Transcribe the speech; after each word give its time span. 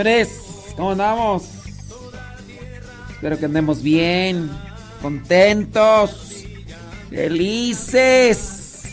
señores, 0.00 0.30
¿cómo 0.76 0.92
andamos? 0.92 1.42
Espero 3.10 3.38
que 3.38 3.44
andemos 3.44 3.82
bien, 3.82 4.50
contentos, 5.02 6.46
felices, 7.10 8.84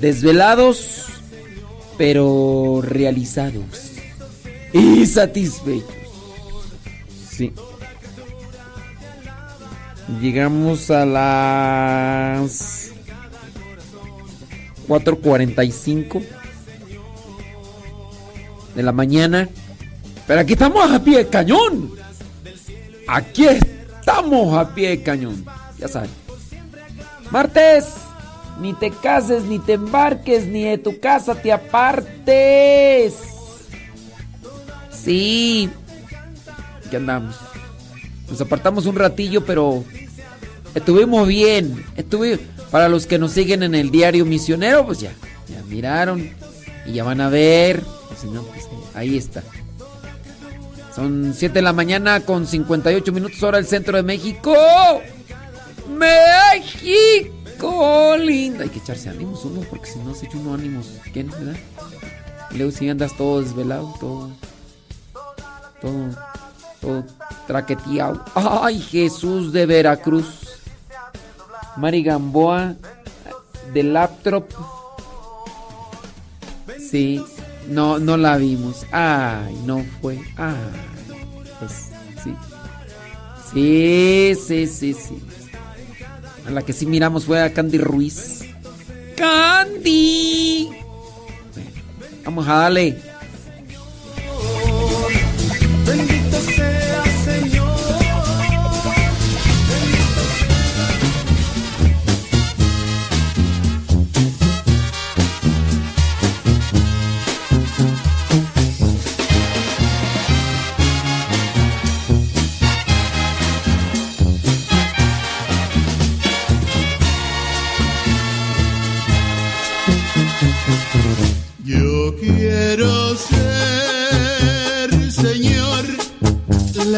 desvelados, 0.00 1.04
pero 1.98 2.80
realizados 2.82 3.92
y 4.72 5.04
satisfechos. 5.04 5.92
Sí. 7.30 7.52
Llegamos 10.18 10.90
a 10.90 11.04
las 11.04 12.90
4.45 14.88 16.24
de 18.74 18.82
la 18.82 18.92
mañana. 18.92 19.50
Pero 20.32 20.40
aquí 20.40 20.54
estamos 20.54 20.90
a 20.90 20.98
pie 20.98 21.18
de 21.18 21.28
cañón. 21.28 21.90
Aquí 23.06 23.44
estamos 23.44 24.56
a 24.56 24.74
pie 24.74 24.88
de 24.88 25.02
cañón. 25.02 25.44
Ya 25.78 25.88
saben. 25.88 26.08
Martes, 27.30 27.84
ni 28.58 28.72
te 28.72 28.90
cases, 28.90 29.44
ni 29.44 29.58
te 29.58 29.74
embarques, 29.74 30.46
ni 30.46 30.64
de 30.64 30.78
tu 30.78 30.98
casa 31.00 31.34
te 31.34 31.52
apartes. 31.52 33.12
Sí. 34.90 35.68
Aquí 36.86 36.96
andamos. 36.96 37.36
Nos 38.30 38.40
apartamos 38.40 38.86
un 38.86 38.96
ratillo, 38.96 39.44
pero 39.44 39.84
estuvimos 40.74 41.28
bien. 41.28 41.84
Estuve, 41.94 42.40
para 42.70 42.88
los 42.88 43.06
que 43.06 43.18
nos 43.18 43.32
siguen 43.32 43.64
en 43.64 43.74
el 43.74 43.90
diario 43.90 44.24
misionero, 44.24 44.86
pues 44.86 44.98
ya, 44.98 45.12
ya 45.46 45.62
miraron 45.68 46.30
y 46.86 46.92
ya 46.92 47.04
van 47.04 47.20
a 47.20 47.28
ver. 47.28 47.82
No, 48.32 48.44
pues 48.44 48.66
ahí 48.94 49.18
está. 49.18 49.42
Son 50.94 51.32
7 51.34 51.54
de 51.54 51.62
la 51.62 51.72
mañana 51.72 52.20
con 52.20 52.46
58 52.46 53.12
minutos 53.12 53.42
hora 53.42 53.58
del 53.58 53.66
centro 53.66 53.96
de 53.96 54.02
México. 54.02 54.54
México, 55.88 57.70
lindo. 58.18 58.62
Hay 58.62 58.68
que 58.68 58.78
echarse 58.78 59.08
ánimos 59.08 59.44
uno, 59.44 59.62
porque 59.70 59.86
si 59.86 59.98
no 60.00 60.14
se 60.14 60.26
echa 60.26 60.36
uno 60.36 60.54
ánimos. 60.54 60.86
¿Quién, 61.12 61.30
verdad? 61.30 61.56
Y 62.50 62.58
luego 62.58 62.72
si 62.72 62.88
andas 62.88 63.16
todo 63.16 63.40
desvelado, 63.40 63.94
todo. 63.98 64.30
Todo. 65.80 66.10
Todo 66.80 67.04
traqueteado. 67.46 68.24
Ay, 68.34 68.80
Jesús 68.80 69.52
de 69.52 69.66
Veracruz. 69.66 70.60
Mari 71.76 72.02
Gamboa 72.02 72.74
de 73.72 73.82
Laptop. 73.82 74.44
Sí, 76.78 77.24
no, 77.68 77.98
no 77.98 78.16
la 78.16 78.36
vimos. 78.36 78.86
Ay, 78.92 79.54
no 79.64 79.84
fue. 80.00 80.20
Ay, 80.36 80.54
pues 81.58 81.90
sí. 82.22 82.34
Sí, 83.52 84.34
sí, 84.46 84.66
sí, 84.66 84.94
sí. 84.94 85.22
A 86.46 86.50
la 86.50 86.62
que 86.62 86.72
sí 86.72 86.86
miramos 86.86 87.24
fue 87.24 87.40
a 87.42 87.52
Candy 87.52 87.78
Ruiz. 87.78 88.44
¡Candy! 89.16 90.70
Bueno, 91.54 91.70
vamos 92.24 92.48
a 92.48 92.54
darle. 92.54 93.11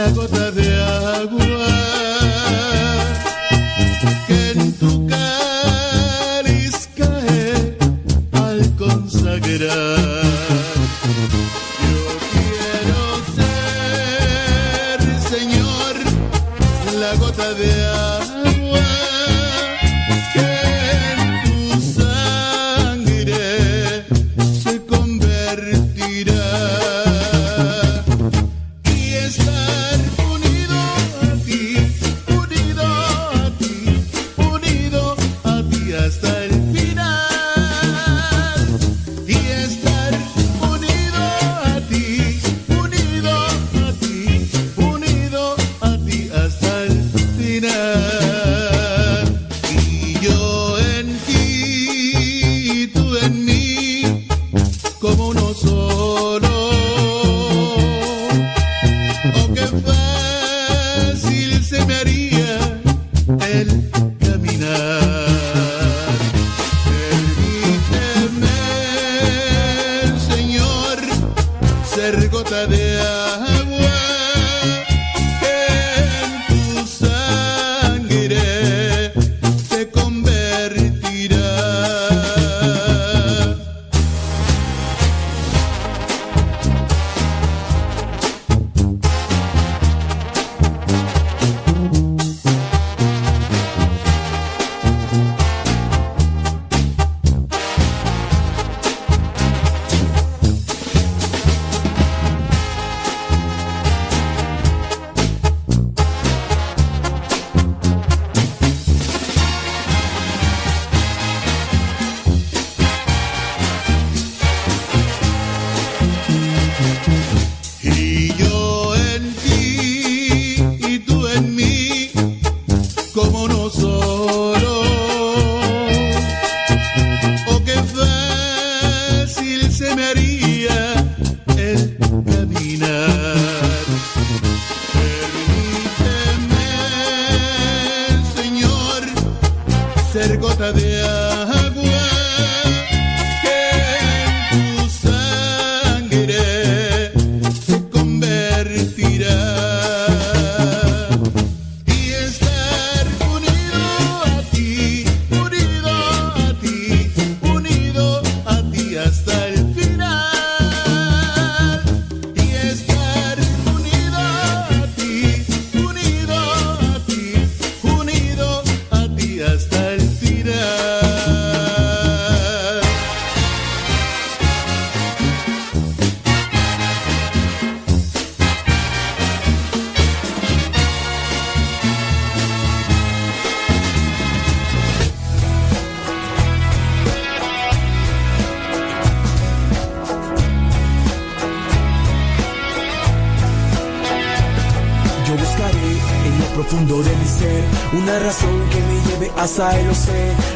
La 0.05 0.11
gota 0.11 0.51
de 0.51 0.74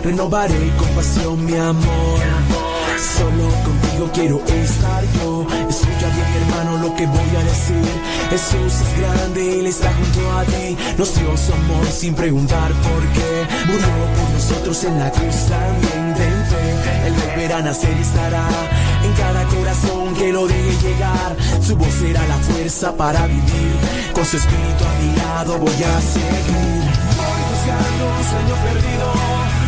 Renovaré 0.09 0.73
con 0.79 0.89
pasión 0.97 1.45
mi 1.45 1.55
amor. 1.55 2.19
Solo 2.97 3.45
contigo 3.63 4.11
quiero 4.15 4.43
estar 4.43 5.05
yo. 5.05 5.47
Escucha 5.69 6.09
bien, 6.17 6.31
hermano, 6.41 6.79
lo 6.79 6.97
que 6.97 7.07
voy 7.07 7.31
a 7.37 7.45
decir. 7.45 7.85
Jesús 8.31 8.73
es 8.73 9.01
grande, 9.03 9.61
Él 9.61 9.67
está 9.67 9.93
junto 9.93 10.33
a 10.39 10.45
ti. 10.45 10.79
Nos 10.97 11.15
dio 11.15 11.37
su 11.37 11.53
amor 11.53 11.87
sin 11.93 12.15
preguntar 12.15 12.73
por 12.73 13.03
qué. 13.13 13.31
Murió 13.67 13.87
por 14.17 14.31
nosotros 14.31 14.85
en 14.85 14.99
la 14.99 15.11
cruz 15.11 15.37
también. 15.47 16.15
Ten 16.17 16.47
fe, 16.51 17.07
Él 17.07 17.13
volverá 17.13 17.59
a 17.59 17.63
nacer 17.63 17.95
y 17.95 18.01
estará 18.01 18.49
en 19.05 19.13
cada 19.13 19.45
corazón 19.45 20.15
que 20.15 20.33
lo 20.33 20.47
deje 20.47 20.89
llegar. 20.89 21.37
Su 21.61 21.77
voz 21.77 21.93
será 21.93 22.27
la 22.27 22.39
fuerza 22.39 22.97
para 22.97 23.27
vivir. 23.27 23.77
Con 24.15 24.25
su 24.25 24.39
espíritu 24.39 24.85
a 24.87 25.03
mi 25.03 25.17
lado 25.17 25.59
voy 25.59 25.83
a 25.83 26.01
seguir. 26.01 26.89
Voy 27.21 27.41
buscando 27.51 28.05
un 28.17 28.25
sueño 28.25 28.55
perdido. 28.65 29.68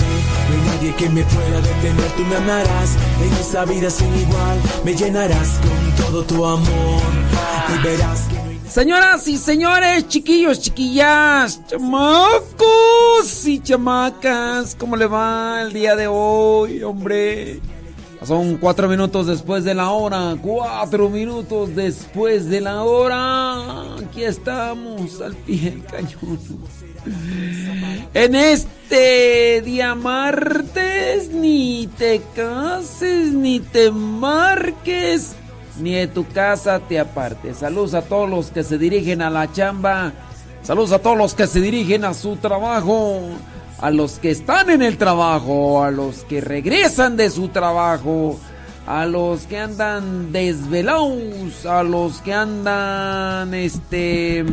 Que 0.89 1.09
me 1.09 1.23
pueda 1.23 1.61
detener. 1.61 2.11
Tú 2.17 2.23
me 2.23 2.35
amarás 2.35 2.97
en 3.21 3.33
esta 3.33 3.65
vida 3.65 3.89
sin 3.89 4.13
igual. 4.15 4.59
Me 4.83 4.95
llenarás 4.95 5.59
con 5.59 6.05
todo 6.05 6.23
tu 6.23 6.45
amor. 6.45 7.01
Y 7.73 7.83
verás 7.83 8.21
que 8.27 8.41
Señoras 8.71 9.27
y 9.27 9.37
señores, 9.37 10.07
chiquillos, 10.07 10.61
chiquillas, 10.61 11.59
chamacos 11.67 13.45
y 13.45 13.59
chamacas, 13.59 14.75
¿cómo 14.75 14.95
le 14.95 15.07
va 15.07 15.63
el 15.63 15.73
día 15.73 15.93
de 15.97 16.07
hoy, 16.07 16.81
hombre? 16.81 17.59
Son 18.23 18.55
cuatro 18.55 18.87
minutos 18.87 19.27
después 19.27 19.65
de 19.65 19.73
la 19.73 19.89
hora, 19.89 20.37
cuatro 20.41 21.09
minutos 21.09 21.75
después 21.75 22.47
de 22.47 22.61
la 22.61 22.83
hora. 22.83 23.95
Aquí 23.97 24.23
estamos 24.23 25.19
al 25.19 25.35
pie 25.35 25.71
del 25.71 25.83
cañón. 25.83 26.39
En 28.13 28.35
este 28.35 28.70
día 28.91 29.95
martes, 29.95 31.29
ni 31.29 31.87
te 31.97 32.21
cases, 32.35 33.31
ni 33.31 33.61
te 33.61 33.89
marques, 33.89 35.33
ni 35.79 35.93
de 35.93 36.07
tu 36.07 36.27
casa 36.27 36.79
te 36.79 36.99
apartes. 36.99 37.57
Saludos 37.57 37.93
a 37.93 38.01
todos 38.01 38.29
los 38.29 38.47
que 38.47 38.63
se 38.63 38.77
dirigen 38.77 39.21
a 39.21 39.29
la 39.29 39.51
chamba. 39.51 40.11
Saludos 40.61 40.91
a 40.91 40.99
todos 40.99 41.17
los 41.17 41.33
que 41.33 41.47
se 41.47 41.61
dirigen 41.61 42.03
a 42.03 42.13
su 42.13 42.35
trabajo. 42.35 43.21
A 43.79 43.89
los 43.91 44.19
que 44.19 44.31
están 44.31 44.69
en 44.69 44.81
el 44.81 44.97
trabajo. 44.97 45.83
A 45.83 45.91
los 45.91 46.23
que 46.25 46.41
regresan 46.41 47.15
de 47.15 47.29
su 47.29 47.47
trabajo. 47.47 48.39
A 48.85 49.05
los 49.05 49.47
que 49.47 49.57
andan 49.57 50.33
desvelados. 50.33 51.65
A 51.65 51.83
los 51.83 52.21
que 52.21 52.33
andan 52.33 53.53
este 53.53 54.45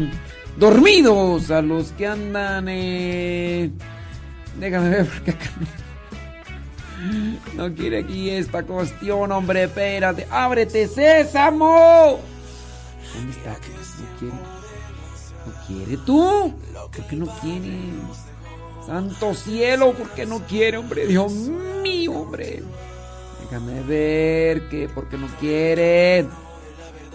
dormidos. 0.56 1.50
A 1.50 1.60
los 1.60 1.92
que 1.92 2.06
andan 2.06 2.66
eh, 2.68 3.70
Déjame 4.58 4.90
ver 4.90 5.06
porque 5.06 5.30
acá 5.30 5.50
no. 7.56 7.74
Quiere 7.74 7.98
aquí 8.00 8.30
esta 8.30 8.62
cuestión, 8.62 9.30
hombre, 9.32 9.64
espérate. 9.64 10.26
¡Ábrete, 10.30 10.88
sésamo! 10.88 12.18
¿Dónde 13.14 13.32
está? 13.32 13.50
¿No 13.52 14.18
quiere? 14.18 14.34
¿No 15.46 15.66
quiere 15.66 15.96
tú? 16.04 16.54
¿Por 16.92 17.06
qué 17.06 17.16
no 17.16 17.26
quiere? 17.40 17.78
Santo 18.86 19.34
cielo, 19.34 19.92
¿por 19.92 20.10
qué 20.10 20.26
no 20.26 20.40
quiere, 20.46 20.78
hombre? 20.78 21.06
Dios 21.06 21.32
mío, 21.32 22.12
hombre. 22.12 22.62
Déjame 23.42 23.80
ver 23.82 24.68
que, 24.68 24.88
¿por 24.88 25.08
qué 25.08 25.16
no 25.16 25.28
quiere? 25.38 26.26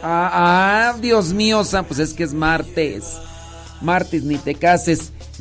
Ah, 0.02 0.92
ah, 0.94 0.98
Dios 1.00 1.34
mío, 1.34 1.62
pues 1.88 2.00
es 2.00 2.14
que 2.14 2.24
es 2.24 2.34
martes. 2.34 3.18
Martes, 3.82 4.24
ni 4.24 4.38
te 4.38 4.56
cases, 4.56 5.12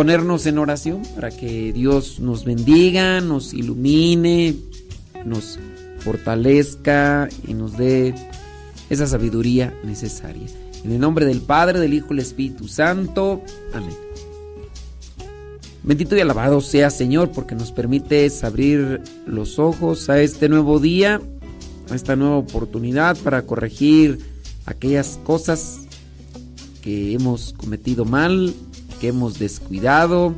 ponernos 0.00 0.46
en 0.46 0.56
oración 0.56 1.02
para 1.14 1.30
que 1.30 1.74
Dios 1.74 2.20
nos 2.20 2.46
bendiga, 2.46 3.20
nos 3.20 3.52
ilumine, 3.52 4.56
nos 5.26 5.58
fortalezca 5.98 7.28
y 7.46 7.52
nos 7.52 7.76
dé 7.76 8.14
esa 8.88 9.06
sabiduría 9.06 9.74
necesaria. 9.84 10.46
En 10.84 10.92
el 10.92 11.00
nombre 11.00 11.26
del 11.26 11.42
Padre, 11.42 11.80
del 11.80 11.92
Hijo 11.92 12.06
y 12.06 12.16
del 12.16 12.20
Espíritu 12.20 12.66
Santo. 12.66 13.42
Amén. 13.74 13.94
Bendito 15.82 16.16
y 16.16 16.20
alabado 16.20 16.62
sea 16.62 16.88
Señor 16.88 17.30
porque 17.32 17.54
nos 17.54 17.70
permites 17.70 18.42
abrir 18.42 19.02
los 19.26 19.58
ojos 19.58 20.08
a 20.08 20.22
este 20.22 20.48
nuevo 20.48 20.80
día, 20.80 21.20
a 21.90 21.94
esta 21.94 22.16
nueva 22.16 22.38
oportunidad 22.38 23.18
para 23.18 23.42
corregir 23.42 24.18
aquellas 24.64 25.20
cosas 25.24 25.80
que 26.80 27.12
hemos 27.12 27.52
cometido 27.52 28.06
mal, 28.06 28.54
que 29.00 29.08
hemos 29.08 29.38
descuidado, 29.38 30.34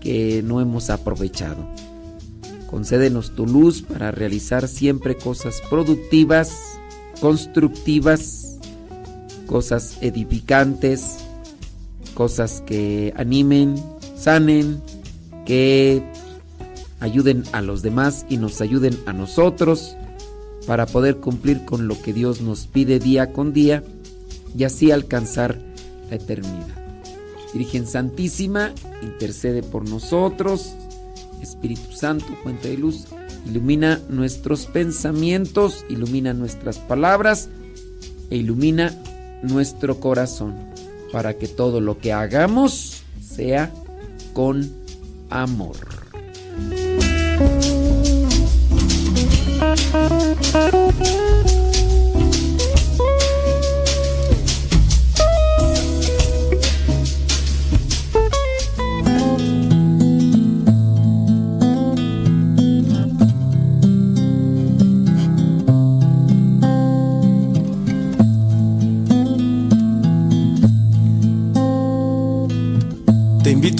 que 0.00 0.42
no 0.42 0.60
hemos 0.60 0.90
aprovechado. 0.90 1.64
Concédenos 2.68 3.34
tu 3.34 3.46
luz 3.46 3.82
para 3.82 4.10
realizar 4.10 4.68
siempre 4.68 5.16
cosas 5.16 5.60
productivas, 5.68 6.78
constructivas, 7.20 8.56
cosas 9.46 9.98
edificantes, 10.00 11.18
cosas 12.14 12.62
que 12.66 13.12
animen, 13.16 13.74
sanen, 14.16 14.80
que 15.44 16.02
ayuden 17.00 17.42
a 17.52 17.60
los 17.60 17.82
demás 17.82 18.24
y 18.28 18.36
nos 18.36 18.60
ayuden 18.60 18.96
a 19.06 19.12
nosotros 19.12 19.96
para 20.66 20.86
poder 20.86 21.16
cumplir 21.16 21.64
con 21.64 21.88
lo 21.88 22.00
que 22.00 22.12
Dios 22.12 22.40
nos 22.40 22.66
pide 22.66 22.98
día 22.98 23.32
con 23.32 23.52
día 23.52 23.82
y 24.56 24.64
así 24.64 24.90
alcanzar 24.92 25.58
la 26.08 26.16
eternidad. 26.16 26.79
Virgen 27.54 27.86
Santísima, 27.86 28.72
intercede 29.02 29.62
por 29.62 29.88
nosotros. 29.88 30.74
Espíritu 31.42 31.92
Santo, 31.92 32.26
fuente 32.42 32.68
de 32.68 32.76
luz, 32.76 33.06
ilumina 33.46 34.00
nuestros 34.08 34.66
pensamientos, 34.66 35.84
ilumina 35.88 36.34
nuestras 36.34 36.78
palabras 36.78 37.48
e 38.30 38.36
ilumina 38.36 38.94
nuestro 39.42 39.98
corazón 40.00 40.54
para 41.12 41.34
que 41.34 41.48
todo 41.48 41.80
lo 41.80 41.98
que 41.98 42.12
hagamos 42.12 43.02
sea 43.20 43.72
con 44.32 44.70
amor. 45.30 45.76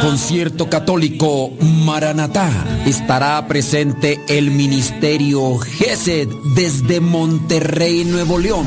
Concierto 0.00 0.70
católico 0.70 1.50
Maranatá. 1.60 2.48
Estará 2.86 3.46
presente 3.46 4.18
el 4.26 4.50
Ministerio 4.50 5.58
GESED 5.58 6.28
desde 6.54 7.00
Monterrey, 7.00 8.04
Nuevo 8.06 8.38
León. 8.38 8.66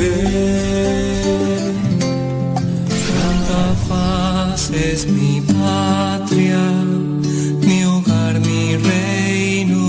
Ven, 0.00 1.74
Santa 3.06 3.62
Faz 3.86 4.70
es 4.70 5.06
mi 5.06 5.42
patria, 5.42 6.64
mi 7.66 7.84
hogar, 7.84 8.40
mi 8.40 8.76
reino. 8.76 9.79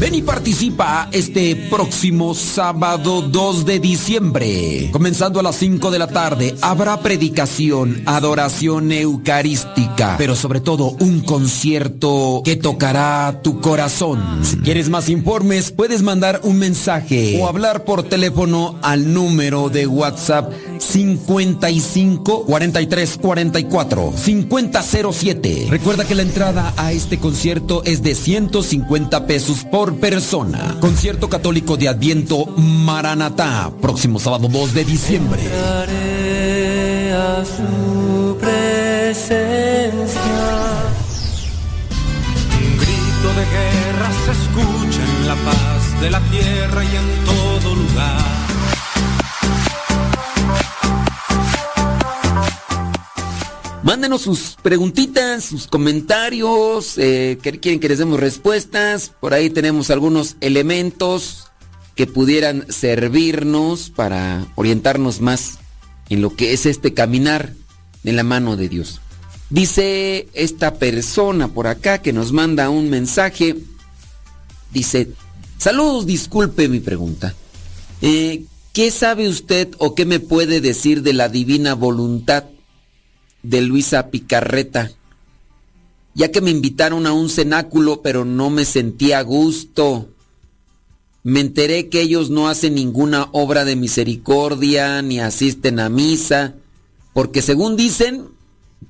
Ven 0.00 0.16
y 0.16 0.22
participa 0.22 1.08
este 1.12 1.54
próximo 1.54 2.34
sábado 2.34 3.22
2 3.22 3.64
de 3.64 3.78
diciembre. 3.78 4.88
Comenzando 4.90 5.38
a 5.38 5.42
las 5.42 5.54
5 5.56 5.92
de 5.92 5.98
la 6.00 6.08
tarde, 6.08 6.56
habrá 6.62 6.98
predicación, 6.98 8.02
adoración 8.04 8.90
eucarística, 8.90 10.16
pero 10.18 10.34
sobre 10.34 10.60
todo 10.60 10.96
un 10.98 11.20
concierto 11.20 12.42
que 12.44 12.56
tocará 12.56 13.40
tu 13.42 13.60
corazón. 13.60 14.20
Si 14.42 14.56
quieres 14.56 14.88
más 14.88 15.08
informes, 15.08 15.70
puedes 15.70 16.02
mandar 16.02 16.40
un 16.42 16.58
mensaje 16.58 17.38
o 17.40 17.46
hablar 17.46 17.84
por 17.84 18.02
teléfono 18.02 18.76
al 18.82 19.14
número 19.14 19.68
de 19.68 19.86
WhatsApp 19.86 20.52
55 20.78 22.44
43 22.44 23.18
44 23.20 24.12
5007. 24.16 25.66
Recuerda 25.70 26.04
que 26.04 26.14
la 26.14 26.22
entrada 26.22 26.72
a 26.76 26.92
este 26.92 27.18
concierto 27.18 27.82
es 27.84 28.02
de 28.02 28.14
150 28.14 29.26
pesos 29.26 29.64
por 29.64 29.96
persona. 29.96 30.76
Concierto 30.80 31.28
católico 31.28 31.76
de 31.76 31.88
Adviento 31.88 32.46
Maranatá, 32.46 33.72
próximo 33.80 34.18
sábado 34.18 34.48
2 34.48 34.74
de 34.74 34.84
diciembre. 34.84 35.42
A 37.14 37.44
su 37.44 38.36
presencia. 38.38 40.20
Un 42.58 42.76
grito 42.76 43.28
de 43.36 43.44
guerra 43.54 44.10
se 44.24 44.32
escucha 44.32 45.02
en 45.02 45.28
la 45.28 45.34
paz 45.36 46.00
de 46.00 46.10
la 46.10 46.20
tierra 46.30 46.84
y 46.84 46.96
en 46.96 47.24
todo 47.24 47.74
lugar. 47.74 48.53
Mándenos 53.84 54.22
sus 54.22 54.56
preguntitas, 54.62 55.44
sus 55.44 55.66
comentarios, 55.66 56.96
eh, 56.96 57.38
que 57.42 57.60
quieren 57.60 57.80
que 57.80 57.90
les 57.90 57.98
demos 57.98 58.18
respuestas. 58.18 59.12
Por 59.20 59.34
ahí 59.34 59.50
tenemos 59.50 59.90
algunos 59.90 60.36
elementos 60.40 61.48
que 61.94 62.06
pudieran 62.06 62.64
servirnos 62.72 63.90
para 63.90 64.46
orientarnos 64.54 65.20
más 65.20 65.58
en 66.08 66.22
lo 66.22 66.34
que 66.34 66.54
es 66.54 66.64
este 66.64 66.94
caminar 66.94 67.52
en 68.04 68.16
la 68.16 68.22
mano 68.22 68.56
de 68.56 68.70
Dios. 68.70 69.02
Dice 69.50 70.28
esta 70.32 70.76
persona 70.76 71.48
por 71.48 71.66
acá 71.66 72.00
que 72.00 72.14
nos 72.14 72.32
manda 72.32 72.70
un 72.70 72.88
mensaje. 72.88 73.54
Dice, 74.72 75.10
saludos, 75.58 76.06
disculpe 76.06 76.70
mi 76.70 76.80
pregunta. 76.80 77.34
Eh, 78.00 78.44
¿Qué 78.72 78.90
sabe 78.90 79.28
usted 79.28 79.68
o 79.76 79.94
qué 79.94 80.06
me 80.06 80.20
puede 80.20 80.62
decir 80.62 81.02
de 81.02 81.12
la 81.12 81.28
divina 81.28 81.74
voluntad? 81.74 82.44
De 83.44 83.60
Luisa 83.60 84.10
Picarreta, 84.10 84.90
ya 86.14 86.32
que 86.32 86.40
me 86.40 86.50
invitaron 86.50 87.06
a 87.06 87.12
un 87.12 87.28
cenáculo 87.28 88.02
pero 88.02 88.24
no 88.24 88.50
me 88.50 88.64
sentí 88.64 89.12
a 89.12 89.22
gusto. 89.22 90.08
Me 91.22 91.40
enteré 91.40 91.88
que 91.88 92.00
ellos 92.00 92.30
no 92.30 92.48
hacen 92.48 92.74
ninguna 92.74 93.28
obra 93.32 93.64
de 93.64 93.76
misericordia 93.76 95.00
ni 95.02 95.20
asisten 95.20 95.78
a 95.78 95.88
misa, 95.88 96.54
porque 97.12 97.40
según 97.40 97.76
dicen 97.76 98.26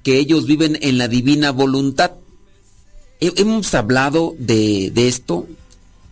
que 0.03 0.19
ellos 0.19 0.47
viven 0.47 0.79
en 0.81 0.99
la 0.99 1.09
divina 1.09 1.51
voluntad. 1.51 2.13
Hemos 3.21 3.75
hablado 3.75 4.35
de, 4.39 4.91
de 4.91 5.09
esto, 5.09 5.47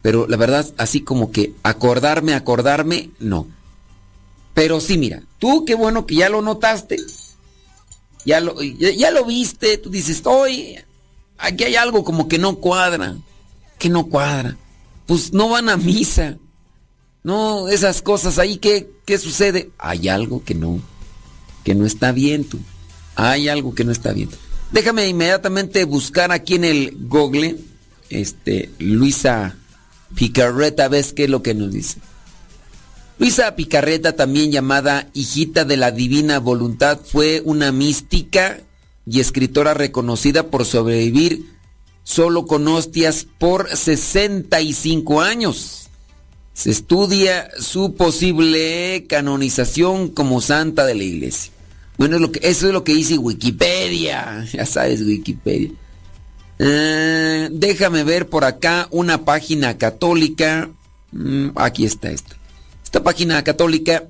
pero 0.00 0.26
la 0.26 0.36
verdad 0.36 0.72
así 0.78 1.00
como 1.00 1.30
que 1.30 1.54
acordarme, 1.62 2.34
acordarme, 2.34 3.10
no. 3.18 3.46
Pero 4.54 4.80
sí, 4.80 4.96
mira, 4.96 5.22
tú 5.38 5.64
qué 5.64 5.74
bueno 5.74 6.06
que 6.06 6.14
ya 6.14 6.28
lo 6.28 6.40
notaste 6.40 6.96
ya 8.24 8.40
lo, 8.40 8.60
ya, 8.62 9.10
lo 9.10 9.24
viste, 9.24 9.78
tú 9.78 9.90
dices, 9.90 10.22
oye, 10.24 10.84
aquí 11.38 11.64
hay 11.64 11.76
algo 11.76 12.04
como 12.04 12.28
que 12.28 12.38
no 12.38 12.56
cuadra, 12.56 13.16
que 13.78 13.88
no 13.88 14.06
cuadra. 14.06 14.56
Pues 15.06 15.32
no 15.32 15.48
van 15.48 15.68
a 15.68 15.76
misa. 15.76 16.38
No, 17.24 17.68
esas 17.68 18.02
cosas 18.02 18.38
ahí, 18.38 18.56
¿qué, 18.56 18.90
qué 19.04 19.18
sucede? 19.18 19.70
Hay 19.78 20.08
algo 20.08 20.44
que 20.44 20.54
no, 20.54 20.80
que 21.64 21.74
no 21.74 21.86
está 21.86 22.12
bien 22.12 22.44
tú. 22.44 22.58
Hay 23.14 23.48
algo 23.48 23.74
que 23.74 23.84
no 23.84 23.92
está 23.92 24.12
bien. 24.12 24.30
Déjame 24.72 25.06
inmediatamente 25.06 25.84
buscar 25.84 26.32
aquí 26.32 26.54
en 26.54 26.64
el 26.64 26.96
Google, 27.08 27.58
este, 28.08 28.70
Luisa 28.78 29.56
Picarreta, 30.14 30.88
ves 30.88 31.12
qué 31.12 31.24
es 31.24 31.30
lo 31.30 31.42
que 31.42 31.54
nos 31.54 31.70
dice. 31.70 31.98
Luisa 33.22 33.54
Picarreta, 33.54 34.16
también 34.16 34.50
llamada 34.50 35.08
hijita 35.14 35.64
de 35.64 35.76
la 35.76 35.92
divina 35.92 36.40
voluntad, 36.40 36.98
fue 37.04 37.40
una 37.44 37.70
mística 37.70 38.58
y 39.06 39.20
escritora 39.20 39.74
reconocida 39.74 40.48
por 40.48 40.64
sobrevivir 40.64 41.44
solo 42.02 42.48
con 42.48 42.66
hostias 42.66 43.28
por 43.38 43.68
65 43.76 45.20
años. 45.20 45.88
Se 46.52 46.72
estudia 46.72 47.48
su 47.60 47.94
posible 47.94 49.06
canonización 49.08 50.08
como 50.08 50.40
santa 50.40 50.84
de 50.84 50.96
la 50.96 51.04
iglesia. 51.04 51.52
Bueno, 51.98 52.16
eso 52.40 52.66
es 52.66 52.72
lo 52.72 52.82
que 52.82 52.94
dice 52.94 53.18
Wikipedia. 53.18 54.44
Ya 54.52 54.66
sabes, 54.66 55.00
Wikipedia. 55.02 55.70
Eh, 56.58 57.50
déjame 57.52 58.02
ver 58.02 58.28
por 58.28 58.44
acá 58.44 58.88
una 58.90 59.24
página 59.24 59.78
católica. 59.78 60.70
Mm, 61.12 61.50
aquí 61.54 61.84
está 61.84 62.10
esto. 62.10 62.41
Esta 62.92 63.04
página 63.04 63.42
católica, 63.42 64.04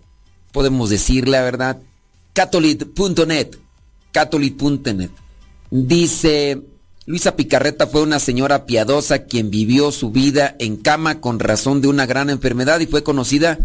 podemos 0.51 0.91
decir 0.91 1.29
la 1.29 1.41
verdad, 1.43 1.79
catholic.net, 2.33 3.51
catholic.net. 4.11 5.11
Dice, 5.71 6.63
Luisa 7.07 7.37
Picarreta 7.37 7.87
fue 7.87 8.03
una 8.03 8.19
señora 8.19 8.67
piadosa 8.67 9.23
quien 9.27 9.51
vivió 9.51 9.93
su 9.93 10.11
vida 10.11 10.57
en 10.59 10.79
cama 10.79 11.21
con 11.21 11.39
razón 11.39 11.81
de 11.81 11.87
una 11.87 12.07
gran 12.07 12.29
enfermedad 12.29 12.81
y 12.81 12.89
fue 12.89 13.05
conocida 13.05 13.61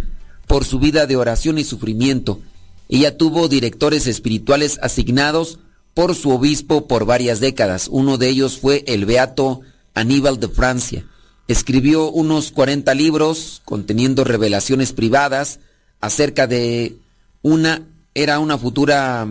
por 0.46 0.66
su 0.66 0.78
vida 0.78 1.08
de 1.08 1.16
oración 1.16 1.58
y 1.58 1.64
sufrimiento. 1.64 2.40
Ella 2.88 3.18
tuvo 3.18 3.48
directores 3.48 4.06
espirituales 4.06 4.78
asignados 4.84 5.58
por 5.96 6.14
su 6.14 6.30
obispo 6.30 6.86
por 6.88 7.06
varias 7.06 7.40
décadas. 7.40 7.88
Uno 7.90 8.20
de 8.20 8.30
ellos 8.30 8.60
fue 8.60 8.84
el 8.86 9.08
beato 9.08 9.62
Aníbal 9.96 10.40
de 10.40 10.50
Francia. 10.50 11.08
Escribió 11.48 12.10
unos 12.10 12.52
40 12.52 12.94
libros 12.94 13.62
conteniendo 13.64 14.24
revelaciones 14.24 14.94
privadas 14.94 15.60
acerca 16.02 16.48
de 16.48 16.98
una 17.42 17.84
era 18.14 18.40
una 18.40 18.58
futura 18.58 19.28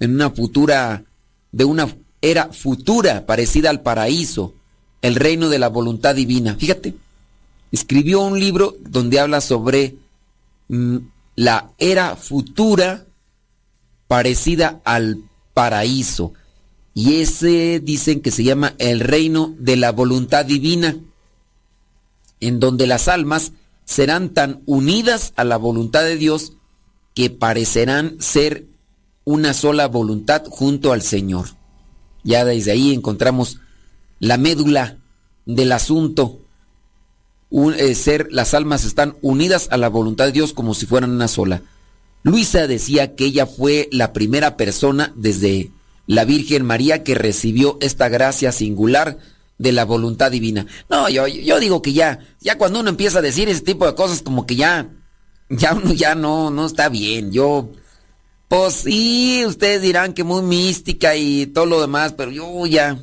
en 0.00 0.14
una 0.14 0.30
futura 0.30 1.04
de 1.52 1.64
una 1.64 1.88
era 2.20 2.52
futura 2.52 3.26
parecida 3.26 3.70
al 3.70 3.82
paraíso, 3.82 4.54
el 5.02 5.14
reino 5.14 5.48
de 5.48 5.58
la 5.58 5.68
voluntad 5.68 6.14
divina. 6.14 6.54
Fíjate, 6.54 6.94
escribió 7.70 8.22
un 8.22 8.40
libro 8.40 8.76
donde 8.80 9.20
habla 9.20 9.40
sobre 9.40 9.96
mm, 10.68 10.96
la 11.36 11.70
era 11.78 12.16
futura 12.16 13.04
parecida 14.06 14.80
al 14.84 15.18
paraíso. 15.52 16.32
Y 16.94 17.20
ese 17.20 17.80
dicen 17.80 18.20
que 18.20 18.30
se 18.30 18.44
llama 18.44 18.74
el 18.78 19.00
reino 19.00 19.54
de 19.58 19.76
la 19.76 19.90
voluntad 19.90 20.46
divina, 20.46 20.96
en 22.40 22.60
donde 22.60 22.86
las 22.86 23.08
almas 23.08 23.52
serán 23.84 24.30
tan 24.30 24.62
unidas 24.64 25.32
a 25.36 25.44
la 25.44 25.56
voluntad 25.56 26.02
de 26.02 26.16
Dios 26.16 26.52
que 27.14 27.30
parecerán 27.30 28.16
ser 28.20 28.66
una 29.24 29.54
sola 29.54 29.88
voluntad 29.88 30.44
junto 30.48 30.92
al 30.92 31.02
Señor. 31.02 31.48
Ya 32.22 32.44
desde 32.44 32.70
ahí 32.70 32.94
encontramos 32.94 33.58
la 34.20 34.38
médula 34.38 34.98
del 35.46 35.72
asunto. 35.72 36.40
Eh, 37.50 37.94
ser, 37.94 38.28
las 38.30 38.54
almas 38.54 38.84
están 38.84 39.16
unidas 39.20 39.68
a 39.70 39.76
la 39.76 39.88
voluntad 39.88 40.26
de 40.26 40.32
Dios 40.32 40.52
como 40.52 40.74
si 40.74 40.86
fueran 40.86 41.10
una 41.10 41.28
sola. 41.28 41.62
Luisa 42.22 42.66
decía 42.66 43.14
que 43.14 43.26
ella 43.26 43.46
fue 43.46 43.88
la 43.92 44.12
primera 44.12 44.56
persona 44.56 45.12
desde 45.14 45.70
la 46.06 46.24
Virgen 46.24 46.64
María 46.64 47.02
que 47.02 47.14
recibió 47.14 47.78
esta 47.80 48.08
gracia 48.08 48.52
singular 48.52 49.18
de 49.58 49.72
la 49.72 49.84
voluntad 49.84 50.30
divina. 50.30 50.66
No, 50.90 51.08
yo, 51.08 51.26
yo 51.26 51.60
digo 51.60 51.82
que 51.82 51.92
ya, 51.92 52.20
ya 52.40 52.58
cuando 52.58 52.80
uno 52.80 52.90
empieza 52.90 53.18
a 53.18 53.22
decir 53.22 53.48
ese 53.48 53.62
tipo 53.62 53.86
de 53.86 53.94
cosas, 53.94 54.22
como 54.22 54.46
que 54.46 54.56
ya, 54.56 54.88
ya 55.48 55.74
uno 55.74 55.92
ya 55.92 56.14
no, 56.14 56.50
no 56.50 56.66
está 56.66 56.88
bien. 56.88 57.32
Yo, 57.32 57.70
pues 58.48 58.74
sí, 58.74 59.44
ustedes 59.46 59.82
dirán 59.82 60.12
que 60.12 60.24
muy 60.24 60.42
mística 60.42 61.16
y 61.16 61.46
todo 61.46 61.66
lo 61.66 61.80
demás, 61.80 62.12
pero 62.12 62.30
yo 62.30 62.66
ya, 62.66 62.98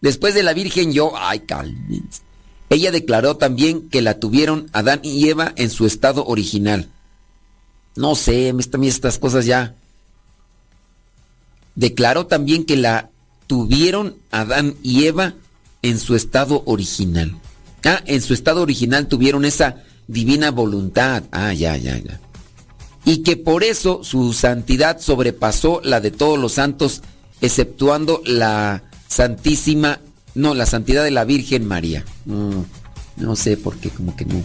después 0.00 0.34
de 0.34 0.42
la 0.42 0.52
Virgen, 0.52 0.92
yo, 0.92 1.12
ay, 1.16 1.40
cálmense. 1.40 2.22
Ella 2.68 2.90
declaró 2.90 3.36
también 3.36 3.90
que 3.90 4.00
la 4.00 4.18
tuvieron 4.18 4.70
Adán 4.72 5.00
y 5.02 5.28
Eva 5.28 5.52
en 5.56 5.68
su 5.68 5.84
estado 5.84 6.24
original. 6.24 6.88
No 7.96 8.14
sé, 8.14 8.54
estas 8.82 9.18
cosas 9.18 9.44
ya. 9.44 9.74
Declaró 11.74 12.26
también 12.26 12.64
que 12.64 12.76
la 12.76 13.10
tuvieron 13.46 14.16
Adán 14.30 14.74
y 14.82 15.06
Eva 15.06 15.34
en 15.82 15.98
su 15.98 16.14
estado 16.14 16.62
original. 16.66 17.36
Ah, 17.84 18.02
en 18.06 18.20
su 18.22 18.34
estado 18.34 18.62
original 18.62 19.08
tuvieron 19.08 19.44
esa 19.44 19.82
divina 20.06 20.50
voluntad. 20.50 21.24
Ah, 21.32 21.52
ya, 21.52 21.76
ya, 21.76 21.98
ya. 21.98 22.20
Y 23.04 23.18
que 23.18 23.36
por 23.36 23.64
eso 23.64 24.04
su 24.04 24.32
santidad 24.32 25.00
sobrepasó 25.00 25.80
la 25.82 26.00
de 26.00 26.12
todos 26.12 26.38
los 26.38 26.52
santos, 26.52 27.02
exceptuando 27.40 28.22
la 28.24 28.84
santísima, 29.08 29.98
no, 30.34 30.54
la 30.54 30.66
santidad 30.66 31.02
de 31.02 31.10
la 31.10 31.24
Virgen 31.24 31.66
María. 31.66 32.04
No 32.24 33.36
sé 33.36 33.56
por 33.56 33.76
qué, 33.78 33.90
como 33.90 34.14
que 34.14 34.24
no. 34.24 34.42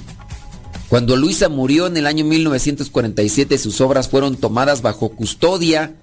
Cuando 0.89 1.15
Luisa 1.15 1.49
murió 1.49 1.85
en 1.85 1.97
el 1.97 2.07
año 2.07 2.25
1947, 2.25 3.57
sus 3.57 3.81
obras 3.81 4.07
fueron 4.09 4.37
tomadas 4.37 4.81
bajo 4.81 5.09
custodia 5.09 5.95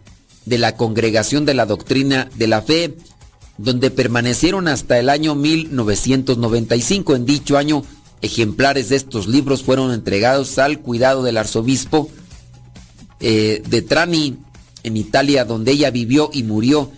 de 0.46 0.58
la 0.58 0.76
Congregación 0.76 1.44
de 1.44 1.54
la 1.54 1.66
Doctrina 1.66 2.28
de 2.36 2.46
la 2.46 2.62
Fe 2.62 2.94
donde 3.56 3.90
permanecieron 3.90 4.68
hasta 4.68 4.98
el 4.98 5.08
año 5.08 5.34
1995. 5.34 7.14
En 7.14 7.26
dicho 7.26 7.56
año, 7.56 7.84
ejemplares 8.20 8.88
de 8.88 8.96
estos 8.96 9.28
libros 9.28 9.62
fueron 9.62 9.92
entregados 9.92 10.58
al 10.58 10.80
cuidado 10.80 11.22
del 11.22 11.36
arzobispo 11.36 12.08
eh, 13.20 13.62
de 13.68 13.82
Trani, 13.82 14.38
en 14.82 14.96
Italia, 14.96 15.44
donde 15.44 15.72
ella 15.72 15.90
vivió 15.90 16.30
y 16.32 16.42
murió, 16.42 16.90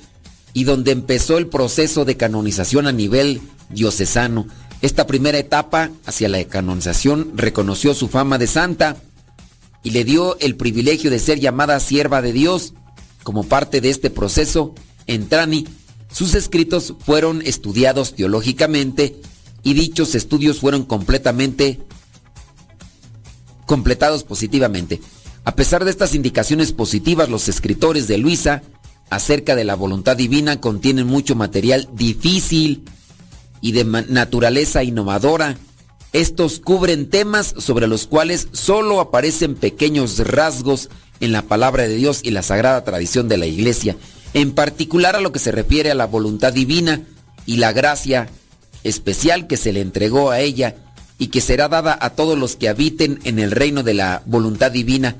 y 0.52 0.64
donde 0.64 0.92
empezó 0.92 1.38
el 1.38 1.46
proceso 1.48 2.04
de 2.04 2.16
canonización 2.16 2.86
a 2.86 2.92
nivel 2.92 3.40
diocesano. 3.68 4.46
Esta 4.82 5.06
primera 5.06 5.38
etapa 5.38 5.90
hacia 6.04 6.28
la 6.28 6.42
canonización 6.44 7.32
reconoció 7.34 7.94
su 7.94 8.08
fama 8.08 8.38
de 8.38 8.46
santa 8.46 8.96
y 9.82 9.90
le 9.90 10.04
dio 10.04 10.38
el 10.40 10.56
privilegio 10.56 11.10
de 11.10 11.18
ser 11.18 11.38
llamada 11.38 11.78
sierva 11.80 12.22
de 12.22 12.32
Dios. 12.32 12.74
Como 13.26 13.42
parte 13.42 13.80
de 13.80 13.90
este 13.90 14.08
proceso, 14.08 14.72
en 15.08 15.28
Trani 15.28 15.66
sus 16.12 16.36
escritos 16.36 16.94
fueron 17.00 17.42
estudiados 17.42 18.14
teológicamente 18.14 19.16
y 19.64 19.74
dichos 19.74 20.14
estudios 20.14 20.60
fueron 20.60 20.84
completamente 20.84 21.80
completados 23.66 24.22
positivamente. 24.22 25.00
A 25.42 25.56
pesar 25.56 25.84
de 25.84 25.90
estas 25.90 26.14
indicaciones 26.14 26.70
positivas, 26.70 27.28
los 27.28 27.48
escritores 27.48 28.06
de 28.06 28.18
Luisa 28.18 28.62
acerca 29.10 29.56
de 29.56 29.64
la 29.64 29.74
voluntad 29.74 30.16
divina 30.16 30.60
contienen 30.60 31.08
mucho 31.08 31.34
material 31.34 31.88
difícil 31.94 32.84
y 33.60 33.72
de 33.72 33.82
naturaleza 33.84 34.84
innovadora. 34.84 35.58
Estos 36.12 36.60
cubren 36.60 37.10
temas 37.10 37.56
sobre 37.58 37.88
los 37.88 38.06
cuales 38.06 38.46
solo 38.52 39.00
aparecen 39.00 39.56
pequeños 39.56 40.16
rasgos 40.20 40.90
en 41.20 41.32
la 41.32 41.42
palabra 41.42 41.84
de 41.84 41.96
Dios 41.96 42.20
y 42.22 42.30
la 42.30 42.42
sagrada 42.42 42.84
tradición 42.84 43.28
de 43.28 43.36
la 43.36 43.46
Iglesia 43.46 43.96
en 44.36 44.52
particular 44.52 45.16
a 45.16 45.20
lo 45.20 45.32
que 45.32 45.38
se 45.38 45.50
refiere 45.50 45.90
a 45.90 45.94
la 45.94 46.06
voluntad 46.06 46.52
divina 46.52 47.00
y 47.46 47.56
la 47.56 47.72
gracia 47.72 48.28
especial 48.84 49.46
que 49.46 49.56
se 49.56 49.72
le 49.72 49.80
entregó 49.80 50.30
a 50.30 50.40
ella 50.40 50.76
y 51.18 51.28
que 51.28 51.40
será 51.40 51.68
dada 51.68 51.96
a 51.98 52.10
todos 52.10 52.36
los 52.38 52.54
que 52.56 52.68
habiten 52.68 53.18
en 53.24 53.38
el 53.38 53.50
reino 53.50 53.82
de 53.82 53.94
la 53.94 54.22
voluntad 54.26 54.70
divina, 54.70 55.16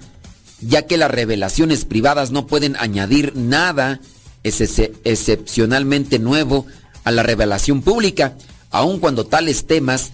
ya 0.60 0.82
que 0.82 0.98
las 0.98 1.10
revelaciones 1.10 1.86
privadas 1.86 2.30
no 2.30 2.46
pueden 2.46 2.76
añadir 2.76 3.34
nada 3.34 4.00
excepcionalmente 4.42 6.18
nuevo 6.18 6.66
a 7.04 7.10
la 7.10 7.22
revelación 7.22 7.80
pública, 7.80 8.36
aun 8.70 8.98
cuando 8.98 9.24
tales 9.24 9.66
temas 9.66 10.12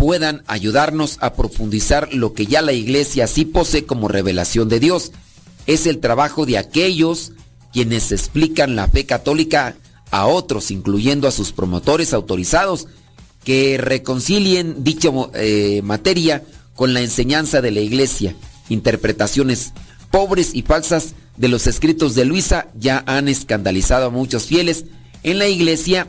puedan 0.00 0.44
ayudarnos 0.46 1.18
a 1.20 1.34
profundizar 1.34 2.14
lo 2.14 2.32
que 2.32 2.46
ya 2.46 2.62
la 2.62 2.72
iglesia 2.72 3.26
sí 3.26 3.44
posee 3.44 3.84
como 3.84 4.08
revelación 4.08 4.70
de 4.70 4.80
Dios. 4.80 5.12
Es 5.66 5.86
el 5.86 5.98
trabajo 5.98 6.46
de 6.46 6.56
aquellos 6.56 7.32
quienes 7.70 8.10
explican 8.10 8.76
la 8.76 8.88
fe 8.88 9.04
católica 9.04 9.76
a 10.10 10.24
otros, 10.24 10.70
incluyendo 10.70 11.28
a 11.28 11.30
sus 11.30 11.52
promotores 11.52 12.14
autorizados, 12.14 12.86
que 13.44 13.76
reconcilien 13.76 14.82
dicha 14.84 15.10
eh, 15.34 15.82
materia 15.84 16.44
con 16.74 16.94
la 16.94 17.02
enseñanza 17.02 17.60
de 17.60 17.70
la 17.70 17.80
Iglesia. 17.80 18.34
Interpretaciones 18.70 19.74
pobres 20.10 20.54
y 20.54 20.62
falsas 20.62 21.12
de 21.36 21.48
los 21.48 21.66
escritos 21.66 22.14
de 22.14 22.24
Luisa 22.24 22.68
ya 22.74 23.04
han 23.06 23.28
escandalizado 23.28 24.06
a 24.06 24.10
muchos 24.10 24.46
fieles 24.46 24.86
en 25.24 25.38
la 25.38 25.48
Iglesia, 25.48 26.06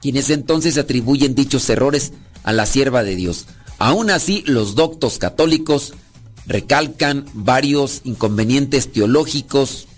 quienes 0.00 0.28
entonces 0.30 0.76
atribuyen 0.76 1.36
dichos 1.36 1.70
errores 1.70 2.12
a 2.44 2.52
la 2.52 2.66
sierva 2.66 3.02
de 3.02 3.16
Dios. 3.16 3.46
Aún 3.78 4.10
así, 4.10 4.44
los 4.46 4.74
doctos 4.76 5.18
católicos 5.18 5.94
recalcan 6.46 7.26
varios 7.32 8.02
inconvenientes 8.04 8.92
teológicos 8.92 9.88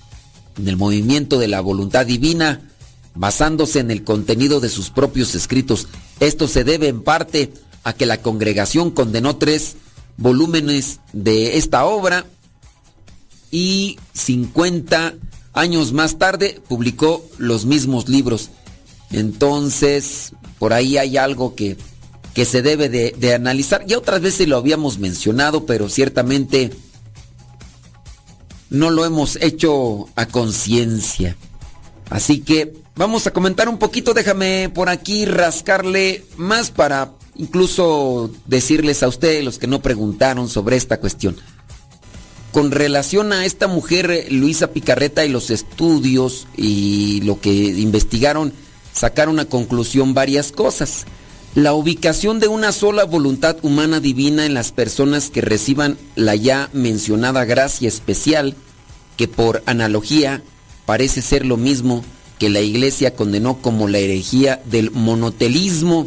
en 0.58 0.68
el 0.68 0.76
movimiento 0.76 1.38
de 1.38 1.48
la 1.48 1.60
voluntad 1.60 2.06
divina, 2.06 2.62
basándose 3.14 3.80
en 3.80 3.90
el 3.90 4.04
contenido 4.04 4.60
de 4.60 4.68
sus 4.68 4.90
propios 4.90 5.34
escritos. 5.34 5.88
Esto 6.20 6.48
se 6.48 6.64
debe 6.64 6.88
en 6.88 7.02
parte 7.02 7.52
a 7.84 7.92
que 7.92 8.06
la 8.06 8.22
congregación 8.22 8.90
condenó 8.90 9.36
tres 9.36 9.76
volúmenes 10.16 11.00
de 11.12 11.58
esta 11.58 11.84
obra 11.84 12.26
y 13.50 13.98
50 14.14 15.14
años 15.52 15.92
más 15.92 16.18
tarde 16.18 16.60
publicó 16.68 17.24
los 17.38 17.64
mismos 17.64 18.08
libros. 18.08 18.50
Entonces, 19.10 20.32
por 20.58 20.72
ahí 20.72 20.98
hay 20.98 21.16
algo 21.16 21.54
que, 21.54 21.76
que 22.36 22.44
se 22.44 22.60
debe 22.60 22.90
de, 22.90 23.14
de 23.16 23.32
analizar. 23.32 23.86
Ya 23.86 23.96
otras 23.96 24.20
veces 24.20 24.46
lo 24.46 24.58
habíamos 24.58 24.98
mencionado, 24.98 25.64
pero 25.64 25.88
ciertamente 25.88 26.70
no 28.68 28.90
lo 28.90 29.06
hemos 29.06 29.36
hecho 29.40 30.06
a 30.16 30.26
conciencia. 30.26 31.34
Así 32.10 32.40
que 32.40 32.74
vamos 32.94 33.26
a 33.26 33.30
comentar 33.30 33.70
un 33.70 33.78
poquito, 33.78 34.12
déjame 34.12 34.68
por 34.68 34.90
aquí 34.90 35.24
rascarle 35.24 36.26
más 36.36 36.70
para 36.70 37.12
incluso 37.36 38.30
decirles 38.44 39.02
a 39.02 39.08
ustedes, 39.08 39.42
los 39.42 39.58
que 39.58 39.66
no 39.66 39.80
preguntaron 39.80 40.50
sobre 40.50 40.76
esta 40.76 41.00
cuestión. 41.00 41.38
Con 42.52 42.70
relación 42.70 43.32
a 43.32 43.46
esta 43.46 43.66
mujer, 43.66 44.26
Luisa 44.30 44.72
Picarreta, 44.72 45.24
y 45.24 45.30
los 45.30 45.48
estudios 45.48 46.48
y 46.54 47.22
lo 47.22 47.40
que 47.40 47.50
investigaron, 47.50 48.52
sacaron 48.92 49.40
a 49.40 49.46
conclusión 49.46 50.12
varias 50.12 50.52
cosas. 50.52 51.06
La 51.56 51.72
ubicación 51.72 52.38
de 52.38 52.48
una 52.48 52.70
sola 52.70 53.04
voluntad 53.04 53.56
humana 53.62 53.98
divina 53.98 54.44
en 54.44 54.52
las 54.52 54.72
personas 54.72 55.30
que 55.30 55.40
reciban 55.40 55.96
la 56.14 56.34
ya 56.34 56.68
mencionada 56.74 57.46
gracia 57.46 57.88
especial, 57.88 58.54
que 59.16 59.26
por 59.26 59.62
analogía 59.64 60.42
parece 60.84 61.22
ser 61.22 61.46
lo 61.46 61.56
mismo 61.56 62.04
que 62.38 62.50
la 62.50 62.60
iglesia 62.60 63.14
condenó 63.14 63.56
como 63.62 63.88
la 63.88 63.96
herejía 63.96 64.60
del 64.66 64.90
monotelismo, 64.90 66.06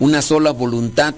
una 0.00 0.22
sola 0.22 0.50
voluntad 0.50 1.14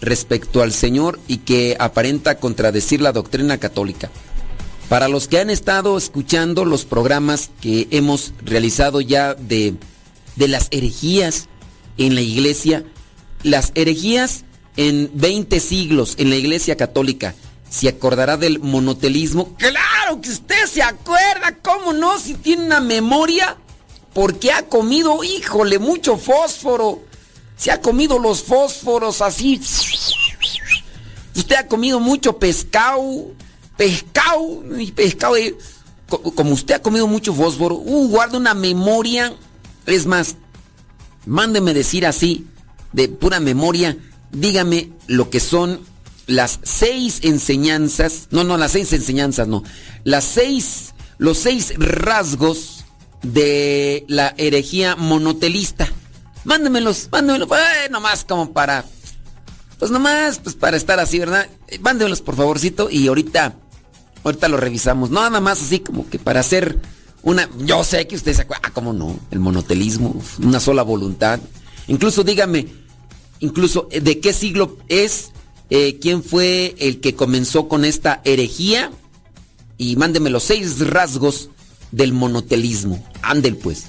respecto 0.00 0.62
al 0.62 0.70
Señor 0.70 1.18
y 1.26 1.38
que 1.38 1.76
aparenta 1.80 2.38
contradecir 2.38 3.00
la 3.00 3.10
doctrina 3.10 3.58
católica. 3.58 4.08
Para 4.88 5.08
los 5.08 5.26
que 5.26 5.40
han 5.40 5.50
estado 5.50 5.98
escuchando 5.98 6.64
los 6.64 6.84
programas 6.84 7.50
que 7.60 7.88
hemos 7.90 8.34
realizado 8.44 9.00
ya 9.00 9.34
de, 9.34 9.74
de 10.36 10.46
las 10.46 10.68
herejías, 10.70 11.48
en 12.00 12.14
la 12.14 12.22
iglesia, 12.22 12.84
las 13.42 13.72
herejías 13.74 14.44
en 14.76 15.10
20 15.14 15.60
siglos 15.60 16.14
en 16.16 16.30
la 16.30 16.36
Iglesia 16.36 16.76
Católica, 16.76 17.34
¿se 17.68 17.88
acordará 17.88 18.38
del 18.38 18.58
monotelismo? 18.58 19.54
Claro 19.56 20.20
que 20.22 20.30
usted 20.30 20.66
se 20.66 20.82
acuerda, 20.82 21.58
¿cómo 21.62 21.92
no? 21.92 22.18
Si 22.18 22.34
tiene 22.34 22.64
una 22.64 22.80
memoria, 22.80 23.56
porque 24.14 24.50
ha 24.50 24.62
comido, 24.62 25.22
híjole, 25.22 25.78
mucho 25.78 26.16
fósforo. 26.16 27.02
Se 27.56 27.70
ha 27.70 27.82
comido 27.82 28.18
los 28.18 28.42
fósforos 28.42 29.20
así. 29.20 29.60
Usted 31.36 31.56
ha 31.56 31.66
comido 31.66 32.00
mucho 32.00 32.38
pescado, 32.38 33.26
pescado, 33.76 34.62
y 34.78 34.90
pescado. 34.92 35.34
Como 36.08 36.52
usted 36.52 36.76
ha 36.76 36.82
comido 36.82 37.06
mucho 37.06 37.34
fósforo, 37.34 37.74
uh, 37.74 38.08
guarda 38.08 38.38
una 38.38 38.54
memoria. 38.54 39.34
Es 39.86 40.06
más, 40.06 40.36
mándeme 41.26 41.74
decir 41.74 42.06
así, 42.06 42.46
de 42.92 43.08
pura 43.08 43.40
memoria, 43.40 43.96
dígame 44.32 44.90
lo 45.06 45.30
que 45.30 45.40
son 45.40 45.80
las 46.26 46.60
seis 46.62 47.20
enseñanzas, 47.22 48.28
no, 48.30 48.44
no, 48.44 48.56
las 48.56 48.72
seis 48.72 48.92
enseñanzas, 48.92 49.48
no, 49.48 49.64
las 50.04 50.24
seis, 50.24 50.94
los 51.18 51.38
seis 51.38 51.74
rasgos 51.76 52.84
de 53.22 54.04
la 54.08 54.34
herejía 54.38 54.96
monotelista. 54.96 55.88
Mándemelos, 56.44 57.08
mándemelos, 57.10 57.48
eh, 57.50 57.90
nomás 57.90 58.24
como 58.24 58.52
para, 58.52 58.84
pues 59.78 59.90
nomás, 59.90 60.38
pues 60.38 60.54
para 60.54 60.76
estar 60.76 60.98
así, 61.00 61.18
¿verdad? 61.18 61.48
Mándemelos 61.80 62.22
por 62.22 62.36
favorcito 62.36 62.88
y 62.90 63.08
ahorita, 63.08 63.56
ahorita 64.24 64.48
lo 64.48 64.56
revisamos. 64.56 65.10
No, 65.10 65.20
nada 65.20 65.40
más 65.40 65.60
así 65.60 65.80
como 65.80 66.08
que 66.08 66.18
para 66.18 66.40
hacer 66.40 66.78
una, 67.22 67.48
yo 67.58 67.84
sé 67.84 68.06
que 68.06 68.16
ustedes 68.16 68.38
se 68.38 68.42
acuerdan, 68.44 68.70
ah, 68.70 68.74
cómo 68.74 68.92
no, 68.92 69.18
el 69.30 69.40
monotelismo, 69.40 70.20
una 70.42 70.60
sola 70.60 70.82
voluntad. 70.82 71.40
Incluso 71.86 72.24
dígame, 72.24 72.66
incluso, 73.40 73.88
¿de 73.90 74.20
qué 74.20 74.32
siglo 74.32 74.78
es? 74.88 75.32
Eh, 75.68 75.98
¿Quién 76.00 76.22
fue 76.22 76.74
el 76.78 77.00
que 77.00 77.14
comenzó 77.14 77.68
con 77.68 77.84
esta 77.84 78.20
herejía? 78.24 78.90
Y 79.76 79.96
mándeme 79.96 80.30
los 80.30 80.44
seis 80.44 80.78
rasgos 80.80 81.50
del 81.92 82.12
monotelismo. 82.12 83.04
Ándel 83.22 83.56
pues. 83.56 83.84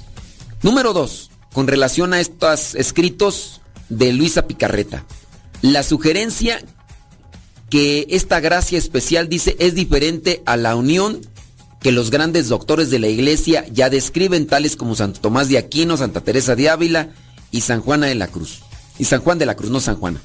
Número 0.62 0.92
dos, 0.92 1.30
con 1.52 1.66
relación 1.66 2.12
a 2.12 2.20
estos 2.20 2.74
escritos 2.74 3.60
de 3.88 4.12
Luisa 4.12 4.46
Picarreta. 4.46 5.04
La 5.60 5.82
sugerencia 5.82 6.62
que 7.70 8.06
esta 8.10 8.40
gracia 8.40 8.78
especial 8.78 9.28
dice 9.28 9.56
es 9.58 9.74
diferente 9.74 10.42
a 10.44 10.56
la 10.56 10.76
unión 10.76 11.20
que 11.82 11.92
los 11.92 12.10
grandes 12.10 12.48
doctores 12.48 12.90
de 12.90 12.98
la 12.98 13.08
iglesia 13.08 13.66
ya 13.72 13.90
describen, 13.90 14.46
tales 14.46 14.76
como 14.76 14.94
Santo 14.94 15.20
Tomás 15.20 15.48
de 15.48 15.58
Aquino, 15.58 15.96
Santa 15.96 16.20
Teresa 16.20 16.54
de 16.54 16.70
Ávila 16.70 17.10
y 17.50 17.62
San 17.62 17.80
Juana 17.80 18.06
de 18.06 18.14
la 18.14 18.28
Cruz. 18.28 18.60
Y 18.98 19.04
San 19.04 19.20
Juan 19.20 19.38
de 19.38 19.46
la 19.46 19.56
Cruz, 19.56 19.70
no 19.70 19.80
San 19.80 19.96
Juana. 19.96 20.20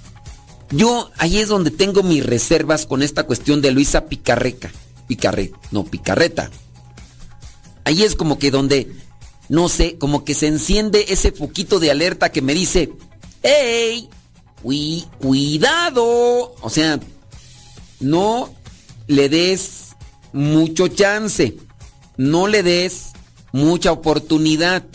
Yo 0.69 1.09
ahí 1.17 1.37
es 1.39 1.47
donde 1.47 1.71
tengo 1.71 2.03
mis 2.03 2.25
reservas 2.25 2.85
con 2.85 3.01
esta 3.01 3.23
cuestión 3.23 3.61
de 3.61 3.71
Luisa 3.71 4.05
Picarreca. 4.05 4.71
Picarre, 5.07 5.51
no, 5.71 5.85
Picarreta. 5.85 6.51
Ahí 7.85 8.03
es 8.03 8.15
como 8.15 8.37
que 8.37 8.51
donde, 8.51 8.91
no 9.49 9.69
sé, 9.69 9.97
como 9.97 10.25
que 10.25 10.35
se 10.35 10.47
enciende 10.47 11.05
ese 11.09 11.31
poquito 11.31 11.79
de 11.79 11.89
alerta 11.89 12.31
que 12.31 12.41
me 12.41 12.53
dice, 12.53 12.91
¡Ey! 13.41 14.09
cuidado. 15.19 16.53
O 16.61 16.69
sea, 16.69 16.99
no 17.99 18.53
le 19.07 19.29
des 19.29 19.86
mucho 20.37 20.87
chance. 20.87 21.57
No 22.15 22.47
le 22.47 22.63
des 22.63 23.11
mucha 23.51 23.91
oportunidad. 23.91 24.85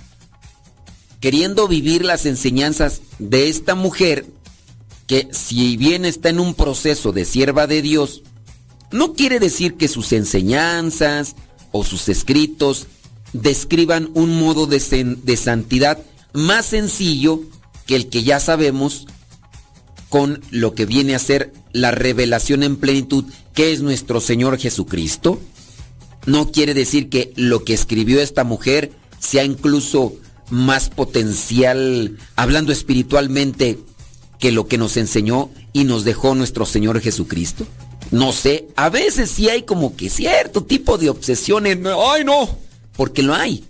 Queriendo 1.20 1.68
vivir 1.68 2.04
las 2.04 2.26
enseñanzas 2.26 3.02
de 3.18 3.48
esta 3.48 3.74
mujer, 3.74 4.26
que 5.06 5.28
si 5.30 5.76
bien 5.76 6.04
está 6.04 6.30
en 6.30 6.40
un 6.40 6.54
proceso 6.54 7.12
de 7.12 7.24
sierva 7.24 7.66
de 7.66 7.82
Dios, 7.82 8.22
no 8.90 9.14
quiere 9.14 9.38
decir 9.38 9.74
que 9.74 9.88
sus 9.88 10.12
enseñanzas, 10.12 11.36
o 11.72 11.84
sus 11.84 12.08
escritos 12.08 12.86
describan 13.32 14.10
un 14.14 14.38
modo 14.38 14.66
de, 14.66 14.78
de 15.22 15.36
santidad 15.36 15.98
más 16.34 16.66
sencillo 16.66 17.40
que 17.86 17.96
el 17.96 18.08
que 18.08 18.22
ya 18.22 18.38
sabemos 18.38 19.06
con 20.12 20.42
lo 20.50 20.74
que 20.74 20.84
viene 20.84 21.14
a 21.14 21.18
ser 21.18 21.54
la 21.72 21.90
revelación 21.90 22.62
en 22.62 22.76
plenitud 22.76 23.24
que 23.54 23.72
es 23.72 23.80
nuestro 23.80 24.20
Señor 24.20 24.58
Jesucristo. 24.58 25.40
No 26.26 26.52
quiere 26.52 26.74
decir 26.74 27.08
que 27.08 27.32
lo 27.34 27.64
que 27.64 27.72
escribió 27.72 28.20
esta 28.20 28.44
mujer 28.44 28.92
sea 29.20 29.42
incluso 29.42 30.12
más 30.50 30.90
potencial, 30.90 32.18
hablando 32.36 32.72
espiritualmente, 32.72 33.78
que 34.38 34.52
lo 34.52 34.66
que 34.66 34.76
nos 34.76 34.98
enseñó 34.98 35.48
y 35.72 35.84
nos 35.84 36.04
dejó 36.04 36.34
nuestro 36.34 36.66
Señor 36.66 37.00
Jesucristo. 37.00 37.66
No 38.10 38.32
sé, 38.32 38.68
a 38.76 38.90
veces 38.90 39.30
sí 39.30 39.48
hay 39.48 39.62
como 39.62 39.96
que 39.96 40.10
cierto 40.10 40.62
tipo 40.62 40.98
de 40.98 41.08
obsesiones. 41.08 41.78
¡Ay, 41.86 42.22
no! 42.26 42.58
Porque 42.98 43.22
lo 43.22 43.32
hay. 43.32 43.64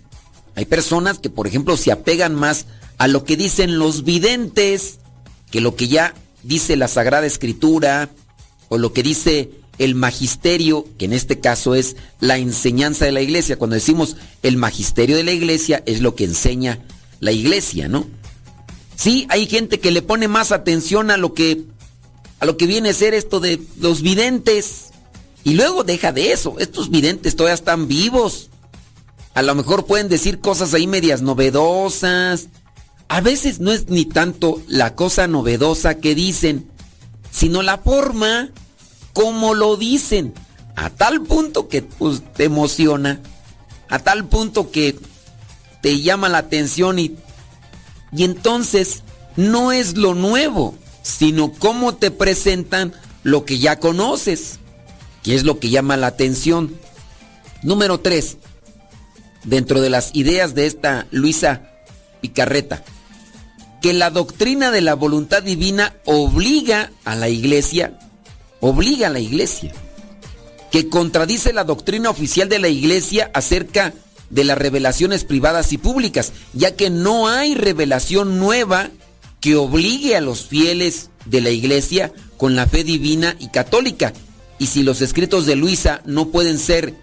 Hay 0.55 0.65
personas 0.65 1.19
que, 1.19 1.29
por 1.29 1.47
ejemplo, 1.47 1.77
se 1.77 1.93
apegan 1.93 2.35
más 2.35 2.65
a 2.97 3.07
lo 3.07 3.23
que 3.23 3.37
dicen 3.37 3.79
los 3.79 4.03
videntes 4.03 4.99
que 5.49 5.61
lo 5.61 5.75
que 5.75 5.87
ya 5.87 6.15
dice 6.43 6.75
la 6.75 6.87
Sagrada 6.87 7.25
Escritura 7.25 8.09
o 8.69 8.77
lo 8.77 8.93
que 8.93 9.03
dice 9.03 9.51
el 9.79 9.95
magisterio, 9.95 10.85
que 10.97 11.05
en 11.05 11.13
este 11.13 11.39
caso 11.39 11.75
es 11.75 11.95
la 12.19 12.37
enseñanza 12.37 13.05
de 13.05 13.11
la 13.11 13.21
iglesia. 13.21 13.57
Cuando 13.57 13.75
decimos 13.75 14.17
el 14.43 14.57
magisterio 14.57 15.15
de 15.15 15.23
la 15.23 15.31
iglesia 15.31 15.83
es 15.85 16.01
lo 16.01 16.15
que 16.15 16.25
enseña 16.25 16.79
la 17.19 17.31
iglesia, 17.31 17.87
¿no? 17.87 18.05
Sí, 18.95 19.25
hay 19.29 19.47
gente 19.47 19.79
que 19.79 19.91
le 19.91 20.01
pone 20.01 20.27
más 20.27 20.51
atención 20.51 21.09
a 21.09 21.17
lo 21.17 21.33
que 21.33 21.63
a 22.39 22.45
lo 22.45 22.57
que 22.57 22.67
viene 22.67 22.89
a 22.89 22.93
ser 22.93 23.13
esto 23.13 23.39
de 23.39 23.59
los 23.79 24.01
videntes. 24.01 24.91
Y 25.45 25.53
luego 25.53 25.83
deja 25.83 26.11
de 26.11 26.33
eso, 26.33 26.55
estos 26.59 26.89
videntes 26.89 27.35
todavía 27.35 27.55
están 27.55 27.87
vivos. 27.87 28.49
A 29.33 29.41
lo 29.41 29.55
mejor 29.55 29.85
pueden 29.85 30.09
decir 30.09 30.39
cosas 30.39 30.73
ahí 30.73 30.85
medias 30.85 31.21
novedosas. 31.21 32.49
A 33.07 33.21
veces 33.21 33.59
no 33.59 33.71
es 33.71 33.89
ni 33.89 34.05
tanto 34.05 34.61
la 34.67 34.95
cosa 34.95 35.27
novedosa 35.27 35.95
que 35.95 36.15
dicen, 36.15 36.67
sino 37.31 37.61
la 37.61 37.77
forma 37.77 38.49
como 39.13 39.53
lo 39.53 39.77
dicen. 39.77 40.33
A 40.75 40.89
tal 40.89 41.21
punto 41.21 41.67
que 41.67 41.83
pues, 41.83 42.21
te 42.33 42.45
emociona, 42.45 43.19
a 43.89 43.99
tal 43.99 44.25
punto 44.25 44.71
que 44.71 44.97
te 45.81 46.01
llama 46.01 46.29
la 46.29 46.39
atención 46.39 46.97
y, 46.97 47.15
y 48.11 48.23
entonces 48.23 49.03
no 49.35 49.71
es 49.71 49.97
lo 49.97 50.15
nuevo, 50.15 50.75
sino 51.03 51.51
cómo 51.51 51.95
te 51.95 52.09
presentan 52.09 52.93
lo 53.23 53.45
que 53.45 53.59
ya 53.59 53.79
conoces, 53.79 54.59
que 55.21 55.35
es 55.35 55.43
lo 55.43 55.59
que 55.59 55.69
llama 55.69 55.97
la 55.97 56.07
atención. 56.07 56.75
Número 57.61 57.99
3. 57.99 58.37
Dentro 59.43 59.81
de 59.81 59.89
las 59.89 60.11
ideas 60.13 60.55
de 60.55 60.65
esta 60.65 61.07
Luisa 61.11 61.72
Picarreta, 62.23 62.81
que 63.81 63.91
la 63.91 64.09
doctrina 64.09 64.71
de 64.71 64.79
la 64.79 64.93
voluntad 64.93 65.43
divina 65.43 65.93
obliga 66.05 66.89
a 67.03 67.17
la 67.17 67.27
iglesia, 67.27 67.99
obliga 68.61 69.07
a 69.07 69.09
la 69.09 69.19
iglesia, 69.19 69.73
que 70.71 70.87
contradice 70.87 71.51
la 71.51 71.65
doctrina 71.65 72.09
oficial 72.09 72.47
de 72.47 72.59
la 72.59 72.69
iglesia 72.69 73.29
acerca 73.33 73.93
de 74.29 74.45
las 74.45 74.57
revelaciones 74.57 75.25
privadas 75.25 75.73
y 75.73 75.77
públicas, 75.77 76.31
ya 76.53 76.77
que 76.77 76.89
no 76.89 77.27
hay 77.27 77.55
revelación 77.55 78.39
nueva 78.39 78.89
que 79.41 79.57
obligue 79.57 80.15
a 80.15 80.21
los 80.21 80.47
fieles 80.47 81.09
de 81.25 81.41
la 81.41 81.49
iglesia 81.49 82.13
con 82.37 82.55
la 82.55 82.67
fe 82.67 82.85
divina 82.85 83.35
y 83.37 83.49
católica. 83.49 84.13
Y 84.59 84.67
si 84.67 84.83
los 84.83 85.01
escritos 85.01 85.45
de 85.45 85.57
Luisa 85.57 86.01
no 86.05 86.29
pueden 86.29 86.57
ser 86.57 86.93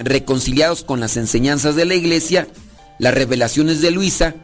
reconciliados 0.00 0.82
con 0.82 0.98
las 0.98 1.16
enseñanzas 1.16 1.76
de 1.76 1.84
la 1.84 1.94
iglesia, 1.94 2.48
las 2.98 3.14
revelaciones 3.14 3.80
de 3.80 3.92
Luisa 3.92 4.34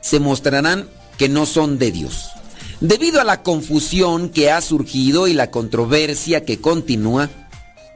se 0.00 0.20
mostrarán 0.20 0.88
que 1.18 1.28
no 1.28 1.46
son 1.46 1.78
de 1.78 1.90
Dios. 1.90 2.30
Debido 2.80 3.20
a 3.20 3.24
la 3.24 3.42
confusión 3.42 4.30
que 4.30 4.50
ha 4.50 4.60
surgido 4.60 5.28
y 5.28 5.34
la 5.34 5.50
controversia 5.50 6.44
que 6.44 6.60
continúa, 6.60 7.28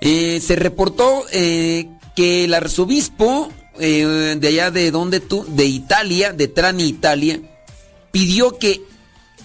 eh, 0.00 0.40
se 0.44 0.56
reportó 0.56 1.24
eh, 1.32 1.88
que 2.14 2.44
el 2.44 2.52
arzobispo 2.52 3.48
eh, 3.78 4.36
de 4.38 4.48
allá 4.48 4.70
de 4.70 4.90
donde 4.90 5.20
tú, 5.20 5.46
de 5.48 5.64
Italia, 5.64 6.32
de 6.32 6.48
Trani, 6.48 6.84
Italia, 6.84 7.40
pidió 8.12 8.58
que 8.58 8.82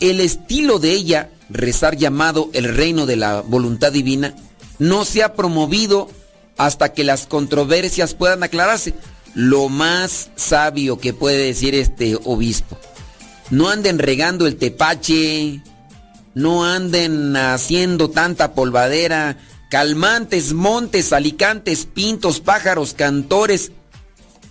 el 0.01 0.19
estilo 0.19 0.79
de 0.79 0.91
ella, 0.91 1.29
rezar 1.49 1.95
llamado 1.95 2.49
el 2.53 2.65
reino 2.75 3.05
de 3.05 3.15
la 3.15 3.41
voluntad 3.41 3.91
divina, 3.91 4.35
no 4.77 5.05
se 5.05 5.23
ha 5.23 5.33
promovido 5.33 6.09
hasta 6.57 6.93
que 6.93 7.03
las 7.03 7.25
controversias 7.25 8.13
puedan 8.13 8.43
aclararse. 8.43 8.93
Lo 9.35 9.69
más 9.69 10.31
sabio 10.35 10.99
que 10.99 11.13
puede 11.13 11.37
decir 11.37 11.75
este 11.75 12.17
obispo. 12.23 12.77
No 13.49 13.69
anden 13.69 13.99
regando 13.99 14.47
el 14.47 14.57
tepache, 14.57 15.61
no 16.35 16.65
anden 16.65 17.35
haciendo 17.35 18.09
tanta 18.09 18.53
polvadera, 18.53 19.37
calmantes, 19.69 20.53
montes, 20.53 21.13
alicantes, 21.13 21.85
pintos, 21.85 22.39
pájaros, 22.39 22.93
cantores. 22.93 23.71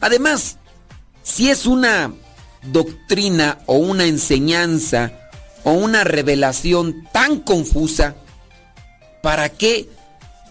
Además, 0.01 0.59
si 1.23 1.51
es 1.51 1.67
una 1.67 2.13
doctrina 2.63 3.59
o 3.67 3.77
una 3.77 4.07
enseñanza 4.07 5.13
o 5.65 5.73
una 5.73 6.05
revelación 6.05 7.09
tan 7.13 7.41
confusa, 7.41 8.17
¿para 9.23 9.49
qué? 9.49 9.89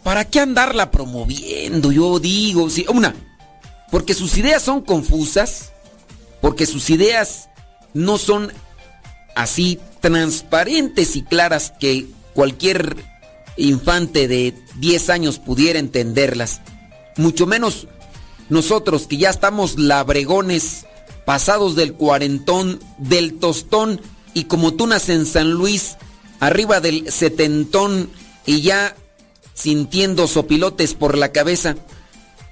¿Para 0.03 0.25
qué 0.25 0.39
andarla 0.39 0.91
promoviendo? 0.91 1.91
Yo 1.91 2.19
digo, 2.19 2.69
sí, 2.69 2.85
una, 2.87 3.13
porque 3.91 4.13
sus 4.13 4.37
ideas 4.37 4.63
son 4.63 4.81
confusas, 4.81 5.71
porque 6.41 6.65
sus 6.65 6.89
ideas 6.89 7.49
no 7.93 8.17
son 8.17 8.51
así 9.35 9.79
transparentes 10.01 11.15
y 11.15 11.23
claras 11.23 11.73
que 11.79 12.07
cualquier 12.33 12.95
infante 13.57 14.27
de 14.27 14.53
10 14.77 15.09
años 15.09 15.39
pudiera 15.39 15.79
entenderlas. 15.79 16.61
Mucho 17.17 17.47
menos 17.47 17.87
nosotros 18.49 19.07
que 19.07 19.17
ya 19.17 19.29
estamos 19.29 19.77
labregones, 19.77 20.85
pasados 21.25 21.75
del 21.75 21.93
cuarentón, 21.93 22.79
del 22.97 23.39
tostón 23.39 23.99
y 24.33 24.45
como 24.45 24.73
tú 24.73 24.87
naces 24.87 25.09
en 25.09 25.25
San 25.25 25.51
Luis, 25.51 25.97
arriba 26.39 26.79
del 26.79 27.11
setentón 27.11 28.09
y 28.45 28.61
ya 28.61 28.95
sintiendo 29.53 30.27
sopilotes 30.27 30.93
por 30.93 31.17
la 31.17 31.31
cabeza. 31.31 31.75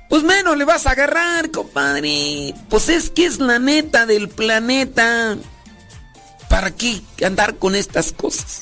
Pues 0.10 0.24
menos 0.24 0.58
le 0.58 0.66
vas 0.66 0.86
a 0.86 0.92
agarrar, 0.92 1.52
compadre. 1.52 2.54
Pues 2.70 2.90
es 2.90 3.10
que 3.10 3.26
es 3.26 3.40
la 3.40 3.60
neta 3.60 4.06
del 4.06 4.30
planeta. 4.30 5.38
¿Para 6.50 6.72
qué 6.72 7.02
andar 7.26 7.58
con 7.58 7.76
estas 7.76 8.12
cosas? 8.12 8.62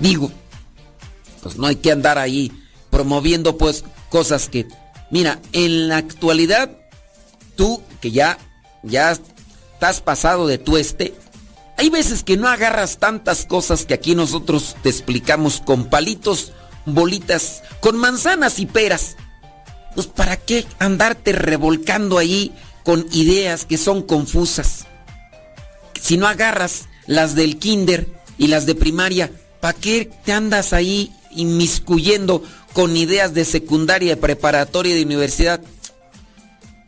Digo, 0.00 0.32
pues 1.42 1.56
no 1.56 1.66
hay 1.66 1.76
que 1.76 1.92
andar 1.92 2.18
ahí 2.18 2.50
promoviendo 2.90 3.56
pues 3.56 3.84
cosas 4.08 4.48
que 4.48 4.66
mira, 5.10 5.40
en 5.52 5.88
la 5.88 5.98
actualidad 5.98 6.70
tú 7.54 7.82
que 8.00 8.10
ya 8.10 8.38
ya 8.82 9.12
estás 9.12 10.00
pasado 10.00 10.46
de 10.46 10.58
tueste, 10.58 11.14
hay 11.76 11.90
veces 11.90 12.22
que 12.22 12.36
no 12.36 12.48
agarras 12.48 12.98
tantas 12.98 13.46
cosas 13.46 13.86
que 13.86 13.94
aquí 13.94 14.14
nosotros 14.14 14.76
te 14.82 14.88
explicamos 14.88 15.60
con 15.60 15.88
palitos, 15.88 16.52
bolitas, 16.86 17.62
con 17.80 17.96
manzanas 17.96 18.58
y 18.58 18.66
peras. 18.66 19.16
Pues 19.94 20.06
para 20.06 20.36
qué 20.36 20.66
andarte 20.78 21.32
revolcando 21.32 22.18
ahí 22.18 22.52
con 22.84 23.06
ideas 23.12 23.64
que 23.64 23.78
son 23.78 24.02
confusas. 24.02 24.86
Si 26.00 26.16
no 26.16 26.26
agarras 26.26 26.88
las 27.06 27.34
del 27.34 27.58
kinder 27.58 28.08
y 28.38 28.48
las 28.48 28.66
de 28.66 28.74
primaria, 28.74 29.30
¿para 29.60 29.78
qué 29.78 30.10
te 30.24 30.32
andas 30.32 30.72
ahí 30.72 31.12
inmiscuyendo 31.30 32.42
con 32.72 32.96
ideas 32.96 33.34
de 33.34 33.44
secundaria, 33.44 34.18
preparatoria 34.20 34.94
y 34.94 34.98
de 34.98 35.04
universidad? 35.04 35.60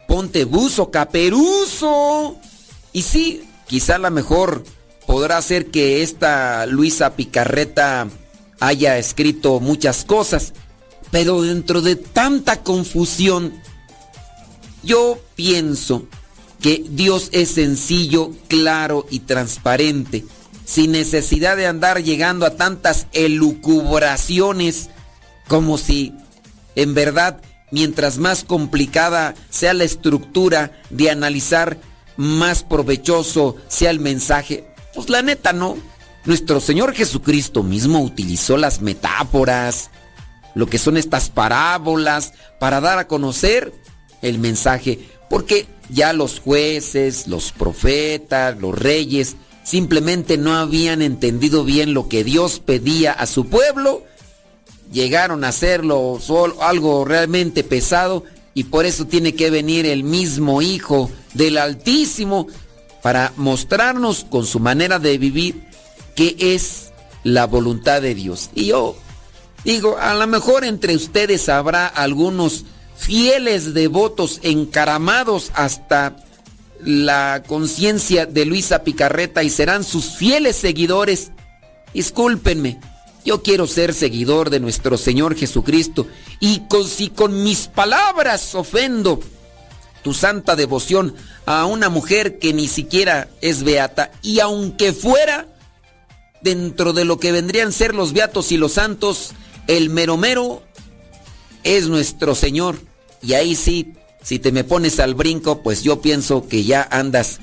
Ponte 0.08 0.44
buzo, 0.44 0.90
caperuso. 0.90 2.36
Y 2.92 3.02
sí, 3.02 3.44
quizá 3.66 3.98
la 3.98 4.10
mejor 4.10 4.64
podrá 5.06 5.40
ser 5.42 5.70
que 5.70 6.02
esta 6.02 6.66
Luisa 6.66 7.14
Picarreta 7.14 8.08
haya 8.60 8.98
escrito 8.98 9.60
muchas 9.60 10.04
cosas, 10.04 10.54
pero 11.14 11.42
dentro 11.42 11.80
de 11.80 11.94
tanta 11.94 12.64
confusión, 12.64 13.52
yo 14.82 15.16
pienso 15.36 16.08
que 16.60 16.84
Dios 16.88 17.28
es 17.30 17.50
sencillo, 17.50 18.32
claro 18.48 19.06
y 19.08 19.20
transparente, 19.20 20.24
sin 20.64 20.90
necesidad 20.90 21.56
de 21.56 21.68
andar 21.68 22.02
llegando 22.02 22.44
a 22.46 22.56
tantas 22.56 23.06
elucubraciones 23.12 24.90
como 25.46 25.78
si 25.78 26.12
en 26.74 26.94
verdad 26.94 27.40
mientras 27.70 28.18
más 28.18 28.42
complicada 28.42 29.36
sea 29.50 29.72
la 29.72 29.84
estructura 29.84 30.72
de 30.90 31.10
analizar, 31.10 31.78
más 32.16 32.64
provechoso 32.64 33.54
sea 33.68 33.90
el 33.90 34.00
mensaje. 34.00 34.64
Pues 34.96 35.08
la 35.10 35.22
neta 35.22 35.52
no. 35.52 35.76
Nuestro 36.24 36.58
Señor 36.58 36.92
Jesucristo 36.92 37.62
mismo 37.62 38.00
utilizó 38.02 38.56
las 38.56 38.80
metáforas, 38.80 39.90
lo 40.54 40.66
que 40.66 40.78
son 40.78 40.96
estas 40.96 41.30
parábolas, 41.30 42.32
para 42.58 42.80
dar 42.80 42.98
a 42.98 43.08
conocer 43.08 43.72
el 44.22 44.38
mensaje. 44.38 45.00
Porque 45.28 45.66
ya 45.90 46.12
los 46.12 46.40
jueces, 46.40 47.26
los 47.26 47.52
profetas, 47.52 48.58
los 48.58 48.78
reyes, 48.78 49.36
simplemente 49.64 50.36
no 50.36 50.54
habían 50.54 51.02
entendido 51.02 51.64
bien 51.64 51.94
lo 51.94 52.08
que 52.08 52.24
Dios 52.24 52.60
pedía 52.60 53.12
a 53.12 53.26
su 53.26 53.46
pueblo. 53.46 54.04
Llegaron 54.92 55.44
a 55.44 55.48
hacerlo 55.48 56.18
algo 56.60 57.04
realmente 57.04 57.64
pesado 57.64 58.24
y 58.54 58.64
por 58.64 58.86
eso 58.86 59.06
tiene 59.06 59.34
que 59.34 59.50
venir 59.50 59.86
el 59.86 60.04
mismo 60.04 60.62
Hijo 60.62 61.10
del 61.32 61.58
Altísimo 61.58 62.46
para 63.02 63.32
mostrarnos 63.36 64.24
con 64.24 64.46
su 64.46 64.60
manera 64.60 64.98
de 64.98 65.18
vivir 65.18 65.64
qué 66.14 66.36
es 66.38 66.92
la 67.24 67.46
voluntad 67.46 68.00
de 68.00 68.14
Dios. 68.14 68.50
Y 68.54 68.66
yo 68.66 68.96
digo, 69.64 69.96
a 69.98 70.14
lo 70.14 70.26
mejor 70.26 70.64
entre 70.64 70.94
ustedes 70.94 71.48
habrá 71.48 71.86
algunos 71.86 72.64
fieles 72.96 73.74
devotos 73.74 74.40
encaramados 74.42 75.50
hasta 75.54 76.16
la 76.80 77.42
conciencia 77.46 78.26
de 78.26 78.44
Luisa 78.44 78.84
Picarreta 78.84 79.42
y 79.42 79.50
serán 79.50 79.84
sus 79.84 80.16
fieles 80.16 80.56
seguidores. 80.56 81.30
Discúlpenme, 81.92 82.78
yo 83.24 83.42
quiero 83.42 83.66
ser 83.66 83.94
seguidor 83.94 84.50
de 84.50 84.60
nuestro 84.60 84.98
Señor 84.98 85.34
Jesucristo 85.36 86.06
y 86.40 86.62
si 86.86 87.08
con 87.08 87.42
mis 87.42 87.68
palabras 87.68 88.54
ofendo 88.54 89.20
tu 90.02 90.12
santa 90.12 90.54
devoción 90.56 91.14
a 91.46 91.64
una 91.64 91.88
mujer 91.88 92.38
que 92.38 92.52
ni 92.52 92.68
siquiera 92.68 93.28
es 93.40 93.62
beata 93.62 94.10
y 94.20 94.40
aunque 94.40 94.92
fuera 94.92 95.48
dentro 96.42 96.92
de 96.92 97.06
lo 97.06 97.18
que 97.18 97.32
vendrían 97.32 97.72
ser 97.72 97.94
los 97.94 98.12
beatos 98.12 98.52
y 98.52 98.58
los 98.58 98.72
santos, 98.72 99.30
el 99.66 99.90
mero 99.90 100.16
mero 100.16 100.62
es 101.62 101.88
nuestro 101.88 102.34
Señor. 102.34 102.78
Y 103.22 103.34
ahí 103.34 103.54
sí, 103.56 103.94
si 104.22 104.38
te 104.38 104.52
me 104.52 104.64
pones 104.64 105.00
al 105.00 105.14
brinco, 105.14 105.62
pues 105.62 105.82
yo 105.82 106.00
pienso 106.00 106.46
que 106.46 106.64
ya 106.64 106.86
andas 106.90 107.40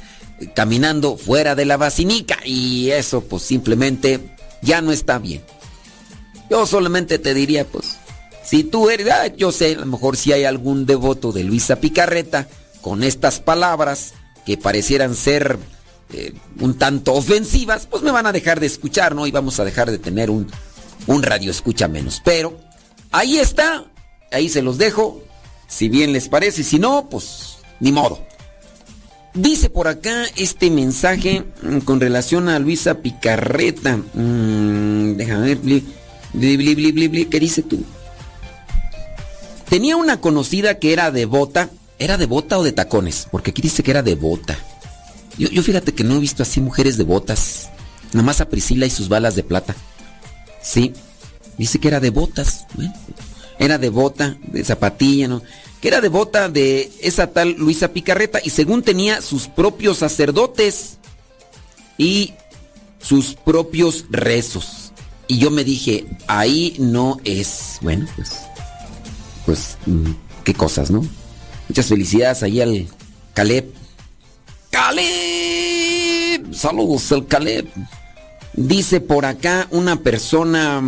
caminando 0.56 1.18
fuera 1.18 1.56
de 1.56 1.66
la 1.66 1.78
vacinica 1.78 2.40
y 2.44 2.90
eso 2.92 3.22
pues 3.22 3.44
simplemente 3.44 4.36
ya 4.62 4.82
no 4.82 4.92
está 4.92 5.20
bien. 5.20 5.42
Yo 6.50 6.66
solamente 6.66 7.20
te 7.20 7.34
diría 7.34 7.66
pues 7.66 7.98
si 8.44 8.64
tú 8.64 8.90
eres, 8.90 9.10
ah, 9.12 9.28
yo 9.28 9.52
sé, 9.52 9.76
a 9.76 9.80
lo 9.80 9.86
mejor 9.86 10.18
si 10.18 10.34
hay 10.34 10.44
algún 10.44 10.86
devoto 10.86 11.32
de 11.32 11.44
Luisa 11.44 11.78
Picarreta 11.78 12.48
con 12.82 13.04
estas 13.04 13.40
palabras 13.40 14.14
que 14.46 14.58
parecieran 14.58 15.16
ser 15.16 15.58
eh, 16.14 16.34
un 16.60 16.78
tanto 16.78 17.14
ofensivas, 17.14 17.86
pues 17.86 18.04
me 18.04 18.12
van 18.12 18.26
a 18.26 18.32
dejar 18.32 18.60
de 18.60 18.66
escuchar, 18.66 19.16
¿no? 19.16 19.28
Y 19.28 19.32
vamos 19.32 19.60
a 19.60 19.64
dejar 19.64 19.92
de 19.92 20.00
tener 20.00 20.30
un, 20.30 20.52
un 21.08 21.24
radio 21.24 21.52
escucha 21.52 21.88
menos. 21.88 22.22
Pero 22.24 22.60
ahí 23.12 23.38
está, 23.38 23.86
ahí 24.32 24.50
se 24.50 24.62
los 24.62 24.78
dejo, 24.78 25.22
si 25.68 25.90
bien 25.90 26.14
les 26.14 26.28
parece, 26.30 26.64
si 26.64 26.80
no, 26.80 27.08
pues 27.10 27.58
ni 27.80 27.92
modo. 27.92 28.26
Dice 29.34 29.70
por 29.70 29.88
acá 29.88 30.26
este 30.36 30.70
mensaje 30.70 31.46
mm, 31.62 31.80
con 31.80 32.02
relación 32.02 32.50
a 32.50 32.60
Luisa 32.60 32.96
Picarreta. 32.96 33.98
Mm, 34.14 35.16
déjame 35.16 35.56
ver, 35.56 37.28
¿qué 37.30 37.40
dice 37.40 37.62
tú? 37.64 37.84
Tenía 39.70 39.96
una 39.96 40.20
conocida 40.20 40.80
que 40.80 40.92
era 40.92 41.12
devota. 41.12 41.70
¿Era 41.98 42.18
devota 42.18 42.58
o 42.58 42.64
de 42.64 42.72
tacones? 42.72 43.28
Porque 43.32 43.52
aquí 43.52 43.62
dice 43.62 43.84
que 43.84 43.92
era 43.92 44.02
devota. 44.02 44.58
Yo, 45.38 45.48
yo 45.50 45.64
fíjate 45.64 45.94
que 45.94 46.04
no 46.04 46.16
he 46.16 46.20
visto 46.20 46.44
así 46.44 46.60
mujeres 46.60 46.98
devotas. 46.98 47.70
Nada 48.12 48.26
más 48.26 48.42
a 48.42 48.50
Priscila 48.50 48.86
y 48.86 48.90
sus 48.90 49.08
balas 49.08 49.36
de 49.36 49.44
plata. 49.44 49.76
Sí. 50.62 50.94
Dice 51.58 51.80
que 51.80 51.88
era 51.88 52.00
devotas. 52.00 52.66
era 53.60 53.78
devota, 53.78 54.38
de 54.42 54.64
zapatilla, 54.64 55.28
¿no? 55.28 55.42
Que 55.82 55.88
era 55.88 56.02
devota 56.02 56.50
de 56.50 56.92
esa 57.02 57.28
tal 57.28 57.54
Luisa 57.58 57.90
Picarreta 57.90 58.40
y 58.44 58.52
según 58.52 58.84
tenía 58.84 59.22
sus 59.22 59.48
propios 59.48 60.00
sacerdotes 60.00 60.98
y 61.98 62.34
sus 63.00 63.34
propios 63.34 64.06
rezos. 64.10 64.92
Y 65.28 65.40
yo 65.40 65.50
me 65.50 65.64
dije, 65.64 66.06
ahí 66.28 66.76
no 66.78 67.20
es. 67.24 67.78
Bueno, 67.82 68.08
pues 68.16 68.42
pues, 69.46 69.78
mm, 69.86 70.12
qué 70.44 70.54
cosas, 70.54 70.92
¿no? 70.92 71.06
Muchas 71.68 71.88
felicidades 71.88 72.44
ahí 72.44 72.62
al 72.62 72.88
Caleb. 73.34 73.74
¡Caleb! 74.70 76.54
Saludos 76.54 77.12
al 77.12 77.28
Caleb. 77.28 77.68
Dice 78.54 79.00
por 79.00 79.26
acá 79.26 79.68
una 79.72 79.98
persona. 79.98 80.82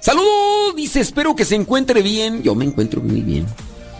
¡Saludos! 0.00 0.76
Dice, 0.76 1.00
espero 1.00 1.34
que 1.36 1.44
se 1.44 1.54
encuentre 1.54 2.02
bien. 2.02 2.42
Yo 2.42 2.54
me 2.54 2.64
encuentro 2.64 3.00
muy 3.00 3.20
bien. 3.20 3.46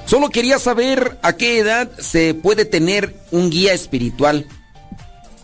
Solo 0.06 0.28
quería 0.28 0.58
saber 0.58 1.18
a 1.22 1.34
qué 1.34 1.58
edad 1.58 1.90
se 1.98 2.34
puede 2.34 2.64
tener 2.64 3.14
un 3.30 3.50
guía 3.50 3.72
espiritual. 3.72 4.46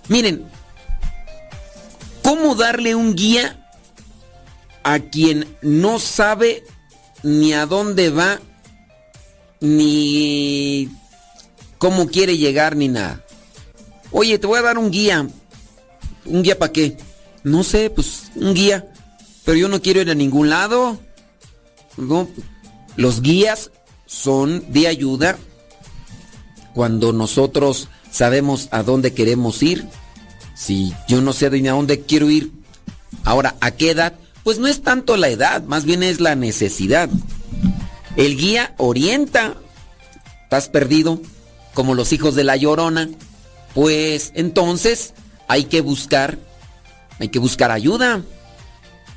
Miren, 0.09 0.45
¿cómo 2.22 2.55
darle 2.55 2.95
un 2.95 3.14
guía 3.14 3.61
a 4.82 4.99
quien 4.99 5.57
no 5.62 5.99
sabe 5.99 6.64
ni 7.22 7.53
a 7.53 7.66
dónde 7.66 8.11
va, 8.11 8.41
ni 9.61 10.88
cómo 11.78 12.09
quiere 12.09 12.38
llegar, 12.38 12.76
ni 12.76 12.88
nada. 12.88 13.24
Oye, 14.11 14.38
te 14.38 14.47
voy 14.47 14.59
a 14.59 14.62
dar 14.62 14.78
un 14.78 14.91
guía. 14.91 15.28
¿Un 16.24 16.42
guía 16.42 16.58
para 16.58 16.72
qué? 16.72 16.96
no 17.42 17.64
sé, 17.64 17.90
pues 17.90 18.30
un 18.34 18.54
guía. 18.54 18.86
Pero 19.44 19.56
yo 19.56 19.68
no 19.68 19.80
quiero 19.80 20.00
ir 20.00 20.10
a 20.10 20.14
ningún 20.14 20.50
lado. 20.50 21.00
Los 22.96 23.22
guías 23.22 23.70
son 24.06 24.64
de 24.72 24.86
ayuda 24.86 25.38
cuando 26.74 27.12
nosotros 27.12 27.88
sabemos 28.10 28.68
a 28.70 28.82
dónde 28.82 29.12
queremos 29.12 29.62
ir. 29.62 29.86
Si 30.54 30.92
yo 31.08 31.20
no 31.20 31.32
sé 31.32 31.46
a 31.46 31.50
dónde 31.50 32.02
quiero 32.02 32.30
ir, 32.30 32.52
ahora, 33.24 33.56
¿a 33.60 33.70
qué 33.72 33.90
edad? 33.90 34.14
Pues 34.44 34.58
no 34.58 34.66
es 34.66 34.82
tanto 34.82 35.16
la 35.16 35.28
edad, 35.28 35.62
más 35.62 35.84
bien 35.84 36.02
es 36.02 36.20
la 36.20 36.34
necesidad. 36.34 37.08
El 38.16 38.36
guía 38.36 38.74
orienta. 38.76 39.56
¿Estás 40.44 40.68
perdido? 40.68 41.20
Como 41.74 41.94
los 41.94 42.12
hijos 42.12 42.34
de 42.34 42.44
la 42.44 42.56
llorona. 42.56 43.08
Pues 43.74 44.32
entonces 44.34 45.14
hay 45.51 45.64
que 45.64 45.80
buscar, 45.80 46.38
hay 47.18 47.28
que 47.28 47.40
buscar 47.40 47.72
ayuda. 47.72 48.22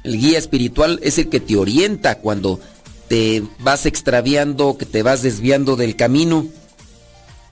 El 0.04 0.20
guía 0.20 0.40
espiritual 0.40 1.00
es 1.04 1.20
el 1.20 1.30
que 1.30 1.40
te 1.40 1.56
orienta 1.58 2.18
cuando 2.18 2.60
te 3.08 3.44
vas 3.60 3.86
extraviando, 3.86 4.76
que 4.76 4.88
te 4.88 5.04
vas 5.04 5.22
desviando 5.22 5.76
del 5.76 5.96
camino. 5.96 6.48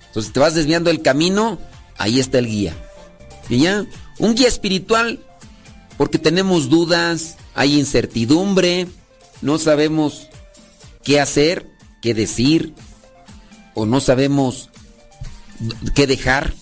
Entonces 0.08 0.34
te 0.34 0.40
vas 0.40 0.56
desviando 0.56 0.90
del 0.90 1.04
camino, 1.04 1.60
ahí 2.00 2.20
está 2.20 2.40
el 2.40 2.48
guía. 2.48 2.76
Un 4.18 4.34
guía 4.34 4.48
espiritual, 4.48 5.20
porque 5.96 6.18
tenemos 6.18 6.68
dudas, 6.68 7.38
hay 7.54 7.78
incertidumbre, 7.78 8.88
no 9.44 9.60
sabemos 9.60 10.28
qué 11.04 11.22
hacer, 11.22 11.68
qué 12.02 12.16
decir, 12.16 12.74
o 13.76 13.86
no 13.86 14.00
sabemos 14.00 14.72
qué 15.94 16.08
dejar 16.08 16.56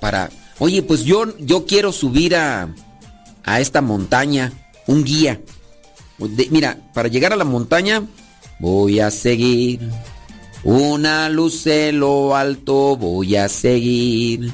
para, 0.00 0.30
oye, 0.58 0.82
pues 0.82 1.04
yo, 1.04 1.36
yo 1.38 1.66
quiero 1.66 1.92
subir 1.92 2.36
a, 2.36 2.74
a 3.44 3.60
esta 3.60 3.80
montaña, 3.80 4.52
un 4.86 5.04
guía. 5.04 5.40
mira, 6.50 6.78
para 6.94 7.08
llegar 7.08 7.32
a 7.32 7.36
la 7.36 7.44
montaña 7.44 8.02
voy 8.58 9.00
a 9.00 9.10
seguir. 9.10 9.80
Una 10.64 11.28
luz 11.28 11.66
en 11.66 12.00
lo 12.00 12.36
alto 12.36 12.96
voy 12.96 13.36
a 13.36 13.48
seguir. 13.48 14.52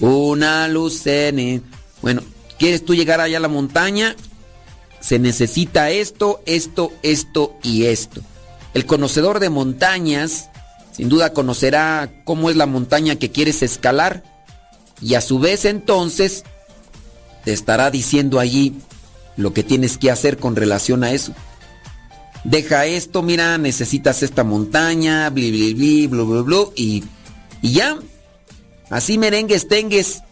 Una 0.00 0.66
luz 0.68 1.06
en 1.06 1.38
el... 1.38 1.62
Bueno, 2.02 2.22
¿quieres 2.58 2.84
tú 2.84 2.94
llegar 2.94 3.20
allá 3.20 3.38
a 3.38 3.40
la 3.40 3.48
montaña? 3.48 4.16
Se 5.00 5.18
necesita 5.18 5.90
esto, 5.90 6.40
esto, 6.46 6.92
esto 7.02 7.54
y 7.62 7.84
esto. 7.84 8.22
El 8.74 8.86
conocedor 8.86 9.40
de 9.40 9.50
montañas 9.50 10.50
sin 10.92 11.10
duda 11.10 11.34
conocerá 11.34 12.10
cómo 12.24 12.48
es 12.48 12.56
la 12.56 12.64
montaña 12.64 13.16
que 13.16 13.30
quieres 13.30 13.62
escalar 13.62 14.22
y 15.00 15.14
a 15.14 15.20
su 15.20 15.38
vez 15.38 15.64
entonces 15.64 16.44
te 17.44 17.52
estará 17.52 17.90
diciendo 17.90 18.38
allí 18.40 18.74
lo 19.36 19.52
que 19.52 19.62
tienes 19.62 19.98
que 19.98 20.10
hacer 20.10 20.38
con 20.38 20.56
relación 20.56 21.04
a 21.04 21.12
eso. 21.12 21.32
Deja 22.44 22.86
esto, 22.86 23.22
mira, 23.22 23.58
necesitas 23.58 24.22
esta 24.22 24.44
montaña, 24.44 25.28
bli, 25.30 25.50
bli, 25.50 25.74
bli, 25.74 26.06
blu, 26.06 26.72
y, 26.76 27.04
y 27.60 27.72
ya. 27.72 27.98
Así 28.88 29.18
merengues, 29.18 29.68
tengues. 29.68 30.22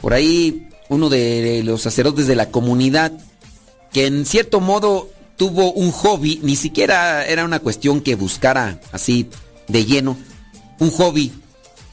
Por 0.00 0.12
ahí 0.14 0.68
uno 0.88 1.08
de 1.08 1.62
los 1.64 1.82
sacerdotes 1.82 2.26
de 2.26 2.36
la 2.36 2.50
comunidad, 2.50 3.12
que 3.92 4.06
en 4.06 4.26
cierto 4.26 4.60
modo 4.60 5.10
tuvo 5.36 5.72
un 5.72 5.90
hobby, 5.90 6.40
ni 6.42 6.56
siquiera 6.56 7.24
era 7.26 7.44
una 7.44 7.60
cuestión 7.60 8.00
que 8.00 8.14
buscara 8.14 8.80
así 8.92 9.28
de 9.68 9.84
lleno, 9.84 10.16
un 10.78 10.90
hobby 10.90 11.32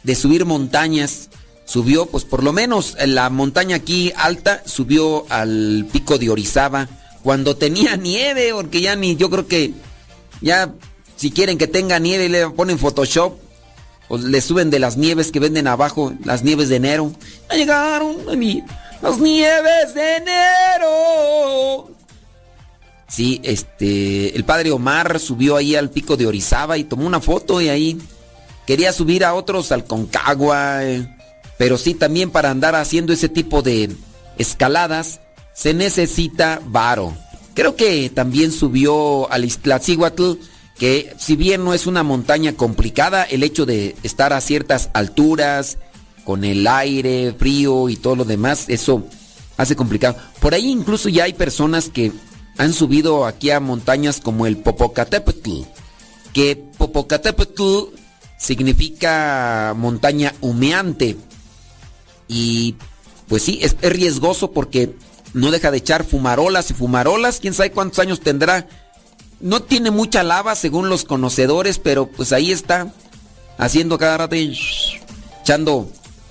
de 0.03 0.15
subir 0.15 0.45
montañas. 0.45 1.29
Subió, 1.67 2.05
pues 2.05 2.23
por 2.23 2.43
lo 2.43 2.53
menos 2.53 2.95
en 2.97 3.13
la 3.13 3.29
montaña 3.29 3.75
aquí 3.75 4.13
alta, 4.15 4.63
subió 4.65 5.25
al 5.29 5.85
pico 5.91 6.17
de 6.17 6.29
Orizaba 6.29 6.87
cuando 7.23 7.57
tenía 7.57 7.97
nieve, 7.97 8.51
porque 8.53 8.79
ya 8.79 8.95
ni, 8.95 9.17
yo 9.17 9.29
creo 9.29 9.47
que 9.47 9.73
ya 10.41 10.73
si 11.17 11.29
quieren 11.29 11.57
que 11.57 11.67
tenga 11.67 11.99
nieve 11.99 12.29
le 12.29 12.49
ponen 12.51 12.79
Photoshop 12.79 13.33
o 14.07 14.17
le 14.17 14.39
suben 14.39 14.69
de 14.69 14.79
las 14.79 14.95
nieves 14.95 15.31
que 15.31 15.41
venden 15.41 15.67
abajo, 15.67 16.13
las 16.23 16.43
nieves 16.43 16.69
de 16.69 16.77
enero. 16.77 17.11
Ya 17.49 17.57
llegaron 17.57 18.15
las 19.01 19.19
nieves 19.19 19.93
de 19.93 20.15
enero. 20.15 21.89
Sí, 23.09 23.41
este, 23.43 24.35
el 24.35 24.45
padre 24.45 24.71
Omar 24.71 25.19
subió 25.19 25.57
ahí 25.57 25.75
al 25.75 25.89
pico 25.89 26.15
de 26.15 26.27
Orizaba 26.27 26.77
y 26.77 26.83
tomó 26.83 27.05
una 27.05 27.19
foto 27.19 27.59
y 27.59 27.69
ahí 27.69 27.97
quería 28.65 28.93
subir 28.93 29.25
a 29.25 29.33
otros 29.33 29.71
al 29.71 29.85
Concagua, 29.85 30.85
eh, 30.85 31.16
pero 31.57 31.77
sí 31.77 31.93
también 31.93 32.29
para 32.31 32.51
andar 32.51 32.75
haciendo 32.75 33.13
ese 33.13 33.29
tipo 33.29 33.61
de 33.61 33.89
escaladas 34.37 35.21
se 35.53 35.73
necesita 35.73 36.61
varo. 36.65 37.15
Creo 37.53 37.75
que 37.75 38.09
también 38.09 38.51
subió 38.51 39.31
al 39.31 39.45
Iztaccíhuatl, 39.45 40.33
que 40.77 41.15
si 41.17 41.35
bien 41.35 41.63
no 41.63 41.73
es 41.73 41.87
una 41.87 42.03
montaña 42.03 42.53
complicada, 42.53 43.23
el 43.23 43.41
hecho 43.41 43.65
de 43.65 43.95
estar 44.03 44.33
a 44.33 44.41
ciertas 44.41 44.91
alturas, 44.93 45.79
con 46.27 46.43
el 46.43 46.67
aire 46.67 47.33
frío 47.39 47.87
y 47.87 47.95
todo 47.95 48.17
lo 48.17 48.25
demás, 48.25 48.65
eso 48.67 49.07
hace 49.55 49.77
complicado. 49.77 50.17
Por 50.41 50.53
ahí 50.53 50.69
incluso 50.69 51.07
ya 51.07 51.23
hay 51.23 51.31
personas 51.31 51.87
que 51.87 52.11
han 52.57 52.73
subido 52.73 53.25
aquí 53.25 53.49
a 53.49 53.61
montañas 53.61 54.19
como 54.19 54.45
el 54.45 54.57
Popocatépetl, 54.57 55.61
que 56.33 56.61
Popocatépetl 56.77 57.95
significa 58.37 59.73
montaña 59.77 60.33
humeante. 60.41 61.15
Y 62.27 62.75
pues 63.27 63.43
sí, 63.43 63.59
es, 63.61 63.75
riesgoso 63.81 64.51
porque 64.51 64.95
no 65.33 65.51
deja 65.51 65.71
de 65.71 65.77
echar 65.77 66.03
fumarolas 66.03 66.71
y 66.71 66.73
fumarolas, 66.73 67.39
quién 67.39 67.53
sabe 67.53 67.71
cuántos 67.71 67.99
años 67.99 68.21
tendrá. 68.21 68.67
No 69.39 69.61
tiene 69.61 69.91
mucha 69.91 70.23
lava 70.23 70.55
según 70.55 70.89
los 70.89 71.03
conocedores, 71.03 71.77
pero 71.79 72.07
pues 72.07 72.31
ahí 72.31 72.51
está, 72.51 72.91
haciendo 73.57 73.97
cada 73.97 74.17
rato 74.17 74.35
echando 74.35 75.89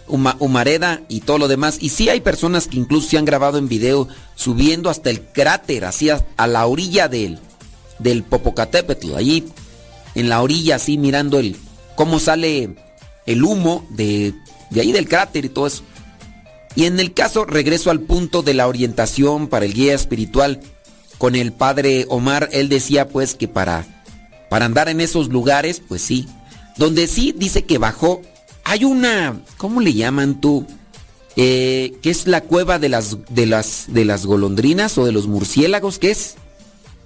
humareda 0.09 1.03
y 1.09 1.21
todo 1.21 1.39
lo 1.39 1.49
demás. 1.49 1.79
Y 1.81 1.91
sí 1.91 2.09
hay 2.09 2.21
personas 2.21 2.67
que 2.67 2.79
incluso 2.79 3.11
se 3.11 3.19
han 3.19 3.25
grabado 3.25 3.59
en 3.59 3.69
video 3.69 4.09
subiendo 4.35 4.91
hasta 4.91 5.11
el 5.11 5.23
cráter, 5.23 5.85
así 5.85 6.11
a, 6.11 6.47
la 6.47 6.67
orilla 6.67 7.09
del, 7.09 7.39
del 7.99 8.23
Popocatépetl, 8.25 9.15
allí 9.15 9.45
en 10.15 10.29
la 10.29 10.43
orilla, 10.43 10.77
así 10.77 10.99
mirando 10.99 11.39
el 11.39 11.57
cómo 11.95 12.19
sale 12.19 12.77
el 13.27 13.45
humo 13.45 13.87
de, 13.91 14.35
de 14.71 14.81
ahí 14.81 14.93
del 14.93 15.09
cráter 15.09 15.45
y 15.45 15.49
todo 15.49 15.67
eso. 15.67 15.83
Y 16.75 16.85
en 16.85 17.01
el 17.01 17.15
caso, 17.15 17.45
regreso 17.45 17.91
al 17.91 18.01
punto 18.01 18.43
de 18.43 18.55
la 18.55 18.69
orientación 18.69 19.49
para 19.49 19.65
el 19.65 19.73
guía 19.73 19.95
espiritual 19.95 20.61
con 21.19 21.35
el 21.35 21.53
padre 21.53 22.05
Omar, 22.09 22.51
él 22.53 22.69
decía 22.69 23.09
pues 23.09 23.35
que 23.35 23.49
para, 23.49 23.87
para 24.51 24.67
andar 24.67 24.89
en 24.89 25.01
esos 25.01 25.29
lugares, 25.29 25.81
pues 25.87 26.03
sí, 26.03 26.29
donde 26.77 27.07
sí 27.07 27.35
dice 27.37 27.65
que 27.65 27.79
bajó 27.79 28.21
hay 28.69 28.83
una, 28.83 29.41
¿cómo 29.59 29.81
le 29.81 29.95
llaman 29.95 30.41
tú? 30.41 30.67
Eh, 31.37 31.95
¿Qué 32.03 32.11
es 32.11 32.27
la 32.27 32.41
cueva 32.41 32.81
de 32.81 32.89
las, 32.89 33.17
de, 33.31 33.47
las, 33.47 33.85
de 33.87 34.05
las 34.05 34.27
golondrinas 34.27 34.99
o 34.99 35.05
de 35.05 35.13
los 35.13 35.29
murciélagos? 35.29 36.01
¿Qué 36.01 36.11
es? 36.11 36.35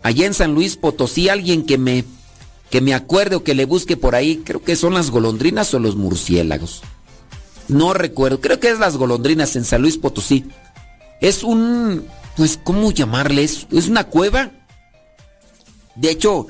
Allá 0.02 0.24
en 0.24 0.32
San 0.32 0.54
Luis 0.54 0.78
Potosí, 0.78 1.28
alguien 1.28 1.66
que 1.66 1.76
me, 1.76 2.06
que 2.70 2.80
me 2.80 2.94
acuerde 2.94 3.36
o 3.36 3.44
que 3.44 3.54
le 3.54 3.66
busque 3.66 3.98
por 3.98 4.14
ahí, 4.14 4.38
creo 4.42 4.62
que 4.62 4.74
son 4.74 4.94
las 4.94 5.10
golondrinas 5.10 5.74
o 5.74 5.78
los 5.78 5.96
murciélagos. 5.96 6.80
No 7.70 7.94
recuerdo, 7.94 8.40
creo 8.40 8.60
que 8.60 8.70
es 8.70 8.78
las 8.78 8.96
golondrinas 8.96 9.56
en 9.56 9.64
San 9.64 9.82
Luis 9.82 9.96
Potosí. 9.96 10.44
Es 11.20 11.42
un, 11.42 12.06
pues, 12.36 12.58
¿cómo 12.62 12.90
llamarle? 12.90 13.44
Es, 13.44 13.66
una 13.88 14.04
cueva. 14.04 14.50
De 15.94 16.10
hecho, 16.10 16.46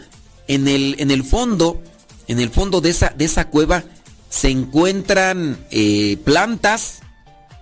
en 0.49 0.66
el, 0.68 0.97
en 0.99 1.11
el 1.11 1.25
fondo, 1.25 1.83
en 2.27 2.41
el 2.41 2.51
fondo 2.51 2.81
de 2.81 2.91
esa, 2.91 3.11
de 3.11 3.27
esa 3.27 3.49
cueva, 3.49 3.85
se 4.31 4.49
encuentran 4.49 5.59
eh, 5.71 6.16
plantas, 6.25 7.01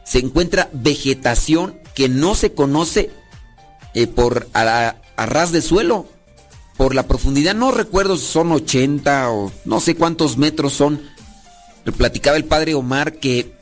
se 0.05 0.19
encuentra 0.19 0.71
vegetación 0.73 1.79
que 1.95 2.09
no 2.09 2.35
se 2.35 2.53
conoce 2.53 3.11
eh, 3.95 4.07
por 4.07 4.49
a, 4.55 4.97
ras 5.17 5.51
de 5.51 5.63
suelo, 5.63 6.07
por 6.77 6.95
la 6.95 7.09
profundidad, 7.09 7.55
no 7.55 7.73
recuerdo 7.73 8.17
si 8.17 8.27
son 8.27 8.53
80 8.53 9.31
o 9.31 9.51
no 9.65 9.81
sé 9.81 9.97
cuántos 9.97 10.37
metros 10.37 10.75
son. 10.75 11.03
Platicaba 11.93 12.37
el 12.37 12.45
padre 12.45 12.75
Omar 12.75 13.15
que 13.15 13.53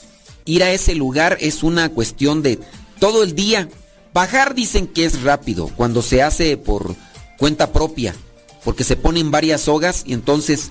ir 0.44 0.62
a 0.62 0.72
ese 0.72 0.94
lugar 0.94 1.38
es 1.40 1.62
una 1.62 1.88
cuestión 1.90 2.42
de 2.42 2.58
todo 2.98 3.22
el 3.22 3.34
día. 3.34 3.68
Bajar 4.12 4.54
dicen 4.54 4.86
que 4.86 5.04
es 5.04 5.22
rápido 5.22 5.70
cuando 5.76 6.02
se 6.02 6.22
hace 6.22 6.56
por 6.56 6.94
cuenta 7.38 7.72
propia, 7.72 8.14
porque 8.64 8.84
se 8.84 8.96
ponen 8.96 9.30
varias 9.30 9.62
sogas 9.62 10.04
y 10.06 10.14
entonces 10.14 10.70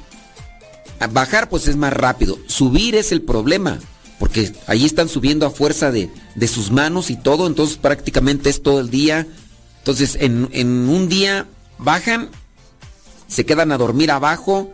Bajar 1.12 1.50
pues 1.50 1.68
es 1.68 1.76
más 1.76 1.94
rápido. 1.94 2.38
Subir 2.48 2.96
es 2.96 3.12
el 3.12 3.22
problema. 3.22 3.80
Porque 4.20 4.54
ahí 4.68 4.86
están 4.86 5.10
subiendo 5.10 5.46
a 5.46 5.50
fuerza 5.50 5.92
de, 5.92 6.10
sus 6.48 6.72
manos 6.72 7.10
y 7.10 7.18
todo. 7.18 7.48
Entonces 7.48 7.78
prácticamente 7.78 8.50
es 8.50 8.64
todo 8.64 8.80
el 8.80 8.90
día. 8.90 9.28
Entonces 9.80 10.18
en, 10.20 10.90
un 10.90 11.10
día 11.10 11.48
bajan, 11.78 12.30
se 13.28 13.46
quedan 13.46 13.72
a 13.72 13.78
dormir 13.78 14.12
abajo. 14.12 14.72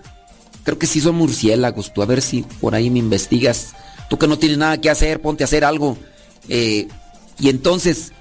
Creo 0.63 0.77
que 0.77 0.87
sí 0.87 1.01
son 1.01 1.15
murciélagos. 1.15 1.93
Tú 1.93 2.01
a 2.01 2.05
ver 2.05 2.21
si 2.21 2.43
por 2.59 2.75
ahí 2.75 2.89
me 2.89 2.99
investigas. 2.99 3.73
Tú 4.09 4.17
que 4.17 4.27
no 4.27 4.37
tienes 4.37 4.57
nada 4.57 4.79
que 4.79 4.89
hacer, 4.89 5.21
ponte 5.21 5.43
a 5.43 5.45
hacer 5.45 5.65
algo. 5.65 5.97
Eh, 6.49 6.87
y 7.39 7.49
entonces 7.49 8.11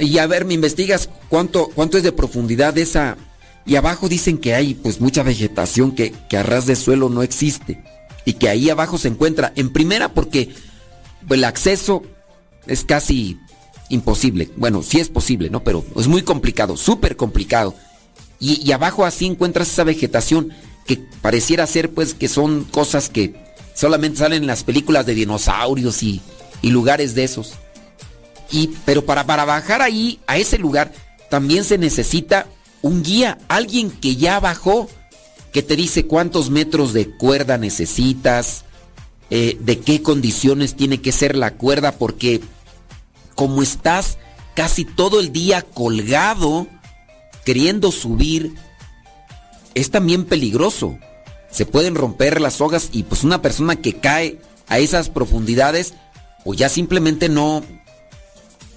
Y 0.00 0.18
a 0.18 0.26
ver, 0.26 0.44
me 0.44 0.54
investigas 0.54 1.08
cuánto, 1.28 1.70
cuánto 1.74 1.96
es 1.96 2.02
de 2.02 2.12
profundidad 2.12 2.76
esa. 2.78 3.16
Y 3.64 3.76
abajo 3.76 4.08
dicen 4.08 4.38
que 4.38 4.54
hay 4.54 4.74
pues 4.74 5.00
mucha 5.00 5.22
vegetación 5.22 5.92
que, 5.92 6.12
que 6.28 6.36
a 6.36 6.42
ras 6.42 6.66
de 6.66 6.76
suelo 6.76 7.08
no 7.08 7.22
existe. 7.22 7.82
Y 8.24 8.34
que 8.34 8.48
ahí 8.48 8.70
abajo 8.70 8.98
se 8.98 9.08
encuentra. 9.08 9.52
En 9.56 9.72
primera 9.72 10.12
porque 10.12 10.54
el 11.28 11.44
acceso 11.44 12.02
es 12.66 12.84
casi 12.84 13.38
imposible. 13.88 14.50
Bueno, 14.56 14.82
sí 14.82 15.00
es 15.00 15.08
posible, 15.08 15.50
¿no? 15.50 15.64
Pero 15.64 15.84
es 15.96 16.06
muy 16.06 16.22
complicado, 16.22 16.76
súper 16.76 17.16
complicado. 17.16 17.74
Y, 18.40 18.62
y, 18.64 18.72
abajo 18.72 19.04
así 19.04 19.26
encuentras 19.26 19.68
esa 19.68 19.82
vegetación 19.82 20.52
que 20.88 20.96
pareciera 21.20 21.66
ser 21.66 21.90
pues 21.90 22.14
que 22.14 22.26
son 22.28 22.64
cosas 22.64 23.10
que 23.10 23.34
solamente 23.74 24.18
salen 24.18 24.42
en 24.42 24.46
las 24.48 24.64
películas 24.64 25.06
de 25.06 25.14
dinosaurios 25.14 26.02
y, 26.02 26.20
y 26.62 26.70
lugares 26.70 27.14
de 27.14 27.24
esos. 27.24 27.52
Y, 28.50 28.70
pero 28.86 29.04
para, 29.04 29.26
para 29.26 29.44
bajar 29.44 29.82
ahí, 29.82 30.18
a 30.26 30.38
ese 30.38 30.58
lugar, 30.58 30.92
también 31.28 31.62
se 31.62 31.76
necesita 31.76 32.46
un 32.80 33.02
guía, 33.02 33.38
alguien 33.48 33.90
que 33.90 34.16
ya 34.16 34.40
bajó, 34.40 34.88
que 35.52 35.62
te 35.62 35.76
dice 35.76 36.06
cuántos 36.06 36.48
metros 36.48 36.94
de 36.94 37.10
cuerda 37.10 37.58
necesitas, 37.58 38.64
eh, 39.30 39.58
de 39.60 39.78
qué 39.80 40.00
condiciones 40.00 40.74
tiene 40.74 41.02
que 41.02 41.12
ser 41.12 41.36
la 41.36 41.54
cuerda, 41.54 41.92
porque 41.92 42.40
como 43.34 43.62
estás 43.62 44.16
casi 44.54 44.86
todo 44.86 45.20
el 45.20 45.32
día 45.32 45.60
colgado, 45.60 46.66
queriendo 47.44 47.92
subir, 47.92 48.54
es 49.78 49.90
también 49.90 50.24
peligroso. 50.24 50.98
Se 51.50 51.64
pueden 51.64 51.94
romper 51.94 52.40
las 52.40 52.54
sogas 52.54 52.90
y 52.92 53.04
pues 53.04 53.24
una 53.24 53.40
persona 53.40 53.76
que 53.76 53.94
cae 53.94 54.38
a 54.68 54.78
esas 54.78 55.08
profundidades, 55.08 55.94
o 56.44 56.52
ya 56.52 56.68
simplemente 56.68 57.28
no, 57.28 57.62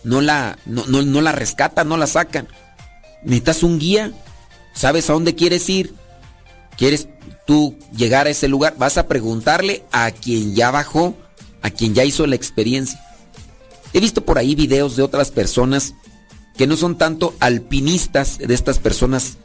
no 0.03 0.21
la, 0.21 0.57
no, 0.65 0.85
no, 0.85 1.21
la 1.21 1.31
rescatan, 1.31 1.89
no 1.89 1.97
la 1.97 2.07
sacan. 2.07 2.47
Necesitas 3.23 3.63
un 3.63 3.79
guía, 3.79 4.11
sabes 4.73 5.09
a 5.09 5.13
dónde 5.13 5.35
quieres 5.35 5.67
ir, 5.69 5.93
quieres 6.77 7.07
tú 7.45 7.77
llegar 7.95 8.27
a 8.27 8.29
ese 8.29 8.47
lugar, 8.47 8.75
vas 8.77 8.97
a 8.97 9.07
preguntarle 9.07 9.83
a 9.91 10.11
quien 10.11 10.55
ya 10.55 10.71
bajó, 10.71 11.15
a 11.61 11.71
quien 11.71 11.93
ya 11.93 12.05
hizo 12.05 12.25
la 12.25 12.35
experiencia. 12.35 13.03
He 13.93 13.99
visto 13.99 14.23
por 14.23 14.37
ahí 14.37 14.55
videos 14.55 14.95
de 14.95 15.03
otras 15.03 15.31
personas 15.31 15.93
que 16.55 16.67
no 16.67 16.77
son 16.77 16.97
tanto 16.97 17.35
alpinistas, 17.39 18.37
de 18.37 18.53
estas 18.53 18.79
personas 18.79 19.37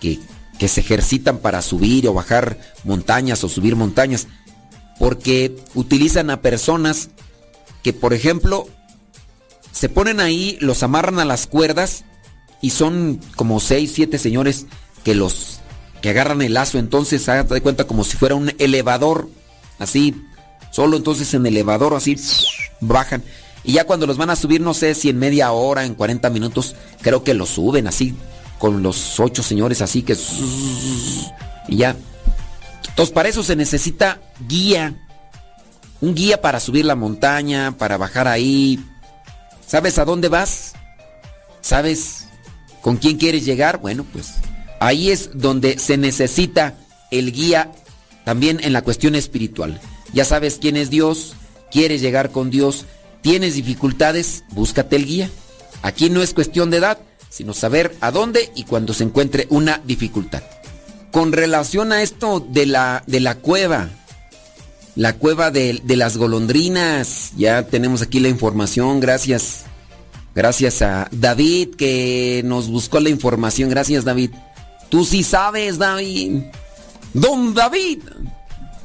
que, 0.00 0.20
que 0.58 0.68
se 0.68 0.80
ejercitan 0.80 1.38
para 1.38 1.62
subir 1.62 2.08
o 2.08 2.14
bajar 2.14 2.58
montañas 2.84 3.44
o 3.44 3.48
subir 3.48 3.76
montañas, 3.76 4.26
porque 4.98 5.56
utilizan 5.74 6.30
a 6.30 6.40
personas 6.40 7.10
que, 7.82 7.92
por 7.92 8.12
ejemplo, 8.12 8.66
se 9.72 9.88
ponen 9.88 10.20
ahí, 10.20 10.58
los 10.60 10.82
amarran 10.82 11.20
a 11.20 11.24
las 11.24 11.46
cuerdas 11.46 12.04
y 12.60 12.70
son 12.70 13.20
como 13.36 13.60
seis, 13.60 13.92
siete 13.94 14.18
señores 14.18 14.66
que 15.04 15.14
los 15.14 15.60
que 16.02 16.10
agarran 16.10 16.42
el 16.42 16.54
lazo, 16.54 16.78
entonces 16.78 17.28
hágate 17.28 17.54
de 17.54 17.60
cuenta 17.60 17.86
como 17.86 18.04
si 18.04 18.16
fuera 18.16 18.34
un 18.34 18.52
elevador, 18.58 19.28
así, 19.78 20.14
solo 20.70 20.96
entonces 20.96 21.32
en 21.34 21.46
elevador 21.46 21.94
así 21.94 22.16
bajan. 22.80 23.22
Y 23.64 23.72
ya 23.72 23.84
cuando 23.84 24.06
los 24.06 24.16
van 24.16 24.30
a 24.30 24.36
subir, 24.36 24.60
no 24.60 24.74
sé 24.74 24.94
si 24.94 25.08
en 25.08 25.18
media 25.18 25.50
hora, 25.52 25.84
en 25.84 25.94
40 25.94 26.30
minutos, 26.30 26.74
creo 27.02 27.24
que 27.24 27.34
los 27.34 27.50
suben 27.50 27.86
así, 27.86 28.14
con 28.58 28.82
los 28.82 29.18
ocho 29.20 29.42
señores 29.42 29.82
así 29.82 30.02
que... 30.02 30.16
Y 31.68 31.76
ya. 31.76 31.96
Entonces 32.88 33.12
para 33.12 33.28
eso 33.28 33.42
se 33.42 33.56
necesita 33.56 34.20
guía. 34.48 34.94
Un 36.00 36.14
guía 36.14 36.40
para 36.40 36.60
subir 36.60 36.84
la 36.84 36.94
montaña, 36.94 37.76
para 37.76 37.96
bajar 37.96 38.28
ahí, 38.28 38.78
¿Sabes 39.68 39.98
a 39.98 40.06
dónde 40.06 40.28
vas? 40.28 40.72
¿Sabes 41.60 42.24
con 42.80 42.96
quién 42.96 43.18
quieres 43.18 43.44
llegar? 43.44 43.80
Bueno, 43.82 44.06
pues 44.10 44.36
ahí 44.80 45.10
es 45.10 45.28
donde 45.34 45.78
se 45.78 45.98
necesita 45.98 46.74
el 47.10 47.32
guía 47.32 47.70
también 48.24 48.60
en 48.62 48.72
la 48.72 48.80
cuestión 48.80 49.14
espiritual. 49.14 49.78
Ya 50.14 50.24
sabes 50.24 50.56
quién 50.58 50.78
es 50.78 50.88
Dios, 50.88 51.34
quieres 51.70 52.00
llegar 52.00 52.30
con 52.30 52.48
Dios, 52.48 52.86
tienes 53.20 53.56
dificultades, 53.56 54.44
búscate 54.52 54.96
el 54.96 55.04
guía. 55.04 55.30
Aquí 55.82 56.08
no 56.08 56.22
es 56.22 56.32
cuestión 56.32 56.70
de 56.70 56.78
edad, 56.78 56.98
sino 57.28 57.54
saber 57.54 57.96
a 58.00 58.10
dónde 58.10 58.50
y 58.54 58.64
cuando 58.64 58.94
se 58.94 59.04
encuentre 59.04 59.46
una 59.50 59.80
dificultad. 59.84 60.42
Con 61.10 61.32
relación 61.32 61.92
a 61.92 62.02
esto 62.02 62.40
de 62.40 62.66
la, 62.66 63.02
de 63.06 63.20
la 63.20 63.36
cueva, 63.36 63.90
la 64.98 65.12
cueva 65.12 65.52
de, 65.52 65.80
las 65.86 66.16
golondrinas. 66.16 67.32
Ya 67.36 67.62
tenemos 67.62 68.02
aquí 68.02 68.18
la 68.18 68.28
información, 68.28 68.98
gracias. 68.98 69.64
Gracias 70.34 70.82
a 70.82 71.08
David 71.12 71.76
que 71.76 72.42
nos 72.44 72.68
buscó 72.68 72.98
la 72.98 73.08
información. 73.08 73.70
Gracias 73.70 74.04
David. 74.04 74.32
Tú 74.88 75.04
sí 75.04 75.22
sabes, 75.22 75.78
David. 75.78 76.42
Don 77.14 77.54
David. 77.54 78.00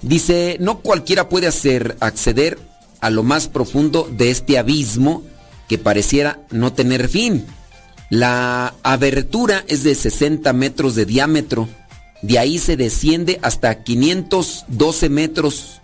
Dice, 0.03 0.57
no 0.59 0.79
cualquiera 0.79 1.29
puede 1.29 1.47
hacer 1.47 1.97
acceder 1.99 2.59
a 3.01 3.09
lo 3.09 3.23
más 3.23 3.47
profundo 3.47 4.07
de 4.11 4.29
este 4.29 4.59
abismo 4.59 5.23
que 5.67 5.79
pareciera 5.79 6.41
no 6.51 6.73
tener 6.73 7.09
fin. 7.09 7.43
La 8.14 8.76
abertura 8.84 9.66
es 9.68 9.82
de 9.82 9.95
60 9.95 10.53
metros 10.53 10.93
de 10.93 11.07
diámetro. 11.07 11.68
De 12.22 12.38
ahí 12.38 12.59
se 12.59 12.78
desciende 12.78 13.39
hasta 13.41 13.84
512 13.84 15.09
metros 15.09 15.82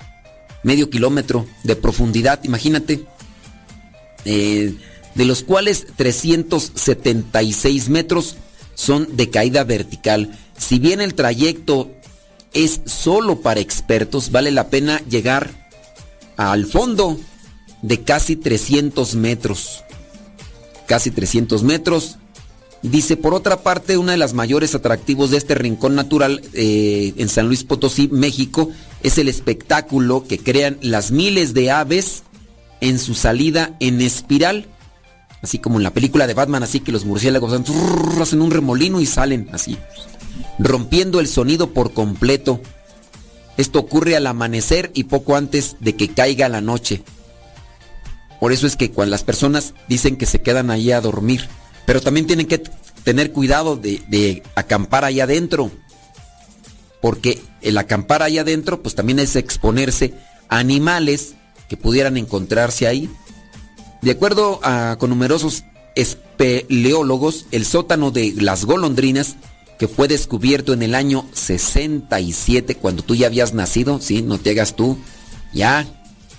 medio 0.61 0.91
kilómetro 0.91 1.47
de 1.63 1.75
profundidad, 1.75 2.39
imagínate, 2.43 3.03
eh, 4.25 4.75
de 5.15 5.25
los 5.25 5.41
cuales 5.41 5.87
376 5.95 7.89
metros 7.89 8.35
son 8.75 9.17
de 9.17 9.31
caída 9.31 9.63
vertical. 9.63 10.37
Si 10.55 10.77
bien 10.77 11.01
el 11.01 11.15
trayecto 11.15 11.89
es 12.53 12.81
solo 12.85 13.41
para 13.41 13.59
expertos, 13.59 14.29
vale 14.29 14.51
la 14.51 14.69
pena 14.69 15.01
llegar 15.09 15.49
al 16.37 16.67
fondo 16.67 17.19
de 17.81 18.03
casi 18.03 18.35
300 18.35 19.15
metros. 19.15 19.83
Casi 20.89 21.11
300 21.11 21.63
metros 21.63 22.17
Dice, 22.81 23.17
por 23.17 23.33
otra 23.33 23.61
parte, 23.61 23.97
uno 23.97 24.11
de 24.11 24.17
los 24.17 24.33
mayores 24.33 24.73
atractivos 24.73 25.31
de 25.31 25.37
este 25.37 25.53
rincón 25.53 25.95
natural 25.95 26.41
eh, 26.53 27.13
en 27.17 27.27
San 27.27 27.47
Luis 27.47 27.65
Potosí, 27.65 28.07
México, 28.07 28.69
es 29.03 29.17
el 29.17 29.27
espectáculo 29.27 30.23
que 30.25 30.39
crean 30.39 30.77
las 30.81 31.11
miles 31.11 31.53
de 31.53 31.71
aves 31.71 32.23
en 32.79 32.97
su 32.97 33.15
salida 33.15 33.75
en 33.81 33.99
espiral. 33.99 34.65
Así 35.41 35.59
como 35.59 35.77
en 35.77 35.83
la 35.83 35.93
película 35.93 36.25
de 36.25 36.33
Batman, 36.33 36.63
así 36.63 36.79
que 36.79 36.93
los 36.93 37.03
murciélagos 37.03 37.53
hacen 38.19 38.41
un 38.41 38.51
remolino 38.51 39.01
y 39.01 39.05
salen 39.05 39.49
así, 39.51 39.77
rompiendo 40.57 41.19
el 41.19 41.27
sonido 41.27 41.73
por 41.73 41.93
completo. 41.93 42.61
Esto 43.57 43.79
ocurre 43.79 44.15
al 44.15 44.27
amanecer 44.27 44.91
y 44.93 45.05
poco 45.05 45.35
antes 45.35 45.75
de 45.81 45.95
que 45.95 46.09
caiga 46.09 46.47
la 46.47 46.61
noche. 46.61 47.03
Por 48.39 48.53
eso 48.53 48.67
es 48.67 48.75
que 48.75 48.91
cuando 48.91 49.11
las 49.11 49.23
personas 49.23 49.73
dicen 49.87 50.15
que 50.15 50.25
se 50.25 50.41
quedan 50.41 50.71
ahí 50.71 50.91
a 50.91 51.01
dormir, 51.01 51.47
pero 51.85 52.01
también 52.01 52.27
tienen 52.27 52.47
que 52.47 52.63
tener 53.03 53.31
cuidado 53.31 53.75
de, 53.75 54.43
acampar 54.55 55.03
ahí 55.03 55.19
adentro. 55.19 55.71
Porque 57.01 57.41
el 57.61 57.77
acampar 57.77 58.21
ahí 58.21 58.37
adentro, 58.37 58.81
pues 58.81 58.95
también 58.95 59.19
es 59.19 59.35
exponerse 59.35 60.13
a 60.49 60.59
animales 60.59 61.35
que 61.67 61.77
pudieran 61.77 62.17
encontrarse 62.17 62.87
ahí. 62.87 63.09
De 64.01 64.11
acuerdo 64.11 64.59
a, 64.63 64.97
con 64.99 65.09
numerosos 65.09 65.63
espeleólogos, 65.95 67.45
el 67.51 67.65
sótano 67.65 68.11
de 68.11 68.33
las 68.37 68.65
golondrinas, 68.65 69.35
que 69.77 69.87
fue 69.87 70.07
descubierto 70.07 70.73
en 70.73 70.83
el 70.83 70.93
año 70.93 71.25
67, 71.33 72.75
cuando 72.75 73.01
tú 73.01 73.15
ya 73.15 73.27
habías 73.27 73.53
nacido, 73.53 73.99
sí, 74.01 74.21
no 74.21 74.37
te 74.37 74.51
hagas 74.51 74.75
tú, 74.75 74.97
ya, 75.53 75.87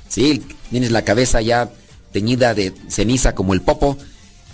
sí, 0.08 0.42
tienes 0.70 0.90
la 0.90 1.04
cabeza 1.04 1.40
ya 1.40 1.72
teñida 2.12 2.54
de 2.54 2.72
ceniza 2.88 3.34
como 3.34 3.54
el 3.54 3.62
popo, 3.62 3.96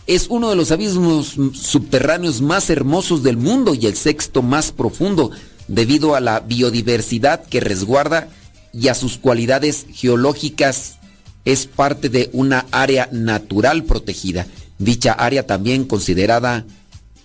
es 0.07 0.27
uno 0.29 0.51
de 0.51 0.57
los 0.57 0.71
abismos 0.71 1.37
subterráneos 1.55 2.41
más 2.41 2.71
hermosos 2.71 3.23
del 3.23 3.37
mundo 3.37 3.75
y 3.75 3.87
el 3.87 3.97
sexto 3.97 4.41
más 4.41 4.71
profundo 4.71 5.33
debido 5.67 6.15
a 6.15 6.21
la 6.21 6.41
biodiversidad 6.41 7.45
que 7.45 7.61
resguarda 7.61 8.29
y 8.73 8.89
a 8.89 8.95
sus 8.95 9.19
cualidades 9.19 9.87
geológicas. 9.93 10.99
Es 11.45 11.67
parte 11.67 12.09
de 12.09 12.31
una 12.33 12.67
área 12.71 13.09
natural 13.13 13.85
protegida. 13.85 14.47
Dicha 14.79 15.13
área 15.13 15.47
también 15.47 15.85
considerada 15.85 16.65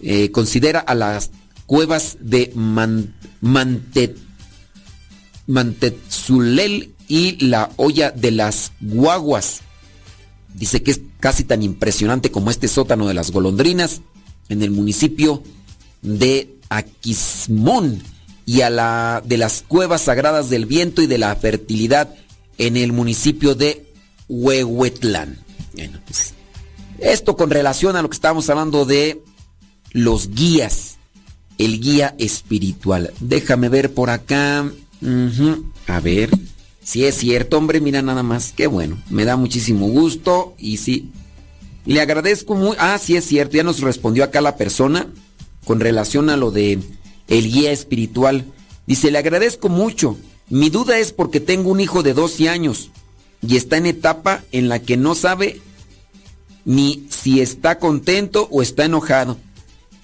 eh, 0.02 0.32
considera 0.32 0.80
a 0.80 0.96
las 0.96 1.30
cuevas 1.68 2.18
de 2.20 2.52
Mantetzulel 5.46 6.94
y 7.08 7.46
la 7.46 7.72
olla 7.76 8.12
de 8.12 8.32
las 8.32 8.72
guaguas 8.80 9.62
Dice 10.54 10.84
que 10.84 10.92
es 10.92 11.02
casi 11.20 11.44
tan 11.44 11.64
impresionante 11.64 12.32
como 12.32 12.52
este 12.52 12.68
sótano 12.68 13.08
de 13.08 13.14
las 13.14 13.32
golondrinas 13.32 14.02
en 14.50 14.62
el 14.62 14.72
municipio 14.72 15.44
de 16.02 16.56
Aquismón 16.70 18.02
y 18.46 18.62
a 18.62 18.70
la 18.70 19.22
de 19.26 19.38
las 19.38 19.64
cuevas 19.68 20.02
sagradas 20.02 20.50
del 20.50 20.66
viento 20.66 21.02
y 21.02 21.08
de 21.08 21.18
la 21.18 21.36
fertilidad 21.36 22.14
en 22.58 22.78
el 22.78 22.92
municipio 22.92 23.56
de 23.56 23.86
Huehuetlán. 24.28 25.38
Bueno, 25.74 26.00
pues, 26.06 26.34
Esto 27.00 27.36
con 27.36 27.50
relación 27.50 27.96
a 27.96 28.02
lo 28.02 28.10
que 28.10 28.16
estábamos 28.16 28.50
hablando 28.50 28.86
de 28.86 29.24
los 29.92 30.30
guías, 30.30 30.98
el 31.58 31.80
guía 31.80 32.16
espiritual. 32.18 33.12
Déjame 33.20 33.70
ver 33.70 33.94
por 33.94 34.10
acá. 34.10 34.72
A 35.88 36.00
ver. 36.00 36.30
Si 36.84 37.06
es 37.06 37.16
cierto, 37.16 37.58
hombre, 37.58 37.80
mira 37.80 38.02
nada 38.02 38.24
más. 38.24 38.54
Qué 38.56 38.68
bueno. 38.68 38.98
Me 39.10 39.26
da 39.26 39.38
muchísimo 39.38 39.88
gusto 39.88 40.56
y 40.58 40.78
sí. 40.78 41.12
Le 41.86 42.02
agradezco 42.02 42.56
muy. 42.56 42.76
Ah, 42.80 42.98
sí 42.98 43.16
es 43.16 43.26
cierto. 43.26 43.58
Ya 43.58 43.64
nos 43.64 43.82
respondió 43.82 44.24
acá 44.24 44.42
la 44.42 44.58
persona 44.58 45.08
con 45.66 45.80
relación 45.80 46.30
a 46.30 46.38
lo 46.38 46.52
de 46.52 46.80
el 47.28 47.52
guía 47.52 47.72
espiritual. 47.72 48.46
Dice, 48.88 49.12
le 49.12 49.20
agradezco 49.20 49.70
mucho. 49.70 50.18
Mi 50.50 50.70
duda 50.70 50.98
es 50.98 51.14
porque 51.14 51.40
tengo 51.40 51.70
un 51.70 51.80
hijo 51.80 52.04
de 52.04 52.14
12 52.14 52.50
años 52.50 52.90
y 53.42 53.56
está 53.56 53.78
en 53.78 53.86
etapa 53.86 54.44
en 54.52 54.68
la 54.68 54.80
que 54.80 54.98
no 54.98 55.16
sabe 55.16 55.62
ni 56.66 57.08
si 57.10 57.42
está 57.42 57.80
contento 57.80 58.48
o 58.52 58.62
está 58.62 58.86
enojado. 58.86 59.38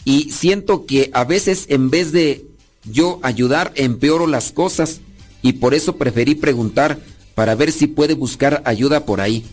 Y 0.05 0.31
siento 0.31 0.85
que 0.85 1.09
a 1.13 1.25
veces 1.25 1.65
en 1.69 1.89
vez 1.89 2.11
de 2.11 2.45
yo 2.85 3.19
ayudar 3.23 3.73
empeoro 3.75 4.25
las 4.25 4.51
cosas 4.53 5.01
y 5.47 5.53
por 5.53 5.73
eso 5.73 5.95
preferí 5.95 6.35
preguntar 6.35 6.99
para 7.33 7.55
ver 7.55 7.71
si 7.71 7.87
puede 7.87 8.15
buscar 8.15 8.61
ayuda 8.65 9.05
por 9.05 9.21
ahí. 9.21 9.45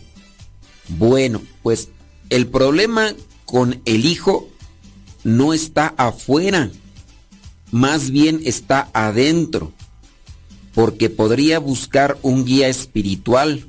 Bueno, 0.89 1.41
pues 1.63 1.87
el 2.29 2.47
problema 2.47 3.13
con 3.45 3.81
el 3.85 4.05
hijo 4.05 4.49
no 5.23 5.53
está 5.53 5.93
afuera, 5.95 6.69
más 7.71 8.11
bien 8.11 8.41
está 8.43 8.89
adentro, 8.91 9.71
porque 10.73 11.09
podría 11.09 11.59
buscar 11.59 12.17
un 12.23 12.43
guía 12.43 12.67
espiritual, 12.67 13.65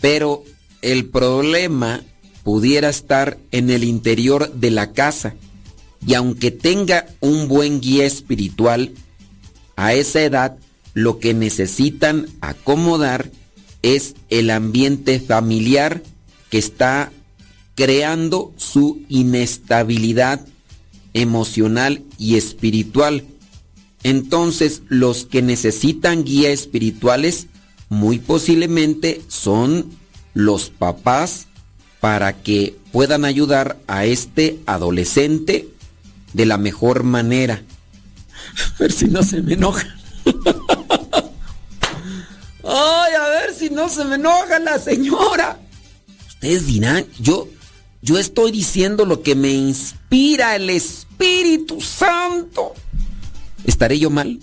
pero 0.00 0.44
el 0.80 1.06
problema 1.06 2.04
pudiera 2.44 2.88
estar 2.88 3.36
en 3.50 3.68
el 3.68 3.82
interior 3.82 4.52
de 4.52 4.70
la 4.70 4.92
casa, 4.92 5.34
y 6.06 6.14
aunque 6.14 6.52
tenga 6.52 7.08
un 7.18 7.48
buen 7.48 7.80
guía 7.80 8.06
espiritual, 8.06 8.92
a 9.74 9.94
esa 9.94 10.22
edad 10.22 10.56
lo 10.94 11.18
que 11.18 11.34
necesitan 11.34 12.26
acomodar 12.40 13.30
es 13.82 14.14
el 14.28 14.50
ambiente 14.50 15.20
familiar 15.20 16.02
que 16.50 16.58
está 16.58 17.12
creando 17.74 18.52
su 18.56 19.02
inestabilidad 19.08 20.46
emocional 21.14 22.02
y 22.18 22.36
espiritual. 22.36 23.24
Entonces, 24.02 24.82
los 24.88 25.24
que 25.24 25.42
necesitan 25.42 26.24
guía 26.24 26.50
espirituales 26.50 27.46
muy 27.88 28.18
posiblemente 28.18 29.22
son 29.28 29.90
los 30.34 30.70
papás 30.70 31.46
para 32.00 32.42
que 32.42 32.76
puedan 32.90 33.24
ayudar 33.24 33.78
a 33.86 34.04
este 34.04 34.58
adolescente 34.66 35.68
de 36.32 36.46
la 36.46 36.58
mejor 36.58 37.04
manera. 37.04 37.62
A 38.76 38.78
ver 38.78 38.92
si 38.92 39.06
no 39.06 39.22
se 39.22 39.42
me 39.42 39.54
enoja. 39.54 40.01
Ay, 42.64 43.14
a 43.14 43.28
ver 43.28 43.54
si 43.54 43.70
no 43.70 43.88
se 43.88 44.04
me 44.04 44.16
enoja 44.16 44.58
la 44.58 44.78
señora. 44.78 45.58
Ustedes 46.28 46.66
dirán, 46.66 47.06
yo 47.20 47.48
yo 48.02 48.18
estoy 48.18 48.50
diciendo 48.50 49.04
lo 49.04 49.22
que 49.22 49.36
me 49.36 49.50
inspira 49.52 50.56
el 50.56 50.70
Espíritu 50.70 51.80
Santo. 51.80 52.74
¿Estaré 53.64 53.98
yo 54.00 54.10
mal? 54.10 54.40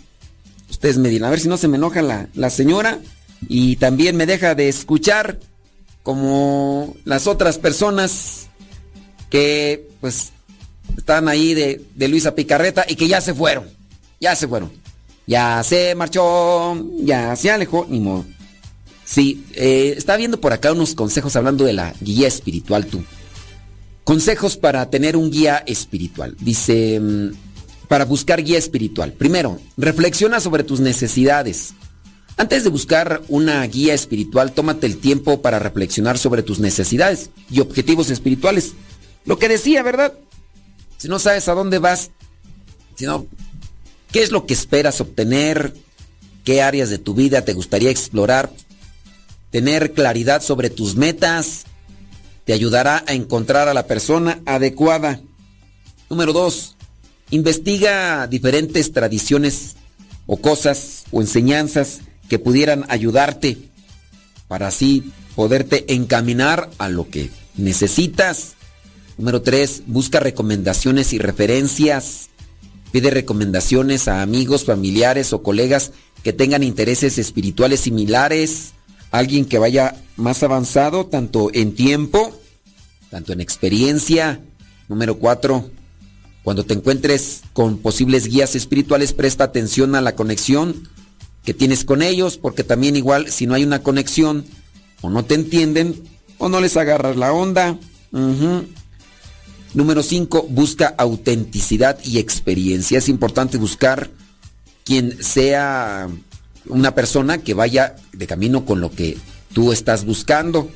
Ustedes 0.69 0.97
me 0.97 1.09
dirán, 1.09 1.27
a 1.27 1.31
ver 1.31 1.41
si 1.41 1.49
no 1.49 1.57
se 1.57 1.67
me 1.67 1.75
enoja 1.75 2.01
la, 2.01 2.29
la 2.35 2.49
señora 2.49 2.99
y 3.49 3.75
también 3.75 4.15
me 4.15 4.25
deja 4.25 4.55
de 4.55 4.69
escuchar 4.69 5.39
como 6.03 6.95
las 7.03 7.27
otras 7.27 7.57
personas 7.57 8.47
que 9.29 9.89
pues 9.99 10.31
están 10.97 11.27
ahí 11.27 11.53
de, 11.53 11.81
de 11.95 12.07
Luisa 12.07 12.35
Picarreta 12.35 12.85
y 12.87 12.95
que 12.95 13.09
ya 13.09 13.19
se 13.19 13.33
fueron. 13.33 13.67
Ya 14.21 14.37
se 14.37 14.47
fueron. 14.47 14.71
Ya 15.29 15.61
se 15.61 15.93
marchó, 15.93 16.75
ya 17.03 17.35
se 17.35 17.51
alejó, 17.51 17.85
ni 17.87 17.99
modo. 17.99 18.25
Sí, 19.05 19.45
eh, 19.53 19.93
está 19.95 20.17
viendo 20.17 20.41
por 20.41 20.53
acá 20.53 20.71
unos 20.71 20.95
consejos 20.95 21.35
hablando 21.35 21.65
de 21.65 21.73
la 21.73 21.93
guía 22.01 22.27
espiritual 22.27 22.87
tú. 22.87 23.03
Consejos 24.03 24.57
para 24.57 24.89
tener 24.89 25.15
un 25.15 25.29
guía 25.29 25.57
espiritual. 25.67 26.35
Dice, 26.39 26.99
mm, 26.99 27.33
para 27.87 28.05
buscar 28.05 28.43
guía 28.43 28.57
espiritual. 28.57 29.13
Primero, 29.13 29.59
reflexiona 29.77 30.39
sobre 30.39 30.63
tus 30.63 30.79
necesidades. 30.79 31.75
Antes 32.35 32.63
de 32.63 32.71
buscar 32.71 33.21
una 33.27 33.61
guía 33.67 33.93
espiritual, 33.93 34.51
tómate 34.51 34.87
el 34.87 34.97
tiempo 34.97 35.43
para 35.43 35.59
reflexionar 35.59 36.17
sobre 36.17 36.41
tus 36.41 36.59
necesidades 36.59 37.29
y 37.51 37.59
objetivos 37.59 38.09
espirituales. 38.09 38.73
Lo 39.25 39.37
que 39.37 39.47
decía, 39.47 39.83
¿verdad? 39.83 40.11
Si 40.97 41.07
no 41.07 41.19
sabes 41.19 41.47
a 41.49 41.53
dónde 41.53 41.77
vas, 41.77 42.09
si 42.95 43.05
no, 43.05 43.27
¿qué 44.11 44.23
es 44.23 44.31
lo 44.31 44.45
que 44.45 44.53
esperas 44.53 45.01
obtener? 45.01 45.73
¿Qué 46.43 46.61
áreas 46.61 46.89
de 46.89 46.97
tu 46.97 47.13
vida 47.13 47.43
te 47.43 47.53
gustaría 47.53 47.89
explorar? 47.89 48.51
Tener 49.51 49.93
claridad 49.93 50.41
sobre 50.41 50.69
tus 50.69 50.95
metas, 50.95 51.65
te 52.45 52.53
ayudará 52.53 53.03
a 53.07 53.13
encontrar 53.13 53.67
a 53.67 53.73
la 53.73 53.87
persona 53.87 54.41
adecuada. 54.45 55.21
Número 56.09 56.33
dos, 56.33 56.75
investiga 57.29 58.27
diferentes 58.27 58.91
tradiciones 58.91 59.75
o 60.25 60.37
cosas 60.37 61.03
o 61.11 61.21
enseñanzas 61.21 62.01
que 62.27 62.39
pudieran 62.39 62.85
ayudarte 62.89 63.57
para 64.47 64.67
así 64.67 65.11
poderte 65.35 65.93
encaminar 65.93 66.69
a 66.77 66.89
lo 66.89 67.09
que 67.09 67.29
necesitas. 67.55 68.53
Número 69.17 69.41
tres, 69.41 69.83
busca 69.85 70.19
recomendaciones 70.19 71.13
y 71.13 71.19
referencias. 71.19 72.28
Pide 72.91 73.11
recomendaciones 73.11 74.07
a 74.07 74.21
amigos, 74.21 74.65
familiares 74.65 75.33
o 75.33 75.43
colegas 75.43 75.91
que 76.23 76.33
tengan 76.33 76.63
intereses 76.63 77.17
espirituales 77.17 77.81
similares. 77.81 78.71
Alguien 79.11 79.45
que 79.45 79.59
vaya 79.59 79.95
más 80.15 80.43
avanzado 80.43 81.05
tanto 81.05 81.49
en 81.53 81.73
tiempo 81.75 82.39
tanto 83.09 83.33
en 83.33 83.41
experiencia. 83.41 84.41
Número 84.87 85.17
cuatro, 85.17 85.69
cuando 86.43 86.65
te 86.65 86.73
encuentres 86.73 87.41
con 87.53 87.77
posibles 87.77 88.27
guías 88.27 88.55
espirituales, 88.55 89.13
presta 89.13 89.43
atención 89.43 89.95
a 89.95 90.01
la 90.01 90.15
conexión 90.15 90.87
que 91.43 91.53
tienes 91.53 91.83
con 91.83 92.01
ellos, 92.01 92.37
porque 92.37 92.63
también 92.63 92.95
igual 92.95 93.31
si 93.31 93.45
no 93.47 93.55
hay 93.55 93.63
una 93.63 93.81
conexión, 93.81 94.45
o 95.01 95.09
no 95.09 95.25
te 95.25 95.35
entienden, 95.35 95.95
o 96.37 96.49
no 96.49 96.59
les 96.59 96.77
agarras 96.77 97.15
la 97.17 97.33
onda. 97.33 97.77
Número 99.73 100.01
5, 100.01 100.47
busca 100.49 100.95
autenticidad 100.97 101.99
y 102.03 102.17
experiencia. 102.17 102.97
Es 102.97 103.09
importante 103.09 103.57
buscar 103.57 104.09
quien 104.83 105.23
sea 105.23 106.09
una 106.65 106.95
persona 106.95 107.37
que 107.37 107.53
vaya 107.53 107.95
de 108.11 108.27
camino 108.27 108.65
con 108.65 108.81
lo 108.81 108.91
que 108.91 109.17
tú 109.53 109.71
estás 109.71 110.05
buscando. 110.05 110.69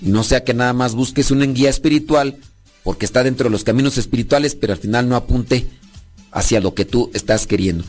No 0.00 0.24
sea 0.24 0.44
que 0.44 0.54
nada 0.54 0.72
más 0.72 0.94
busques 0.94 1.30
una 1.30 1.44
guía 1.44 1.70
espiritual 1.70 2.38
porque 2.82 3.06
está 3.06 3.22
dentro 3.22 3.44
de 3.44 3.50
los 3.50 3.64
caminos 3.64 3.98
espirituales, 3.98 4.54
pero 4.54 4.72
al 4.72 4.78
final 4.78 5.08
no 5.08 5.16
apunte 5.16 5.66
hacia 6.32 6.60
lo 6.60 6.74
que 6.74 6.84
tú 6.84 7.10
estás 7.14 7.46
queriendo. 7.46 7.84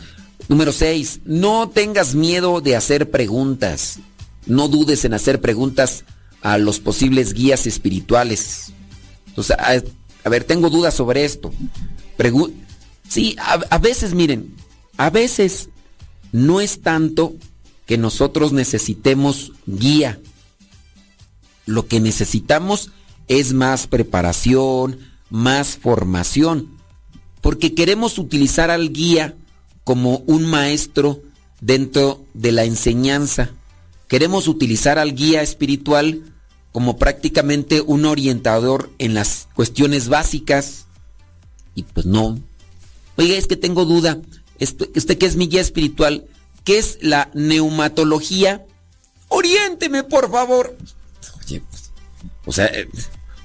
Número 0.48 0.72
6. 0.72 1.22
No 1.26 1.70
tengas 1.70 2.16
miedo 2.16 2.62
de 2.62 2.76
hacer 2.76 3.10
preguntas. 3.10 4.00
No 4.46 4.68
dudes 4.68 5.06
en 5.06 5.14
hacer 5.14 5.42
preguntas 5.42 6.04
a 6.42 6.58
los 6.58 6.80
posibles 6.80 7.34
guías 7.34 7.66
espirituales. 7.68 8.74
Entonces, 9.28 9.56
a, 10.26 10.30
ver, 10.30 10.44
tengo 10.44 10.70
dudas 10.70 10.94
sobre 10.94 11.24
esto. 11.24 11.54
sí, 13.08 13.36
a 13.40 13.78
veces, 13.78 14.14
miren, 14.14 14.54
a 14.98 15.10
veces 15.10 15.70
no 16.34 16.60
es 16.60 16.82
tanto 16.82 17.34
que 17.86 17.98
nosotros 17.98 18.52
necesitemos 18.52 19.54
guía 19.66 20.20
lo 21.66 21.88
que 21.88 22.00
necesitamos 22.00 22.92
es 23.28 23.54
más 23.54 23.88
preparación, 23.88 25.00
más 25.30 25.78
formación, 25.78 26.78
porque 27.42 27.74
queremos 27.74 28.18
utilizar 28.18 28.72
al 28.72 28.92
guía 28.92 29.36
como 29.84 30.24
un 30.28 30.46
maestro 30.46 31.22
dentro 31.62 32.24
de 32.34 32.52
la 32.52 32.66
enseñanza. 32.66 33.52
Queremos 34.08 34.48
utilizar 34.48 35.00
al 35.00 35.16
guía 35.16 35.42
espiritual 35.42 36.22
como 36.76 36.98
prácticamente 36.98 37.80
un 37.80 38.04
orientador 38.04 38.92
en 38.98 39.14
las 39.14 39.48
cuestiones 39.54 40.10
básicas. 40.10 40.88
Y 41.74 41.84
pues 41.84 42.06
no. 42.06 42.38
Oiga, 43.16 43.38
es 43.38 43.48
que 43.48 43.56
tengo 43.56 43.86
duda. 43.86 44.20
Este, 44.60 44.92
este 44.94 45.18
que 45.18 45.26
es 45.26 45.38
mi 45.38 45.48
guía 45.48 45.62
espiritual, 45.62 46.28
¿qué 46.66 46.78
es 46.78 46.98
la 47.00 47.32
neumatología? 47.34 48.66
Oriénteme, 49.30 50.04
por 50.04 50.30
favor. 50.30 50.76
Pues, 51.48 51.62
o 52.46 52.52
sea, 52.52 52.66
eh, 52.66 52.90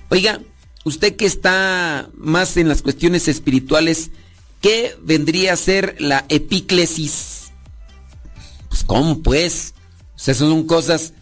oiga, 0.09 0.41
usted 0.83 1.15
que 1.15 1.27
está 1.27 2.11
más 2.15 2.57
en 2.57 2.67
las 2.67 2.83
cuestiones 2.83 3.29
espirituales, 3.29 4.11
¿qué 4.61 4.97
vendría 5.05 5.53
a 5.53 5.57
ser 5.57 5.95
la 6.01 6.27
epíclesis? 6.31 7.53
Pues, 8.71 8.83
¿cómo 8.83 9.23
pues? 9.23 9.73
O 10.17 10.19
sea, 10.19 10.35
son 10.35 10.67
cosas 10.67 11.13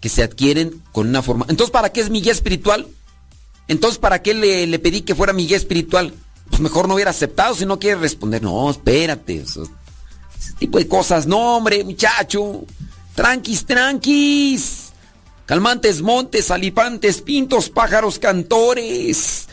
que 0.00 0.08
se 0.08 0.22
adquieren 0.22 0.82
con 0.92 1.08
una 1.08 1.22
forma. 1.22 1.46
Entonces, 1.48 1.70
¿para 1.70 1.90
qué 1.90 2.00
es 2.00 2.10
mi 2.10 2.20
guía 2.20 2.32
espiritual? 2.32 2.86
Entonces, 3.68 3.98
¿para 3.98 4.22
qué 4.22 4.34
le, 4.34 4.78
pedí 4.78 5.02
que 5.02 5.14
fuera 5.14 5.32
mi 5.32 5.46
guía 5.46 5.56
espiritual? 5.56 6.14
Pues 6.48 6.60
mejor 6.60 6.88
no 6.88 6.94
hubiera 6.94 7.10
aceptado 7.10 7.54
si 7.54 7.66
no 7.66 7.78
quiere 7.78 8.00
responder. 8.00 8.42
No, 8.42 8.70
espérate. 8.70 9.38
ese 9.42 9.62
tipo 10.58 10.78
de 10.78 10.86
cosas. 10.86 11.26
No, 11.26 11.56
hombre, 11.56 11.82
muchacho. 11.82 12.64
Tranquis, 13.14 13.64
tranquis. 13.64 14.92
Calmantes, 15.46 16.02
montes, 16.02 16.50
alipantes, 16.50 17.22
pintos, 17.22 17.70
pájaros, 17.70 18.18
cantores. 18.18 19.48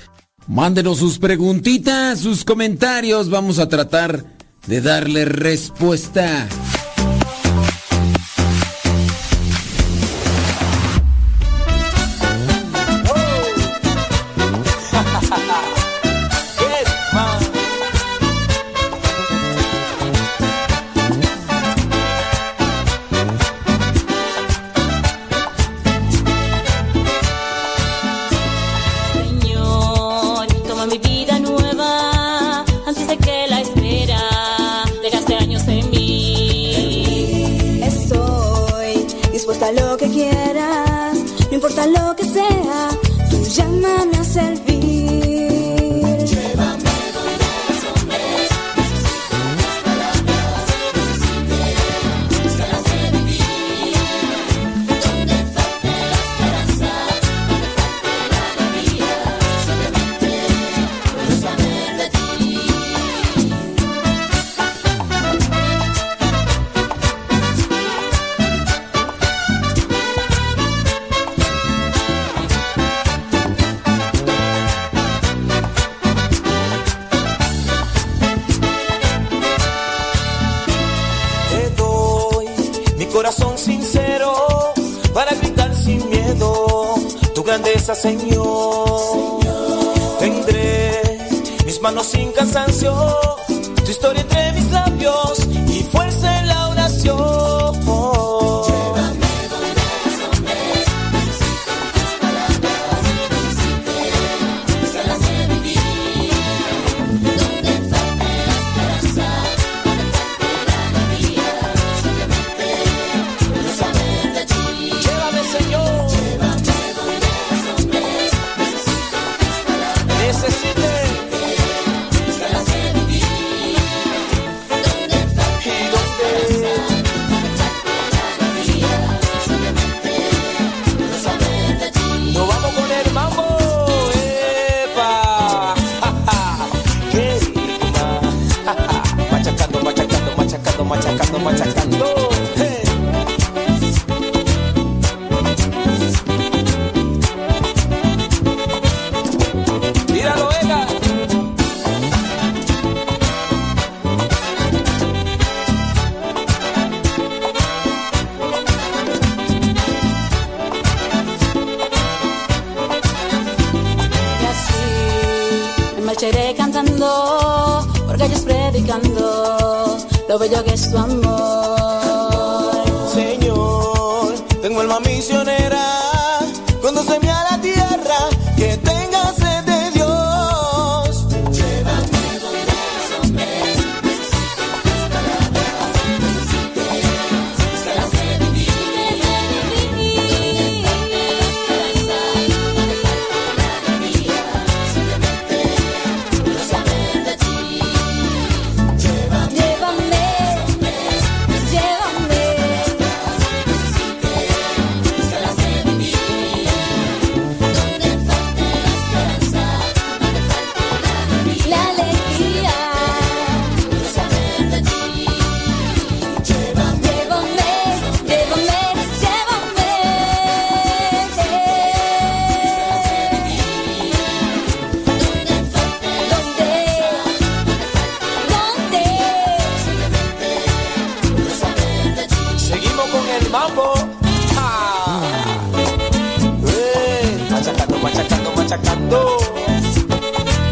Mándenos 0.48 0.98
sus 0.98 1.20
preguntitas, 1.20 2.20
sus 2.20 2.44
comentarios. 2.44 3.30
Vamos 3.30 3.60
a 3.60 3.70
tratar 3.70 4.26
de 4.68 4.82
darle 4.82 5.26
respuesta. 5.26 6.48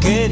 Qué 0.02 0.32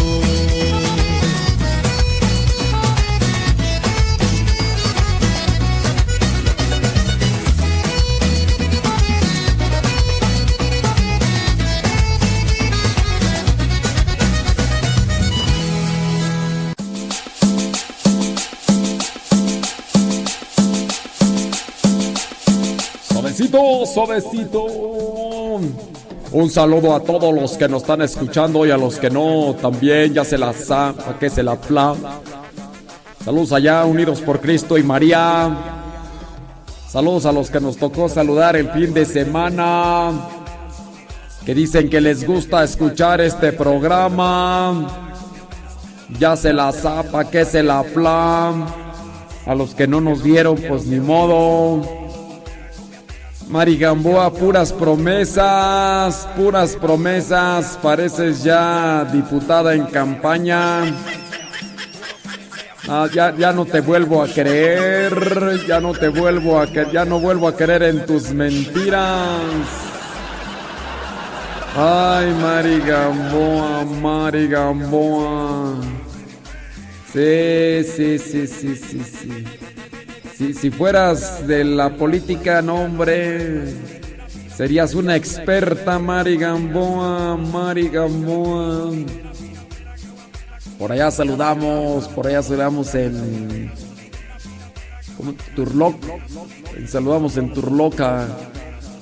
suavecito, 23.51 23.85
suavecito. 23.85 24.65
Un 26.31 26.49
saludo 26.49 26.95
a 26.95 27.01
todos 27.01 27.33
los 27.33 27.57
que 27.57 27.67
nos 27.67 27.81
están 27.81 28.01
escuchando 28.01 28.65
y 28.65 28.71
a 28.71 28.77
los 28.77 28.97
que 28.97 29.09
no, 29.09 29.53
también 29.61 30.13
ya 30.13 30.23
se 30.23 30.37
la 30.37 30.53
para 30.53 31.19
que 31.19 31.29
se 31.29 31.43
la 31.43 31.57
pla. 31.57 31.93
Saludos 33.25 33.51
allá, 33.51 33.83
unidos 33.85 34.21
por 34.21 34.39
Cristo 34.39 34.77
y 34.77 34.83
María. 34.83 35.55
Saludos 36.87 37.25
a 37.25 37.31
los 37.31 37.51
que 37.51 37.59
nos 37.59 37.77
tocó 37.77 38.07
saludar 38.07 38.55
el 38.55 38.69
fin 38.71 38.93
de 38.93 39.05
semana. 39.05 40.11
Que 41.45 41.53
dicen 41.53 41.89
que 41.89 41.99
les 41.99 42.25
gusta 42.25 42.63
escuchar 42.63 43.19
este 43.19 43.51
programa. 43.51 44.87
Ya 46.17 46.35
se 46.35 46.53
la 46.53 46.71
zapa, 46.71 47.29
que 47.29 47.43
se 47.45 47.61
la 47.61 47.83
pla. 47.83 48.53
A 49.45 49.55
los 49.55 49.75
que 49.75 49.87
no 49.87 49.99
nos 49.99 50.23
vieron, 50.23 50.55
pues 50.55 50.85
ni 50.85 50.99
modo. 50.99 52.00
Mari 53.51 53.77
Gamboa, 53.77 54.31
puras 54.31 54.71
promesas, 54.71 56.25
puras 56.37 56.73
promesas. 56.77 57.77
Pareces 57.83 58.43
ya 58.43 59.03
diputada 59.11 59.75
en 59.75 59.87
campaña. 59.87 60.83
Ah, 62.87 63.09
ya, 63.13 63.35
ya 63.35 63.51
no 63.51 63.65
te 63.65 63.81
vuelvo 63.81 64.23
a 64.23 64.27
creer, 64.27 65.65
ya 65.67 65.81
no 65.81 65.91
te 65.91 66.07
vuelvo 66.07 66.61
a 66.61 66.67
que, 66.67 66.87
ya 66.93 67.03
no 67.03 67.19
vuelvo 67.19 67.49
a 67.49 67.55
creer 67.55 67.83
en 67.83 68.05
tus 68.05 68.31
mentiras. 68.31 69.41
Ay, 71.75 72.33
Mari 72.41 72.79
Gamboa, 72.79 73.83
Mari 73.83 74.47
Gamboa. 74.47 75.75
Sí, 77.11 77.83
sí, 77.83 78.17
sí, 78.17 78.47
sí, 78.47 78.75
sí, 78.75 79.03
sí. 79.03 79.45
Si, 80.41 80.71
fueras 80.71 81.45
de 81.45 81.63
la 81.63 81.95
política, 81.95 82.63
no, 82.63 82.85
hombre. 82.85 83.61
Serías 84.57 84.95
una 84.95 85.15
experta, 85.15 85.99
Mari 85.99 86.35
Gamboa, 86.35 87.37
Mari 87.37 87.89
Gamboa. 87.89 88.91
Por 90.79 90.91
allá 90.91 91.11
saludamos, 91.11 92.07
por 92.07 92.25
allá 92.25 92.41
saludamos 92.41 92.95
en. 92.95 93.71
¿Cómo? 95.15 95.35
Turloc. 95.55 95.95
Saludamos 96.87 97.37
en 97.37 97.53
Turloc 97.53 97.99
a 97.99 98.25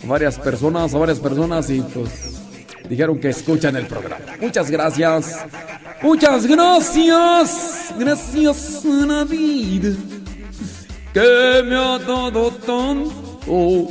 varias 0.04 0.38
personas, 0.38 0.94
a 0.94 0.98
varias 0.98 1.20
personas 1.20 1.70
y 1.70 1.80
pues 1.80 2.42
dijeron 2.90 3.18
que 3.18 3.30
escuchan 3.30 3.78
el 3.78 3.88
programa. 3.88 4.26
Muchas 4.42 4.70
gracias. 4.70 5.38
Muchas 6.02 6.46
gracias. 6.46 7.94
Gracias 7.98 8.84
vida 9.30 10.19
que 11.14 11.64
me 11.66 11.76
ha 11.76 11.98
dado 12.00 12.52
tanto. 12.52 13.88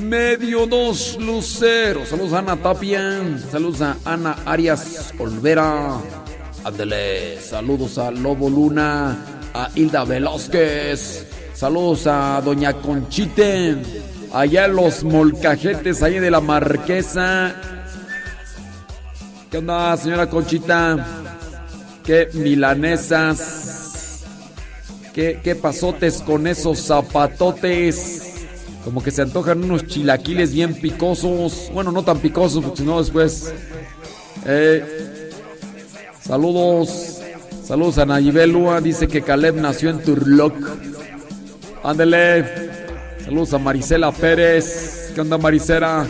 Medio 0.00 0.66
dos 0.66 1.16
luceros. 1.20 2.08
Saludos 2.08 2.32
a 2.34 2.38
Ana 2.38 2.56
Tapia. 2.56 3.22
Saludos 3.50 3.80
a 3.80 3.96
Ana 4.04 4.36
Arias 4.44 5.14
Olvera. 5.18 5.98
Ándele. 6.64 7.40
Saludos 7.40 7.98
a 7.98 8.10
Lobo 8.10 8.50
Luna. 8.50 9.16
A 9.54 9.70
Hilda 9.74 10.04
Velázquez. 10.04 11.26
Saludos 11.54 12.06
a 12.06 12.42
Doña 12.44 12.74
Conchite. 12.74 13.76
Allá 14.32 14.66
en 14.66 14.76
los 14.76 15.02
molcajetes, 15.02 16.02
ahí 16.02 16.18
de 16.18 16.30
la 16.30 16.40
Marquesa. 16.40 17.54
¿Qué 19.50 19.58
onda, 19.58 19.96
señora 19.96 20.28
Conchita? 20.28 21.06
¿Qué 22.04 22.28
milanesas? 22.34 23.65
¿Qué, 25.16 25.58
pasotes 25.58 26.20
con 26.20 26.46
esos 26.46 26.78
zapatotes? 26.78 28.44
Como 28.84 29.02
que 29.02 29.10
se 29.10 29.22
antojan 29.22 29.64
unos 29.64 29.86
chilaquiles 29.86 30.52
bien 30.52 30.74
picosos. 30.74 31.70
Bueno, 31.72 31.90
no 31.90 32.02
tan 32.02 32.18
picosos, 32.18 32.62
porque 32.62 32.80
si 32.80 32.84
no 32.84 32.98
después. 32.98 33.50
Eh, 34.44 35.30
saludos. 36.20 37.22
Saludos 37.64 37.96
a 37.96 38.04
Nayibelua. 38.04 38.82
Dice 38.82 39.08
que 39.08 39.22
Caleb 39.22 39.56
nació 39.56 39.88
en 39.88 40.02
Turloc. 40.02 40.54
Ándele. 41.82 42.44
Saludos 43.24 43.54
a 43.54 43.58
Marisela 43.58 44.12
Pérez. 44.12 45.12
¿Qué 45.14 45.22
onda, 45.22 45.38
Marisela? 45.38 46.06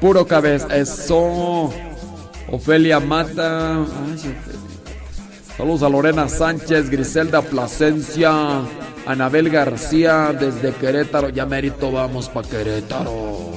Puro 0.00 0.24
cabeza. 0.24 0.68
Eso. 0.76 1.74
Ofelia 2.48 3.00
Mata. 3.00 3.78
Ay, 3.78 4.34
Saludos 5.60 5.82
a 5.82 5.90
Lorena 5.90 6.26
Sánchez, 6.26 6.88
Griselda 6.88 7.42
Plasencia, 7.42 8.62
Anabel 9.04 9.50
García 9.50 10.32
desde 10.32 10.72
Querétaro. 10.72 11.28
Ya 11.28 11.44
mérito 11.44 11.92
vamos 11.92 12.30
para 12.30 12.48
Querétaro. 12.48 13.50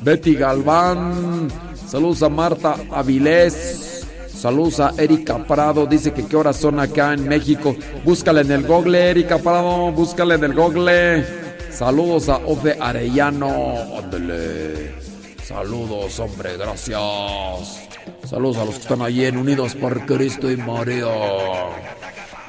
Betty 0.00 0.36
Galván. 0.36 1.48
Saludos 1.88 2.22
a 2.22 2.28
Marta 2.28 2.76
Avilés. 2.92 4.06
Saludos 4.32 4.78
a 4.78 4.94
Erika 4.96 5.44
Prado. 5.44 5.86
Dice 5.86 6.12
que 6.12 6.24
qué 6.24 6.36
horas 6.36 6.56
son 6.56 6.78
acá 6.78 7.14
en 7.14 7.26
México. 7.26 7.74
Búscala 8.04 8.42
en 8.42 8.52
el 8.52 8.64
Google, 8.64 9.10
Erika 9.10 9.38
Prado. 9.38 9.90
Búscala 9.90 10.36
en 10.36 10.44
el 10.44 10.54
Google. 10.54 11.26
Saludos 11.72 12.28
a 12.28 12.36
Ofe 12.36 12.76
Arellano. 12.80 13.98
Ándale. 13.98 14.94
Saludos, 15.42 16.16
hombre. 16.20 16.56
Gracias. 16.56 17.89
Saludos 18.30 18.58
a 18.58 18.64
los 18.64 18.76
que 18.76 18.82
están 18.82 19.02
allí 19.02 19.24
en 19.24 19.36
Unidos 19.36 19.74
por 19.74 20.06
Cristo 20.06 20.48
y 20.52 20.56
María. 20.56 21.08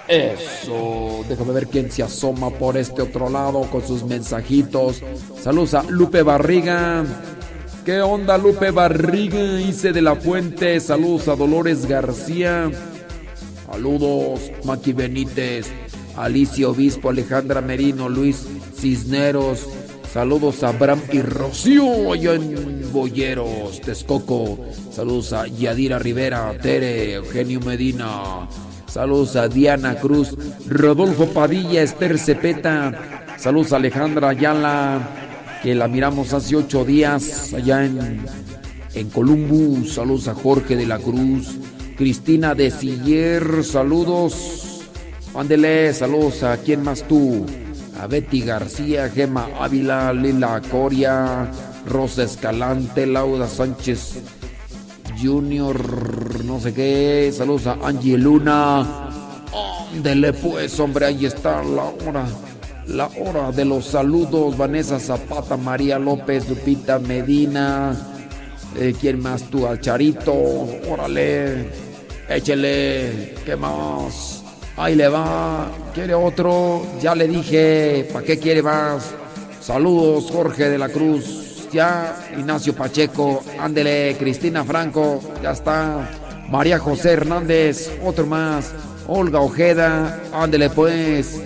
Eso. 0.08 1.26
Déjame 1.28 1.54
ver 1.54 1.66
quién 1.66 1.92
se 1.92 2.04
asoma 2.04 2.52
por 2.52 2.78
este 2.78 3.02
otro 3.02 3.32
lado 3.32 3.62
con 3.62 3.82
sus 3.82 4.04
mensajitos. 4.04 5.02
Saludos 5.42 5.74
a 5.74 5.82
Lupe 5.82 6.22
Barriga. 6.22 7.04
¿Qué 7.84 8.00
onda, 8.00 8.38
Lupe 8.38 8.70
Barriga? 8.70 9.60
Hice 9.60 9.92
de 9.92 10.04
la 10.04 10.16
Fuente. 10.16 10.80
Saludos 10.80 11.28
a 11.28 11.36
Dolores 11.36 11.88
García. 11.88 12.70
Saludos, 13.66 14.52
Maki 14.64 14.94
Benítez. 14.94 15.72
Alicia 16.16 16.70
Obispo, 16.70 17.10
Alejandra 17.10 17.60
Merino, 17.60 18.08
Luis 18.08 18.46
Cisneros. 18.78 19.66
Saludos 20.12 20.62
a 20.64 20.70
Abraham 20.70 21.00
y 21.14 21.22
Rocío 21.22 22.12
allá 22.12 22.34
en 22.34 22.92
Boyeros, 22.92 23.80
Texcoco. 23.80 24.60
Saludos 24.92 25.32
a 25.32 25.48
Yadira 25.48 26.00
Rivera, 26.00 26.52
Tere, 26.62 27.14
Eugenio 27.14 27.62
Medina. 27.62 28.46
Saludos 28.88 29.38
a 29.38 29.48
Diana 29.48 29.96
Cruz, 29.96 30.36
Rodolfo 30.68 31.28
Padilla, 31.28 31.82
Esther 31.82 32.20
Cepeta. 32.20 32.92
Saludos 33.38 33.72
a 33.72 33.78
Alejandra 33.78 34.28
Ayala, 34.28 35.00
que 35.64 35.74
la 35.76 35.88
miramos 35.88 36.34
hace 36.34 36.58
ocho 36.58 36.84
días 36.84 37.54
allá 37.54 37.86
en, 37.86 38.26
en 38.94 39.10
Columbus. 39.12 39.94
Saludos 39.94 40.28
a 40.28 40.34
Jorge 40.34 40.76
de 40.76 40.88
la 40.88 41.00
Cruz, 41.00 41.56
Cristina 41.96 42.54
de 42.54 42.70
Siller. 42.70 43.64
Saludos. 43.64 44.82
Ándele, 45.34 45.94
saludos 45.94 46.44
a 46.44 46.58
quién 46.58 46.84
más 46.84 47.08
tú 47.08 47.46
a 48.02 48.08
Betty 48.08 48.42
García, 48.42 49.10
Gema 49.10 49.48
Ávila, 49.60 50.12
Lila 50.12 50.60
Coria, 50.72 51.48
Rosa 51.86 52.24
Escalante, 52.24 53.06
Laura 53.06 53.48
Sánchez 53.48 54.24
Junior, 55.22 56.44
no 56.44 56.60
sé 56.60 56.74
qué. 56.74 57.32
Saludos 57.32 57.68
a 57.68 57.78
Angie 57.84 58.18
Luna. 58.18 59.10
Ándele 59.94 60.34
pues, 60.34 60.80
hombre, 60.80 61.06
ahí 61.06 61.26
está 61.26 61.64
la 61.64 61.84
hora. 61.84 62.26
La 62.88 63.06
hora 63.06 63.52
de 63.52 63.66
los 63.66 63.86
saludos. 63.86 64.58
Vanessa 64.58 65.00
Zapata, 65.00 65.56
María 65.56 66.00
López, 66.00 66.50
Lupita 66.50 66.98
Medina. 66.98 67.96
Eh, 68.80 68.96
¿Quién 69.00 69.22
más 69.22 69.44
tú? 69.44 69.68
Al 69.68 69.80
Charito. 69.80 70.34
Órale. 70.90 71.70
Échele. 72.28 73.36
¿Qué 73.46 73.56
más? 73.56 74.41
Ahí 74.78 74.96
le 74.96 75.08
va. 75.08 75.70
¿Quiere 75.94 76.14
otro? 76.14 76.86
Ya 77.02 77.16
le 77.16 77.28
dije. 77.28 78.08
¿Para 78.12 78.26
qué 78.26 78.40
quiere 78.40 78.62
más? 78.64 79.12
Saludos, 79.60 80.30
Jorge 80.32 80.70
de 80.70 80.78
la 80.78 80.90
Cruz. 80.90 81.70
Ya, 81.72 82.16
Ignacio 82.38 82.74
Pacheco. 82.74 83.44
Ándele, 83.60 84.16
Cristina 84.18 84.64
Franco. 84.64 85.22
Ya 85.42 85.52
está. 85.52 86.10
María 86.50 86.80
José 86.80 87.12
Hernández. 87.12 87.92
Otro 88.04 88.26
más. 88.26 88.74
Olga 89.08 89.40
Ojeda. 89.40 90.20
Ándele, 90.34 90.70
pues. 90.70 91.42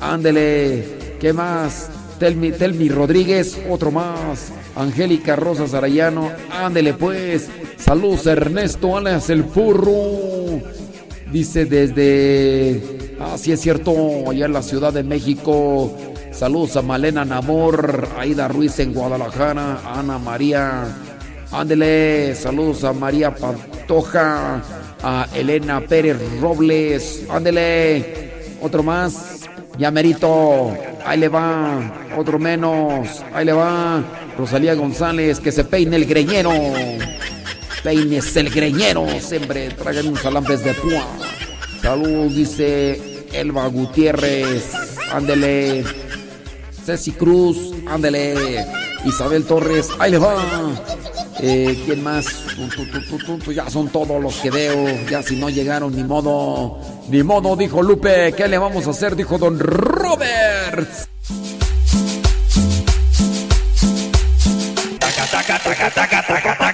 Ándele. 0.00 1.16
¿Qué 1.20 1.32
más? 1.32 1.90
Telmi, 2.18 2.52
Telmi 2.52 2.88
Rodríguez. 2.88 3.58
Otro 3.68 3.90
más. 3.90 4.50
Angélica 4.74 5.36
Rosa 5.36 5.66
Zarayano. 5.68 6.30
Ándele, 6.50 6.94
pues. 6.94 7.48
Saludos, 7.76 8.26
Ernesto 8.26 8.96
alias 8.96 9.30
el 9.30 9.44
Furro. 9.44 10.37
Dice 11.32 11.66
desde. 11.66 13.16
Ah, 13.20 13.36
sí 13.36 13.52
es 13.52 13.60
cierto, 13.60 14.30
allá 14.30 14.46
en 14.46 14.52
la 14.52 14.62
Ciudad 14.62 14.92
de 14.92 15.02
México. 15.02 15.94
Saludos 16.32 16.76
a 16.76 16.82
Malena 16.82 17.24
Namor, 17.24 18.08
Aida 18.16 18.48
Ruiz 18.48 18.78
en 18.78 18.94
Guadalajara, 18.94 19.80
Ana 19.84 20.18
María. 20.18 20.84
Ándele, 21.50 22.34
saludos 22.34 22.84
a 22.84 22.92
María 22.92 23.34
Pantoja, 23.34 24.62
a 25.02 25.26
Elena 25.34 25.80
Pérez 25.80 26.16
Robles. 26.40 27.24
Ándele, 27.28 28.54
otro 28.62 28.82
más. 28.82 29.48
Ya 29.78 29.90
merito, 29.90 30.72
ahí 31.04 31.18
le 31.18 31.28
va. 31.28 32.08
Otro 32.16 32.38
menos, 32.38 33.22
ahí 33.34 33.44
le 33.44 33.52
va. 33.52 34.02
Rosalía 34.36 34.74
González, 34.74 35.40
que 35.40 35.52
se 35.52 35.64
peine 35.64 35.96
el 35.96 36.06
greñero. 36.06 36.52
Peines 37.82 38.36
el 38.36 38.50
greñero, 38.50 39.06
siempre 39.20 39.70
traigan 39.70 40.08
unos 40.08 40.24
alambres 40.24 40.64
de 40.64 40.74
púa. 40.74 41.06
Saludos, 41.82 42.34
dice 42.34 43.24
Elba 43.32 43.66
Gutiérrez. 43.68 44.72
Ándele. 45.12 45.84
Ceci 46.84 47.12
Cruz, 47.12 47.74
ándele. 47.86 48.66
Isabel 49.04 49.44
Torres, 49.44 49.88
ahí 49.98 50.10
le 50.12 50.18
va. 50.18 50.36
Eh, 51.40 51.80
¿Quién 51.86 52.02
más? 52.02 52.26
Ya 53.54 53.70
son 53.70 53.88
todos 53.88 54.20
los 54.20 54.34
que 54.36 54.50
veo. 54.50 54.86
Ya 55.08 55.22
si 55.22 55.36
no 55.36 55.48
llegaron, 55.48 55.94
ni 55.94 56.02
modo. 56.02 56.80
Ni 57.08 57.22
modo, 57.22 57.54
dijo 57.56 57.82
Lupe. 57.82 58.32
¿Qué 58.32 58.48
le 58.48 58.58
vamos 58.58 58.86
a 58.86 58.90
hacer? 58.90 59.14
Dijo 59.14 59.38
Don 59.38 59.58
Roberts. 59.58 61.08
Se 65.08 66.67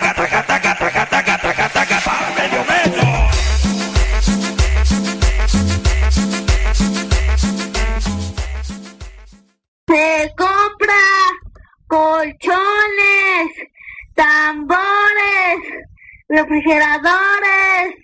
refrigeradores, 16.35 17.95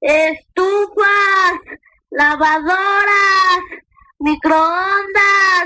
estufas, 0.00 1.54
lavadoras, 2.10 3.60
microondas 4.20 5.64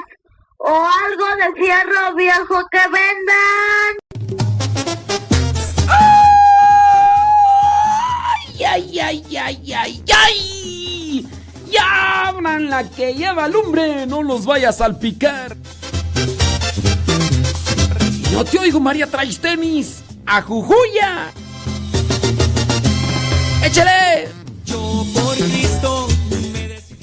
o 0.56 0.89
algo 1.05 1.26
de 1.36 1.60
fierro 1.60 2.14
viejo 2.14 2.66
que 2.70 2.80
vendan. 2.89 3.90
¡Ay, 8.30 8.64
ay, 8.64 9.01
ay, 9.01 9.36
ay, 9.36 9.72
ay, 9.74 10.05
ay! 10.14 11.28
¡Ya 11.70 12.28
abran 12.28 12.70
la 12.70 12.89
que 12.89 13.14
lleva 13.14 13.48
lumbre! 13.48 14.06
¡No 14.06 14.22
los 14.22 14.47
vaya 14.47 14.70
a 14.70 14.72
salpicar! 14.72 15.56
No 18.32 18.44
te 18.44 18.59
oigo, 18.59 18.80
María, 18.80 19.06
traes 19.06 19.39
tenis. 19.39 20.02
¡A 20.24 20.40
Jujuya! 20.43 21.32
¡Échale! 23.62 24.28
Yo 24.64 25.05
por 25.14 25.36
Cristo 25.36 26.09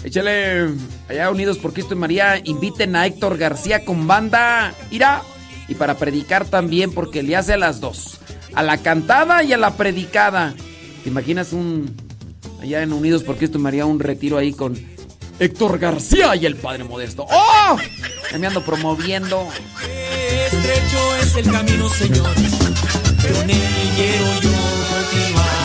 Échale. 0.04 0.70
Allá 1.10 1.30
unidos 1.32 1.58
por 1.58 1.74
Cristo 1.74 1.96
y 1.96 1.98
María, 1.98 2.40
inviten 2.44 2.96
a 2.96 3.08
Héctor 3.08 3.38
García 3.38 3.84
con 3.84 4.08
banda. 4.08 4.74
Irá. 4.92 5.24
Y 5.68 5.74
para 5.74 5.96
predicar 5.96 6.46
también, 6.46 6.92
porque 6.92 7.24
le 7.24 7.36
hace 7.36 7.54
a 7.54 7.58
las 7.58 7.82
dos. 7.82 8.20
A 8.54 8.62
la 8.62 8.78
cantada 8.78 9.44
y 9.44 9.52
a 9.52 9.58
la 9.58 9.72
predicada. 9.72 10.54
¿Te 11.04 11.10
imaginas 11.10 11.54
un. 11.54 11.96
Allá 12.62 12.84
en 12.84 12.94
Unidos 12.94 13.24
por 13.24 13.38
Cristo 13.38 13.58
y 13.58 13.62
María, 13.62 13.86
un 13.86 14.00
retiro 14.00 14.38
ahí 14.38 14.54
con 14.54 14.76
Héctor 15.40 15.80
García 15.80 16.36
y 16.36 16.46
el 16.46 16.56
Padre 16.56 16.84
Modesto. 16.84 17.26
¡Oh! 17.30 17.78
Ya 18.32 18.38
me 18.38 18.48
ando 18.48 18.64
promoviendo. 18.64 19.48
estrecho 20.52 21.16
es 21.22 21.36
el 21.36 21.52
camino, 21.52 21.90
Señor, 21.90 22.30
pero 23.22 23.42
en 23.42 23.50
él 23.50 23.92
quiero 23.96 24.26
yo 24.42 24.52
continuar. 24.52 25.65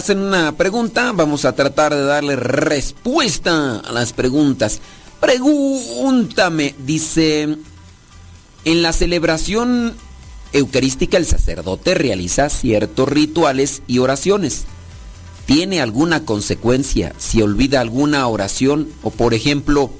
hacen 0.00 0.18
una 0.20 0.56
pregunta, 0.56 1.12
vamos 1.12 1.44
a 1.44 1.54
tratar 1.54 1.94
de 1.94 2.02
darle 2.02 2.34
respuesta 2.34 3.80
a 3.80 3.92
las 3.92 4.14
preguntas. 4.14 4.80
Pregúntame, 5.20 6.74
dice, 6.78 7.58
en 8.64 8.82
la 8.82 8.94
celebración 8.94 9.94
eucarística 10.54 11.18
el 11.18 11.26
sacerdote 11.26 11.94
realiza 11.94 12.48
ciertos 12.48 13.10
rituales 13.10 13.82
y 13.86 13.98
oraciones. 13.98 14.64
¿Tiene 15.44 15.82
alguna 15.82 16.24
consecuencia 16.24 17.14
si 17.18 17.42
olvida 17.42 17.82
alguna 17.82 18.26
oración 18.26 18.88
o 19.02 19.10
por 19.10 19.34
ejemplo 19.34 19.90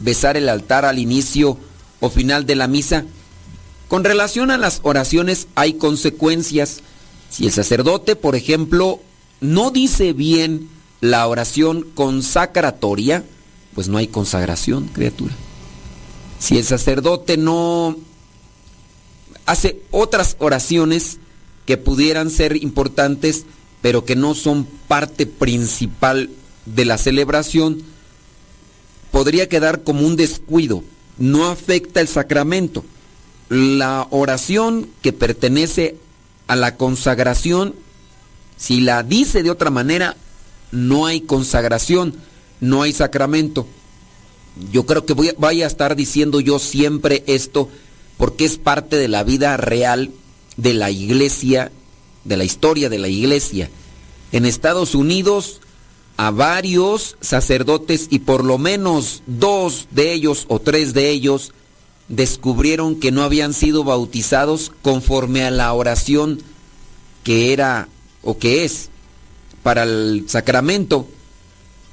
besar 0.00 0.36
el 0.36 0.48
altar 0.48 0.84
al 0.84 0.98
inicio 0.98 1.58
o 2.00 2.10
final 2.10 2.44
de 2.44 2.56
la 2.56 2.66
misa? 2.66 3.04
Con 3.86 4.02
relación 4.02 4.50
a 4.50 4.58
las 4.58 4.80
oraciones 4.82 5.46
hay 5.54 5.74
consecuencias. 5.74 6.80
Si 7.30 7.46
el 7.46 7.52
sacerdote, 7.52 8.16
por 8.16 8.34
ejemplo, 8.34 9.00
no 9.40 9.70
dice 9.70 10.12
bien 10.12 10.68
la 11.00 11.26
oración 11.26 11.86
consacratoria, 11.94 13.24
pues 13.74 13.88
no 13.88 13.98
hay 13.98 14.08
consagración, 14.08 14.88
criatura. 14.88 15.34
Si 16.38 16.56
el 16.58 16.64
sacerdote 16.64 17.36
no 17.36 17.96
hace 19.46 19.80
otras 19.90 20.36
oraciones 20.38 21.18
que 21.66 21.76
pudieran 21.76 22.30
ser 22.30 22.56
importantes, 22.56 23.44
pero 23.82 24.04
que 24.04 24.16
no 24.16 24.34
son 24.34 24.66
parte 24.88 25.26
principal 25.26 26.30
de 26.66 26.84
la 26.84 26.98
celebración, 26.98 27.82
podría 29.10 29.48
quedar 29.48 29.82
como 29.82 30.06
un 30.06 30.16
descuido. 30.16 30.82
No 31.18 31.46
afecta 31.48 32.00
el 32.00 32.08
sacramento. 32.08 32.84
La 33.48 34.06
oración 34.10 34.88
que 35.02 35.12
pertenece 35.12 35.96
a 36.46 36.56
la 36.56 36.76
consagración, 36.76 37.74
si 38.58 38.80
la 38.80 39.02
dice 39.02 39.42
de 39.42 39.50
otra 39.50 39.70
manera, 39.70 40.16
no 40.72 41.06
hay 41.06 41.22
consagración, 41.22 42.14
no 42.60 42.82
hay 42.82 42.92
sacramento. 42.92 43.66
Yo 44.72 44.84
creo 44.84 45.06
que 45.06 45.14
voy 45.14 45.30
vaya 45.38 45.64
a 45.64 45.68
estar 45.68 45.96
diciendo 45.96 46.40
yo 46.40 46.58
siempre 46.58 47.22
esto 47.26 47.70
porque 48.18 48.44
es 48.44 48.58
parte 48.58 48.96
de 48.96 49.08
la 49.08 49.22
vida 49.22 49.56
real 49.56 50.10
de 50.56 50.74
la 50.74 50.90
iglesia, 50.90 51.70
de 52.24 52.36
la 52.36 52.44
historia 52.44 52.88
de 52.88 52.98
la 52.98 53.08
iglesia. 53.08 53.70
En 54.32 54.44
Estados 54.44 54.96
Unidos, 54.96 55.60
a 56.16 56.32
varios 56.32 57.16
sacerdotes 57.20 58.08
y 58.10 58.18
por 58.18 58.44
lo 58.44 58.58
menos 58.58 59.22
dos 59.26 59.86
de 59.92 60.12
ellos 60.12 60.46
o 60.48 60.58
tres 60.58 60.92
de 60.92 61.10
ellos 61.10 61.52
descubrieron 62.08 62.98
que 62.98 63.12
no 63.12 63.22
habían 63.22 63.54
sido 63.54 63.84
bautizados 63.84 64.72
conforme 64.82 65.44
a 65.44 65.52
la 65.52 65.72
oración 65.72 66.42
que 67.22 67.52
era 67.52 67.88
o 68.22 68.38
que 68.38 68.64
es 68.64 68.90
para 69.62 69.84
el 69.84 70.24
sacramento. 70.28 71.06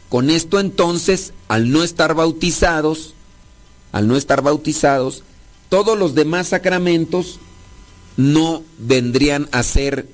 Con 0.10 0.30
esto 0.30 0.60
entonces, 0.60 1.34
al 1.48 1.72
no 1.72 1.84
estar 1.84 2.14
bautizados, 2.14 3.14
al 3.92 4.08
no 4.08 4.16
estar 4.16 4.42
bautizados, 4.42 5.24
todos 5.70 5.98
los 5.98 6.16
demás 6.16 6.50
sacramentos 6.50 7.40
no 8.18 8.64
vendrían 8.78 9.50
a 9.52 9.64
ser 9.64 10.08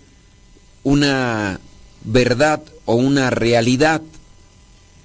una 0.84 1.60
verdad 2.04 2.64
o 2.86 2.96
una 2.96 3.30
realidad. 3.30 4.02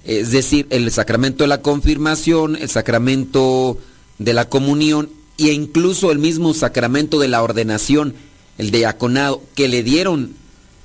es 0.03 0.31
decir, 0.31 0.67
el 0.69 0.89
sacramento 0.89 1.43
de 1.43 1.49
la 1.49 1.61
confirmación, 1.61 2.55
el 2.55 2.69
sacramento 2.69 3.77
de 4.19 4.33
la 4.33 4.47
comunión 4.47 5.09
e 5.37 5.51
incluso 5.51 6.11
el 6.11 6.17
mismo 6.17 6.53
sacramento 6.53 7.19
de 7.19 7.27
la 7.27 7.43
ordenación, 7.43 8.15
el 8.57 8.71
diaconado, 8.71 9.43
que 9.53 9.67
le 9.67 9.83
dieron 9.83 10.33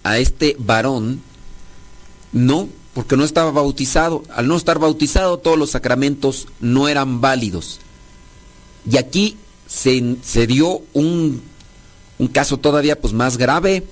a 0.03 0.19
este 0.19 0.57
varón, 0.59 1.21
no, 2.33 2.69
porque 2.95 3.17
no 3.17 3.25
estaba 3.25 3.51
bautizado. 3.51 4.23
Al 4.35 4.49
no 4.49 4.57
estar 4.57 4.79
bautizado, 4.79 5.39
todos 5.39 5.59
los 5.59 5.71
sacramentos 5.71 6.49
no 6.61 6.89
eran 6.89 7.21
válidos. 7.21 7.81
Y 8.91 8.97
aquí 8.97 9.37
se, 9.67 10.17
se 10.23 10.47
dio 10.47 10.83
un, 10.93 11.43
un 12.19 12.29
caso 12.29 12.59
todavía 12.59 13.01
pues, 13.01 13.13
más 13.13 13.37
grave, 13.37 13.87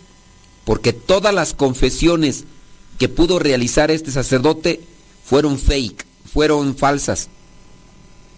porque 0.65 0.93
todas 0.93 1.33
las 1.35 1.55
confesiones 1.55 2.45
que 2.99 3.09
pudo 3.09 3.39
realizar 3.39 3.91
este 3.91 4.11
sacerdote 4.11 4.81
fueron 5.25 5.59
fake, 5.59 6.05
fueron 6.33 6.77
falsas. 6.77 7.29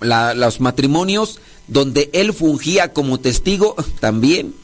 La- 0.00 0.34
los 0.34 0.60
matrimonios 0.60 1.40
donde 1.68 2.10
él 2.12 2.32
fungía 2.34 2.92
como 2.92 3.18
testigo 3.20 3.76
también. 4.00 4.54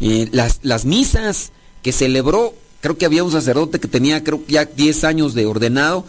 Eh, 0.00 0.28
las, 0.32 0.60
las 0.62 0.84
misas 0.84 1.52
que 1.84 1.92
celebró, 1.92 2.54
creo 2.80 2.96
que 2.96 3.04
había 3.04 3.22
un 3.22 3.30
sacerdote 3.30 3.78
que 3.78 3.88
tenía 3.88 4.24
creo 4.24 4.44
que 4.44 4.54
ya 4.54 4.64
10 4.64 5.04
años 5.04 5.34
de 5.34 5.44
ordenado, 5.44 6.06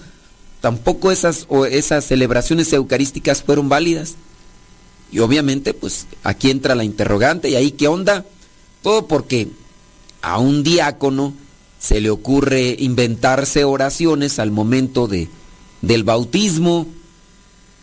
tampoco 0.61 1.11
esas, 1.11 1.45
o 1.49 1.65
esas 1.65 2.05
celebraciones 2.05 2.71
eucarísticas 2.71 3.43
fueron 3.43 3.67
válidas. 3.67 4.15
Y 5.11 5.19
obviamente, 5.19 5.73
pues 5.73 6.07
aquí 6.23 6.49
entra 6.49 6.75
la 6.75 6.85
interrogante, 6.85 7.49
¿y 7.49 7.55
ahí 7.55 7.71
qué 7.71 7.89
onda? 7.89 8.25
Todo 8.81 9.05
porque 9.05 9.49
a 10.21 10.39
un 10.39 10.63
diácono 10.63 11.33
se 11.77 11.99
le 11.99 12.09
ocurre 12.09 12.77
inventarse 12.79 13.65
oraciones 13.65 14.39
al 14.39 14.51
momento 14.51 15.07
de, 15.07 15.27
del 15.81 16.05
bautismo 16.05 16.87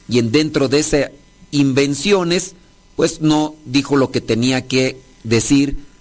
y 0.08 0.18
en 0.18 0.32
dentro 0.32 0.68
de 0.68 0.78
esas 0.78 1.10
invenciones, 1.50 2.54
pues 2.96 3.20
no 3.20 3.54
dijo 3.66 3.96
lo 3.96 4.10
que 4.10 4.22
tenía 4.22 4.66
que 4.66 4.98
decir 5.24 5.91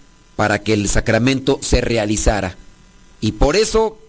para 0.41 0.63
que 0.63 0.73
el 0.73 0.89
sacramento 0.89 1.59
se 1.61 1.81
realizara. 1.81 2.57
Y 3.19 3.33
por 3.33 3.55
eso, 3.55 3.99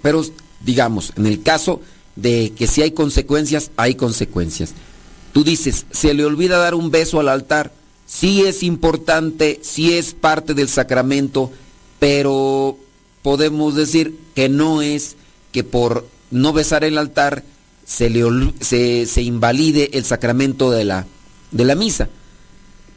pero 0.00 0.24
digamos, 0.64 1.12
en 1.18 1.26
el 1.26 1.42
caso 1.42 1.82
de 2.16 2.54
que 2.56 2.66
si 2.66 2.80
hay 2.80 2.92
consecuencias, 2.92 3.70
hay 3.76 3.96
consecuencias. 3.96 4.72
Tú 5.34 5.44
dices, 5.44 5.84
se 5.90 6.14
le 6.14 6.24
olvida 6.24 6.56
dar 6.56 6.74
un 6.74 6.90
beso 6.90 7.20
al 7.20 7.28
altar. 7.28 7.70
Sí 8.06 8.44
es 8.46 8.62
importante, 8.62 9.60
sí 9.62 9.92
es 9.92 10.14
parte 10.14 10.54
del 10.54 10.70
sacramento, 10.70 11.52
pero 11.98 12.78
podemos 13.20 13.74
decir 13.74 14.18
que 14.34 14.48
no 14.48 14.80
es 14.80 15.16
que 15.52 15.64
por 15.64 16.08
no 16.30 16.54
besar 16.54 16.82
el 16.82 16.96
altar 16.96 17.44
se, 17.84 18.08
le 18.08 18.24
se, 18.60 19.04
se 19.04 19.20
invalide 19.20 19.90
el 19.92 20.06
sacramento 20.06 20.70
de 20.70 20.86
la, 20.86 21.06
de 21.50 21.64
la 21.66 21.74
misa. 21.74 22.08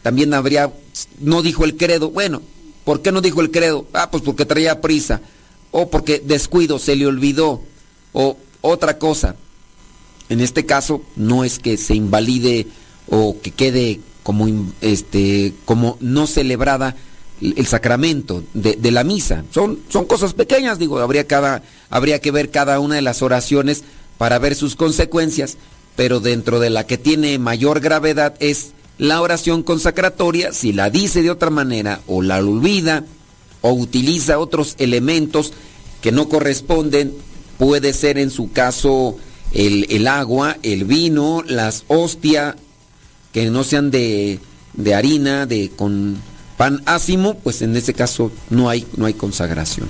También 0.03 0.33
habría, 0.33 0.71
no 1.19 1.41
dijo 1.41 1.63
el 1.63 1.77
credo, 1.77 2.09
bueno, 2.09 2.41
¿por 2.83 3.01
qué 3.01 3.11
no 3.11 3.21
dijo 3.21 3.41
el 3.41 3.51
credo? 3.51 3.87
Ah, 3.93 4.09
pues 4.11 4.23
porque 4.23 4.45
traía 4.45 4.81
prisa, 4.81 5.21
o 5.71 5.89
porque 5.89 6.21
descuido, 6.23 6.79
se 6.79 6.95
le 6.95 7.07
olvidó, 7.07 7.61
o 8.13 8.37
otra 8.61 8.97
cosa. 8.97 9.35
En 10.29 10.39
este 10.39 10.65
caso 10.65 11.01
no 11.15 11.43
es 11.43 11.59
que 11.59 11.77
se 11.77 11.95
invalide 11.95 12.67
o 13.09 13.37
que 13.41 13.51
quede 13.51 13.99
como, 14.23 14.47
este, 14.79 15.53
como 15.65 15.97
no 15.99 16.27
celebrada 16.27 16.95
el 17.41 17.65
sacramento 17.65 18.43
de, 18.53 18.75
de 18.75 18.91
la 18.91 19.03
misa. 19.03 19.43
Son, 19.51 19.79
son 19.89 20.05
cosas 20.05 20.33
pequeñas, 20.33 20.79
digo, 20.79 20.99
habría, 20.99 21.25
cada, 21.25 21.63
habría 21.89 22.19
que 22.19 22.31
ver 22.31 22.51
cada 22.51 22.79
una 22.79 22.95
de 22.95 23.01
las 23.01 23.21
oraciones 23.21 23.83
para 24.17 24.39
ver 24.39 24.55
sus 24.55 24.75
consecuencias, 24.75 25.57
pero 25.95 26.19
dentro 26.19 26.59
de 26.59 26.69
la 26.69 26.85
que 26.85 26.97
tiene 26.97 27.39
mayor 27.39 27.79
gravedad 27.79 28.35
es 28.39 28.73
la 29.01 29.19
oración 29.19 29.63
consacratoria, 29.63 30.53
si 30.53 30.73
la 30.73 30.91
dice 30.91 31.23
de 31.23 31.31
otra 31.31 31.49
manera 31.49 32.01
o 32.05 32.21
la 32.21 32.37
olvida 32.37 33.03
o 33.61 33.71
utiliza 33.71 34.37
otros 34.37 34.75
elementos 34.77 35.53
que 36.01 36.11
no 36.11 36.29
corresponden, 36.29 37.11
puede 37.57 37.93
ser 37.93 38.19
en 38.19 38.29
su 38.29 38.51
caso 38.51 39.17
el, 39.53 40.07
agua, 40.07 40.57
el 40.61 40.85
vino, 40.85 41.43
las 41.47 41.83
hostias, 41.87 42.57
que 43.33 43.49
no 43.49 43.63
sean 43.63 43.89
de, 43.89 44.39
de 44.73 44.93
harina, 44.93 45.47
de 45.47 45.71
con 45.75 46.21
pan 46.55 46.83
ácimo, 46.85 47.39
pues 47.39 47.63
en 47.63 47.75
ese 47.75 47.95
caso 47.95 48.31
no 48.51 48.69
hay, 48.69 48.85
no 48.97 49.07
hay 49.07 49.15
consagración. 49.15 49.87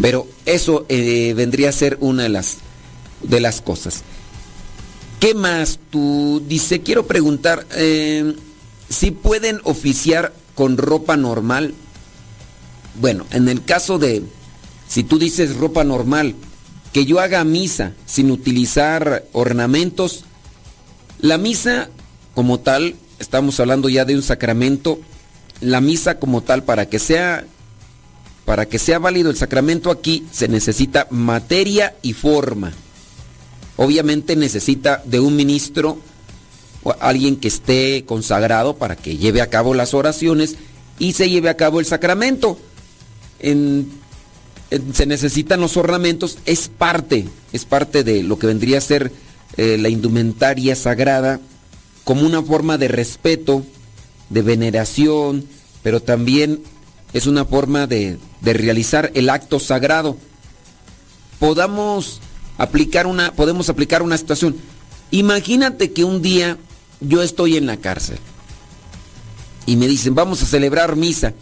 Pero 0.00 0.26
eso 0.46 0.86
eh, 0.88 1.34
vendría 1.36 1.68
a 1.68 1.72
ser 1.72 1.98
una 2.00 2.22
de 2.22 2.30
las, 2.30 2.56
de 3.22 3.38
las 3.38 3.60
cosas. 3.60 4.02
¿Qué 5.20 5.34
más? 5.34 5.78
Tú 5.90 6.42
dice, 6.46 6.80
quiero 6.80 7.06
preguntar, 7.06 7.66
eh, 7.74 8.34
si 8.88 9.10
pueden 9.10 9.60
oficiar 9.64 10.32
con 10.54 10.78
ropa 10.78 11.16
normal. 11.16 11.74
Bueno, 13.00 13.26
en 13.30 13.48
el 13.48 13.64
caso 13.64 13.98
de, 13.98 14.22
si 14.88 15.04
tú 15.04 15.18
dices 15.18 15.56
ropa 15.56 15.84
normal, 15.84 16.34
que 16.92 17.04
yo 17.04 17.20
haga 17.20 17.44
misa 17.44 17.92
sin 18.06 18.30
utilizar 18.30 19.24
ornamentos, 19.32 20.24
la 21.18 21.38
misa 21.38 21.90
como 22.34 22.60
tal, 22.60 22.96
estamos 23.18 23.60
hablando 23.60 23.88
ya 23.88 24.04
de 24.04 24.14
un 24.14 24.22
sacramento, 24.22 24.98
la 25.60 25.80
misa 25.80 26.18
como 26.18 26.42
tal 26.42 26.64
para 26.64 26.88
que 26.88 26.98
sea 26.98 27.46
para 28.44 28.66
que 28.66 28.78
sea 28.78 29.00
válido 29.00 29.28
el 29.28 29.36
sacramento 29.36 29.90
aquí 29.90 30.24
se 30.30 30.46
necesita 30.46 31.08
materia 31.10 31.96
y 32.00 32.12
forma. 32.12 32.72
Obviamente 33.76 34.36
necesita 34.36 35.02
de 35.04 35.18
un 35.18 35.34
ministro 35.34 35.98
alguien 37.00 37.36
que 37.36 37.48
esté 37.48 38.04
consagrado 38.06 38.76
para 38.76 38.96
que 38.96 39.16
lleve 39.16 39.40
a 39.40 39.50
cabo 39.50 39.74
las 39.74 39.94
oraciones 39.94 40.56
y 40.98 41.12
se 41.12 41.28
lleve 41.30 41.48
a 41.48 41.56
cabo 41.56 41.80
el 41.80 41.86
sacramento. 41.86 42.58
En- 43.40 43.90
se 44.94 45.06
necesitan 45.06 45.60
los 45.60 45.76
ornamentos, 45.76 46.38
es 46.44 46.66
parte, 46.68 47.28
es 47.52 47.64
parte 47.64 48.02
de 48.02 48.24
lo 48.24 48.36
que 48.38 48.48
vendría 48.48 48.78
a 48.78 48.80
ser 48.80 49.12
eh, 49.56 49.78
la 49.80 49.88
indumentaria 49.88 50.74
sagrada 50.74 51.38
como 52.02 52.22
una 52.26 52.42
forma 52.42 52.76
de 52.76 52.88
respeto, 52.88 53.64
de 54.28 54.42
veneración, 54.42 55.46
pero 55.84 56.02
también 56.02 56.62
es 57.12 57.28
una 57.28 57.44
forma 57.44 57.86
de, 57.86 58.18
de 58.40 58.52
realizar 58.54 59.12
el 59.14 59.30
acto 59.30 59.60
sagrado. 59.60 60.16
Podamos 61.38 62.20
aplicar 62.58 63.06
una, 63.06 63.32
podemos 63.32 63.68
aplicar 63.68 64.02
una 64.02 64.18
situación. 64.18 64.56
Imagínate 65.10 65.92
que 65.92 66.04
un 66.04 66.22
día 66.22 66.58
yo 67.00 67.22
estoy 67.22 67.56
en 67.56 67.66
la 67.66 67.76
cárcel 67.76 68.18
y 69.66 69.76
me 69.76 69.88
dicen, 69.88 70.14
vamos 70.14 70.42
a 70.42 70.46
celebrar 70.46 70.96
misa. 70.96 71.34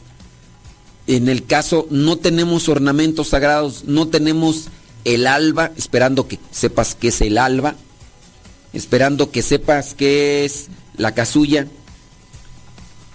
En 1.06 1.28
el 1.28 1.44
caso 1.44 1.86
no 1.90 2.16
tenemos 2.16 2.68
ornamentos 2.68 3.28
sagrados, 3.28 3.84
no 3.84 4.08
tenemos 4.08 4.68
el 5.04 5.26
alba, 5.26 5.70
esperando 5.76 6.26
que 6.26 6.38
sepas 6.50 6.94
qué 6.94 7.08
es 7.08 7.20
el 7.20 7.36
alba, 7.36 7.76
esperando 8.72 9.30
que 9.30 9.42
sepas 9.42 9.94
qué 9.94 10.46
es 10.46 10.68
la 10.96 11.12
casulla. 11.12 11.66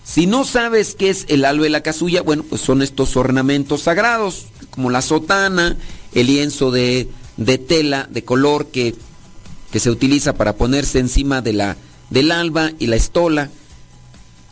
Si 0.04 0.28
no 0.28 0.46
sabes 0.46 0.94
qué 0.94 1.10
es 1.10 1.26
el 1.30 1.46
alba 1.46 1.66
y 1.66 1.70
la 1.70 1.82
casulla, 1.82 2.22
bueno, 2.22 2.44
pues 2.44 2.62
son 2.62 2.84
estos 2.84 3.18
ornamentos 3.18 3.82
sagrados, 3.82 4.46
como 4.70 4.92
la 4.92 5.02
sotana, 5.02 5.78
el 6.14 6.28
lienzo 6.28 6.70
de, 6.70 7.10
de 7.38 7.58
tela 7.58 8.08
de 8.12 8.24
color 8.24 8.68
que, 8.68 8.96
que 9.72 9.80
se 9.80 9.90
utiliza 9.90 10.34
para 10.34 10.56
ponerse 10.56 11.00
encima 11.00 11.42
de 11.42 11.54
la, 11.54 11.78
del 12.10 12.32
alba 12.32 12.72
y 12.80 12.88
la 12.88 12.96
estola. 12.96 13.50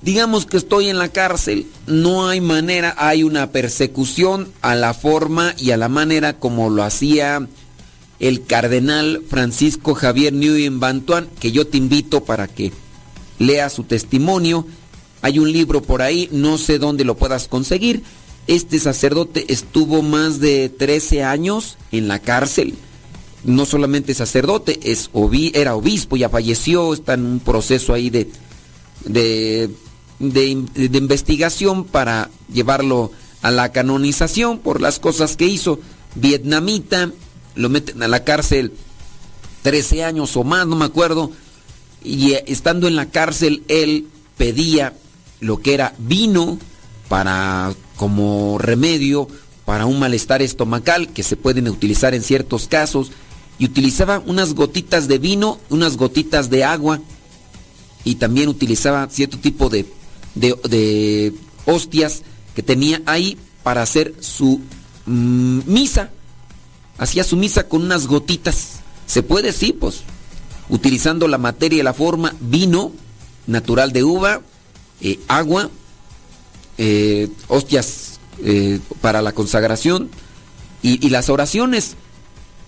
Digamos 0.02 0.46
que 0.46 0.58
estoy 0.58 0.90
en 0.90 1.00
la 1.00 1.10
cárcel, 1.10 1.66
no 1.88 2.28
hay 2.28 2.40
manera, 2.40 2.96
hay 2.98 3.24
una 3.24 3.52
persecución 3.52 4.52
a 4.62 4.76
la 4.76 4.94
forma 4.94 5.56
y 5.58 5.72
a 5.72 5.78
la 5.78 5.90
manera 5.90 6.38
como 6.38 6.70
lo 6.70 6.84
hacía 6.84 7.48
el 8.20 8.46
cardenal 8.46 9.24
Francisco 9.28 9.96
Javier 9.96 10.34
Nguyen 10.34 10.80
Bantuan, 10.80 11.28
que 11.40 11.52
yo 11.52 11.68
te 11.68 11.78
invito 11.78 12.24
para 12.24 12.48
que 12.48 12.72
leas 13.40 13.74
su 13.74 13.84
testimonio. 13.84 14.66
Hay 15.22 15.40
un 15.40 15.52
libro 15.52 15.82
por 15.82 16.02
ahí, 16.02 16.30
no 16.32 16.58
sé 16.58 16.80
dónde 16.80 17.04
lo 17.04 17.18
puedas 17.18 17.48
conseguir. 17.48 18.04
Este 18.48 18.80
sacerdote 18.80 19.52
estuvo 19.52 20.02
más 20.02 20.40
de 20.40 20.70
13 20.70 21.24
años 21.24 21.78
en 21.92 22.08
la 22.08 22.20
cárcel. 22.20 22.76
No 23.44 23.66
solamente 23.66 24.14
sacerdote, 24.14 24.80
es 24.84 25.10
obi- 25.14 25.52
era 25.54 25.76
obispo, 25.76 26.18
ya 26.18 26.30
falleció, 26.30 26.94
está 26.94 27.14
en 27.14 27.26
un 27.26 27.40
proceso 27.40 27.94
ahí 27.94 28.10
de, 28.10 28.30
de, 29.06 29.70
de 30.20 30.66
de 30.90 30.98
investigación 30.98 31.86
para 31.86 32.30
llevarlo 32.52 33.12
a 33.42 33.52
la 33.52 33.72
canonización 33.72 34.60
por 34.60 34.82
las 34.82 35.00
cosas 35.00 35.38
que 35.38 35.46
hizo. 35.46 35.80
Vietnamita, 36.16 37.12
lo 37.56 37.70
meten 37.70 38.02
a 38.04 38.08
la 38.08 38.24
cárcel 38.24 38.74
13 39.62 40.04
años 40.04 40.36
o 40.36 40.44
más, 40.44 40.66
no 40.68 40.76
me 40.76 40.86
acuerdo. 40.86 41.32
Y 42.04 42.34
eh, 42.34 42.44
estando 42.48 42.88
en 42.88 42.96
la 42.96 43.10
cárcel, 43.12 43.64
él 43.68 44.08
pedía 44.38 44.94
lo 45.40 45.62
que 45.62 45.74
era 45.76 45.94
vino 46.00 46.58
para 47.08 47.74
como 47.96 48.58
remedio 48.60 49.28
para 49.66 49.86
un 49.86 50.00
malestar 50.00 50.42
estomacal 50.42 51.10
que 51.10 51.24
se 51.24 51.36
pueden 51.36 51.68
utilizar 51.68 52.14
en 52.14 52.24
ciertos 52.24 52.68
casos 52.68 53.12
y 53.60 53.66
utilizaba 53.66 54.20
unas 54.26 54.54
gotitas 54.54 55.08
de 55.08 55.18
vino, 55.18 55.60
unas 55.70 55.98
gotitas 55.98 56.50
de 56.50 56.64
agua 56.64 57.00
y 58.04 58.16
también 58.16 58.50
utilizaba 58.50 59.10
cierto 59.10 59.38
tipo 59.40 59.70
de, 59.70 59.86
de, 60.36 60.56
de 60.70 61.34
hostias 61.66 62.24
que 62.56 62.64
tenía 62.64 63.02
ahí 63.06 63.38
para 63.64 63.82
hacer 63.82 64.16
su 64.20 64.62
mm, 65.06 65.60
misa. 65.66 66.12
Hacía 66.98 67.24
su 67.24 67.36
misa 67.36 67.68
con 67.68 67.84
unas 67.84 68.08
gotitas. 68.08 68.80
¿Se 69.06 69.24
puede? 69.24 69.52
Sí, 69.52 69.74
pues. 69.74 70.02
Utilizando 70.70 71.28
la 71.28 71.38
materia 71.38 71.80
y 71.80 71.84
la 71.84 71.94
forma, 71.94 72.36
vino 72.40 72.92
natural 73.46 73.94
de 73.94 74.04
uva, 74.04 74.42
eh, 75.02 75.20
agua, 75.28 75.70
eh, 76.78 77.30
hostias 77.48 78.20
eh, 78.44 78.80
para 79.02 79.22
la 79.22 79.34
consagración 79.34 80.10
y, 80.82 81.06
y 81.06 81.10
las 81.10 81.30
oraciones. 81.30 81.96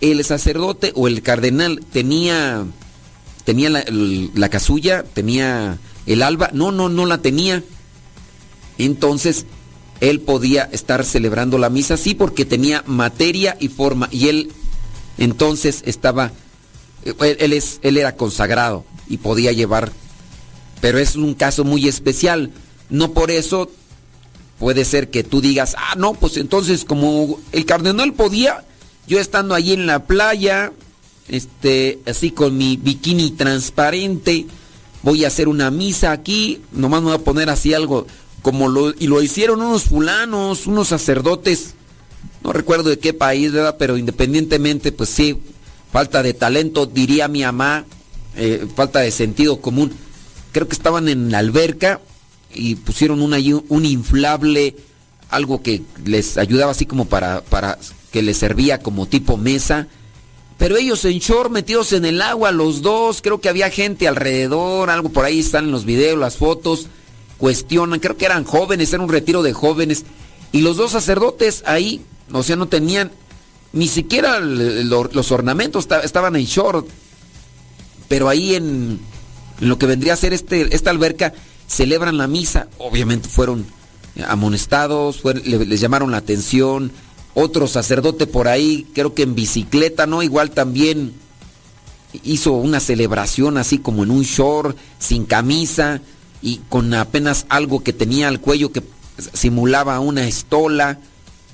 El 0.01 0.23
sacerdote 0.23 0.91
o 0.95 1.07
el 1.07 1.21
cardenal 1.21 1.83
tenía 1.91 2.65
tenía 3.49 3.69
la, 3.69 4.49
casulla, 4.49 5.03
tenía 5.03 5.79
el 6.05 6.21
alba, 6.21 6.51
no, 6.53 6.71
no, 6.71 6.87
no 6.87 7.07
la 7.07 7.17
tenía. 7.17 7.63
Entonces, 8.77 9.47
él 10.01 10.21
podía 10.21 10.69
estar 10.71 11.03
celebrando 11.03 11.57
la 11.57 11.71
misa, 11.71 11.97
sí, 11.97 12.13
porque 12.13 12.45
tenía 12.45 12.83
materia 12.85 13.57
y 13.59 13.69
forma, 13.69 14.07
y 14.11 14.27
él 14.27 14.51
entonces 15.17 15.81
estaba, 15.85 16.31
eh, 17.03 17.37
él 17.39 17.53
es, 17.53 17.79
él 17.81 17.97
era 17.97 18.15
consagrado 18.15 18.85
y 19.07 19.17
podía 19.17 19.51
llevar, 19.51 19.91
pero 20.79 20.99
es 20.99 21.15
un 21.15 21.33
caso 21.33 21.63
muy 21.63 21.87
especial, 21.87 22.51
no 22.89 23.13
por 23.13 23.31
eso 23.31 23.71
puede 24.59 24.85
ser 24.85 25.09
que 25.09 25.23
tú 25.23 25.41
digas, 25.41 25.75
ah, 25.77 25.95
no, 25.97 26.13
pues 26.13 26.37
entonces 26.37 26.85
como 26.85 27.39
el 27.51 27.65
cardenal 27.65 28.13
podía, 28.13 28.63
yo 29.09 29.19
estando 29.19 29.55
allí 29.55 29.73
en 29.73 29.87
la 29.87 30.05
playa, 30.05 30.71
este, 31.27 31.99
así 32.05 32.29
con 32.29 32.55
mi 32.55 32.77
bikini 32.77 33.31
transparente, 33.31 34.45
voy 35.01 35.25
a 35.25 35.29
hacer 35.29 35.47
una 35.47 35.71
misa 35.71 36.11
aquí, 36.11 36.61
nomás 36.71 37.01
me 37.01 37.07
voy 37.07 37.15
a 37.15 37.23
poner 37.23 37.49
así 37.49 37.73
algo, 37.73 38.05
como 38.43 38.69
lo, 38.69 38.91
y 38.91 39.07
lo 39.07 39.21
hicieron 39.23 39.63
unos 39.63 39.85
fulanos, 39.85 40.67
unos 40.67 40.89
sacerdotes, 40.89 41.73
no 42.43 42.53
recuerdo 42.53 42.91
de 42.91 42.99
qué 42.99 43.13
país, 43.13 43.51
¿verdad? 43.51 43.77
Pero 43.79 43.97
independientemente, 43.97 44.91
pues 44.91 45.09
sí, 45.09 45.37
falta 45.91 46.21
de 46.21 46.35
talento, 46.35 46.85
diría 46.85 47.27
mi 47.27 47.41
mamá, 47.41 47.85
eh, 48.35 48.67
falta 48.75 48.99
de 48.99 49.09
sentido 49.09 49.59
común. 49.59 49.91
Creo 50.51 50.67
que 50.67 50.75
estaban 50.75 51.09
en 51.09 51.31
la 51.31 51.39
alberca 51.39 51.99
y 52.53 52.75
pusieron 52.75 53.21
un, 53.21 53.85
inflable, 53.85 54.75
algo 55.29 55.63
que 55.63 55.81
les 56.05 56.37
ayudaba 56.37 56.71
así 56.71 56.85
como 56.85 57.05
para, 57.05 57.41
para 57.41 57.79
que 58.11 58.21
les 58.21 58.37
servía 58.37 58.79
como 58.79 59.05
tipo 59.05 59.37
mesa. 59.37 59.87
Pero 60.57 60.75
ellos 60.77 61.05
en 61.05 61.19
short 61.19 61.51
metidos 61.51 61.93
en 61.93 62.03
el 62.05 62.21
agua, 62.21 62.51
los 62.51 62.81
dos, 62.81 63.21
creo 63.21 63.39
que 63.39 63.47
había 63.49 63.69
gente 63.69 64.07
alrededor, 64.07 64.89
algo 64.89 65.09
por 65.09 65.23
ahí 65.25 65.39
están 65.39 65.65
en 65.65 65.71
los 65.71 65.85
videos, 65.85 66.19
las 66.19 66.35
fotos, 66.37 66.87
cuestionan, 67.37 67.99
creo 68.01 68.17
que 68.17 68.25
eran 68.25 68.43
jóvenes, 68.43 68.91
era 68.91 69.01
un 69.01 69.09
retiro 69.09 69.41
de 69.41 69.53
jóvenes, 69.53 70.03
y 70.51 70.59
los 70.61 70.75
dos 70.75 70.91
sacerdotes 70.91 71.63
ahí, 71.65 72.01
o 72.33 72.43
sea, 72.43 72.57
no 72.57 72.67
tenían 72.67 73.11
ni 73.71 73.87
siquiera 73.87 74.39
los 74.41 75.31
ornamentos, 75.31 75.85
esta- 75.85 76.01
estaban 76.01 76.35
en 76.35 76.43
short, 76.43 76.87
pero 78.09 78.27
ahí 78.27 78.55
en, 78.55 78.99
lo 79.61 79.77
que 79.77 79.85
vendría 79.85 80.13
a 80.13 80.17
ser 80.17 80.33
este, 80.33 80.75
esta 80.75 80.89
alberca, 80.89 81.33
celebran 81.67 82.17
la 82.17 82.27
misa, 82.27 82.67
obviamente 82.79 83.29
fueron 83.29 83.65
amonestados, 84.27 85.21
le- 85.23 85.65
les 85.65 85.79
llamaron 85.79 86.11
la 86.11 86.17
atención, 86.17 86.91
otro 87.33 87.67
sacerdote 87.67 88.27
por 88.27 88.47
ahí, 88.47 88.87
creo 88.93 89.13
que 89.13 89.23
en 89.23 89.35
bicicleta, 89.35 90.05
¿no? 90.05 90.23
Igual 90.23 90.51
también 90.51 91.13
hizo 92.23 92.53
una 92.53 92.79
celebración 92.79 93.57
así 93.57 93.77
como 93.77 94.03
en 94.03 94.11
un 94.11 94.23
short, 94.23 94.75
sin 94.97 95.25
camisa 95.25 96.01
y 96.41 96.61
con 96.69 96.93
apenas 96.93 97.45
algo 97.49 97.83
que 97.83 97.93
tenía 97.93 98.27
al 98.27 98.39
cuello 98.39 98.71
que 98.71 98.83
simulaba 99.33 99.99
una 99.99 100.27
estola 100.27 100.99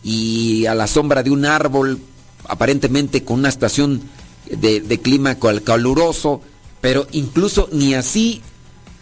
y 0.04 0.66
a 0.68 0.76
la 0.76 0.88
sombra 0.88 1.24
de 1.24 1.32
un 1.32 1.46
árbol, 1.46 2.00
aparentemente 2.48 3.24
con 3.24 3.40
una 3.40 3.50
estación 3.50 4.02
de, 4.50 4.80
de 4.80 5.02
clima 5.02 5.36
cal- 5.36 5.64
caluroso, 5.64 6.42
pero 6.80 7.08
incluso 7.12 7.68
ni 7.72 7.96
así 7.96 8.42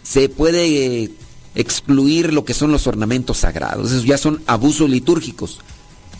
se 0.02 0.28
puede 0.28 1.10
excluir 1.54 2.32
lo 2.32 2.44
que 2.44 2.54
son 2.54 2.72
los 2.72 2.86
ornamentos 2.86 3.38
sagrados, 3.38 3.92
esos 3.92 4.04
ya 4.04 4.18
son 4.18 4.42
abusos 4.46 4.90
litúrgicos. 4.90 5.60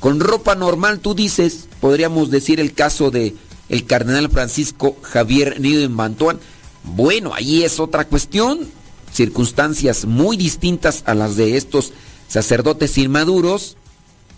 Con 0.04 0.20
ropa 0.20 0.54
normal, 0.54 1.00
tú 1.00 1.14
dices, 1.14 1.66
podríamos 1.80 2.30
decir 2.30 2.60
el 2.60 2.74
caso 2.74 3.10
de 3.10 3.34
el 3.70 3.86
cardenal 3.86 4.28
Francisco 4.28 4.98
Javier 5.00 5.58
Nido 5.62 5.82
en 5.82 5.96
Bantuán. 5.96 6.40
Bueno, 6.82 7.32
ahí 7.32 7.62
es 7.64 7.80
otra 7.80 8.06
cuestión, 8.06 8.68
circunstancias 9.10 10.04
muy 10.04 10.36
distintas 10.36 11.04
a 11.06 11.14
las 11.14 11.36
de 11.36 11.56
estos 11.56 11.94
sacerdotes 12.28 12.98
inmaduros, 12.98 13.78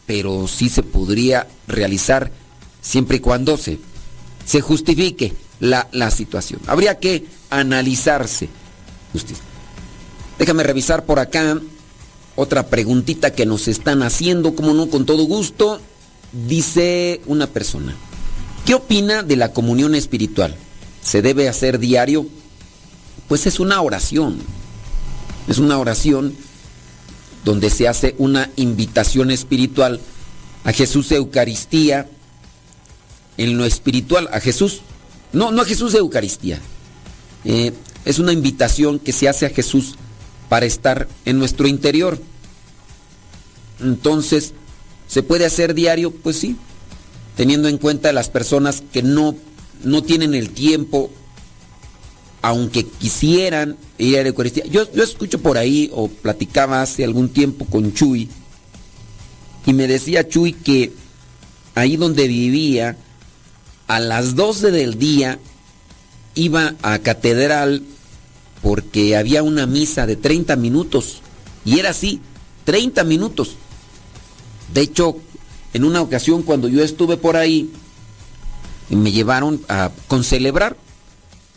pero 0.07 0.47
sí 0.47 0.69
se 0.69 0.85
podría 0.85 1.49
realizar 1.67 2.31
siempre 2.81 3.17
y 3.17 3.21
cuando 3.21 3.57
se, 3.57 3.81
se 4.45 4.61
justifique 4.61 5.35
la, 5.59 5.89
la 5.91 6.13
situación. 6.13 6.61
Habría 6.69 7.01
que 7.01 7.27
analizarse. 7.51 8.49
Déjame 10.39 10.63
revisar 10.63 11.05
por 11.05 11.19
acá 11.19 11.59
otra 12.37 12.69
preguntita 12.69 13.33
que 13.33 13.47
nos 13.47 13.67
están 13.67 14.03
haciendo, 14.03 14.55
como 14.55 14.75
no, 14.75 14.89
con 14.89 15.07
todo 15.07 15.25
gusto. 15.25 15.81
Dice 16.47 17.21
una 17.27 17.47
persona, 17.47 17.97
¿qué 18.67 18.75
opina 18.75 19.23
de 19.23 19.37
la 19.37 19.53
comunión 19.53 19.95
espiritual? 19.95 20.55
¿Se 21.03 21.23
debe 21.23 21.49
hacer 21.49 21.79
diario? 21.79 22.27
Pues 23.27 23.47
es 23.47 23.59
una 23.59 23.81
oración. 23.81 24.39
Es 25.49 25.59
una 25.59 25.79
oración 25.79 26.35
donde 27.45 27.71
se 27.71 27.89
hace 27.89 28.15
una 28.19 28.51
invitación 28.57 29.31
espiritual 29.31 30.01
a 30.65 30.73
Jesús 30.73 31.13
Eucaristía, 31.13 32.09
en 33.39 33.57
lo 33.57 33.65
espiritual, 33.65 34.29
a 34.33 34.41
Jesús. 34.41 34.81
No, 35.33 35.53
no 35.53 35.63
a 35.63 35.65
Jesús 35.65 35.95
Eucaristía. 35.95 36.61
Eh, 37.45 37.73
es 38.05 38.19
una 38.19 38.33
invitación 38.33 38.99
que 38.99 39.13
se 39.13 39.29
hace 39.29 39.47
a 39.47 39.51
Jesús 39.51 39.95
para 40.49 40.67
estar 40.67 41.09
en 41.25 41.39
nuestro 41.39 41.67
interior. 41.67 42.21
Entonces, 43.81 44.55
¿se 45.07 45.23
puede 45.23 45.47
hacer 45.47 45.75
diario? 45.75 46.11
Pues 46.11 46.39
sí, 46.39 46.57
teniendo 47.37 47.69
en 47.69 47.79
cuenta 47.79 48.13
las 48.13 48.29
personas 48.29 48.83
que 48.93 49.03
no, 49.03 49.37
no 49.85 50.03
tienen 50.03 50.35
el 50.35 50.51
tiempo, 50.51 51.11
aunque 52.43 52.87
quisieran 52.87 53.77
ir 53.99 54.19
a 54.19 54.23
la 54.23 54.29
Eucaristía. 54.29 54.65
Yo, 54.67 54.91
yo 54.93 55.03
escucho 55.03 55.41
por 55.41 55.59
ahí, 55.59 55.91
o 55.93 56.09
platicaba 56.09 56.83
hace 56.83 57.05
algún 57.05 57.29
tiempo 57.29 57.65
con 57.67 57.93
Chuy, 57.93 58.29
y 59.67 59.73
me 59.73 59.89
decía 59.89 60.29
Chuy 60.29 60.53
que 60.53 60.93
ahí 61.75 61.97
donde 61.97 62.29
vivía, 62.29 62.97
a 63.89 64.01
las 64.01 64.35
12 64.35 64.71
del 64.71 64.99
día, 64.99 65.39
iba 66.35 66.75
a 66.83 66.99
catedral 67.01 67.83
porque 68.63 69.17
había 69.17 69.43
una 69.43 69.67
misa 69.67 70.07
de 70.07 70.17
30 70.17 70.57
minutos. 70.57 71.21
Y 71.65 71.79
era 71.79 71.91
así, 71.91 72.21
30 72.65 73.05
minutos. 73.05 73.57
De 74.73 74.81
hecho, 74.81 75.17
en 75.73 75.85
una 75.85 76.01
ocasión 76.01 76.43
cuando 76.43 76.69
yo 76.69 76.83
estuve 76.83 77.17
por 77.17 77.37
ahí, 77.37 77.71
me 78.89 79.13
llevaron 79.13 79.61
a 79.69 79.91
concelebrar. 80.09 80.77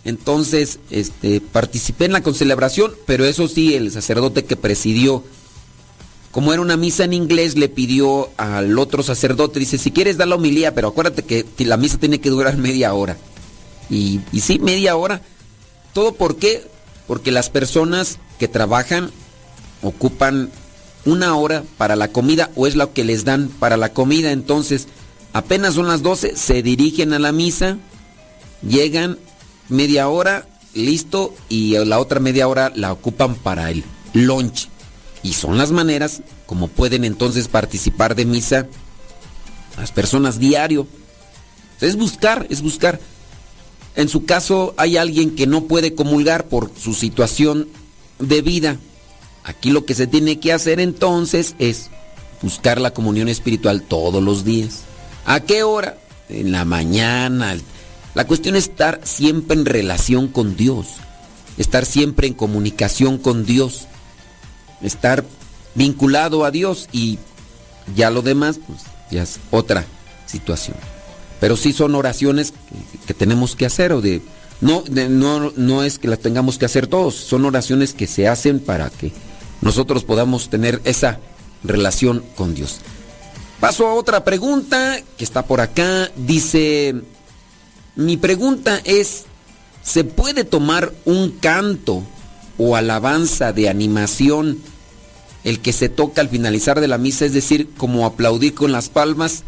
Entonces, 0.05 0.79
este, 0.89 1.41
participé 1.41 2.05
en 2.05 2.13
la 2.13 2.23
concelebración, 2.23 2.93
pero 3.05 3.25
eso 3.25 3.47
sí, 3.47 3.75
el 3.75 3.91
sacerdote 3.91 4.45
que 4.45 4.55
presidió, 4.55 5.23
como 6.31 6.53
era 6.53 6.61
una 6.61 6.77
misa 6.77 7.03
en 7.03 7.13
inglés, 7.13 7.57
le 7.57 7.69
pidió 7.69 8.29
al 8.37 8.77
otro 8.79 9.03
sacerdote, 9.03 9.59
dice, 9.59 9.77
si 9.77 9.91
quieres 9.91 10.17
dar 10.17 10.27
la 10.27 10.35
homilía, 10.35 10.73
pero 10.73 10.89
acuérdate 10.89 11.23
que 11.23 11.45
la 11.65 11.77
misa 11.77 11.97
tiene 11.97 12.21
que 12.21 12.29
durar 12.29 12.57
media 12.57 12.93
hora. 12.93 13.17
Y 13.89 14.21
sí, 14.39 14.59
media 14.59 14.95
hora. 14.95 15.21
¿Todo 15.93 16.13
por 16.13 16.37
qué? 16.37 16.63
Porque 17.09 17.31
las 17.31 17.49
personas 17.49 18.19
que 18.37 18.47
trabajan 18.47 19.09
ocupan 19.81 20.51
una 21.05 21.35
hora 21.35 21.63
para 21.79 21.95
la 21.95 22.09
comida 22.09 22.51
o 22.55 22.67
es 22.67 22.75
lo 22.75 22.93
que 22.93 23.03
les 23.03 23.25
dan 23.25 23.47
para 23.47 23.77
la 23.77 23.93
comida. 23.93 24.31
Entonces, 24.31 24.87
apenas 25.33 25.73
son 25.73 25.87
las 25.87 26.03
12, 26.03 26.35
se 26.35 26.61
dirigen 26.61 27.13
a 27.13 27.17
la 27.17 27.31
misa, 27.31 27.79
llegan 28.61 29.17
media 29.69 30.07
hora, 30.07 30.47
listo, 30.75 31.33
y 31.49 31.77
la 31.83 31.97
otra 31.99 32.19
media 32.19 32.47
hora 32.47 32.71
la 32.75 32.93
ocupan 32.93 33.33
para 33.33 33.71
el 33.71 33.83
lunch. 34.13 34.69
Y 35.23 35.33
son 35.33 35.57
las 35.57 35.71
maneras 35.71 36.21
como 36.45 36.67
pueden 36.67 37.05
entonces 37.05 37.47
participar 37.47 38.13
de 38.13 38.25
misa 38.25 38.67
las 39.77 39.91
personas 39.91 40.37
diario. 40.37 40.85
Es 41.81 41.95
buscar, 41.95 42.45
es 42.51 42.61
buscar. 42.61 42.99
En 43.95 44.09
su 44.09 44.25
caso 44.25 44.73
hay 44.77 44.97
alguien 44.97 45.35
que 45.35 45.47
no 45.47 45.65
puede 45.65 45.95
comulgar 45.95 46.47
por 46.47 46.71
su 46.77 46.93
situación 46.93 47.67
de 48.19 48.41
vida. 48.41 48.77
Aquí 49.43 49.71
lo 49.71 49.85
que 49.85 49.95
se 49.95 50.07
tiene 50.07 50.39
que 50.39 50.53
hacer 50.53 50.79
entonces 50.79 51.55
es 51.59 51.89
buscar 52.41 52.79
la 52.79 52.91
comunión 52.91 53.27
espiritual 53.29 53.81
todos 53.81 54.23
los 54.23 54.43
días. 54.43 54.81
¿A 55.25 55.41
qué 55.41 55.63
hora? 55.63 55.97
En 56.29 56.51
la 56.51 56.65
mañana, 56.65 57.57
La 58.13 58.27
cuestión 58.27 58.55
es 58.55 58.65
estar 58.65 59.01
siempre 59.03 59.57
en 59.57 59.65
relación 59.65 60.27
con 60.27 60.55
Dios, 60.55 60.87
estar 61.57 61.85
siempre 61.85 62.27
en 62.27 62.33
comunicación 62.33 63.17
con 63.17 63.45
Dios, 63.45 63.87
estar 64.81 65.23
vinculado 65.75 66.43
a 66.43 66.51
Dios 66.51 66.89
y 66.91 67.19
ya 67.95 68.09
lo 68.09 68.21
demás, 68.21 68.59
pues 68.65 68.81
ya 69.11 69.23
es 69.23 69.39
otra 69.51 69.85
situación. 70.25 70.75
Pero 71.39 71.55
sí 71.57 71.73
son 71.73 71.95
oraciones 71.95 72.53
que, 73.07 73.13
tenemos 73.13 73.55
que 73.55 73.65
hacer 73.65 73.93
o 73.93 74.01
de 74.01 74.21
no, 74.61 74.83
no, 74.89 75.53
no 75.55 75.83
es 75.83 75.99
que 75.99 76.07
las 76.07 76.19
tengamos 76.19 76.57
que 76.57 76.65
hacer 76.65 76.87
todos, 76.87 77.15
son 77.15 77.45
oraciones 77.45 77.93
que 77.93 78.07
se 78.07 78.27
hacen 78.27 78.59
para 78.59 78.89
que 78.89 79.13
nosotros 79.61 80.03
podamos 80.03 80.49
tener 80.49 80.81
esa 80.83 81.19
relación 81.63 82.23
con 82.35 82.55
Dios. 82.55 82.79
Paso 83.59 83.87
a 83.87 83.93
otra 83.93 84.23
pregunta 84.23 84.99
que 85.17 85.23
está 85.23 85.45
por 85.45 85.59
acá. 85.59 86.09
Dice, 86.15 86.95
mi 87.95 88.15
pregunta 88.15 88.79
es, 88.85 89.25
¿se 89.83 90.05
puede 90.05 90.45
tomar 90.45 90.93
un 91.03 91.31
canto 91.31 92.03
o 92.57 92.75
alabanza 92.75 93.51
de 93.51 93.67
animación, 93.67 94.59
el 95.43 95.59
que 95.59 95.73
se 95.73 95.89
toca 95.89 96.21
al 96.21 96.29
finalizar 96.29 96.79
de 96.79 96.87
la 96.87 96.97
misa, 96.97 97.25
es 97.25 97.33
decir, 97.33 97.69
como 97.77 98.05
aplaudir 98.05 98.53
con 98.53 98.71
las 98.71 98.87
palmas? 98.87 99.43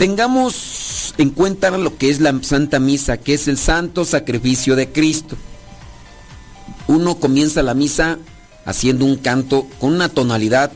Tengamos 0.00 1.12
en 1.18 1.28
cuenta 1.28 1.70
lo 1.72 1.98
que 1.98 2.08
es 2.08 2.20
la 2.20 2.34
Santa 2.40 2.80
Misa, 2.80 3.18
que 3.18 3.34
es 3.34 3.48
el 3.48 3.58
santo 3.58 4.06
sacrificio 4.06 4.74
de 4.74 4.90
Cristo. 4.90 5.36
Uno 6.88 7.16
comienza 7.16 7.62
la 7.62 7.74
misa 7.74 8.16
haciendo 8.64 9.04
un 9.04 9.16
canto 9.16 9.66
con 9.78 9.92
una 9.92 10.08
tonalidad, 10.08 10.72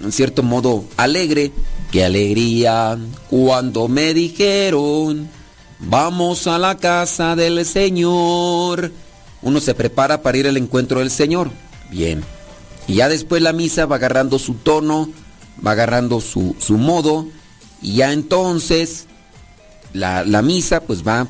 en 0.00 0.10
cierto 0.10 0.42
modo, 0.42 0.84
alegre. 0.96 1.52
Qué 1.92 2.04
alegría 2.04 2.98
cuando 3.30 3.86
me 3.86 4.12
dijeron, 4.12 5.30
vamos 5.78 6.48
a 6.48 6.58
la 6.58 6.76
casa 6.76 7.36
del 7.36 7.64
Señor. 7.64 8.90
Uno 9.40 9.60
se 9.60 9.76
prepara 9.76 10.20
para 10.20 10.36
ir 10.36 10.48
al 10.48 10.56
encuentro 10.56 10.98
del 10.98 11.12
Señor. 11.12 11.48
Bien. 11.92 12.24
Y 12.88 12.94
ya 12.94 13.08
después 13.08 13.40
la 13.40 13.52
misa 13.52 13.86
va 13.86 13.94
agarrando 13.94 14.40
su 14.40 14.54
tono, 14.54 15.10
va 15.64 15.70
agarrando 15.70 16.20
su, 16.20 16.56
su 16.58 16.76
modo. 16.76 17.28
Y 17.84 17.96
ya 17.96 18.12
entonces 18.12 19.04
la, 19.92 20.24
la 20.24 20.40
misa 20.42 20.80
pues 20.80 21.06
va, 21.06 21.28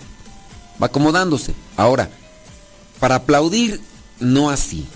va 0.80 0.86
acomodándose. 0.86 1.52
Ahora, 1.76 2.08
para 3.00 3.16
aplaudir, 3.16 3.80
no 4.20 4.48
así. 4.50 4.86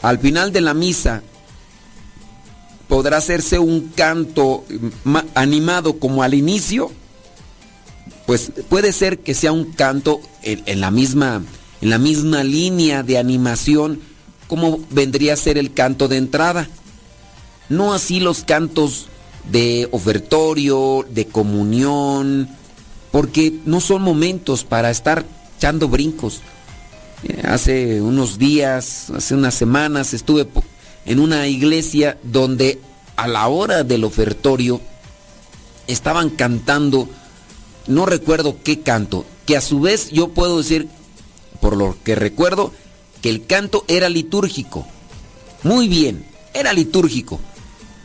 Al 0.00 0.18
final 0.18 0.52
de 0.52 0.62
la 0.62 0.72
misa 0.74 1.22
podrá 2.88 3.18
hacerse 3.18 3.58
un 3.58 3.88
canto 3.94 4.64
ma- 5.04 5.26
animado 5.34 5.98
como 5.98 6.22
al 6.22 6.32
inicio. 6.34 6.90
Pues 8.26 8.50
puede 8.70 8.92
ser 8.92 9.18
que 9.18 9.34
sea 9.34 9.52
un 9.52 9.72
canto 9.72 10.20
en 10.42 10.80
la 10.80 10.90
misma 10.90 11.42
en 11.82 11.90
la 11.90 11.98
misma 11.98 12.42
línea 12.42 13.02
de 13.02 13.18
animación 13.18 14.00
como 14.48 14.80
vendría 14.90 15.34
a 15.34 15.36
ser 15.36 15.58
el 15.58 15.74
canto 15.74 16.08
de 16.08 16.16
entrada. 16.16 16.68
No 17.68 17.92
así 17.92 18.20
los 18.20 18.44
cantos 18.44 19.08
de 19.50 19.88
ofertorio, 19.90 21.06
de 21.08 21.26
comunión, 21.26 22.48
porque 23.10 23.52
no 23.64 23.80
son 23.80 24.02
momentos 24.02 24.64
para 24.64 24.90
estar 24.90 25.24
echando 25.56 25.88
brincos. 25.88 26.40
Eh, 27.22 27.42
Hace 27.44 28.00
unos 28.00 28.38
días, 28.38 29.10
hace 29.10 29.34
unas 29.34 29.54
semanas, 29.54 30.14
estuve 30.14 30.46
en 31.06 31.20
una 31.20 31.46
iglesia 31.46 32.18
donde 32.22 32.80
a 33.16 33.28
la 33.28 33.46
hora 33.48 33.84
del 33.84 34.04
ofertorio 34.04 34.80
estaban 35.86 36.30
cantando, 36.30 37.08
no 37.86 38.06
recuerdo 38.06 38.56
qué 38.64 38.80
canto, 38.80 39.24
que 39.46 39.56
a 39.56 39.60
su 39.60 39.80
vez 39.80 40.10
yo 40.10 40.28
puedo 40.28 40.58
decir, 40.58 40.88
por 41.60 41.76
lo 41.76 41.96
que 42.02 42.14
recuerdo, 42.14 42.72
que 43.22 43.30
el 43.30 43.46
canto 43.46 43.84
era 43.88 44.08
litúrgico. 44.08 44.86
Muy 45.62 45.88
bien, 45.88 46.26
era 46.52 46.72
litúrgico. 46.72 47.40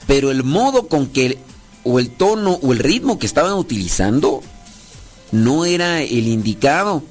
Pero 0.10 0.32
el 0.32 0.44
modo 0.44 0.88
con 0.88 1.06
que, 1.06 1.38
o 1.84 2.00
el 2.00 2.10
tono, 2.10 2.54
o 2.64 2.74
el 2.74 2.80
ritmo 2.80 3.20
que 3.20 3.28
estaban 3.28 3.54
utilizando, 3.54 4.42
no 5.32 5.66
era 5.66 6.02
el 6.02 6.28
indicado. 6.28 7.04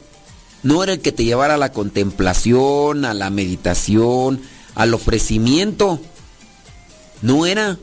No 0.65 0.83
era 0.83 0.95
el 0.95 1.01
que 1.01 1.13
te 1.13 1.23
llevara 1.25 1.55
a 1.55 1.59
la 1.59 1.71
contemplación, 1.71 3.05
a 3.05 3.15
la 3.15 3.31
meditación, 3.31 4.41
al 4.75 4.95
ofrecimiento. 4.95 6.01
No 7.23 7.47
era. 7.47 7.79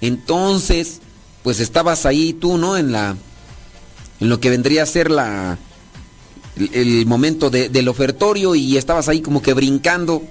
Entonces, 0.00 1.00
pues 1.42 1.60
estabas 1.60 2.06
ahí 2.06 2.32
tú, 2.32 2.56
¿no? 2.56 2.78
En 2.78 2.92
la. 2.92 3.16
En 4.20 4.28
lo 4.30 4.40
que 4.40 4.48
vendría 4.48 4.84
a 4.84 4.86
ser 4.86 5.10
la. 5.10 5.58
El, 6.56 7.04
momento 7.04 7.50
de- 7.50 7.68
del 7.68 7.88
ofertorio 7.88 8.54
y 8.54 8.78
estabas 8.78 9.08
ahí 9.10 9.20
como 9.20 9.42
que 9.42 9.52
brincando. 9.52 10.22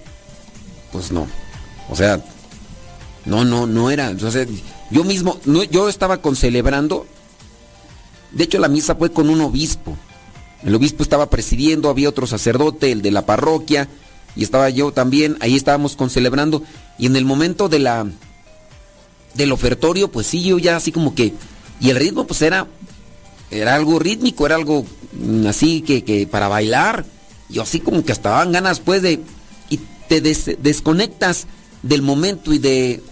Pues 0.91 1.11
no. 1.11 1.28
O 1.91 1.95
sea, 1.95 2.26
no, 3.26 3.45
no, 3.45 3.66
no 3.68 3.90
era. 3.91 4.10
Entonces, 4.10 4.48
yo 4.91 5.04
mismo, 5.04 5.40
yo 5.72 5.90
estaba 5.90 6.22
concelebrando. 6.22 7.06
De 8.32 8.44
hecho, 8.45 8.60
la 8.60 8.68
misa 8.68 8.95
fue 8.95 9.12
con 9.12 9.30
un 9.30 9.41
obispo. 9.41 9.95
El 10.64 10.74
obispo 10.76 11.04
estaba 11.04 11.30
presidiendo, 11.30 11.90
había 11.90 12.10
otro 12.10 12.26
sacerdote, 12.26 12.91
el 12.91 13.02
de 13.02 13.12
la 13.12 13.26
parroquia, 13.26 13.90
y 14.36 14.44
estaba 14.44 14.70
yo 14.70 14.91
también. 14.91 15.38
Ahí 15.41 15.56
estábamos 15.56 15.95
concelebrando. 15.95 16.64
Y 16.98 17.06
en 17.06 17.16
el 17.16 17.26
momento 17.26 17.70
de 17.70 17.80
la 17.80 18.06
del 19.34 19.52
ofertorio, 19.52 20.10
pues 20.12 20.28
sí, 20.28 20.44
yo 20.44 20.58
ya 20.60 20.76
así 20.78 20.91
como 20.91 21.16
que. 21.16 21.34
Y 21.80 21.90
el 21.90 21.98
ritmo, 21.98 22.26
pues 22.26 22.41
era. 22.41 22.68
Era 23.52 23.76
algo 23.76 24.00
rítmico, 24.00 24.45
era 24.48 24.56
algo 24.56 24.84
mm, 25.14 25.45
así 25.45 25.82
que, 25.82 26.04
que 26.04 26.26
para 26.26 26.48
bailar. 26.48 27.06
Yo 27.50 27.62
así 27.62 27.80
como 27.80 28.04
que 28.04 28.12
hasta 28.12 28.30
daban 28.30 28.52
ganas, 28.52 28.80
pues, 28.80 29.02
de. 29.02 29.20
Y 29.70 29.80
te 30.08 30.22
des- 30.22 30.58
desconectas 30.60 31.45
del 31.84 32.02
momento 32.02 32.54
y 32.54 32.58
de. 32.58 33.04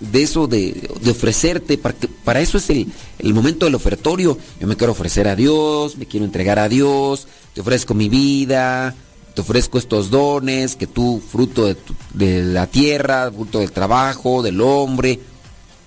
De 0.00 0.22
eso, 0.22 0.46
de, 0.46 0.88
de 1.00 1.10
ofrecerte, 1.10 1.76
para, 1.76 1.94
que- 1.98 2.06
para 2.08 2.40
eso 2.40 2.58
es 2.58 2.70
el, 2.70 2.86
el 3.18 3.34
momento 3.34 3.64
del 3.66 3.74
ofertorio. 3.74 4.38
Yo 4.60 4.66
me 4.66 4.76
quiero 4.76 4.92
ofrecer 4.92 5.26
a 5.26 5.34
Dios, 5.34 5.96
me 5.96 6.06
quiero 6.06 6.24
entregar 6.24 6.58
a 6.58 6.68
Dios, 6.68 7.26
te 7.54 7.60
ofrezco 7.62 7.94
mi 7.94 8.08
vida, 8.08 8.94
te 9.34 9.40
ofrezco 9.40 9.76
estos 9.76 10.10
dones, 10.10 10.76
que 10.76 10.86
tú, 10.86 11.20
fruto 11.32 11.66
de, 11.66 11.74
tu- 11.74 11.94
de 12.14 12.42
la 12.44 12.68
tierra, 12.68 13.30
fruto 13.32 13.58
del 13.58 13.72
trabajo, 13.72 14.42
del 14.42 14.60
hombre, 14.60 15.18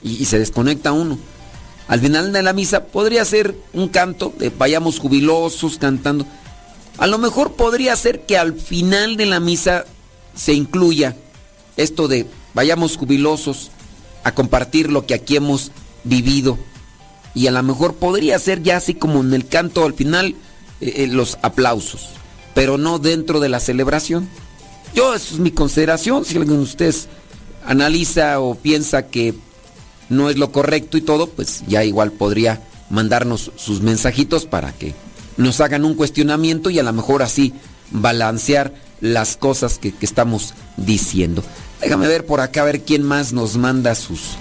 y, 0.04 0.22
y 0.22 0.26
se 0.26 0.40
desconecta 0.40 0.92
uno. 0.92 1.18
Al 1.88 2.00
final 2.02 2.34
de 2.34 2.44
la 2.44 2.52
misa 2.54 2.86
podría 2.86 3.24
ser 3.26 3.56
un 3.74 3.88
canto 3.88 4.34
de 4.38 4.50
vayamos 4.50 5.00
jubilosos 5.00 5.78
cantando. 5.78 6.26
A 6.98 7.08
lo 7.08 7.18
mejor 7.18 7.54
podría 7.54 7.96
ser 7.96 8.26
que 8.26 8.38
al 8.38 8.54
final 8.54 9.16
de 9.16 9.26
la 9.26 9.40
misa 9.40 9.86
se 10.36 10.54
incluya 10.54 11.16
esto 11.78 12.08
de 12.10 12.26
vayamos 12.54 12.98
jubilosos 12.98 13.72
a 14.24 14.34
compartir 14.34 14.92
lo 14.92 15.06
que 15.06 15.14
aquí 15.14 15.36
hemos 15.36 15.72
vivido. 16.04 16.58
Y 17.34 17.48
a 17.48 17.52
lo 17.52 17.64
mejor 17.64 17.96
podría 17.96 18.38
ser 18.40 18.62
ya 18.62 18.78
así 18.78 18.94
como 18.94 19.22
en 19.22 19.34
el 19.34 19.48
canto 19.48 19.86
al 19.86 19.94
final 19.94 20.36
eh, 20.82 20.94
eh, 20.98 21.08
los 21.08 21.38
aplausos, 21.42 22.10
pero 22.54 22.78
no 22.78 23.00
dentro 23.00 23.40
de 23.40 23.50
la 23.50 23.60
celebración. 23.60 24.28
Yo, 24.94 25.14
eso 25.14 25.36
es 25.36 25.40
mi 25.40 25.52
consideración. 25.52 26.26
Si 26.26 26.38
alguien 26.38 26.58
de 26.58 26.64
ustedes 26.64 27.08
analiza 27.66 28.40
o 28.40 28.56
piensa 28.56 29.08
que 29.08 29.34
no 30.10 30.30
es 30.30 30.38
lo 30.38 30.52
correcto 30.52 30.98
y 30.98 31.02
todo, 31.02 31.28
pues 31.28 31.64
ya 31.68 31.84
igual 31.86 32.12
podría 32.12 32.62
mandarnos 32.90 33.52
sus 33.56 33.82
mensajitos 33.82 34.46
para 34.46 34.74
que 34.74 34.94
nos 35.38 35.62
hagan 35.62 35.86
un 35.86 35.96
cuestionamiento 35.96 36.70
y 36.70 36.80
a 36.80 36.84
lo 36.84 36.92
mejor 36.92 37.24
así 37.24 37.54
balancear 37.92 38.74
las 39.00 39.38
cosas 39.38 39.80
que, 39.80 39.94
que 39.94 40.06
estamos 40.06 40.54
diciendo. 40.76 41.44
Déjame 41.82 42.08
ver 42.08 42.26
por 42.26 42.40
acá, 42.40 42.62
a 42.62 42.66
ver 42.66 42.82
quién 42.84 43.04
más 43.04 43.34
nos 43.34 43.58
manda 43.58 43.96
sus, 43.96 44.38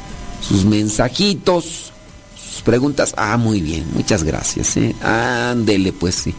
sus 0.46 0.64
mensajitos, 0.64 1.92
sus 2.36 2.62
preguntas. 2.62 3.14
Ah, 3.16 3.36
muy 3.36 3.60
bien, 3.60 3.86
muchas 3.94 4.22
gracias. 4.22 4.76
¿eh? 4.76 4.94
Ándele, 5.02 5.92
pues 5.92 6.14
sí. 6.16 6.34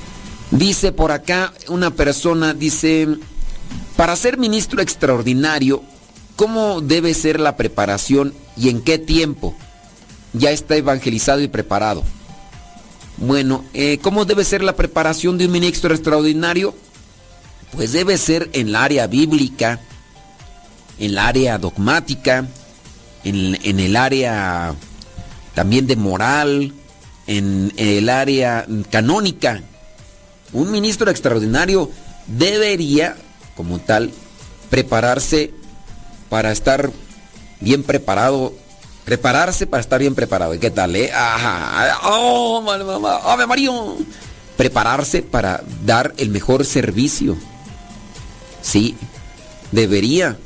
Dice 0.52 0.92
por 0.92 1.12
acá 1.12 1.54
una 1.70 1.92
persona, 1.92 2.54
dice, 2.54 3.08
para 3.96 4.16
ser 4.16 4.38
ministro 4.38 4.82
extraordinario, 4.82 5.82
¿cómo 6.36 6.82
debe 6.82 7.14
ser 7.14 7.40
la 7.40 7.58
preparación 7.58 8.34
y 8.58 8.70
en 8.70 8.82
qué 8.82 9.00
tiempo? 9.00 9.56
Ya 10.34 10.52
está 10.52 10.76
evangelizado 10.76 11.42
y 11.42 11.48
preparado. 11.48 12.04
Bueno, 13.18 13.64
eh, 13.74 14.00
¿cómo 14.02 14.26
debe 14.26 14.44
ser 14.44 14.64
la 14.64 14.76
preparación 14.76 15.38
de 15.38 15.46
un 15.46 15.52
ministro 15.52 15.94
extraordinario? 15.94 16.76
Pues 17.72 17.94
debe 17.94 18.18
ser 18.18 18.50
en 18.54 18.70
el 18.70 18.76
área 18.76 19.08
bíblica, 19.08 19.80
el 21.02 21.18
área 21.18 21.58
dogmática, 21.58 22.48
en, 23.24 23.60
en 23.64 23.80
el 23.80 23.96
área 23.96 24.74
también 25.54 25.88
de 25.88 25.96
moral, 25.96 26.74
en 27.28 27.74
el 27.78 28.10
área 28.10 28.66
canónica. 28.90 29.62
Un 30.54 30.72
ministro 30.72 31.12
extraordinario 31.12 31.92
debería, 32.28 33.16
como 33.56 33.80
tal, 33.80 34.12
prepararse 34.70 35.54
para 36.30 36.52
estar 36.52 36.92
bien 37.60 37.84
preparado 37.84 38.54
Prepararse 39.06 39.66
para 39.66 39.82
estar 39.82 40.00
bien 40.00 40.14
preparado. 40.14 40.54
¿Y 40.54 40.60
qué 40.60 40.70
tal, 40.70 40.96
eh? 40.96 41.12
Ajá. 41.12 42.00
¡Oh, 42.04 42.62
mamá! 42.62 43.18
¡Ave 43.26 43.48
María! 43.48 43.72
Prepararse 44.58 45.24
para 45.24 45.64
dar 45.84 46.14
el 46.18 46.30
mejor 46.30 46.66
servicio. 46.66 47.36
Sí, 48.62 48.96
debería. 49.72 50.38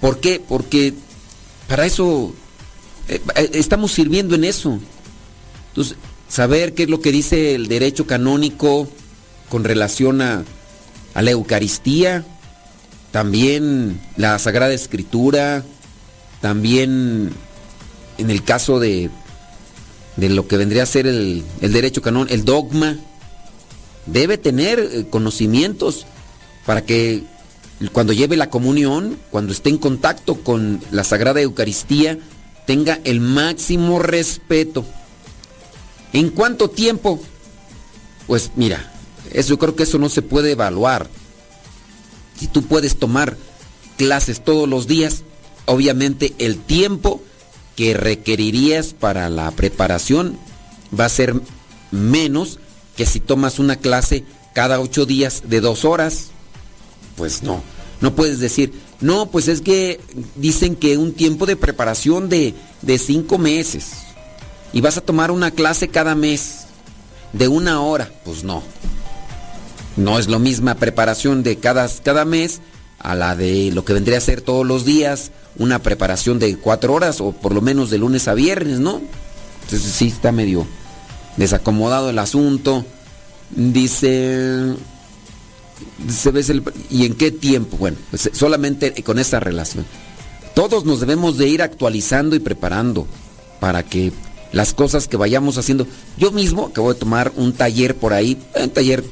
¿Por 0.00 0.20
qué? 0.20 0.40
Porque 0.46 0.94
para 1.68 1.86
eso 1.86 2.34
eh, 3.08 3.20
eh, 3.34 3.50
estamos 3.54 3.92
sirviendo 3.92 4.34
en 4.34 4.44
eso. 4.44 4.78
Entonces, 5.68 5.96
saber 6.28 6.74
qué 6.74 6.84
es 6.84 6.88
lo 6.88 7.00
que 7.00 7.12
dice 7.12 7.54
el 7.54 7.68
derecho 7.68 8.06
canónico 8.06 8.88
con 9.48 9.64
relación 9.64 10.20
a, 10.22 10.44
la 11.14 11.30
Eucaristía, 11.32 12.24
también 13.10 14.00
la 14.16 14.38
Sagrada 14.38 14.72
Escritura, 14.72 15.64
también 16.40 17.32
en 18.18 18.30
el 18.30 18.44
caso 18.44 18.78
de, 18.78 19.10
de 20.16 20.28
lo 20.28 20.46
que 20.46 20.56
vendría 20.56 20.84
a 20.84 20.86
ser 20.86 21.08
el, 21.08 21.42
el 21.60 21.72
derecho 21.72 22.02
canónico, 22.02 22.34
el 22.34 22.44
dogma, 22.44 22.96
debe 24.06 24.38
tener 24.38 24.78
eh, 24.78 25.06
conocimientos 25.10 26.06
para 26.66 26.84
que 26.84 27.24
cuando 27.92 28.12
lleve 28.12 28.36
la 28.36 28.50
comunión, 28.50 29.18
cuando 29.30 29.52
esté 29.52 29.70
en 29.70 29.78
contacto 29.78 30.36
con 30.36 30.80
la 30.90 31.04
Sagrada 31.04 31.40
Eucaristía, 31.40 32.18
tenga 32.66 33.00
el 33.04 33.20
máximo 33.20 33.98
respeto. 33.98 34.84
¿En 36.12 36.30
cuánto 36.30 36.70
tiempo? 36.70 37.20
Pues 38.26 38.50
mira, 38.56 38.92
eso 39.32 39.50
yo 39.50 39.58
creo 39.58 39.76
que 39.76 39.84
eso 39.84 39.98
no 39.98 40.08
se 40.08 40.22
puede 40.22 40.52
evaluar. 40.52 41.08
Si 42.38 42.46
tú 42.46 42.62
puedes 42.62 42.98
tomar 42.98 43.36
clases 43.96 44.42
todos 44.42 44.68
los 44.68 44.86
días, 44.86 45.22
obviamente 45.66 46.34
el 46.38 46.58
tiempo 46.58 47.22
que 47.76 47.94
requerirías 47.94 48.92
para 48.92 49.28
la 49.28 49.50
preparación 49.52 50.38
va 50.98 51.04
a 51.04 51.10
ser 51.10 51.40
menos 51.90 52.58
que 52.96 53.06
si 53.06 53.20
tomas 53.20 53.58
una 53.58 53.76
clase 53.76 54.24
cada 54.52 54.80
ocho 54.80 55.06
días 55.06 55.44
de 55.46 55.60
dos 55.60 55.84
horas. 55.84 56.30
Pues 57.18 57.42
no, 57.42 57.62
no 58.00 58.14
puedes 58.14 58.38
decir, 58.38 58.72
no, 59.00 59.26
pues 59.26 59.48
es 59.48 59.60
que 59.60 60.00
dicen 60.36 60.76
que 60.76 60.96
un 60.96 61.12
tiempo 61.12 61.44
de 61.44 61.56
preparación 61.56 62.28
de, 62.28 62.54
de 62.80 62.98
cinco 62.98 63.36
meses 63.36 63.90
y 64.72 64.80
vas 64.80 64.96
a 64.96 65.02
tomar 65.02 65.30
una 65.30 65.50
clase 65.50 65.88
cada 65.88 66.14
mes 66.14 66.66
de 67.32 67.48
una 67.48 67.80
hora. 67.82 68.10
Pues 68.24 68.44
no, 68.44 68.62
no 69.96 70.18
es 70.18 70.28
lo 70.28 70.38
misma 70.38 70.76
preparación 70.76 71.42
de 71.42 71.56
cada, 71.56 71.88
cada 72.02 72.24
mes 72.24 72.60
a 73.00 73.14
la 73.14 73.36
de 73.36 73.70
lo 73.72 73.84
que 73.84 73.92
vendría 73.92 74.18
a 74.18 74.22
ser 74.22 74.40
todos 74.40 74.66
los 74.66 74.84
días, 74.84 75.32
una 75.56 75.80
preparación 75.80 76.38
de 76.38 76.56
cuatro 76.56 76.94
horas 76.94 77.20
o 77.20 77.32
por 77.32 77.52
lo 77.52 77.60
menos 77.60 77.90
de 77.90 77.98
lunes 77.98 78.28
a 78.28 78.34
viernes, 78.34 78.78
¿no? 78.78 79.00
Entonces 79.64 79.92
sí 79.92 80.06
está 80.08 80.32
medio 80.32 80.66
desacomodado 81.36 82.10
el 82.10 82.18
asunto. 82.18 82.84
Dice, 83.50 84.74
se 86.08 86.30
ve 86.30 86.44
¿y 86.90 87.06
en 87.06 87.14
qué 87.14 87.30
tiempo? 87.30 87.76
Bueno, 87.76 87.96
pues 88.10 88.30
solamente 88.32 89.02
con 89.02 89.18
esta 89.18 89.40
relación. 89.40 89.84
Todos 90.54 90.84
nos 90.84 91.00
debemos 91.00 91.38
de 91.38 91.48
ir 91.48 91.62
actualizando 91.62 92.34
y 92.34 92.40
preparando 92.40 93.06
para 93.60 93.84
que 93.84 94.12
las 94.52 94.74
cosas 94.74 95.08
que 95.08 95.16
vayamos 95.16 95.58
haciendo. 95.58 95.86
Yo 96.16 96.32
mismo 96.32 96.66
acabo 96.66 96.92
de 96.92 96.98
tomar 96.98 97.32
un 97.36 97.52
taller 97.52 97.94
por 97.94 98.12
ahí, 98.12 98.38
un 98.60 98.70
taller 98.70 99.04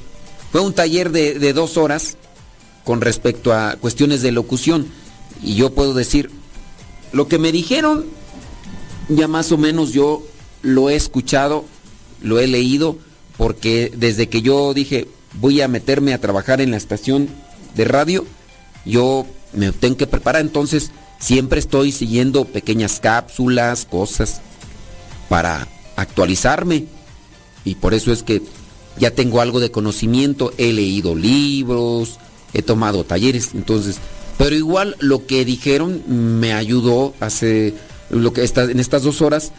fue 0.51 0.61
un 0.61 0.73
taller 0.73 1.13
de 1.13 1.53
dos 1.53 1.77
horas 1.77 2.17
con 2.85 3.01
respecto 3.01 3.53
a 3.53 3.77
cuestiones 3.77 4.23
de 4.23 4.33
locución. 4.33 4.87
Y 5.43 5.57
yo 5.57 5.75
puedo 5.75 5.93
decir, 5.93 6.31
lo 7.13 7.29
que 7.29 7.39
me 7.39 7.53
dijeron, 7.53 8.07
ya 9.09 9.29
más 9.29 9.53
o 9.53 9.59
menos 9.59 9.93
yo 9.93 10.23
lo 10.63 10.89
he 10.89 10.95
escuchado, 10.95 11.65
lo 12.23 12.39
he 12.39 12.47
leído, 12.47 12.97
porque 13.37 13.93
desde 13.97 14.29
que 14.29 14.41
yo 14.41 14.73
dije, 14.73 15.09
voy 15.41 15.61
a 15.61 15.69
meterme 15.69 16.15
a 16.15 16.21
trabajar 16.21 16.61
en 16.61 16.71
la 16.71 16.77
estación 16.77 17.29
de 17.75 17.85
radio, 17.85 18.27
yo 18.85 19.27
me 19.53 19.73
tengo 19.73 19.97
que 19.97 20.07
preparar, 20.07 20.43
entonces 20.43 20.91
siempre 21.19 21.59
estoy 21.59 21.93
siguiendo 21.93 22.45
pequeñas 22.45 23.01
cápsulas, 23.01 23.85
cosas, 23.85 24.41
para 25.29 25.67
actualizarme. 25.97 26.87
Y 27.65 27.77
por 27.77 27.95
eso 27.95 28.13
es 28.13 28.23
que 28.23 28.43
ya 28.99 29.11
tengo 29.11 29.41
algo 29.41 29.61
de 29.61 29.71
conocimiento, 29.71 30.53
he 30.57 30.73
leído 30.73 31.15
libros, 31.15 32.19
he 32.53 32.63
tomado 32.63 33.05
talleres, 33.05 33.51
entonces, 33.55 33.99
pero 34.39 34.55
igual 34.55 34.97
lo 35.01 35.27
que 35.27 35.45
dijeron 35.45 36.03
me 36.41 36.53
ayudó 36.53 37.15
hace 37.21 37.75
lo 38.11 38.33
que 38.33 38.45
está 38.45 38.65
en 38.65 38.79
estas 38.79 39.03
dos 39.03 39.23
horas. 39.23 39.53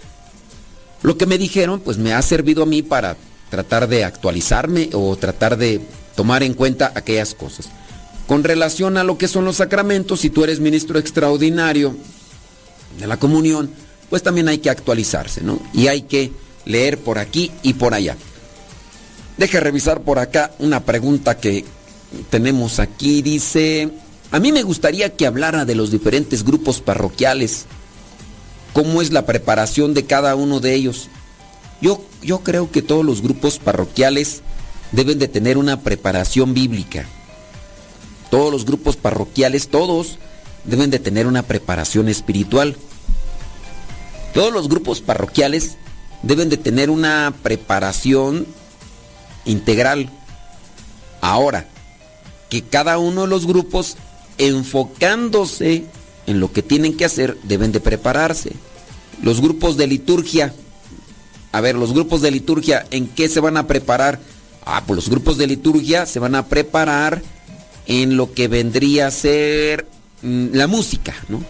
Lo 1.03 1.17
que 1.17 1.25
me 1.25 1.37
dijeron, 1.37 1.79
pues 1.79 1.97
me 1.97 2.13
ha 2.13 2.21
servido 2.21 2.63
a 2.63 2.65
mí 2.65 2.81
para 2.81 3.17
tratar 3.49 3.87
de 3.87 4.03
actualizarme 4.03 4.89
o 4.93 5.15
tratar 5.15 5.57
de 5.57 5.81
tomar 6.15 6.43
en 6.43 6.53
cuenta 6.53 6.91
aquellas 6.95 7.33
cosas. 7.33 7.69
Con 8.27 8.43
relación 8.43 8.97
a 8.97 9.03
lo 9.03 9.17
que 9.17 9.27
son 9.27 9.45
los 9.45 9.57
sacramentos, 9.57 10.19
si 10.19 10.29
tú 10.29 10.43
eres 10.43 10.59
ministro 10.59 10.99
extraordinario 10.99 11.95
de 12.99 13.07
la 13.07 13.17
comunión, 13.17 13.69
pues 14.09 14.23
también 14.23 14.47
hay 14.47 14.57
que 14.57 14.69
actualizarse, 14.69 15.41
¿no? 15.41 15.59
Y 15.73 15.87
hay 15.87 16.01
que 16.01 16.31
leer 16.65 16.97
por 16.97 17.19
aquí 17.19 17.51
y 17.63 17.73
por 17.73 17.93
allá. 17.93 18.17
Deje 19.37 19.59
revisar 19.59 20.01
por 20.01 20.19
acá 20.19 20.51
una 20.59 20.83
pregunta 20.83 21.37
que 21.37 21.63
tenemos 22.29 22.79
aquí. 22.79 23.21
Dice, 23.21 23.89
a 24.31 24.39
mí 24.39 24.51
me 24.51 24.63
gustaría 24.63 25.15
que 25.15 25.27
hablara 25.27 25.63
de 25.63 25.75
los 25.75 25.91
diferentes 25.91 26.43
grupos 26.43 26.81
parroquiales. 26.81 27.65
¿Cómo 28.73 29.01
es 29.01 29.11
la 29.11 29.25
preparación 29.25 29.93
de 29.93 30.05
cada 30.05 30.35
uno 30.35 30.59
de 30.59 30.73
ellos? 30.73 31.09
Yo, 31.81 32.01
yo 32.21 32.39
creo 32.39 32.71
que 32.71 32.81
todos 32.81 33.05
los 33.05 33.21
grupos 33.21 33.59
parroquiales 33.59 34.41
deben 34.91 35.19
de 35.19 35.27
tener 35.27 35.57
una 35.57 35.81
preparación 35.81 36.53
bíblica. 36.53 37.05
Todos 38.31 38.51
los 38.51 38.65
grupos 38.65 38.95
parroquiales, 38.95 39.69
todos, 39.69 40.17
deben 40.63 40.89
de 40.89 40.99
tener 40.99 41.27
una 41.27 41.43
preparación 41.43 42.09
espiritual. 42.09 42.75
Todos 44.33 44.51
los 44.51 44.69
grupos 44.69 45.01
parroquiales 45.01 45.77
deben 46.23 46.49
de 46.49 46.57
tener 46.57 46.89
una 46.89 47.33
preparación 47.43 48.45
integral. 49.45 50.09
Ahora, 51.21 51.67
que 52.49 52.63
cada 52.63 52.97
uno 52.97 53.21
de 53.21 53.27
los 53.27 53.47
grupos, 53.47 53.97
enfocándose 54.37 55.85
en 56.27 56.39
lo 56.39 56.51
que 56.51 56.61
tienen 56.61 56.95
que 56.95 57.05
hacer, 57.05 57.37
deben 57.43 57.71
de 57.71 57.79
prepararse. 57.79 58.53
Los 59.21 59.41
grupos 59.41 59.77
de 59.77 59.87
liturgia, 59.87 60.53
a 61.51 61.61
ver, 61.61 61.75
los 61.75 61.93
grupos 61.93 62.21
de 62.21 62.31
liturgia, 62.31 62.85
¿en 62.91 63.07
qué 63.07 63.29
se 63.29 63.39
van 63.39 63.57
a 63.57 63.67
preparar? 63.67 64.19
Ah, 64.65 64.83
pues 64.85 64.95
los 64.95 65.09
grupos 65.09 65.37
de 65.37 65.47
liturgia 65.47 66.05
se 66.05 66.19
van 66.19 66.35
a 66.35 66.47
preparar 66.47 67.21
en 67.85 68.17
lo 68.17 68.33
que 68.33 68.47
vendría 68.47 69.07
a 69.07 69.11
ser 69.11 69.87
mm, 70.21 70.47
la 70.53 70.67
música, 70.67 71.15
¿no? 71.29 71.43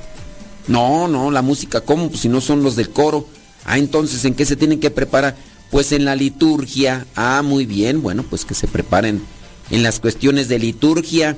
No, 0.67 1.07
no, 1.07 1.31
la 1.31 1.41
música, 1.41 1.81
¿cómo? 1.81 2.09
Pues 2.09 2.21
si 2.21 2.29
no 2.29 2.41
son 2.41 2.63
los 2.63 2.75
del 2.75 2.89
coro. 2.89 3.25
Ah, 3.65 3.77
entonces, 3.77 4.23
¿en 4.25 4.35
qué 4.35 4.45
se 4.45 4.55
tienen 4.55 4.79
que 4.79 4.91
preparar? 4.91 5.35
Pues 5.71 5.91
en 5.91 6.05
la 6.05 6.15
liturgia. 6.15 7.05
Ah, 7.15 7.41
muy 7.43 7.65
bien. 7.65 8.01
Bueno, 8.01 8.23
pues 8.23 8.45
que 8.45 8.53
se 8.53 8.67
preparen 8.67 9.23
en 9.71 9.83
las 9.83 9.99
cuestiones 9.99 10.47
de 10.47 10.59
liturgia. 10.59 11.37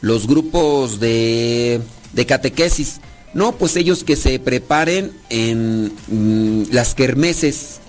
Los 0.00 0.26
grupos 0.26 1.00
de, 1.00 1.80
de 2.12 2.26
catequesis. 2.26 3.00
No, 3.34 3.52
pues 3.52 3.76
ellos 3.76 4.04
que 4.04 4.16
se 4.16 4.38
preparen 4.38 5.12
en 5.28 5.92
mm, 6.08 6.72
las 6.72 6.94
kermeses. 6.94 7.80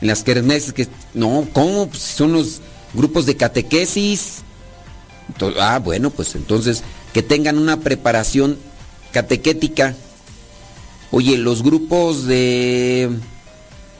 En 0.00 0.08
las 0.08 0.22
kermeses 0.22 0.72
que... 0.72 0.88
No, 1.14 1.46
¿cómo? 1.52 1.88
Pues 1.88 2.02
son 2.02 2.32
los 2.32 2.60
grupos 2.94 3.26
de 3.26 3.36
catequesis. 3.36 4.38
ah, 5.60 5.78
bueno, 5.78 6.10
pues 6.10 6.34
entonces 6.34 6.82
que 7.12 7.22
tengan 7.22 7.58
una 7.58 7.80
preparación 7.80 8.58
catequética. 9.12 9.94
Oye, 11.10 11.36
los 11.36 11.62
grupos 11.62 12.26
de... 12.26 13.10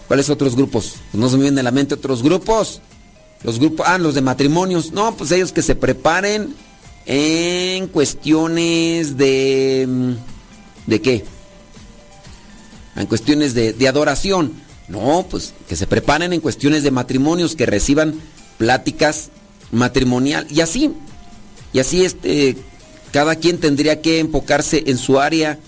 ¿Cuáles 0.06 0.31
otros 0.31 0.56
grupos? 0.56 0.97
Pues 1.10 1.20
no 1.20 1.28
se 1.28 1.36
me 1.36 1.43
vienen 1.43 1.59
a 1.59 1.65
la 1.65 1.70
mente 1.70 1.94
otros 1.94 2.23
grupos. 2.23 2.81
Los 3.43 3.59
grupos, 3.59 3.86
ah, 3.86 3.98
los 3.98 4.15
de 4.15 4.23
matrimonios. 4.23 4.93
No, 4.93 5.15
pues 5.16 5.31
ellos 5.32 5.52
que 5.52 5.62
se 5.62 5.74
preparen 5.74 6.55
en 7.05 7.89
cuestiones 7.89 9.19
de... 9.19 10.16
¿De 10.89 11.02
qué? 11.02 11.23
En 12.97 13.06
cuestiones 13.06 13.52
de, 13.52 13.74
de 13.74 13.89
adoración. 13.89 14.55
No, 14.89 15.27
pues 15.28 15.52
que 15.69 15.77
se 15.77 15.86
preparen 15.86 16.32
en 16.32 16.40
cuestiones 16.40 16.82
de 16.82 16.90
matrimonios, 16.90 17.55
que 17.55 17.66
reciban 17.66 18.15
pláticas 18.56 19.28
matrimonial. 19.70 20.47
Y 20.51 20.62
así, 20.62 20.90
y 21.74 21.78
así 21.78 22.06
este, 22.06 22.56
cada 23.12 23.36
quien 23.36 23.59
tendría 23.59 24.01
que 24.01 24.19
enfocarse 24.19 24.85
en 24.86 24.97
su 24.97 25.20
área 25.20 25.59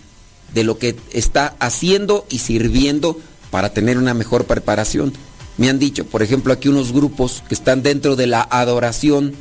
de 0.55 0.65
lo 0.65 0.79
que 0.79 0.97
está 1.13 1.55
haciendo 1.61 2.27
y 2.31 2.39
sirviendo 2.39 3.21
para 3.51 3.75
tener 3.75 3.99
una 3.99 4.15
mejor 4.15 4.47
preparación. 4.47 5.13
Me 5.59 5.69
han 5.69 5.79
dicho, 5.79 6.07
por 6.07 6.23
ejemplo, 6.23 6.55
aquí 6.55 6.69
unos 6.69 6.93
grupos 6.93 7.45
que 7.47 7.55
están 7.55 7.83
dentro 7.83 8.17
de 8.17 8.27
la 8.27 8.41
adoración, 8.51 9.35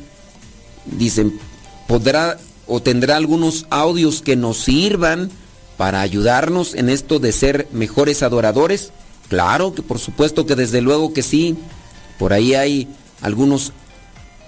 dicen, 0.84 1.40
podrá 1.88 2.38
o 2.66 2.82
tendrá 2.82 3.16
algunos 3.16 3.66
audios 3.70 4.20
que 4.20 4.36
nos 4.36 4.58
sirvan 4.58 5.30
para 5.80 6.02
ayudarnos 6.02 6.74
en 6.74 6.90
esto 6.90 7.20
de 7.20 7.32
ser 7.32 7.66
mejores 7.72 8.22
adoradores? 8.22 8.92
Claro 9.30 9.74
que 9.74 9.80
por 9.80 9.98
supuesto 9.98 10.44
que 10.44 10.54
desde 10.54 10.82
luego 10.82 11.14
que 11.14 11.22
sí. 11.22 11.56
Por 12.18 12.34
ahí 12.34 12.52
hay 12.52 12.86
algunos 13.22 13.72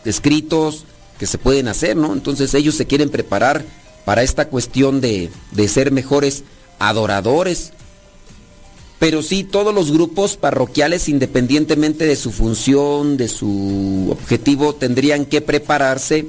escritos 0.04 0.84
que 1.18 1.26
se 1.26 1.38
pueden 1.38 1.68
hacer, 1.68 1.96
¿no? 1.96 2.12
Entonces 2.12 2.52
ellos 2.52 2.74
se 2.74 2.84
quieren 2.84 3.08
preparar 3.08 3.64
para 4.04 4.22
esta 4.22 4.48
cuestión 4.48 5.00
de, 5.00 5.30
de 5.52 5.68
ser 5.68 5.90
mejores 5.90 6.44
adoradores. 6.78 7.72
Pero 8.98 9.22
sí, 9.22 9.42
todos 9.42 9.74
los 9.74 9.90
grupos 9.90 10.36
parroquiales, 10.36 11.08
independientemente 11.08 12.04
de 12.04 12.16
su 12.16 12.30
función, 12.30 13.16
de 13.16 13.28
su 13.28 14.08
objetivo, 14.10 14.74
tendrían 14.74 15.24
que 15.24 15.40
prepararse 15.40 16.26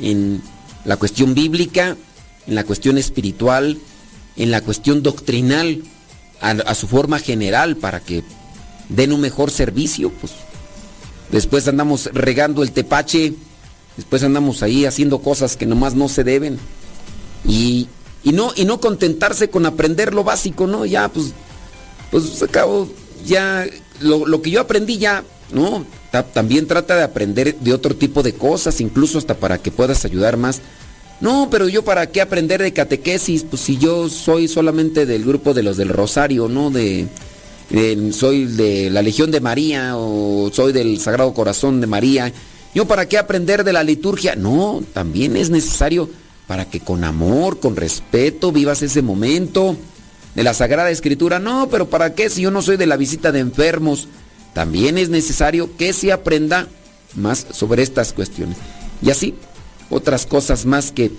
en 0.00 0.40
la 0.86 0.96
cuestión 0.96 1.34
bíblica, 1.34 1.98
en 2.46 2.54
la 2.54 2.64
cuestión 2.64 2.96
espiritual, 2.96 3.76
en 4.36 4.50
la 4.50 4.60
cuestión 4.60 5.02
doctrinal, 5.02 5.82
a, 6.40 6.74
su 6.74 6.86
forma 6.88 7.18
general, 7.18 7.76
para 7.76 8.00
que 8.00 8.22
den 8.88 9.12
un 9.12 9.20
mejor 9.20 9.50
servicio. 9.50 10.10
Pues. 10.10 10.32
Después 11.30 11.68
andamos 11.68 12.08
regando 12.12 12.62
el 12.62 12.72
tepache, 12.72 13.34
después 13.96 14.22
andamos 14.22 14.62
ahí 14.62 14.86
haciendo 14.86 15.20
cosas 15.20 15.56
que 15.56 15.66
nomás 15.66 15.94
no 15.94 16.08
se 16.08 16.24
deben. 16.24 16.58
Y, 17.44 17.88
y 18.24 18.32
no, 18.32 18.52
y 18.56 18.64
no 18.64 18.80
contentarse 18.80 19.50
con 19.50 19.66
aprender 19.66 20.14
lo 20.14 20.24
básico, 20.24 20.66
¿no? 20.66 20.86
Ya, 20.86 21.08
pues, 21.08 21.32
pues 22.10 22.42
acabo, 22.42 22.90
ya, 23.26 23.66
lo, 24.00 24.26
lo 24.26 24.42
que 24.42 24.50
yo 24.50 24.60
aprendí 24.60 24.98
ya, 24.98 25.24
¿no? 25.52 25.84
Ta- 26.10 26.24
también 26.24 26.66
trata 26.66 26.96
de 26.96 27.02
aprender 27.02 27.56
de 27.58 27.72
otro 27.72 27.94
tipo 27.94 28.22
de 28.22 28.34
cosas, 28.34 28.80
incluso 28.80 29.18
hasta 29.18 29.34
para 29.36 29.58
que 29.58 29.70
puedas 29.70 30.04
ayudar 30.04 30.36
más. 30.36 30.60
No, 31.20 31.48
pero 31.50 31.68
yo 31.68 31.84
para 31.84 32.06
qué 32.06 32.20
aprender 32.22 32.62
de 32.62 32.72
catequesis, 32.72 33.44
pues 33.44 33.60
si 33.62 33.76
yo 33.76 34.08
soy 34.08 34.48
solamente 34.48 35.04
del 35.04 35.24
grupo 35.24 35.52
de 35.52 35.62
los 35.62 35.76
del 35.76 35.90
Rosario, 35.90 36.48
¿no? 36.48 36.70
De, 36.70 37.06
de- 37.68 38.12
soy 38.12 38.46
de 38.46 38.88
la 38.90 39.02
Legión 39.02 39.30
de 39.30 39.40
María 39.40 39.96
o 39.96 40.50
soy 40.52 40.72
del 40.72 40.98
Sagrado 41.00 41.34
Corazón 41.34 41.80
de 41.80 41.86
María. 41.86 42.32
Yo 42.74 42.86
para 42.86 43.06
qué 43.06 43.18
aprender 43.18 43.64
de 43.64 43.72
la 43.72 43.84
liturgia? 43.84 44.34
No, 44.34 44.82
también 44.94 45.36
es 45.36 45.50
necesario 45.50 46.08
para 46.46 46.64
que 46.64 46.80
con 46.80 47.04
amor, 47.04 47.60
con 47.60 47.76
respeto 47.76 48.50
vivas 48.50 48.80
ese 48.82 49.02
momento 49.02 49.76
de 50.34 50.42
la 50.42 50.54
Sagrada 50.54 50.90
Escritura. 50.90 51.38
No, 51.38 51.68
pero 51.70 51.90
¿para 51.90 52.14
qué 52.14 52.30
si 52.30 52.42
yo 52.42 52.50
no 52.50 52.62
soy 52.62 52.76
de 52.78 52.86
la 52.86 52.96
visita 52.96 53.30
de 53.30 53.40
enfermos? 53.40 54.08
También 54.54 54.96
es 54.98 55.10
necesario 55.10 55.76
que 55.76 55.92
se 55.92 56.12
aprenda 56.12 56.66
más 57.14 57.46
sobre 57.52 57.82
estas 57.82 58.12
cuestiones. 58.12 58.56
Y 59.02 59.10
así, 59.10 59.34
otras 59.90 60.26
cosas 60.26 60.64
más 60.64 60.92
que 60.92 61.10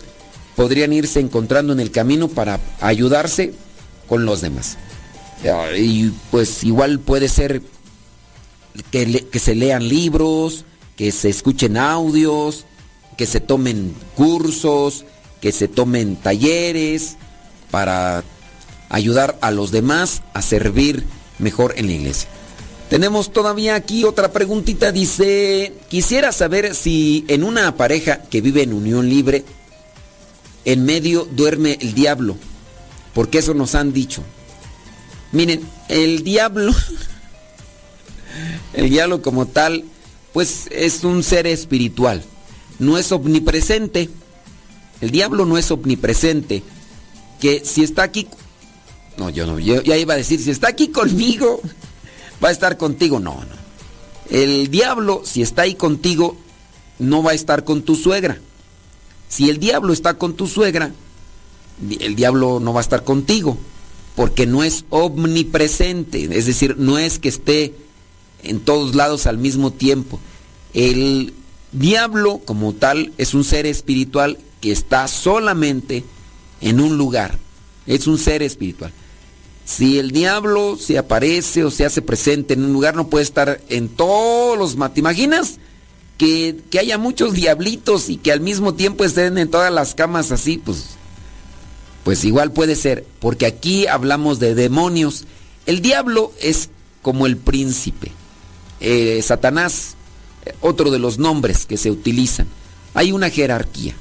podrían 0.55 0.93
irse 0.93 1.19
encontrando 1.19 1.73
en 1.73 1.79
el 1.79 1.91
camino 1.91 2.27
para 2.27 2.59
ayudarse 2.79 3.53
con 4.07 4.25
los 4.25 4.41
demás. 4.41 4.77
Eh, 5.43 5.77
Y 5.79 6.13
pues 6.29 6.63
igual 6.63 6.99
puede 6.99 7.27
ser 7.29 7.61
que, 8.91 9.27
que 9.31 9.39
se 9.39 9.55
lean 9.55 9.87
libros, 9.87 10.65
que 10.95 11.11
se 11.11 11.29
escuchen 11.29 11.77
audios, 11.77 12.65
que 13.17 13.25
se 13.25 13.39
tomen 13.39 13.93
cursos, 14.15 15.05
que 15.41 15.51
se 15.51 15.67
tomen 15.67 16.15
talleres 16.15 17.17
para 17.71 18.23
ayudar 18.89 19.37
a 19.41 19.51
los 19.51 19.71
demás 19.71 20.21
a 20.33 20.41
servir 20.41 21.05
mejor 21.39 21.73
en 21.77 21.87
la 21.87 21.93
iglesia. 21.93 22.29
Tenemos 22.91 23.31
todavía 23.31 23.75
aquí 23.75 24.03
otra 24.03 24.33
preguntita, 24.33 24.91
dice, 24.91 25.71
quisiera 25.87 26.33
saber 26.33 26.75
si 26.75 27.23
en 27.29 27.45
una 27.45 27.77
pareja 27.77 28.23
que 28.23 28.41
vive 28.41 28.63
en 28.63 28.73
unión 28.73 29.07
libre, 29.07 29.45
en 30.65 30.83
medio 30.83 31.23
duerme 31.23 31.77
el 31.79 31.93
diablo, 31.93 32.35
porque 33.13 33.37
eso 33.37 33.53
nos 33.53 33.75
han 33.75 33.93
dicho. 33.93 34.23
Miren, 35.31 35.61
el 35.87 36.25
diablo, 36.25 36.75
el 38.73 38.89
diablo 38.89 39.21
como 39.21 39.45
tal, 39.45 39.85
pues 40.33 40.67
es 40.69 41.05
un 41.05 41.23
ser 41.23 41.47
espiritual, 41.47 42.21
no 42.77 42.97
es 42.97 43.13
omnipresente. 43.13 44.09
El 44.99 45.11
diablo 45.11 45.45
no 45.45 45.57
es 45.57 45.71
omnipresente, 45.71 46.61
que 47.39 47.63
si 47.63 47.85
está 47.85 48.03
aquí, 48.03 48.27
no, 49.15 49.29
yo 49.29 49.45
no, 49.45 49.59
yo 49.59 49.81
ya 49.81 49.95
iba 49.95 50.13
a 50.13 50.17
decir, 50.17 50.41
si 50.41 50.51
está 50.51 50.67
aquí 50.67 50.89
conmigo, 50.89 51.61
va 52.43 52.49
a 52.49 52.51
estar 52.51 52.77
contigo, 52.77 53.19
no, 53.19 53.35
no. 53.35 53.61
El 54.29 54.69
diablo, 54.69 55.21
si 55.25 55.41
está 55.41 55.63
ahí 55.63 55.75
contigo, 55.75 56.37
no 56.99 57.23
va 57.23 57.31
a 57.31 57.35
estar 57.35 57.63
con 57.63 57.81
tu 57.81 57.95
suegra. 57.95 58.39
Si 59.27 59.49
el 59.49 59.59
diablo 59.59 59.93
está 59.93 60.15
con 60.15 60.35
tu 60.35 60.47
suegra, 60.47 60.91
el 61.99 62.15
diablo 62.15 62.59
no 62.59 62.73
va 62.73 62.79
a 62.79 62.83
estar 62.83 63.03
contigo, 63.03 63.57
porque 64.15 64.45
no 64.45 64.63
es 64.63 64.85
omnipresente, 64.89 66.29
es 66.37 66.45
decir, 66.45 66.75
no 66.77 66.97
es 66.97 67.19
que 67.19 67.29
esté 67.29 67.73
en 68.43 68.59
todos 68.59 68.95
lados 68.95 69.27
al 69.27 69.37
mismo 69.37 69.71
tiempo. 69.71 70.19
El 70.73 71.33
diablo 71.71 72.39
como 72.45 72.73
tal 72.73 73.13
es 73.17 73.33
un 73.33 73.43
ser 73.43 73.65
espiritual 73.65 74.37
que 74.59 74.71
está 74.71 75.07
solamente 75.07 76.03
en 76.61 76.79
un 76.79 76.97
lugar, 76.97 77.37
es 77.87 78.07
un 78.07 78.17
ser 78.17 78.43
espiritual. 78.43 78.93
Si 79.71 79.99
el 79.99 80.11
diablo 80.11 80.75
se 80.77 80.97
aparece 80.97 81.63
o 81.63 81.71
se 81.71 81.85
hace 81.85 82.01
presente 82.01 82.55
en 82.55 82.65
un 82.65 82.73
lugar, 82.73 82.93
no 82.95 83.07
puede 83.07 83.23
estar 83.23 83.61
en 83.69 83.87
todos 83.87 84.57
los... 84.57 84.75
ma- 84.75 84.93
¿Te 84.93 84.99
imaginas? 84.99 85.59
Que, 86.17 86.57
que 86.69 86.77
haya 86.79 86.97
muchos 86.97 87.31
diablitos 87.33 88.09
y 88.09 88.17
que 88.17 88.33
al 88.33 88.41
mismo 88.41 88.73
tiempo 88.73 89.05
estén 89.05 89.37
en 89.37 89.49
todas 89.49 89.71
las 89.71 89.95
camas 89.95 90.31
así, 90.31 90.57
pues 90.57 90.85
pues 92.03 92.25
igual 92.25 92.51
puede 92.51 92.75
ser, 92.75 93.05
porque 93.19 93.45
aquí 93.45 93.87
hablamos 93.87 94.39
de 94.39 94.55
demonios. 94.55 95.25
El 95.67 95.81
diablo 95.81 96.33
es 96.41 96.69
como 97.03 97.27
el 97.27 97.37
príncipe. 97.37 98.11
Eh, 98.79 99.21
Satanás, 99.23 99.95
otro 100.61 100.89
de 100.91 100.97
los 100.99 101.17
nombres 101.19 101.65
que 101.67 101.77
se 101.77 101.91
utilizan. 101.91 102.47
Hay 102.95 103.11
una 103.11 103.29
jerarquía, 103.29 103.95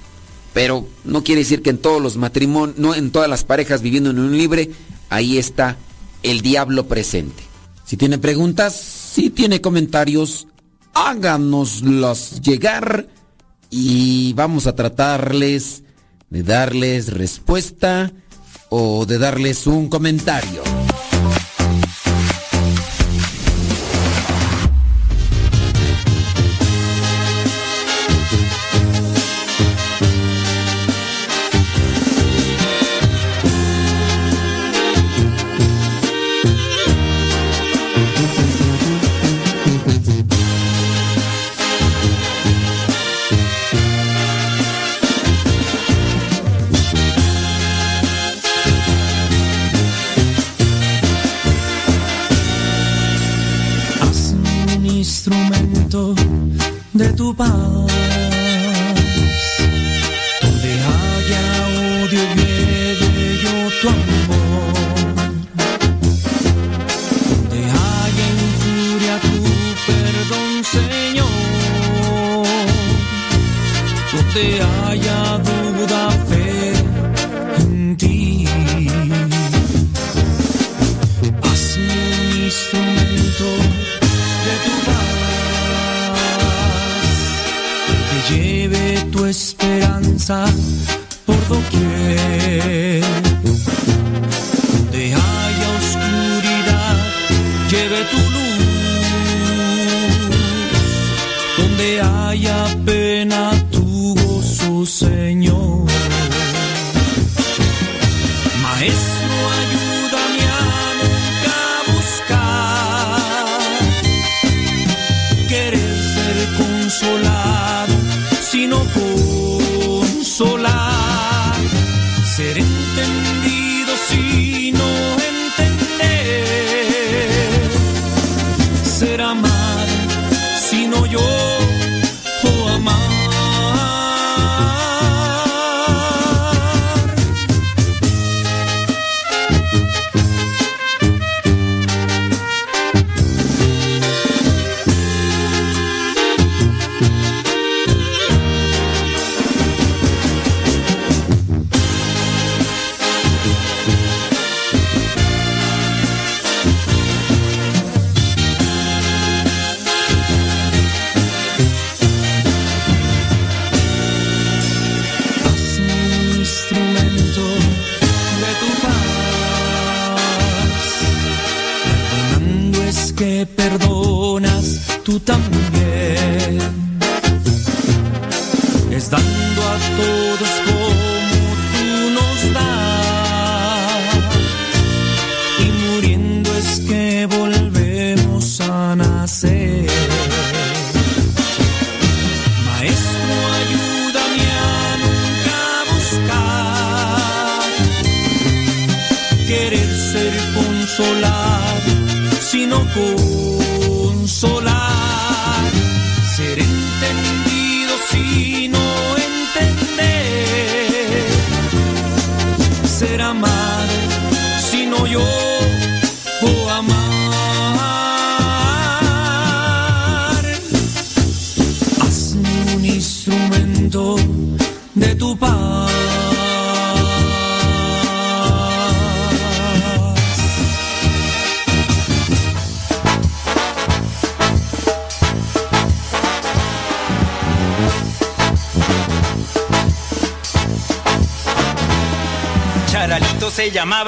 pero 0.53 0.89
no 1.05 1.23
quiere 1.23 1.43
decir 1.43 1.61
que 1.63 1.71
en 1.71 1.79
todos 1.79 2.01
los 2.03 2.17
matrimonios, 2.17 2.79
no 2.79 2.95
en 2.95 3.13
todas 3.13 3.29
las 3.31 3.45
parejas 3.45 3.83
viviendo 3.83 4.11
en 4.11 4.19
un 4.19 4.37
libre, 4.37 4.71
ahí 5.11 5.37
está 5.37 5.77
el 6.23 6.41
diablo 6.41 6.87
presente. 6.89 7.43
Si 7.85 7.97
tiene 7.97 8.19
preguntas, 8.19 8.75
si 8.75 9.31
tiene 9.31 9.61
comentarios, 9.61 10.47
háganoslos 10.95 12.41
llegar 12.41 13.07
y 13.69 14.33
vamos 14.35 14.67
a 14.67 14.75
tratarles 14.75 15.83
de 16.31 16.43
darles 16.43 17.13
respuesta 17.13 18.13
o 18.69 19.05
de 19.05 19.19
darles 19.19 19.67
un 19.67 19.89
comentario. 19.89 20.63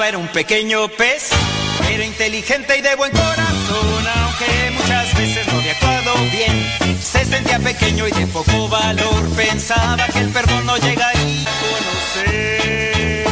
Era 0.07 0.17
un 0.17 0.27
pequeño 0.27 0.87
pez. 0.89 1.29
Era 1.89 2.05
inteligente 2.05 2.77
y 2.77 2.81
de 2.81 2.95
buen 2.95 3.11
corazón, 3.11 4.07
aunque 4.15 4.71
muchas 4.71 5.17
veces 5.17 5.47
no 5.47 5.59
había 5.59 5.71
actuado 5.73 6.13
bien. 6.31 6.97
Se 7.01 7.25
sentía 7.25 7.59
pequeño 7.59 8.07
y 8.07 8.11
de 8.11 8.27
poco 8.27 8.67
valor. 8.67 9.29
Pensaba 9.35 10.05
que 10.07 10.19
el 10.19 10.29
perdón 10.29 10.65
no 10.65 10.77
llegaría 10.77 11.49
a 11.49 11.53
conocer. 12.25 13.27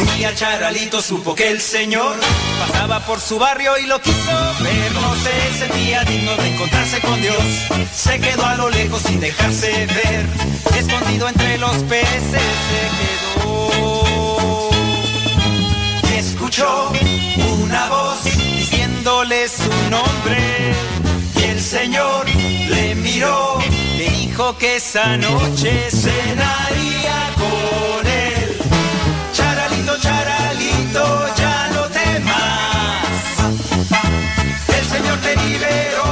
Un 0.00 0.16
día 0.16 0.34
Charalito 0.34 1.00
supo 1.00 1.34
que 1.34 1.50
el 1.50 1.60
Señor 1.60 2.16
pasaba 2.58 3.04
por 3.06 3.20
su 3.20 3.38
barrio 3.38 3.78
y 3.78 3.86
lo 3.86 4.00
quiso 4.00 4.54
ver. 4.60 4.92
No 4.92 5.14
se 5.16 5.58
sentía 5.58 6.04
digno 6.04 6.36
de 6.36 6.48
encontrarse 6.48 7.00
con 7.00 7.20
Dios. 7.20 7.44
Se 7.94 8.18
quedó 8.20 8.44
a 8.44 8.56
lo 8.56 8.70
lejos 8.70 9.02
sin 9.02 9.20
dejarse 9.20 9.86
ver. 9.86 10.26
Escondido 10.78 11.28
entre 11.28 11.58
los 11.58 11.76
peces 11.84 12.30
se 12.32 13.40
quedó. 13.40 14.05
Una 16.58 17.86
voz 17.90 18.24
diciéndole 18.24 19.46
su 19.46 19.68
nombre. 19.90 20.72
Y 21.38 21.42
el 21.50 21.60
Señor 21.60 22.26
le 22.70 22.94
miró, 22.94 23.58
le 23.98 24.08
dijo 24.08 24.56
que 24.56 24.76
esa 24.76 25.18
noche 25.18 25.90
cenaría 25.90 27.18
con 27.36 28.06
él. 28.06 28.56
Charalito, 29.34 29.98
charalito, 30.00 31.26
ya 31.36 31.68
no 31.74 31.82
temas. 31.90 33.04
El 34.78 34.84
Señor 34.86 35.18
te 35.18 35.36
liberó, 35.36 36.05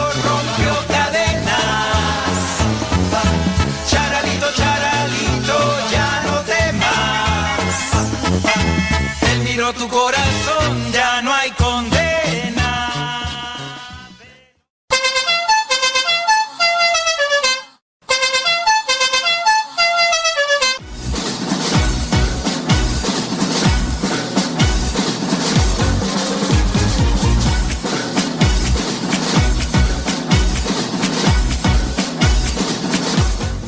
Miró 9.64 9.78
tu 9.78 9.88
corazón, 9.88 10.92
ya 10.92 11.22
no 11.22 11.32
hay 11.32 11.50
condena. 11.52 12.90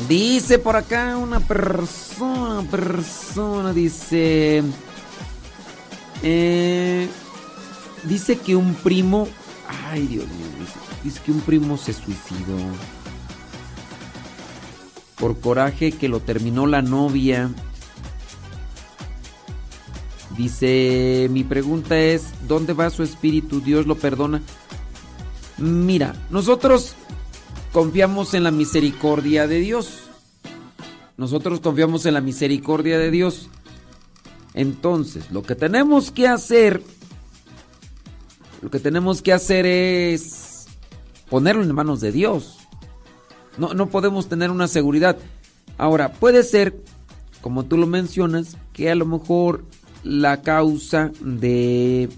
Dice 0.07 0.59
por 0.59 0.77
acá 0.77 1.17
una 1.17 1.41
persona, 1.41 2.71
persona, 2.71 3.73
dice... 3.73 4.63
eh, 6.29 7.09
dice 8.03 8.37
que 8.39 8.57
un 8.57 8.75
primo... 8.75 9.29
Ay, 9.91 10.09
Dios 10.09 10.27
mío, 10.27 10.47
dice, 10.59 10.79
dice 11.05 11.21
que 11.25 11.31
un 11.31 11.41
primo 11.41 11.77
se 11.77 11.93
suicidó. 11.93 12.59
Por 15.17 15.39
coraje 15.39 15.93
que 15.93 16.09
lo 16.09 16.19
terminó 16.19 16.67
la 16.67 16.83
novia. 16.83 17.51
Dice, 20.37 21.29
mi 21.31 21.45
pregunta 21.45 21.97
es, 21.97 22.25
¿dónde 22.49 22.73
va 22.73 22.91
su 22.91 23.05
espíritu? 23.05 23.61
¿Dios 23.61 23.87
lo 23.87 23.95
perdona? 23.95 24.43
Mira, 25.59 26.15
nosotros 26.31 26.95
confiamos 27.73 28.35
en 28.35 28.43
la 28.43 28.51
misericordia 28.51 29.47
de 29.47 29.61
Dios. 29.61 30.11
Nosotros 31.17 31.61
confiamos 31.61 32.05
en 32.05 32.15
la 32.15 32.21
misericordia 32.21 32.99
de 32.99 33.13
Dios. 33.13 33.49
Entonces, 34.57 35.31
lo 35.31 35.43
que 35.43 35.55
tenemos 35.55 36.11
que 36.11 36.27
hacer, 36.27 36.83
lo 38.63 38.71
que 38.71 38.81
tenemos 38.81 39.21
que 39.21 39.35
hacer 39.35 39.67
es 39.67 40.67
ponerlo 41.29 41.63
en 41.63 41.75
manos 41.75 42.01
de 42.01 42.11
Dios. 42.11 42.57
No, 43.59 43.75
no 43.75 43.89
podemos 43.91 44.29
tener 44.29 44.51
una 44.51 44.67
seguridad. 44.67 45.19
Ahora, 45.77 46.15
puede 46.15 46.43
ser, 46.43 46.75
como 47.43 47.67
tú 47.67 47.77
lo 47.77 47.87
mencionas, 47.87 48.57
que 48.73 48.91
a 48.91 48.95
lo 48.95 49.05
mejor 49.05 49.63
la 50.03 50.41
causa 50.41 51.13
de, 51.21 52.09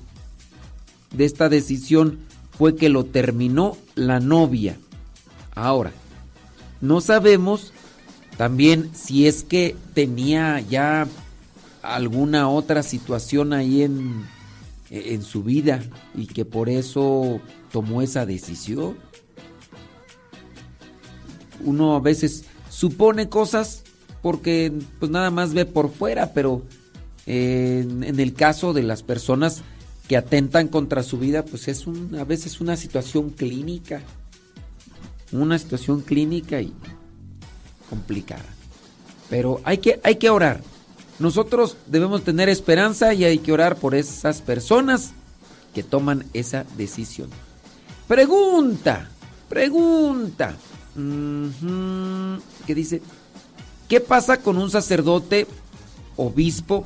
de 1.12 1.24
esta 1.24 1.48
decisión 1.48 2.20
fue 2.56 2.76
que 2.76 2.88
lo 2.88 3.04
terminó 3.04 3.76
la 3.96 4.20
novia. 4.20 4.78
Ahora, 5.56 5.90
no 6.80 7.00
sabemos 7.00 7.72
también 8.36 8.90
si 8.94 9.26
es 9.26 9.42
que 9.42 9.74
tenía 9.92 10.60
ya 10.60 11.08
alguna 11.82 12.48
otra 12.48 12.82
situación 12.82 13.52
ahí 13.52 13.82
en, 13.82 14.24
en 14.90 15.22
su 15.22 15.42
vida 15.42 15.82
y 16.14 16.26
que 16.26 16.44
por 16.44 16.68
eso 16.68 17.40
tomó 17.72 18.02
esa 18.02 18.26
decisión. 18.26 18.96
Uno 21.64 21.96
a 21.96 22.00
veces 22.00 22.44
supone 22.70 23.28
cosas 23.28 23.82
porque 24.22 24.72
pues 24.98 25.10
nada 25.10 25.30
más 25.30 25.52
ve 25.52 25.64
por 25.64 25.90
fuera, 25.90 26.32
pero 26.32 26.62
en, 27.26 28.04
en 28.04 28.20
el 28.20 28.34
caso 28.34 28.72
de 28.72 28.82
las 28.82 29.02
personas 29.02 29.62
que 30.08 30.16
atentan 30.16 30.68
contra 30.68 31.02
su 31.02 31.18
vida, 31.18 31.44
pues 31.44 31.68
es 31.68 31.86
un, 31.86 32.14
a 32.18 32.24
veces 32.24 32.60
una 32.60 32.76
situación 32.76 33.30
clínica. 33.30 34.00
Una 35.30 35.58
situación 35.58 36.00
clínica 36.00 36.62
y 36.62 36.72
complicada. 37.90 38.46
Pero 39.28 39.60
hay 39.64 39.78
que, 39.78 40.00
hay 40.02 40.16
que 40.16 40.30
orar. 40.30 40.62
Nosotros 41.18 41.76
debemos 41.86 42.22
tener 42.22 42.48
esperanza 42.48 43.12
y 43.14 43.24
hay 43.24 43.38
que 43.38 43.52
orar 43.52 43.76
por 43.76 43.94
esas 43.94 44.40
personas 44.40 45.12
que 45.74 45.82
toman 45.82 46.24
esa 46.32 46.64
decisión. 46.76 47.30
Pregunta, 48.06 49.08
pregunta. 49.48 50.56
¿Qué 52.66 52.74
dice? 52.74 53.02
¿Qué 53.88 54.00
pasa 54.00 54.38
con 54.38 54.58
un 54.58 54.70
sacerdote, 54.70 55.46
obispo, 56.16 56.84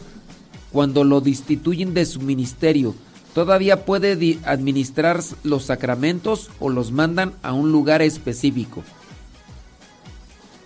cuando 0.73 1.05
lo 1.05 1.21
destituyen 1.21 1.95
de 1.95 2.07
su 2.07 2.21
ministerio? 2.21 2.95
¿Todavía 3.35 3.85
puede 3.85 4.39
administrar 4.45 5.23
los 5.43 5.65
sacramentos 5.65 6.51
o 6.61 6.69
los 6.69 6.93
mandan 6.93 7.33
a 7.43 7.53
un 7.53 7.73
lugar 7.73 8.03
específico? 8.03 8.83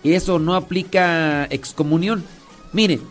Eso 0.03 0.39
no 0.39 0.55
aplica 0.55 1.45
excomunión. 1.45 2.23
Miren, 2.73 3.01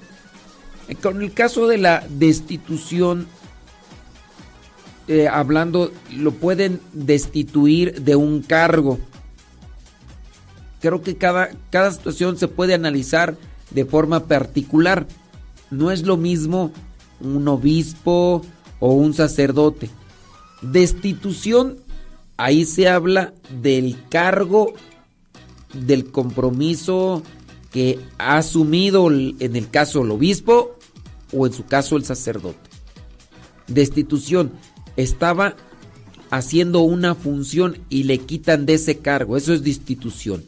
con 0.94 1.22
el 1.22 1.32
caso 1.32 1.66
de 1.66 1.78
la 1.78 2.06
destitución, 2.08 3.26
eh, 5.08 5.28
hablando, 5.28 5.92
lo 6.16 6.32
pueden 6.32 6.80
destituir 6.92 8.02
de 8.02 8.16
un 8.16 8.42
cargo. 8.42 8.98
Creo 10.80 11.02
que 11.02 11.16
cada, 11.16 11.50
cada 11.70 11.90
situación 11.90 12.36
se 12.38 12.48
puede 12.48 12.74
analizar 12.74 13.36
de 13.70 13.84
forma 13.84 14.26
particular. 14.26 15.06
No 15.70 15.90
es 15.90 16.04
lo 16.04 16.16
mismo 16.16 16.70
un 17.20 17.48
obispo 17.48 18.42
o 18.78 18.92
un 18.92 19.14
sacerdote. 19.14 19.90
Destitución, 20.62 21.78
ahí 22.36 22.64
se 22.64 22.88
habla 22.88 23.32
del 23.62 23.96
cargo, 24.08 24.74
del 25.72 26.10
compromiso 26.10 27.22
que 27.72 27.98
ha 28.18 28.38
asumido 28.38 29.10
en 29.10 29.56
el 29.56 29.68
caso 29.68 30.02
el 30.02 30.10
obispo 30.10 30.75
o 31.36 31.46
en 31.46 31.52
su 31.52 31.64
caso 31.66 31.96
el 31.96 32.04
sacerdote. 32.04 32.58
Destitución, 33.66 34.52
estaba 34.96 35.56
haciendo 36.30 36.80
una 36.80 37.14
función 37.14 37.78
y 37.88 38.04
le 38.04 38.18
quitan 38.18 38.66
de 38.66 38.74
ese 38.74 38.98
cargo, 38.98 39.36
eso 39.36 39.52
es 39.52 39.62
destitución. 39.62 40.44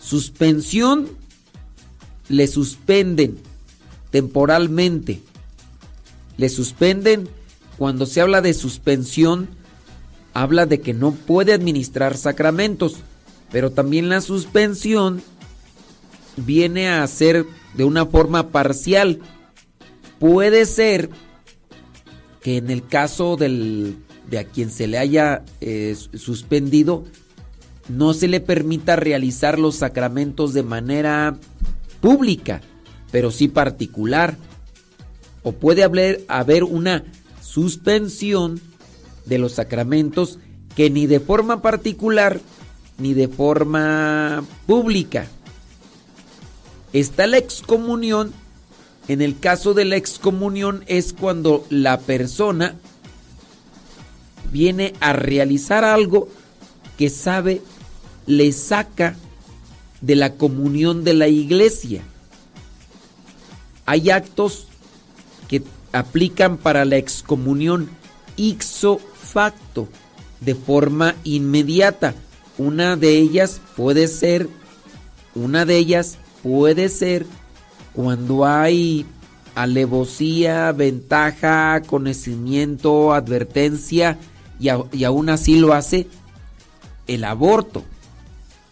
Suspensión, 0.00 1.08
le 2.28 2.46
suspenden 2.48 3.38
temporalmente. 4.10 5.20
Le 6.36 6.48
suspenden, 6.48 7.28
cuando 7.78 8.06
se 8.06 8.20
habla 8.20 8.40
de 8.40 8.54
suspensión, 8.54 9.48
habla 10.34 10.66
de 10.66 10.80
que 10.80 10.94
no 10.94 11.12
puede 11.12 11.52
administrar 11.52 12.16
sacramentos, 12.16 12.96
pero 13.50 13.70
también 13.70 14.08
la 14.08 14.20
suspensión 14.20 15.22
viene 16.36 16.88
a 16.88 17.06
ser 17.06 17.46
de 17.74 17.84
una 17.84 18.06
forma 18.06 18.48
parcial. 18.48 19.20
Puede 20.22 20.66
ser 20.66 21.10
que 22.42 22.58
en 22.58 22.70
el 22.70 22.86
caso 22.86 23.36
del, 23.36 23.96
de 24.30 24.38
a 24.38 24.44
quien 24.44 24.70
se 24.70 24.86
le 24.86 24.98
haya 24.98 25.44
eh, 25.60 25.96
suspendido, 26.14 27.02
no 27.88 28.14
se 28.14 28.28
le 28.28 28.38
permita 28.38 28.94
realizar 28.94 29.58
los 29.58 29.74
sacramentos 29.74 30.54
de 30.54 30.62
manera 30.62 31.36
pública, 32.00 32.60
pero 33.10 33.32
sí 33.32 33.48
particular. 33.48 34.36
O 35.42 35.50
puede 35.50 35.82
haber, 35.82 36.24
haber 36.28 36.62
una 36.62 37.02
suspensión 37.40 38.60
de 39.26 39.38
los 39.38 39.54
sacramentos 39.54 40.38
que 40.76 40.88
ni 40.88 41.08
de 41.08 41.18
forma 41.18 41.62
particular 41.62 42.40
ni 42.96 43.12
de 43.12 43.26
forma 43.26 44.44
pública. 44.68 45.26
Está 46.92 47.26
la 47.26 47.38
excomunión. 47.38 48.32
En 49.08 49.20
el 49.20 49.38
caso 49.38 49.74
de 49.74 49.84
la 49.84 49.96
excomunión 49.96 50.84
es 50.86 51.12
cuando 51.12 51.66
la 51.70 51.98
persona 52.00 52.76
viene 54.52 54.94
a 55.00 55.12
realizar 55.12 55.84
algo 55.84 56.28
que 56.96 57.10
sabe 57.10 57.62
le 58.26 58.52
saca 58.52 59.16
de 60.00 60.14
la 60.14 60.34
comunión 60.34 61.04
de 61.04 61.14
la 61.14 61.28
iglesia. 61.28 62.02
Hay 63.86 64.10
actos 64.10 64.68
que 65.48 65.62
aplican 65.92 66.56
para 66.56 66.84
la 66.84 66.96
excomunión 66.96 67.90
ixo 68.36 68.98
facto, 68.98 69.88
de 70.40 70.54
forma 70.54 71.14
inmediata. 71.24 72.14
Una 72.58 72.96
de 72.96 73.18
ellas 73.18 73.60
puede 73.76 74.08
ser, 74.08 74.48
una 75.34 75.64
de 75.64 75.76
ellas 75.76 76.18
puede 76.42 76.88
ser 76.88 77.26
cuando 77.94 78.46
hay 78.46 79.06
alevosía, 79.54 80.72
ventaja, 80.72 81.82
conocimiento, 81.86 83.12
advertencia 83.12 84.18
y, 84.58 84.68
y 84.92 85.04
aún 85.04 85.28
así 85.28 85.58
lo 85.58 85.72
hace 85.74 86.06
el 87.06 87.24
aborto. 87.24 87.84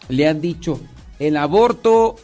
Le 0.09 0.27
han 0.27 0.41
dicho, 0.41 0.79
el 1.19 1.37
aborto 1.37 2.15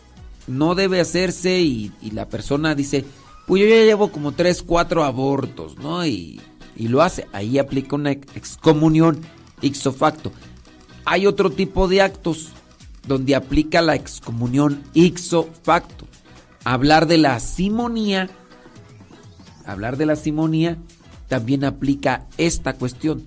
no 0.48 0.76
debe 0.76 1.00
hacerse 1.00 1.60
y, 1.60 1.92
y 2.02 2.12
la 2.12 2.28
persona 2.28 2.74
dice, 2.76 3.06
pues 3.46 3.62
yo 3.62 3.68
ya 3.70 3.84
llevo 3.84 4.12
como 4.12 4.32
3, 4.32 4.64
4 4.64 5.04
abortos, 5.04 5.78
¿no? 5.78 6.06
Y, 6.06 6.42
y 6.76 6.88
lo 6.88 7.02
hace. 7.02 7.28
Ahí 7.34 7.60
aplica 7.60 7.96
una 7.96 8.12
ex- 8.12 8.36
excomunión 8.36 9.22
ixo 9.62 9.94
facto. 9.94 10.32
Hay 11.06 11.26
otro 11.28 11.50
tipo 11.52 11.88
de 11.88 12.02
actos 12.02 12.50
donde 13.08 13.36
aplica 13.36 13.82
la 13.82 13.96
excomunión 13.96 14.84
ixo 14.94 15.48
facto. 15.64 16.07
Hablar 16.70 17.08
de 17.08 17.18
la 17.18 17.40
simonía, 17.40 18.30
hablar 19.66 19.96
de 19.96 20.06
la 20.06 20.18
simonía 20.18 20.78
también 21.30 21.64
aplica 21.64 22.28
esta 22.38 22.74
cuestión. 22.74 23.24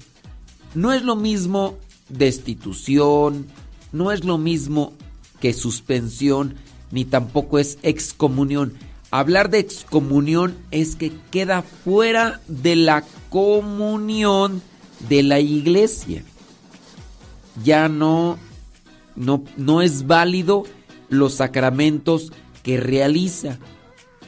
No 0.74 0.92
es 0.92 1.04
lo 1.04 1.16
mismo 1.16 1.78
destitución, 2.10 3.46
no 3.92 4.12
es 4.12 4.26
lo 4.26 4.36
mismo 4.36 4.92
que 5.40 5.54
suspensión, 5.54 6.56
ni 6.90 7.06
tampoco 7.06 7.58
es 7.58 7.78
excomunión. 7.82 8.74
Hablar 9.10 9.48
de 9.48 9.60
excomunión 9.60 10.54
es 10.70 10.94
que 10.94 11.10
queda 11.30 11.62
fuera 11.62 12.42
de 12.46 12.76
la 12.76 13.04
comunión 13.30 14.60
de 15.08 15.22
la 15.22 15.40
iglesia. 15.40 16.24
Ya 17.64 17.88
no, 17.88 18.36
no, 19.16 19.44
no 19.56 19.80
es 19.80 20.06
válido 20.06 20.64
los 21.08 21.32
sacramentos 21.32 22.32
que 22.62 22.78
realiza. 22.78 23.58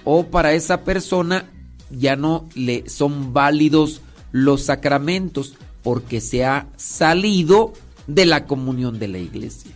O 0.04 0.26
para 0.26 0.54
esa 0.54 0.82
persona 0.82 1.50
ya 1.90 2.16
no 2.16 2.48
le 2.54 2.88
son 2.88 3.32
válidos 3.32 4.00
los 4.32 4.62
sacramentos 4.62 5.54
porque 5.82 6.20
se 6.20 6.44
ha 6.44 6.68
salido 6.76 7.72
de 8.06 8.26
la 8.26 8.46
comunión 8.46 8.98
de 8.98 9.09
la 9.09 9.18
iglesia. 9.18 9.70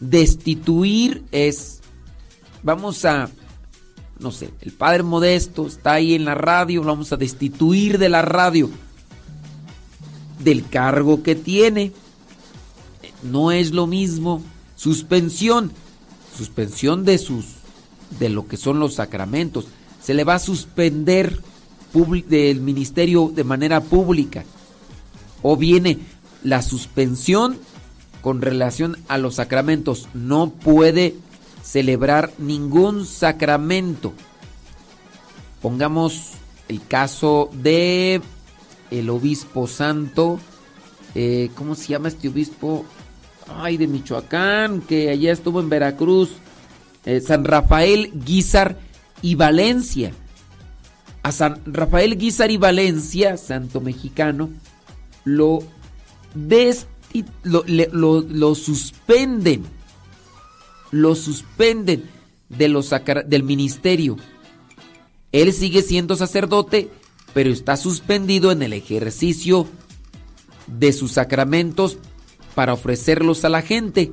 Destituir 0.00 1.24
es, 1.32 1.80
vamos 2.62 3.04
a, 3.04 3.30
no 4.18 4.32
sé, 4.32 4.50
el 4.60 4.72
Padre 4.72 5.02
Modesto 5.02 5.66
está 5.66 5.94
ahí 5.94 6.14
en 6.14 6.24
la 6.24 6.34
radio, 6.34 6.82
vamos 6.82 7.12
a 7.12 7.16
destituir 7.16 7.98
de 7.98 8.08
la 8.08 8.22
radio, 8.22 8.70
del 10.40 10.68
cargo 10.68 11.22
que 11.22 11.34
tiene. 11.34 11.92
No 13.22 13.52
es 13.52 13.70
lo 13.70 13.86
mismo. 13.86 14.42
Suspensión, 14.74 15.70
suspensión 16.36 17.04
de 17.04 17.18
sus, 17.18 17.44
de 18.18 18.28
lo 18.28 18.46
que 18.46 18.56
son 18.56 18.78
los 18.78 18.94
sacramentos. 18.94 19.66
Se 20.02 20.14
le 20.14 20.24
va 20.24 20.34
a 20.34 20.38
suspender 20.38 21.40
del 22.28 22.60
ministerio 22.60 23.30
de 23.34 23.44
manera 23.44 23.80
pública. 23.80 24.44
O 25.42 25.56
viene 25.56 25.98
la 26.42 26.62
suspensión 26.62 27.58
con 28.22 28.40
relación 28.40 28.96
a 29.08 29.18
los 29.18 29.34
sacramentos. 29.36 30.08
No 30.14 30.50
puede 30.50 31.14
celebrar 31.62 32.32
ningún 32.38 33.06
sacramento. 33.06 34.12
Pongamos 35.60 36.32
el 36.68 36.84
caso 36.86 37.50
de 37.52 38.22
el 38.90 39.10
obispo 39.10 39.66
santo. 39.66 40.38
eh, 41.14 41.50
¿Cómo 41.54 41.74
se 41.74 41.88
llama 41.88 42.08
este 42.08 42.28
obispo? 42.28 42.84
Ay, 43.48 43.76
de 43.76 43.86
Michoacán, 43.86 44.80
que 44.80 45.10
allá 45.10 45.32
estuvo 45.32 45.60
en 45.60 45.68
Veracruz. 45.68 46.30
Eh, 47.04 47.20
San 47.20 47.44
Rafael 47.44 48.10
Guizar 48.24 48.78
y 49.22 49.34
Valencia. 49.34 50.12
A 51.22 51.30
San 51.32 51.60
Rafael 51.66 52.18
Guizar 52.18 52.50
y 52.50 52.56
Valencia, 52.56 53.36
santo 53.36 53.80
mexicano, 53.80 54.50
lo, 55.24 55.60
lo, 57.44 57.64
lo- 57.64 58.20
lo 58.22 58.54
suspenden. 58.54 59.62
Lo 60.90 61.14
suspenden 61.14 62.04
de 62.48 62.68
los 62.68 62.90
del 63.26 63.42
ministerio. 63.44 64.16
Él 65.30 65.52
sigue 65.54 65.80
siendo 65.82 66.16
sacerdote, 66.16 66.90
pero 67.32 67.50
está 67.50 67.76
suspendido 67.78 68.52
en 68.52 68.62
el 68.62 68.74
ejercicio 68.74 69.66
de 70.66 70.92
sus 70.92 71.12
sacramentos 71.12 71.98
para 72.54 72.74
ofrecerlos 72.74 73.44
a 73.44 73.48
la 73.48 73.62
gente. 73.62 74.12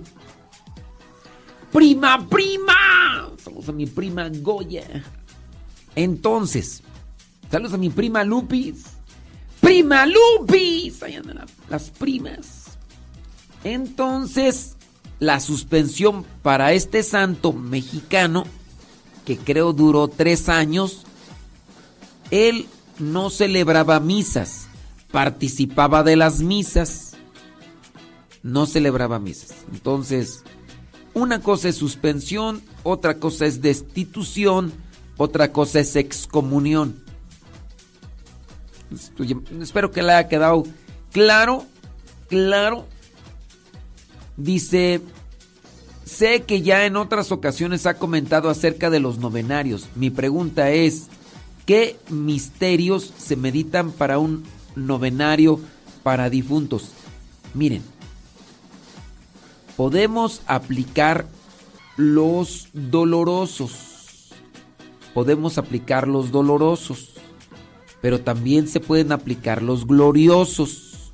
Prima, 1.72 2.28
prima. 2.28 3.32
Saludos 3.44 3.70
a 3.70 3.72
mi 3.72 3.86
prima 3.86 4.30
Goya. 4.30 5.04
Entonces, 5.96 6.82
saludos 7.52 7.74
a 7.74 7.78
mi 7.78 7.90
prima 7.90 8.24
Lupis. 8.24 8.84
¡Prima 9.62 10.06
Lupis! 10.06 11.04
Ahí 11.04 11.16
andan 11.16 11.36
la- 11.38 11.48
las 11.70 11.90
primas. 11.90 12.66
Entonces, 13.64 14.76
la 15.20 15.40
suspensión 15.40 16.26
para 16.42 16.72
este 16.74 17.04
santo 17.04 17.52
mexicano, 17.54 18.46
que 19.26 19.38
creo 19.38 19.74
duró 19.74 20.08
tres 20.08 20.48
años, 20.50 21.04
él 22.32 22.68
no 23.00 23.30
celebraba 23.30 24.00
misas, 24.00 24.68
participaba 25.12 26.04
de 26.04 26.16
las 26.16 26.40
misas, 26.42 27.14
no 28.44 28.66
celebraba 28.66 29.20
misas. 29.20 29.54
Entonces, 29.74 30.44
una 31.14 31.42
cosa 31.42 31.70
es 31.70 31.76
suspensión, 31.76 32.62
otra 32.84 33.18
cosa 33.18 33.46
es 33.46 33.62
destitución, 33.62 34.74
otra 35.18 35.52
cosa 35.52 35.80
es 35.80 35.96
excomunión. 35.96 37.04
Espero 39.62 39.92
que 39.92 40.02
le 40.02 40.14
haya 40.14 40.28
quedado 40.28 40.64
claro, 41.12 41.66
claro. 42.28 42.86
Dice, 44.38 45.02
sé 46.06 46.44
que 46.44 46.62
ya 46.62 46.86
en 46.86 46.96
otras 46.96 47.32
ocasiones 47.32 47.86
ha 47.86 47.96
comentado 47.96 48.50
acerca 48.50 48.90
de 48.90 49.00
los 49.00 49.20
novenarios. 49.20 49.88
Mi 49.96 50.10
pregunta 50.10 50.72
es, 50.72 51.08
¿qué 51.66 51.98
misterios 52.10 53.14
se 53.18 53.36
meditan 53.36 53.92
para 53.92 54.18
un 54.18 54.44
novenario 54.76 55.60
para 56.02 56.30
difuntos? 56.30 56.92
Miren, 57.54 57.84
podemos 59.80 60.42
aplicar 60.46 61.26
los 61.96 62.68
dolorosos. 62.74 64.28
Podemos 65.14 65.58
aplicar 65.58 66.06
los 66.06 66.32
dolorosos. 66.32 67.12
Pero 68.02 68.20
también 68.20 68.68
se 68.68 68.82
pueden 68.82 69.14
aplicar 69.14 69.64
los 69.64 69.88
gloriosos. 69.88 71.14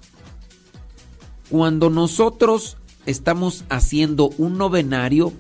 Cuando 1.51 1.91
nosotros 1.91 2.77
estamos 3.05 3.65
haciendo 3.69 4.31
un 4.39 4.57
novenario, 4.57 5.31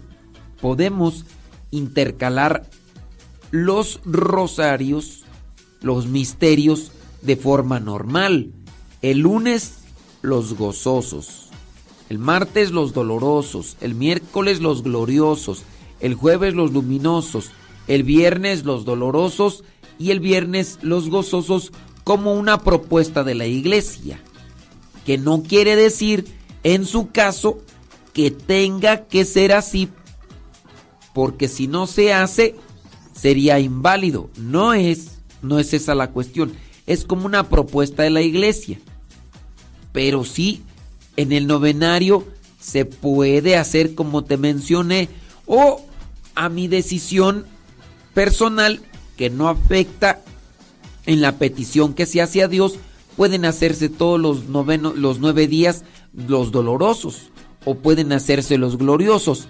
podemos 0.61 1.25
intercalar 1.71 2.69
los 3.49 4.01
rosarios, 4.05 5.23
los 5.81 6.05
misterios 6.05 6.91
de 7.23 7.35
forma 7.37 7.79
normal. 7.79 8.51
El 9.01 9.21
lunes 9.21 9.79
los 10.21 10.53
gozosos, 10.55 11.44
el 12.09 12.19
martes 12.19 12.71
los 12.71 12.93
dolorosos, 12.93 13.77
el 13.81 13.95
miércoles 13.95 14.59
los 14.61 14.83
gloriosos, 14.83 15.63
el 15.99 16.13
jueves 16.13 16.53
los 16.53 16.71
luminosos, 16.71 17.51
el 17.87 18.03
viernes 18.03 18.63
los 18.63 18.85
dolorosos 18.85 19.63
y 19.97 20.11
el 20.11 20.19
viernes 20.19 20.79
los 20.81 21.09
gozosos 21.09 21.71
como 22.03 22.33
una 22.33 22.61
propuesta 22.61 23.23
de 23.23 23.35
la 23.35 23.47
iglesia, 23.47 24.19
que 25.05 25.17
no 25.17 25.43
quiere 25.43 25.75
decir 25.75 26.25
en 26.63 26.85
su 26.85 27.09
caso 27.11 27.59
que 28.13 28.31
tenga 28.31 29.07
que 29.07 29.25
ser 29.25 29.51
así, 29.51 29.89
porque 31.13 31.47
si 31.47 31.67
no 31.67 31.87
se 31.87 32.13
hace 32.13 32.55
sería 33.15 33.59
inválido. 33.59 34.29
No 34.37 34.73
es, 34.73 35.19
no 35.41 35.57
es 35.59 35.73
esa 35.73 35.95
la 35.95 36.11
cuestión, 36.11 36.53
es 36.85 37.05
como 37.05 37.25
una 37.25 37.49
propuesta 37.49 38.03
de 38.03 38.09
la 38.09 38.21
iglesia. 38.21 38.79
Pero 39.91 40.25
sí, 40.25 40.61
en 41.17 41.31
el 41.31 41.47
novenario 41.47 42.25
se 42.59 42.85
puede 42.85 43.57
hacer 43.57 43.95
como 43.95 44.23
te 44.23 44.37
mencioné 44.37 45.09
o 45.45 45.81
a 46.33 46.49
mi 46.49 46.67
decisión 46.67 47.45
personal 48.13 48.81
que 49.17 49.29
no 49.29 49.47
afecta 49.47 50.21
en 51.05 51.21
la 51.21 51.37
petición 51.37 51.93
que 51.93 52.05
se 52.05 52.21
hace 52.21 52.41
a 52.41 52.47
Dios, 52.47 52.75
pueden 53.15 53.45
hacerse 53.45 53.89
todos 53.89 54.19
los, 54.19 54.45
los 54.47 55.19
nueve 55.19 55.47
días 55.47 55.83
los 56.13 56.51
dolorosos 56.51 57.31
o 57.63 57.75
pueden 57.75 58.11
hacerse 58.11 58.57
los 58.57 58.77
gloriosos. 58.77 59.47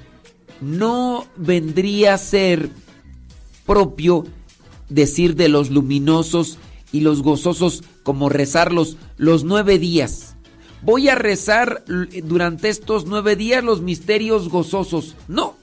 No 0.62 1.26
vendría 1.36 2.14
a 2.14 2.18
ser 2.18 2.70
propio 3.66 4.26
decir 4.90 5.36
de 5.36 5.50
los 5.50 5.70
luminosos 5.70 6.58
y 6.92 7.02
los 7.02 7.24
gozosos 7.24 7.84
como 8.04 8.30
rezarlos 8.30 8.98
los 9.18 9.44
nueve 9.44 9.80
días. 9.80 10.35
Voy 10.86 11.10
a 11.10 11.16
rezar 11.16 11.84
durante 11.88 12.70
estos 12.70 13.06
nueve 13.08 13.36
días 13.36 13.64
los 13.64 13.82
misterios 13.82 14.50
gozosos. 14.50 15.16
No. 15.28 15.56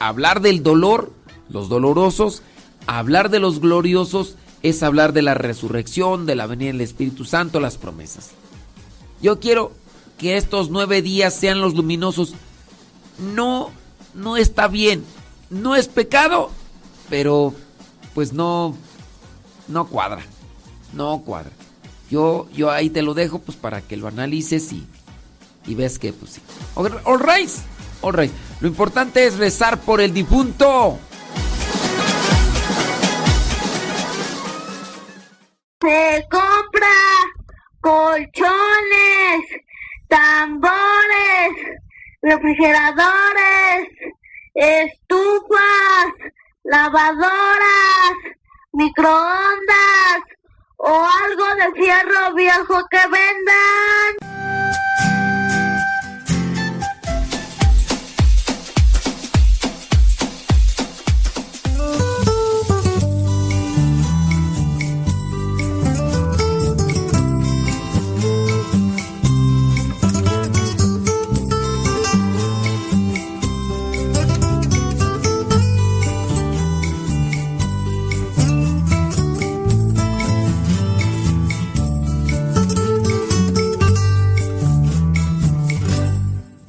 Hablar 0.00 0.40
del 0.40 0.64
dolor, 0.64 1.12
los 1.48 1.68
dolorosos, 1.68 2.42
hablar 2.88 3.30
de 3.30 3.38
los 3.38 3.60
gloriosos 3.60 4.34
es 4.64 4.82
hablar 4.82 5.12
de 5.12 5.22
la 5.22 5.34
resurrección, 5.34 6.26
de 6.26 6.34
la 6.34 6.48
venida 6.48 6.72
del 6.72 6.80
Espíritu 6.80 7.24
Santo, 7.24 7.60
las 7.60 7.78
promesas. 7.78 8.30
Yo 9.22 9.38
quiero 9.38 9.70
que 10.18 10.36
estos 10.36 10.68
nueve 10.68 11.00
días 11.00 11.32
sean 11.32 11.60
los 11.60 11.74
luminosos. 11.74 12.34
No, 13.34 13.70
no 14.14 14.36
está 14.36 14.66
bien. 14.66 15.04
No 15.48 15.76
es 15.76 15.86
pecado, 15.86 16.50
pero 17.08 17.54
pues 18.14 18.32
no, 18.32 18.74
no 19.68 19.86
cuadra. 19.86 20.22
No 20.92 21.22
cuadra. 21.24 21.52
Yo, 22.10 22.48
yo 22.52 22.70
ahí 22.70 22.88
te 22.88 23.02
lo 23.02 23.14
dejo 23.14 23.38
pues 23.38 23.56
para 23.56 23.82
que 23.82 23.96
lo 23.96 24.08
analices 24.08 24.72
y, 24.72 24.86
y 25.66 25.74
ves 25.74 25.98
que 25.98 26.12
pues 26.12 26.32
sí. 26.32 26.42
All 26.74 27.20
right, 27.20 27.50
all 28.00 28.14
right. 28.14 28.32
Lo 28.60 28.68
importante 28.68 29.26
es 29.26 29.36
rezar 29.36 29.78
por 29.80 30.00
el 30.00 30.14
difunto. 30.14 30.98
Se 35.80 36.26
compra 36.30 36.88
colchones, 37.80 39.44
tambores, 40.08 41.52
refrigeradores, 42.22 43.88
estufas, 44.54 46.06
lavadoras, 46.64 48.14
microondas 48.72 50.22
o 50.78 50.86
algo 50.88 51.54
de 51.56 51.80
fierro 51.80 52.34
viejo 52.34 52.88
que 52.88 52.98
vendan. 52.98 54.28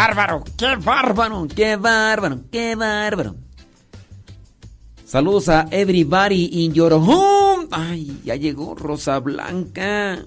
Bárbaro! 0.00 0.42
¡Qué 0.56 0.76
bárbaro! 0.76 1.46
¡Qué 1.54 1.76
bárbaro! 1.76 2.40
¡Qué 2.50 2.74
bárbaro! 2.74 3.34
Saludos 5.04 5.50
a 5.50 5.68
everybody 5.70 6.64
in 6.64 6.72
your 6.72 6.94
home. 6.94 7.68
Ay, 7.70 8.18
ya 8.24 8.34
llegó 8.36 8.74
Rosa 8.74 9.18
Blanca. 9.18 10.24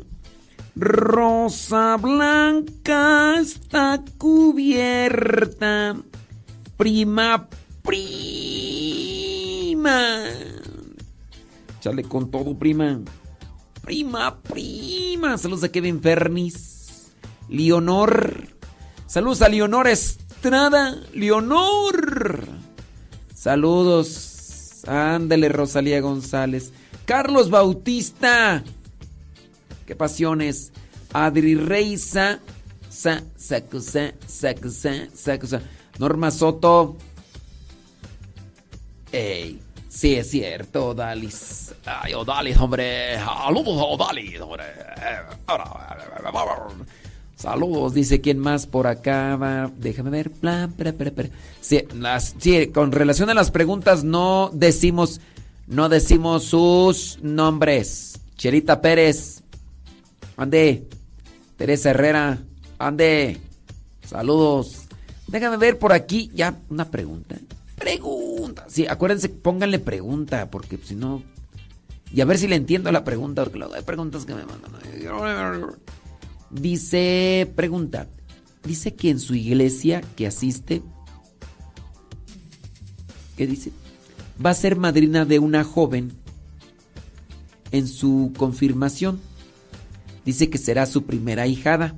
Rosa 0.76 1.98
Blanca 1.98 3.40
está 3.40 4.04
cubierta. 4.20 5.96
Prima, 6.78 7.48
prima. 7.82 8.78
Chale 11.80 12.04
con 12.04 12.30
todo, 12.30 12.56
prima. 12.60 13.00
Prima, 13.82 14.38
prima. 14.40 15.36
Saludos 15.40 15.64
a 15.64 15.72
Kevin 15.72 16.00
Fernis. 16.00 17.10
Leonor. 17.50 18.53
Saludos 19.14 19.44
a 19.44 19.48
Leonor 19.48 19.88
Estrada. 19.88 21.00
Leonor. 21.14 22.48
Saludos. 23.36 24.82
Ándale, 24.88 25.50
Rosalía 25.50 26.02
González. 26.02 26.74
Carlos 27.06 27.52
Bautista. 27.52 28.64
Qué 29.86 29.96
pasiones. 29.96 30.72
Adri 31.14 31.54
Reiza. 31.54 32.40
Sa, 32.90 33.22
sacusa, 33.38 34.14
sacusa, 34.26 35.08
sacusa. 35.14 35.62
Norma 36.00 36.32
Soto. 36.32 36.98
Ey, 39.12 39.60
sí 39.90 40.16
es 40.16 40.32
cierto, 40.32 40.88
Odalis. 40.88 41.76
Ay, 41.86 42.16
Odalis, 42.16 42.58
hombre. 42.58 43.20
Saludos, 43.20 43.76
Odalis, 43.78 44.42
hombre. 44.42 44.64
Saludos, 47.44 47.94
dice 47.94 48.22
quién 48.22 48.40
más 48.40 48.68
por 48.68 48.88
acá 48.88 49.36
va. 49.36 49.70
Déjame 49.76 50.10
ver. 50.10 50.32
Plan, 50.32 50.72
pera, 50.72 50.94
pera, 50.94 51.12
pera. 51.12 51.30
Sí, 51.60 51.84
las, 51.94 52.36
sí, 52.40 52.68
con 52.68 52.94
relación 52.94 53.30
a 53.30 53.34
las 53.34 53.52
preguntas 53.52 54.06
no 54.06 54.50
decimos, 54.54 55.20
no 55.68 55.90
decimos 55.90 56.46
sus 56.46 57.20
nombres. 57.22 58.18
Cherita 58.38 58.80
Pérez, 58.80 59.44
ande. 60.38 60.88
Teresa 61.58 61.90
Herrera, 61.90 62.40
ande. 62.80 63.42
Saludos. 64.08 64.86
Déjame 65.28 65.58
ver 65.58 65.78
por 65.78 65.92
aquí 65.92 66.32
ya 66.34 66.56
una 66.70 66.86
pregunta. 66.86 67.36
Pregunta. 67.76 68.68
Sí, 68.70 68.88
acuérdense, 68.88 69.28
pónganle 69.28 69.80
pregunta, 69.80 70.50
porque 70.50 70.78
si 70.82 70.96
no. 70.96 71.22
Y 72.14 72.22
a 72.22 72.26
ver 72.26 72.38
si 72.38 72.48
le 72.48 72.56
entiendo 72.56 72.90
la 72.94 73.04
pregunta, 73.04 73.44
porque 73.44 73.60
luego 73.60 73.74
hay 73.74 73.82
preguntas 73.82 74.24
que 74.24 74.34
me 74.34 74.46
mandan. 74.46 74.72
Dice, 76.54 77.52
pregunta, 77.56 78.08
dice 78.64 78.94
que 78.94 79.10
en 79.10 79.20
su 79.20 79.34
iglesia 79.34 80.02
que 80.16 80.28
asiste, 80.28 80.84
¿qué 83.36 83.48
dice? 83.48 83.72
Va 84.44 84.52
a 84.52 84.56
ser 84.56 84.76
madrina 84.76 85.26
de 85.26 85.40
una 85.40 85.64
joven 85.64 86.12
en 87.72 87.88
su 87.88 88.32
confirmación. 88.38 89.20
Dice 90.26 90.50
que 90.50 90.60
será 90.60 90.86
su 90.86 91.04
primera 91.04 91.48
hijada. 91.48 91.96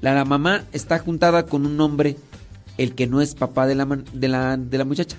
La, 0.00 0.14
la 0.14 0.24
mamá 0.24 0.64
está 0.72 1.00
juntada 1.00 1.46
con 1.46 1.66
un 1.66 1.80
hombre, 1.80 2.16
el 2.76 2.94
que 2.94 3.08
no 3.08 3.20
es 3.20 3.34
papá 3.34 3.66
de 3.66 3.74
la, 3.74 3.84
de 3.86 4.28
la, 4.28 4.56
de 4.56 4.78
la 4.78 4.84
muchacha. 4.84 5.18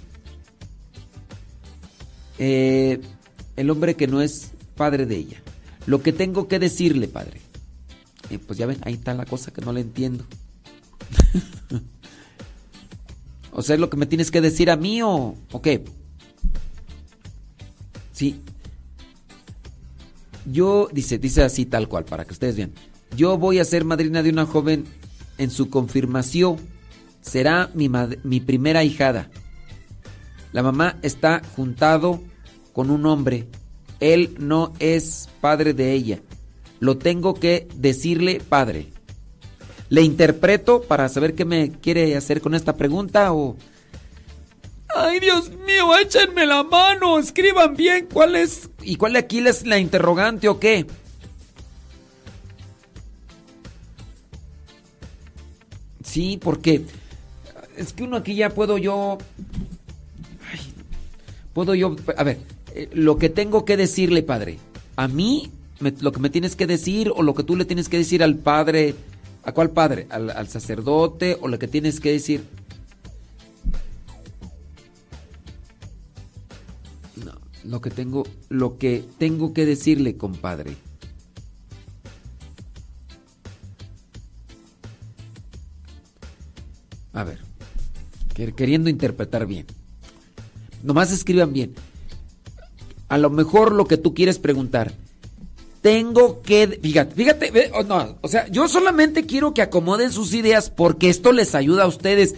Eh, 2.37 3.01
el 3.57 3.69
hombre 3.69 3.95
que 3.95 4.07
no 4.07 4.21
es 4.21 4.51
padre 4.75 5.05
de 5.05 5.17
ella. 5.17 5.41
Lo 5.85 6.01
que 6.01 6.13
tengo 6.13 6.47
que 6.47 6.57
decirle, 6.57 7.09
padre. 7.09 7.48
Pues 8.37 8.59
ya 8.59 8.65
ven, 8.65 8.77
ahí 8.83 8.93
está 8.93 9.13
la 9.13 9.25
cosa 9.25 9.51
que 9.51 9.61
no 9.61 9.73
le 9.73 9.81
entiendo. 9.81 10.25
o 13.51 13.61
sea, 13.61 13.75
es 13.75 13.79
lo 13.79 13.89
que 13.89 13.97
me 13.97 14.05
tienes 14.05 14.31
que 14.31 14.41
decir 14.41 14.69
a 14.69 14.75
mí 14.75 15.01
o, 15.01 15.35
o 15.51 15.61
qué. 15.61 15.83
Sí. 18.11 18.41
Yo, 20.45 20.89
dice, 20.91 21.17
dice 21.17 21.43
así 21.43 21.65
tal 21.65 21.87
cual, 21.87 22.05
para 22.05 22.25
que 22.25 22.33
ustedes 22.33 22.55
vean. 22.55 22.71
Yo 23.15 23.37
voy 23.37 23.59
a 23.59 23.65
ser 23.65 23.85
madrina 23.85 24.23
de 24.23 24.29
una 24.29 24.45
joven 24.45 24.85
en 25.37 25.49
su 25.49 25.69
confirmación. 25.69 26.57
Será 27.21 27.69
mi, 27.73 27.89
mi 28.23 28.39
primera 28.39 28.83
hijada. 28.83 29.29
La 30.51 30.63
mamá 30.63 30.97
está 31.01 31.41
juntado 31.55 32.21
con 32.73 32.89
un 32.89 33.05
hombre. 33.05 33.47
Él 33.99 34.35
no 34.39 34.73
es 34.79 35.29
padre 35.41 35.73
de 35.73 35.93
ella. 35.93 36.19
Lo 36.79 36.97
tengo 36.97 37.33
que 37.33 37.67
decirle 37.75 38.41
padre. 38.47 38.87
¿Le 39.89 40.01
interpreto 40.01 40.83
para 40.83 41.09
saber 41.09 41.33
qué 41.33 41.45
me 41.45 41.71
quiere 41.71 42.15
hacer 42.15 42.41
con 42.41 42.53
esta 42.53 42.77
pregunta 42.77 43.33
o... 43.33 43.57
Ay, 44.95 45.19
Dios 45.19 45.51
mío, 45.51 45.97
échenme 45.97 46.45
la 46.45 46.63
mano, 46.63 47.19
escriban 47.19 47.75
bien 47.75 48.07
cuál 48.11 48.35
es... 48.35 48.69
¿Y 48.81 48.95
cuál 48.95 49.13
de 49.13 49.19
aquí 49.19 49.39
es 49.39 49.65
la 49.65 49.79
interrogante 49.79 50.47
o 50.47 50.59
qué? 50.59 50.85
Sí, 56.03 56.39
porque 56.41 56.85
es 57.77 57.93
que 57.93 58.03
uno 58.03 58.17
aquí 58.17 58.35
ya 58.35 58.49
puedo 58.49 58.77
yo... 58.77 59.17
Ay, 60.51 60.59
puedo 61.53 61.73
yo... 61.75 61.95
A 62.17 62.23
ver, 62.23 62.39
eh, 62.75 62.89
lo 62.93 63.17
que 63.17 63.29
tengo 63.29 63.65
que 63.65 63.77
decirle, 63.77 64.21
padre, 64.21 64.59
a 64.95 65.07
mí 65.07 65.51
lo 65.79 66.11
que 66.11 66.19
me 66.19 66.29
tienes 66.29 66.55
que 66.55 66.67
decir 66.67 67.11
o 67.15 67.23
lo 67.23 67.33
que 67.33 67.43
tú 67.43 67.55
le 67.55 67.65
tienes 67.65 67.89
que 67.89 67.97
decir 67.97 68.21
al 68.21 68.35
padre, 68.35 68.95
¿a 69.43 69.51
cuál 69.53 69.71
padre? 69.71 70.07
¿Al, 70.09 70.29
al 70.29 70.47
sacerdote 70.47 71.37
o 71.41 71.47
lo 71.47 71.57
que 71.57 71.67
tienes 71.67 71.99
que 71.99 72.11
decir? 72.11 72.43
No, 77.23 77.33
lo 77.63 77.81
que 77.81 77.89
tengo, 77.89 78.25
lo 78.49 78.77
que 78.77 79.05
tengo 79.17 79.53
que 79.53 79.65
decirle, 79.65 80.17
compadre. 80.17 80.75
A 87.13 87.23
ver, 87.23 87.39
queriendo 88.55 88.89
interpretar 88.89 89.45
bien. 89.45 89.65
Nomás 90.83 91.11
escriban 91.11 91.51
bien. 91.51 91.73
A 93.09 93.17
lo 93.17 93.29
mejor 93.29 93.73
lo 93.73 93.85
que 93.85 93.97
tú 93.97 94.13
quieres 94.13 94.39
preguntar 94.39 94.93
tengo 95.81 96.41
que, 96.41 96.79
fíjate, 96.81 97.15
fíjate, 97.15 97.71
oh, 97.73 97.83
no, 97.83 98.17
o 98.21 98.27
sea, 98.27 98.47
yo 98.47 98.67
solamente 98.67 99.25
quiero 99.25 99.53
que 99.53 99.61
acomoden 99.61 100.11
sus 100.11 100.33
ideas 100.33 100.69
porque 100.69 101.09
esto 101.09 101.31
les 101.31 101.55
ayuda 101.55 101.83
a 101.83 101.87
ustedes. 101.87 102.35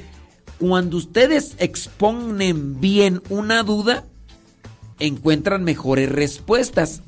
Cuando 0.60 0.98
ustedes 0.98 1.56
exponen 1.58 2.80
bien 2.80 3.22
una 3.30 3.64
duda, 3.64 4.06
encuentran 5.00 5.64
mejores 5.64 6.10
respuestas. 6.10 7.02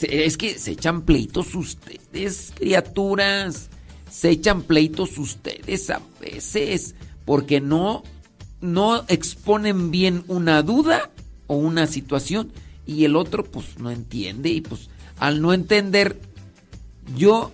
Es 0.00 0.38
que 0.38 0.58
se 0.58 0.72
echan 0.72 1.02
pleitos 1.02 1.54
ustedes, 1.54 2.52
criaturas. 2.56 3.68
Se 4.10 4.30
echan 4.30 4.62
pleitos 4.62 5.18
ustedes 5.18 5.90
a 5.90 6.00
veces 6.20 6.94
porque 7.26 7.60
no 7.60 8.02
no 8.60 9.04
exponen 9.08 9.90
bien 9.90 10.24
una 10.26 10.62
duda 10.62 11.10
o 11.46 11.56
una 11.56 11.86
situación 11.86 12.52
y 12.90 13.04
el 13.04 13.14
otro 13.14 13.44
pues 13.44 13.78
no 13.78 13.90
entiende 13.90 14.50
y 14.50 14.60
pues 14.60 14.90
al 15.18 15.40
no 15.40 15.52
entender 15.52 16.20
yo 17.16 17.52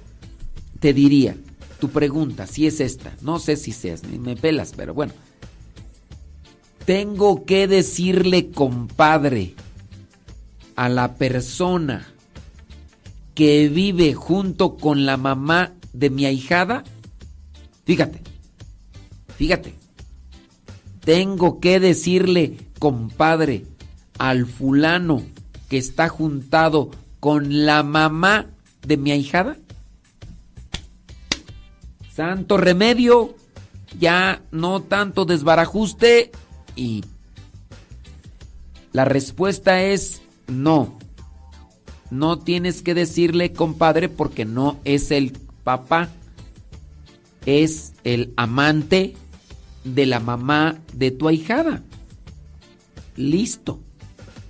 te 0.81 0.93
diría, 0.93 1.37
tu 1.79 1.91
pregunta, 1.91 2.47
si 2.47 2.67
es 2.67 2.81
esta, 2.81 3.15
no 3.21 3.39
sé 3.39 3.57
si 3.57 3.73
seas, 3.73 4.05
ni 4.05 4.19
me 4.19 4.37
pelas, 4.37 4.73
pero 4.77 4.95
bueno. 4.95 5.13
Tengo 6.85 7.45
que 7.45 7.67
decirle, 7.67 8.51
compadre, 8.51 9.55
a 10.77 10.89
la 10.89 11.15
persona 11.15 12.07
que 13.35 13.69
vive 13.69 14.15
junto 14.15 14.77
con 14.77 15.05
la 15.05 15.17
mamá 15.17 15.73
de 15.93 16.11
mi 16.11 16.27
ahijada, 16.27 16.85
fíjate, 17.85 18.21
fíjate, 19.37 19.75
tengo 21.05 21.61
que 21.61 21.81
decirle, 21.81 22.57
compadre, 22.79 23.65
al 24.19 24.47
fulano 24.47 25.23
que 25.69 25.79
está 25.79 26.09
juntado 26.09 26.91
con 27.21 27.67
la 27.67 27.83
mamá 27.83 28.47
de 28.87 28.97
mi 28.97 29.13
ahijada? 29.13 29.57
Santo 32.15 32.57
remedio, 32.57 33.35
ya 33.99 34.43
no 34.51 34.81
tanto 34.81 35.25
desbarajuste 35.25 36.31
y 36.75 37.05
la 38.93 39.05
respuesta 39.05 39.83
es 39.83 40.23
no. 40.47 40.99
No 42.11 42.39
tienes 42.39 42.83
que 42.83 42.95
decirle 42.95 43.53
compadre 43.53 44.09
porque 44.09 44.45
no 44.45 44.79
es 44.85 45.11
el 45.11 45.33
papá, 45.65 46.09
es 47.45 47.93
el 48.05 48.33
amante 48.37 49.15
de 49.85 50.07
la 50.07 50.21
mamá 50.21 50.79
de 50.95 51.11
tu 51.11 51.29
ahijada. 51.29 51.83
Listo. 53.17 53.81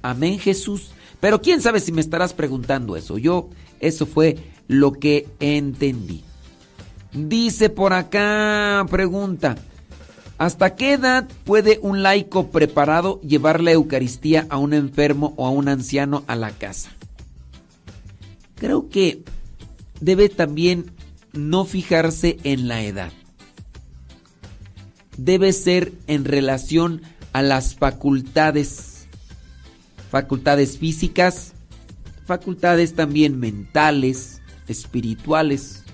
Amén 0.07 0.39
Jesús. 0.39 0.93
Pero 1.19 1.43
quién 1.43 1.61
sabe 1.61 1.81
si 1.81 1.91
me 1.91 2.01
estarás 2.01 2.33
preguntando 2.33 2.97
eso. 2.97 3.19
Yo, 3.19 3.51
eso 3.81 4.07
fue 4.07 4.37
lo 4.69 4.93
que 4.93 5.27
entendí. 5.41 6.23
Dice 7.12 7.70
por 7.70 7.93
acá, 7.93 8.87
pregunta, 8.89 9.57
¿hasta 10.39 10.77
qué 10.77 10.93
edad 10.93 11.27
puede 11.45 11.81
un 11.83 12.05
laico 12.05 12.53
preparado 12.53 13.20
llevar 13.23 13.61
la 13.61 13.73
Eucaristía 13.73 14.47
a 14.49 14.59
un 14.59 14.74
enfermo 14.74 15.35
o 15.37 15.47
a 15.47 15.51
un 15.51 15.69
anciano 15.69 16.23
a 16.28 16.37
la 16.37 16.53
casa? 16.53 16.91
Creo 18.55 18.89
que 18.89 19.24
debe 20.01 20.28
también 20.28 20.93
no 21.33 21.65
fijarse 21.65 22.39
en 22.45 22.69
la 22.69 22.85
edad. 22.85 23.11
Debe 25.16 25.53
ser 25.53 25.93
en 26.07 26.24
relación 26.24 27.03
a 27.33 27.43
las 27.43 27.74
facultades, 27.74 28.85
facultades 30.16 30.78
físicas, 30.78 31.52
facultades 32.24 32.94
también 32.94 33.38
mentales, 33.38 34.40
espirituales. 34.66 35.84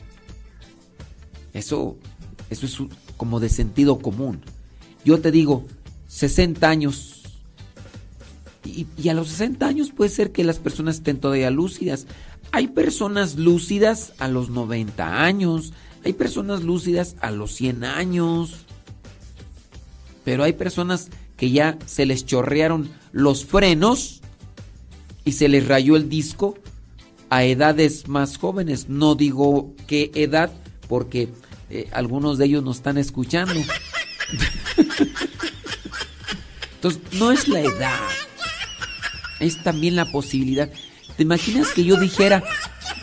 Eso, 1.53 1.97
eso 2.49 2.67
es 2.67 2.79
como 3.17 3.41
de 3.41 3.49
sentido 3.49 3.99
común. 3.99 4.43
Yo 5.05 5.21
te 5.21 5.33
digo, 5.33 5.67
60 6.07 6.69
años. 6.69 7.23
Y, 8.65 8.87
y, 8.97 9.09
a 9.09 9.15
los 9.15 9.27
60 9.31 9.67
años 9.67 9.91
puede 9.91 10.11
ser 10.11 10.31
que 10.31 10.45
las 10.45 10.61
personas 10.61 10.99
estén 10.99 11.19
todavía 11.19 11.51
lúcidas. 11.51 12.07
Hay 12.53 12.69
personas 12.69 13.35
lúcidas 13.35 14.13
a 14.21 14.29
los 14.29 14.51
90 14.51 15.25
años. 15.25 15.73
Hay 16.05 16.13
personas 16.13 16.63
lúcidas 16.63 17.17
a 17.21 17.33
los 17.33 17.51
100 17.57 17.83
años. 17.83 18.67
Pero 20.25 20.45
hay 20.45 20.53
personas 20.53 21.11
que 21.43 21.51
ya 21.51 21.77
se 21.87 22.07
les 22.07 22.25
chorrearon 22.25 22.89
los 23.11 23.45
frenos 23.45 24.21
y 25.25 25.33
se 25.33 25.49
les 25.49 25.67
rayó 25.67 25.97
el 25.97 26.09
disco 26.09 26.57
a 27.31 27.43
edades 27.43 28.07
más 28.07 28.39
jóvenes. 28.39 28.89
No 28.89 29.17
digo 29.17 29.75
qué 29.89 30.13
edad 30.15 30.53
porque 30.89 31.31
eh, 31.69 31.89
algunos 31.91 32.39
de 32.39 32.45
ellos 32.45 32.63
nos 32.63 32.77
están 32.77 32.97
escuchando. 32.97 33.55
Entonces, 36.77 37.03
no 37.15 37.33
es 37.33 37.49
la 37.49 37.59
edad, 37.59 37.99
es 39.41 39.61
también 39.65 39.97
la 39.97 40.13
posibilidad. 40.13 40.71
¿Te 41.17 41.25
imaginas 41.25 41.73
que 41.73 41.83
yo 41.83 41.97
dijera, 41.97 42.45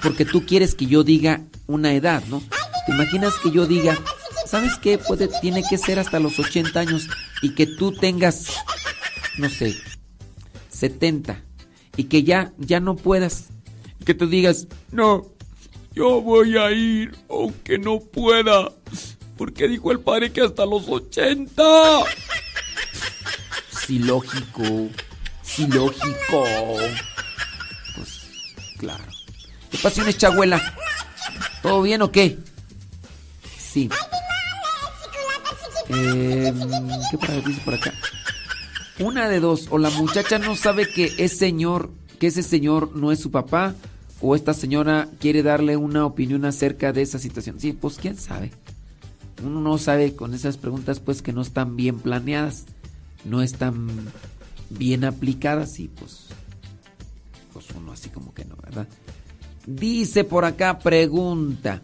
porque 0.02 0.24
tú 0.24 0.46
quieres 0.46 0.76
que 0.76 0.86
yo 0.86 1.04
diga 1.04 1.42
una 1.68 1.92
edad, 1.92 2.24
¿no? 2.30 2.42
¿Te 2.86 2.94
imaginas 2.94 3.34
que 3.44 3.52
yo 3.52 3.68
diga, 3.68 3.98
¿sabes 4.46 4.78
qué? 4.82 4.98
Puede, 4.98 5.28
tiene 5.42 5.62
que 5.70 5.78
ser 5.78 6.00
hasta 6.00 6.22
los 6.22 6.40
80 6.40 6.80
años 6.80 7.10
y 7.42 7.56
que 7.56 7.66
tú 7.66 7.92
tengas, 7.92 8.48
no 9.38 9.50
sé, 9.50 9.76
70 10.70 11.42
y 11.98 12.06
que 12.06 12.24
ya, 12.24 12.54
ya 12.58 12.80
no 12.80 12.96
puedas. 12.96 13.50
Que 14.06 14.14
tú 14.14 14.28
digas, 14.28 14.68
no, 14.92 15.28
yo 15.94 16.22
voy 16.22 16.58
a 16.58 16.72
ir 16.72 17.18
aunque 17.30 17.78
no 17.78 18.00
pueda. 18.00 18.72
Porque 19.38 19.68
dijo 19.68 19.92
el 19.92 20.00
padre 20.00 20.32
que 20.32 20.42
hasta 20.42 20.66
los 20.66 20.88
80. 20.88 21.64
Sí, 23.86 24.00
lógico. 24.00 24.90
Sí, 25.42 25.66
lógico. 25.68 26.46
Pues, 27.96 28.22
claro. 28.78 29.04
¿Qué 29.72 29.78
pasiones, 29.78 30.18
chabuela? 30.18 30.76
¿Todo 31.62 31.82
bien 31.82 32.02
o 32.02 32.12
qué? 32.12 32.38
Sí. 33.58 33.90
Eh, 35.90 36.54
¿Qué 37.12 37.18
para 37.18 37.42
dice 37.42 37.62
por 37.66 37.74
acá? 37.74 37.94
Una 39.00 39.30
de 39.30 39.40
dos, 39.40 39.68
o 39.70 39.78
la 39.78 39.90
muchacha 39.92 40.40
no 40.40 40.56
sabe 40.56 40.88
que 40.88 41.12
es 41.18 41.38
señor, 41.38 41.92
que 42.20 42.28
ese 42.28 42.44
señor 42.44 42.96
no 42.96 43.12
es 43.12 43.20
su 43.20 43.32
papá, 43.32 43.76
o 44.22 44.36
esta 44.36 44.54
señora 44.54 45.08
quiere 45.20 45.44
darle 45.44 45.78
una 45.78 46.06
opinión 46.06 46.46
acerca 46.46 46.92
de 46.92 47.02
esa 47.02 47.20
situación. 47.20 47.60
Sí, 47.60 47.74
pues 47.74 47.98
quién 47.98 48.18
sabe. 48.18 48.52
Uno 49.44 49.62
no 49.62 49.78
sabe 49.78 50.16
con 50.16 50.34
esas 50.34 50.58
preguntas 50.58 51.00
pues 51.00 51.22
que 51.22 51.32
no 51.32 51.42
están 51.42 51.78
bien 51.78 52.00
planeadas, 52.00 52.66
no 53.24 53.42
están 53.42 53.88
bien 54.70 55.06
aplicadas 55.06 55.80
y 55.80 55.88
pues 55.88 56.28
pues 57.54 57.66
uno 57.76 57.94
así 57.94 58.10
como 58.10 58.34
que 58.34 58.46
no, 58.46 58.56
¿verdad? 58.58 58.88
Dice 59.66 60.26
por 60.26 60.44
acá 60.44 60.80
pregunta, 60.80 61.82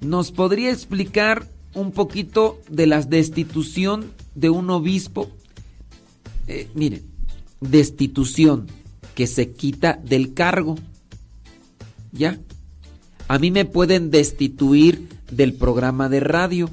¿nos 0.00 0.30
podría 0.30 0.70
explicar 0.70 1.48
un 1.76 1.92
poquito 1.92 2.58
de 2.68 2.86
la 2.86 3.00
destitución 3.02 4.12
de 4.34 4.50
un 4.50 4.70
obispo? 4.70 5.30
Eh, 6.48 6.68
miren, 6.74 7.04
destitución 7.60 8.66
que 9.14 9.26
se 9.26 9.52
quita 9.52 10.00
del 10.02 10.34
cargo. 10.34 10.76
¿Ya? 12.12 12.40
A 13.28 13.38
mí 13.38 13.50
me 13.50 13.64
pueden 13.64 14.10
destituir 14.10 15.08
del 15.30 15.54
programa 15.54 16.08
de 16.08 16.20
radio. 16.20 16.70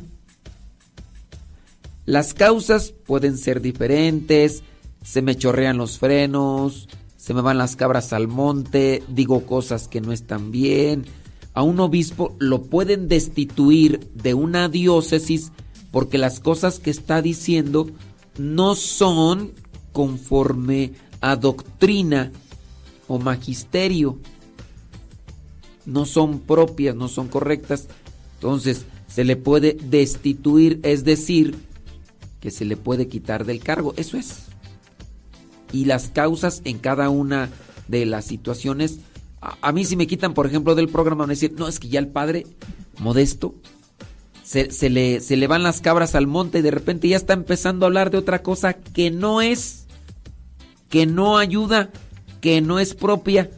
Las 2.05 2.33
causas 2.33 2.93
pueden 3.05 3.37
ser 3.37 3.61
diferentes, 3.61 4.63
se 5.03 5.21
me 5.21 5.35
chorrean 5.35 5.77
los 5.77 5.99
frenos, 5.99 6.87
se 7.17 7.33
me 7.33 7.41
van 7.41 7.57
las 7.57 7.75
cabras 7.75 8.13
al 8.13 8.27
monte, 8.27 9.03
digo 9.07 9.45
cosas 9.45 9.87
que 9.87 10.01
no 10.01 10.11
están 10.11 10.51
bien. 10.51 11.05
A 11.53 11.63
un 11.63 11.79
obispo 11.79 12.35
lo 12.39 12.63
pueden 12.63 13.07
destituir 13.07 14.09
de 14.13 14.33
una 14.33 14.69
diócesis 14.69 15.51
porque 15.91 16.17
las 16.17 16.39
cosas 16.39 16.79
que 16.79 16.89
está 16.89 17.21
diciendo 17.21 17.89
no 18.37 18.75
son 18.75 19.51
conforme 19.91 20.93
a 21.21 21.35
doctrina 21.35 22.31
o 23.07 23.19
magisterio. 23.19 24.17
No 25.85 26.05
son 26.05 26.39
propias, 26.39 26.95
no 26.95 27.07
son 27.07 27.27
correctas, 27.27 27.87
entonces 28.35 28.85
se 29.07 29.23
le 29.23 29.35
puede 29.35 29.73
destituir, 29.73 30.79
es 30.83 31.03
decir, 31.03 31.55
que 32.39 32.51
se 32.51 32.65
le 32.65 32.77
puede 32.77 33.07
quitar 33.07 33.45
del 33.45 33.59
cargo, 33.59 33.93
eso 33.95 34.17
es. 34.17 34.45
Y 35.71 35.85
las 35.85 36.07
causas 36.07 36.61
en 36.65 36.79
cada 36.79 37.09
una 37.09 37.49
de 37.87 38.05
las 38.05 38.25
situaciones, 38.25 38.99
a, 39.61 39.71
mí 39.71 39.85
si 39.85 39.95
me 39.95 40.07
quitan, 40.07 40.33
por 40.33 40.45
ejemplo, 40.45 40.75
del 40.75 40.89
programa, 40.89 41.23
van 41.23 41.29
a 41.29 41.33
decir, 41.33 41.53
no, 41.57 41.67
es 41.67 41.79
que 41.79 41.89
ya 41.89 41.99
el 41.99 42.07
padre 42.07 42.45
modesto, 42.99 43.55
se, 44.43 44.71
se, 44.71 44.89
le, 44.89 45.21
se 45.21 45.37
le 45.37 45.47
van 45.47 45.63
las 45.63 45.81
cabras 45.81 46.15
al 46.15 46.27
monte 46.27 46.59
y 46.59 46.61
de 46.61 46.71
repente 46.71 47.07
ya 47.07 47.17
está 47.17 47.33
empezando 47.33 47.85
a 47.85 47.87
hablar 47.87 48.11
de 48.11 48.17
otra 48.17 48.41
cosa 48.41 48.73
que 48.73 49.11
no 49.11 49.41
es, 49.41 49.85
que 50.89 51.05
no 51.05 51.37
ayuda, 51.37 51.91
que 52.41 52.61
no 52.61 52.79
es 52.79 52.93
propia. 52.93 53.49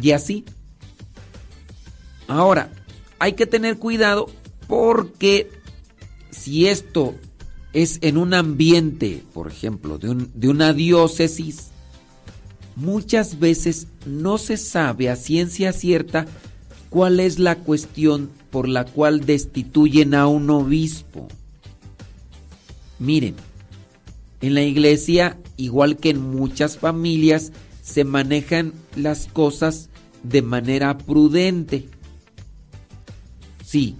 Y 0.00 0.12
así, 0.12 0.44
Ahora, 2.28 2.70
hay 3.18 3.32
que 3.32 3.46
tener 3.46 3.78
cuidado 3.78 4.26
porque 4.68 5.50
si 6.30 6.68
esto 6.68 7.14
es 7.72 7.98
en 8.02 8.18
un 8.18 8.34
ambiente, 8.34 9.22
por 9.32 9.48
ejemplo, 9.48 9.98
de, 9.98 10.48
una 10.48 10.74
diócesis, 10.74 11.70
muchas 12.78 13.40
veces 13.40 13.88
no 14.06 14.38
se 14.38 14.56
sabe 14.56 15.10
a 15.10 15.16
ciencia 15.16 15.72
cierta 15.72 16.26
cuál 16.90 17.20
es 17.20 17.38
la 17.38 17.56
cuestión 17.56 18.30
por 18.50 18.68
la 18.68 18.84
cual 18.84 19.26
destituyen 19.26 20.14
a 20.14 20.26
un 20.26 20.48
obispo. 20.50 21.28
Miren, 22.98 23.34
en 24.40 24.54
la 24.54 24.62
iglesia, 24.62 25.38
igual 25.56 25.96
que 25.96 26.10
en 26.10 26.30
muchas 26.30 26.78
familias, 26.78 27.52
se 27.82 28.04
manejan 28.04 28.72
las 28.96 29.26
cosas 29.26 29.90
de 30.22 30.42
manera 30.42 30.98
prudente. 30.98 31.88
Sí, 33.64 33.96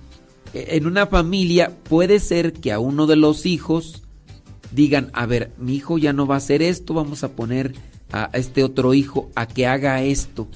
e, 0.54 0.76
en 0.76 0.86
una 0.86 1.06
familia 1.06 1.76
puede 1.88 2.20
ser 2.20 2.52
que 2.52 2.72
a 2.72 2.78
uno 2.78 3.06
de 3.06 3.16
los 3.16 3.44
hijos 3.44 4.02
digan, 4.72 5.10
a 5.14 5.26
ver, 5.26 5.50
mi 5.58 5.74
hijo 5.74 5.98
ya 5.98 6.12
no 6.12 6.26
va 6.26 6.36
a 6.36 6.38
hacer 6.38 6.62
esto, 6.62 6.94
vamos 6.94 7.24
a 7.24 7.32
poner 7.32 7.74
a 8.12 8.30
este 8.32 8.64
otro 8.64 8.94
hijo 8.94 9.30
a 9.34 9.46
que 9.46 9.66
haga 9.66 10.02
esto. 10.02 10.48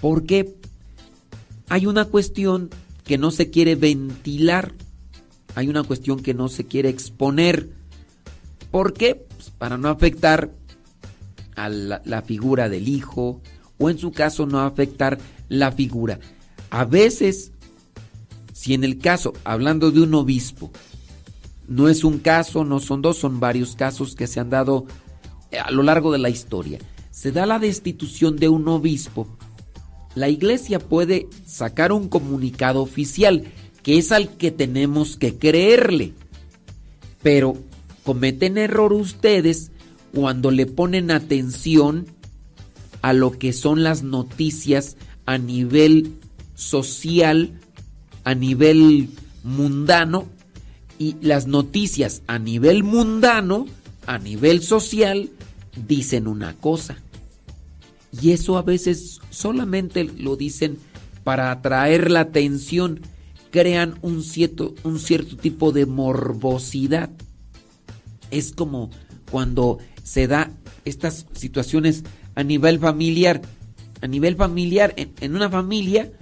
Porque 0.00 0.54
hay 1.68 1.86
una 1.86 2.04
cuestión 2.04 2.70
que 3.04 3.18
no 3.18 3.30
se 3.30 3.50
quiere 3.50 3.74
ventilar, 3.74 4.72
hay 5.54 5.68
una 5.68 5.82
cuestión 5.82 6.20
que 6.20 6.34
no 6.34 6.48
se 6.48 6.64
quiere 6.64 6.88
exponer. 6.88 7.68
¿Por 8.70 8.92
qué? 8.92 9.14
Pues 9.14 9.50
para 9.50 9.78
no 9.78 9.88
afectar 9.88 10.50
a 11.54 11.68
la, 11.68 12.02
la 12.04 12.22
figura 12.22 12.68
del 12.68 12.88
hijo 12.88 13.40
o 13.78 13.90
en 13.90 13.98
su 13.98 14.12
caso 14.12 14.46
no 14.46 14.60
afectar 14.60 15.18
la 15.48 15.72
figura. 15.72 16.18
A 16.70 16.84
veces 16.84 17.52
si 18.64 18.72
en 18.72 18.82
el 18.82 18.98
caso, 18.98 19.34
hablando 19.44 19.90
de 19.90 20.00
un 20.00 20.14
obispo, 20.14 20.70
no 21.68 21.90
es 21.90 22.02
un 22.02 22.18
caso, 22.18 22.64
no 22.64 22.80
son 22.80 23.02
dos, 23.02 23.18
son 23.18 23.38
varios 23.38 23.76
casos 23.76 24.14
que 24.14 24.26
se 24.26 24.40
han 24.40 24.48
dado 24.48 24.86
a 25.58 25.70
lo 25.70 25.82
largo 25.82 26.12
de 26.12 26.18
la 26.18 26.30
historia, 26.30 26.78
se 27.10 27.32
da 27.32 27.46
la 27.46 27.58
destitución 27.58 28.36
de 28.36 28.48
un 28.48 28.68
obispo, 28.68 29.28
la 30.14 30.28
iglesia 30.28 30.78
puede 30.78 31.28
sacar 31.44 31.92
un 31.92 32.08
comunicado 32.08 32.80
oficial, 32.82 33.44
que 33.82 33.98
es 33.98 34.12
al 34.12 34.36
que 34.36 34.50
tenemos 34.50 35.16
que 35.16 35.36
creerle. 35.36 36.12
Pero 37.22 37.56
cometen 38.04 38.58
error 38.58 38.92
ustedes 38.92 39.70
cuando 40.12 40.50
le 40.50 40.66
ponen 40.66 41.10
atención 41.10 42.06
a 43.02 43.12
lo 43.12 43.32
que 43.32 43.52
son 43.52 43.82
las 43.82 44.02
noticias 44.02 44.96
a 45.26 45.38
nivel 45.38 46.12
social 46.54 47.58
a 48.24 48.34
nivel 48.34 49.08
mundano 49.42 50.26
y 50.98 51.16
las 51.20 51.46
noticias 51.46 52.22
a 52.26 52.38
nivel 52.38 52.82
mundano, 52.82 53.66
a 54.06 54.18
nivel 54.18 54.62
social, 54.62 55.30
dicen 55.76 56.26
una 56.26 56.54
cosa. 56.54 56.98
Y 58.20 58.32
eso 58.32 58.56
a 58.56 58.62
veces 58.62 59.20
solamente 59.30 60.04
lo 60.04 60.36
dicen 60.36 60.78
para 61.24 61.50
atraer 61.50 62.10
la 62.10 62.20
atención, 62.20 63.00
crean 63.50 63.98
un 64.02 64.22
cierto, 64.22 64.74
un 64.84 64.98
cierto 64.98 65.36
tipo 65.36 65.72
de 65.72 65.86
morbosidad. 65.86 67.10
Es 68.30 68.52
como 68.52 68.90
cuando 69.30 69.78
se 70.02 70.26
da 70.26 70.50
estas 70.84 71.26
situaciones 71.32 72.04
a 72.34 72.44
nivel 72.44 72.78
familiar. 72.78 73.42
A 74.00 74.06
nivel 74.06 74.36
familiar, 74.36 74.94
en, 74.96 75.34
una 75.34 75.48
familia 75.48 76.12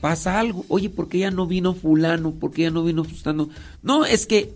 pasa 0.00 0.38
algo. 0.38 0.64
Oye, 0.68 0.90
¿por 0.90 1.08
qué 1.08 1.20
ya 1.20 1.30
no 1.30 1.46
vino 1.46 1.74
fulano? 1.74 2.32
¿Por 2.32 2.50
qué 2.52 2.62
ya 2.62 2.70
no 2.70 2.84
vino 2.84 3.02
fulano? 3.02 3.48
No, 3.82 4.04
es 4.04 4.26
que 4.26 4.54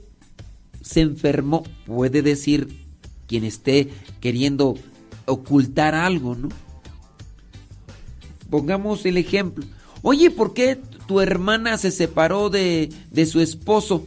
se 0.83 1.01
enfermó. 1.01 1.65
Puede 1.87 2.21
decir 2.21 2.84
quien 3.27 3.45
esté 3.45 3.91
queriendo 4.21 4.75
ocultar 5.27 5.95
algo, 5.95 6.35
¿no? 6.35 6.49
Pongamos 8.51 9.05
el 9.07 9.17
ejemplo. 9.17 9.65
Oye, 10.03 10.31
¿por 10.31 10.55
qué 10.55 10.79
tu 11.07 11.21
hermana 11.21 11.79
se 11.79 11.91
separó 11.91 12.51
de, 12.51 12.93
de 13.11 13.27
su 13.27 13.41
esposo? 13.41 14.07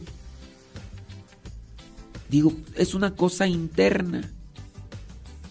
Digo, 2.30 2.52
es 2.76 2.94
una 2.94 3.14
cosa 3.14 3.46
interna. 3.46 4.30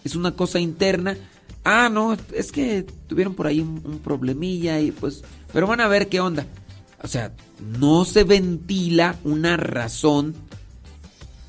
Es 0.04 0.16
una 0.16 0.32
cosa 0.32 0.58
interna. 0.58 1.16
Ah, 1.64 1.90
no, 1.92 2.16
es 2.32 2.50
que 2.50 2.86
tuvieron 3.08 3.34
por 3.34 3.46
ahí 3.46 3.60
un, 3.60 3.82
un 3.84 3.98
problemilla 3.98 4.80
y 4.80 4.90
pues... 4.90 5.22
Pero 5.52 5.66
van 5.66 5.80
a 5.80 5.88
ver 5.88 6.08
qué 6.08 6.20
onda. 6.20 6.46
O 7.02 7.08
sea, 7.08 7.32
no 7.78 8.04
se 8.04 8.24
ventila 8.24 9.16
una 9.24 9.56
razón 9.56 10.34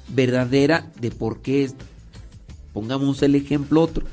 verdadera 0.09 0.91
de 0.99 1.11
por 1.11 1.41
qué. 1.41 1.72
Pongamos 2.73 3.22
el 3.23 3.35
ejemplo 3.35 3.81
otro. 3.81 4.06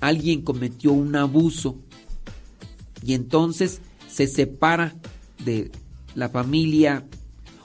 Alguien 0.00 0.42
cometió 0.42 0.92
un 0.92 1.14
abuso 1.16 1.76
y 3.04 3.14
entonces 3.14 3.80
se 4.08 4.26
separa 4.26 4.94
de 5.44 5.70
la 6.14 6.28
familia. 6.28 7.04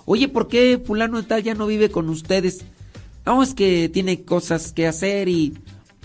Oye, 0.06 0.28
¿por 0.28 0.48
qué 0.48 0.82
fulano 0.84 1.22
de 1.22 1.28
tal 1.28 1.44
ya 1.44 1.54
no 1.54 1.68
vive 1.68 1.90
con 1.90 2.10
ustedes? 2.10 2.64
No, 3.26 3.44
es 3.44 3.54
que 3.54 3.90
tiene 3.90 4.24
cosas 4.24 4.72
que 4.72 4.88
hacer 4.88 5.28
y 5.28 5.54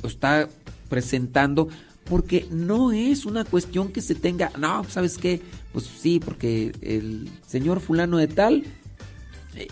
está 0.03 0.49
presentando 0.89 1.69
porque 2.05 2.47
no 2.51 2.93
es 2.93 3.25
una 3.25 3.45
cuestión 3.45 3.93
que 3.93 4.01
se 4.01 4.15
tenga, 4.15 4.51
no, 4.59 4.85
¿sabes 4.85 5.19
qué? 5.19 5.41
Pues 5.73 5.85
sí, 5.87 6.21
porque 6.23 6.73
el 6.83 7.31
señor 7.47 7.81
fulano 7.81 8.19
de 8.19 8.27
tal 8.27 8.65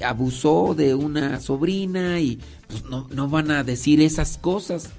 abusó 0.04 0.74
de 0.74 0.94
una 0.94 1.40
sobrina 1.40 2.20
y 2.20 2.38
pues 2.68 2.84
no, 2.84 3.08
no 3.10 3.28
van 3.28 3.50
a 3.50 3.64
decir 3.64 4.00
esas 4.00 4.38
cosas. 4.38 4.90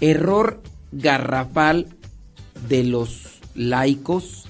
Error 0.00 0.62
garrafal 0.90 1.86
de 2.68 2.84
los 2.84 3.40
laicos 3.54 4.46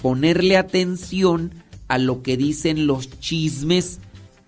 ponerle 0.00 0.56
atención 0.56 1.52
a 1.88 1.98
lo 1.98 2.22
que 2.22 2.36
dicen 2.36 2.86
los 2.86 3.10
chismes 3.20 3.98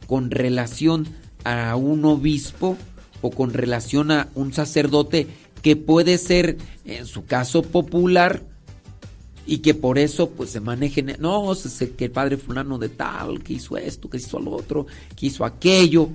con 0.07 0.31
relación 0.31 1.09
a 1.45 1.77
un 1.77 2.05
obispo 2.05 2.77
o 3.23 3.31
con 3.31 3.53
relación 3.53 4.11
a 4.11 4.29
un 4.35 4.53
sacerdote 4.53 5.27
que 5.63 5.77
puede 5.77 6.19
ser 6.19 6.59
en 6.85 7.07
su 7.07 7.25
caso 7.25 7.63
popular 7.63 8.43
y 9.49 9.59
que 9.59 9.73
por 9.73 9.99
eso 9.99 10.29
pues 10.29 10.51
se 10.51 10.61
manejen 10.61 11.17
no 11.19 11.53
que 11.97 12.05
el 12.05 12.11
padre 12.11 12.37
fulano 12.37 12.79
de 12.79 12.91
tal 12.91 13.43
que 13.43 13.55
hizo 13.55 13.79
esto 13.79 14.11
que 14.11 14.19
hizo 14.19 14.39
lo 14.39 14.53
otro 14.53 14.87
que 15.17 15.27
hizo 15.27 15.45
aquello. 15.45 16.11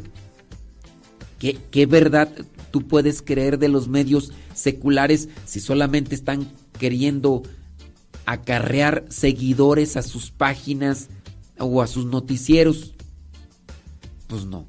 ¿Qué, 1.40 1.58
qué 1.72 1.88
verdad 1.88 2.30
tú 2.72 2.88
puedes 2.88 3.22
creer 3.22 3.58
de 3.58 3.70
los 3.70 3.88
medios 3.88 4.32
seculares 4.54 5.30
si 5.46 5.60
solamente 5.60 6.16
están 6.16 6.48
queriendo 6.80 7.42
acarrear 8.26 9.06
seguidores 9.10 9.98
a 9.98 10.04
sus 10.04 10.30
páginas 10.30 11.10
o 11.58 11.82
a 11.82 11.88
sus 11.88 12.06
noticieros 12.06 12.94
pues 14.28 14.46
no. 14.46 14.68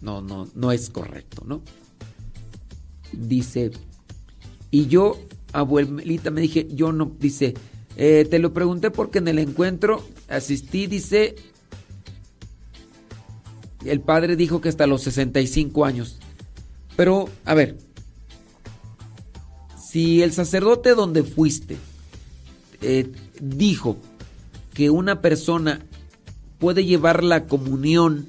No 0.00 0.22
no 0.22 0.48
no 0.54 0.70
es 0.70 0.88
correcto 0.88 1.42
no 1.44 1.62
dice, 3.12 3.72
y 4.70 4.86
yo, 4.86 5.18
abuelita, 5.52 6.30
me 6.30 6.40
dije, 6.40 6.68
yo 6.70 6.92
no, 6.92 7.12
dice, 7.18 7.54
eh, 7.96 8.26
te 8.30 8.38
lo 8.38 8.52
pregunté 8.52 8.90
porque 8.90 9.18
en 9.18 9.28
el 9.28 9.38
encuentro 9.38 10.04
asistí, 10.28 10.86
dice, 10.86 11.36
el 13.84 14.00
padre 14.00 14.36
dijo 14.36 14.60
que 14.60 14.68
hasta 14.68 14.86
los 14.86 15.02
65 15.02 15.84
años. 15.84 16.18
Pero, 16.96 17.28
a 17.44 17.54
ver, 17.54 17.78
si 19.90 20.22
el 20.22 20.32
sacerdote 20.32 20.94
donde 20.94 21.24
fuiste 21.24 21.76
eh, 22.82 23.10
dijo 23.40 23.96
que 24.74 24.90
una 24.90 25.20
persona 25.20 25.80
puede 26.58 26.84
llevar 26.84 27.24
la 27.24 27.46
comunión 27.46 28.28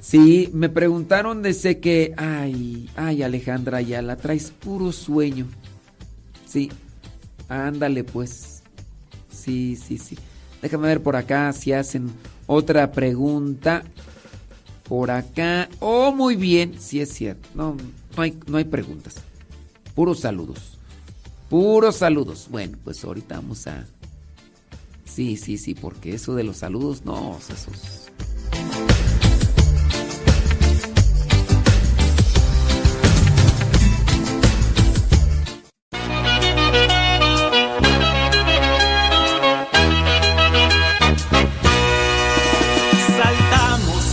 Sí, 0.00 0.50
me 0.52 0.68
preguntaron 0.68 1.42
desde 1.42 1.80
que... 1.80 2.14
Ay, 2.16 2.88
ay, 2.96 3.22
Alejandra, 3.22 3.80
ya 3.80 4.00
la 4.00 4.16
traes 4.16 4.50
puro 4.50 4.92
sueño. 4.92 5.46
Sí. 6.46 6.70
Ándale, 7.48 8.04
pues. 8.04 8.62
Sí, 9.30 9.76
sí, 9.76 9.98
sí. 9.98 10.16
Déjame 10.62 10.88
ver 10.88 11.02
por 11.02 11.16
acá 11.16 11.52
si 11.52 11.72
hacen 11.72 12.10
otra 12.46 12.92
pregunta. 12.92 13.82
Por 14.84 15.10
acá. 15.10 15.68
Oh, 15.80 16.12
muy 16.12 16.36
bien. 16.36 16.74
Sí 16.78 17.00
es 17.00 17.12
cierto. 17.12 17.48
No, 17.54 17.76
no, 18.16 18.22
hay, 18.22 18.38
no 18.46 18.58
hay 18.58 18.64
preguntas. 18.64 19.16
Puros 19.98 20.20
saludos. 20.20 20.78
Puros 21.50 21.96
saludos. 21.96 22.46
Bueno, 22.52 22.78
pues 22.84 23.02
ahorita 23.02 23.34
vamos 23.34 23.66
a... 23.66 23.84
Sí, 25.04 25.36
sí, 25.36 25.58
sí, 25.58 25.74
porque 25.74 26.14
eso 26.14 26.36
de 26.36 26.44
los 26.44 26.58
saludos, 26.58 27.04
no, 27.04 27.36
esos... 27.40 28.04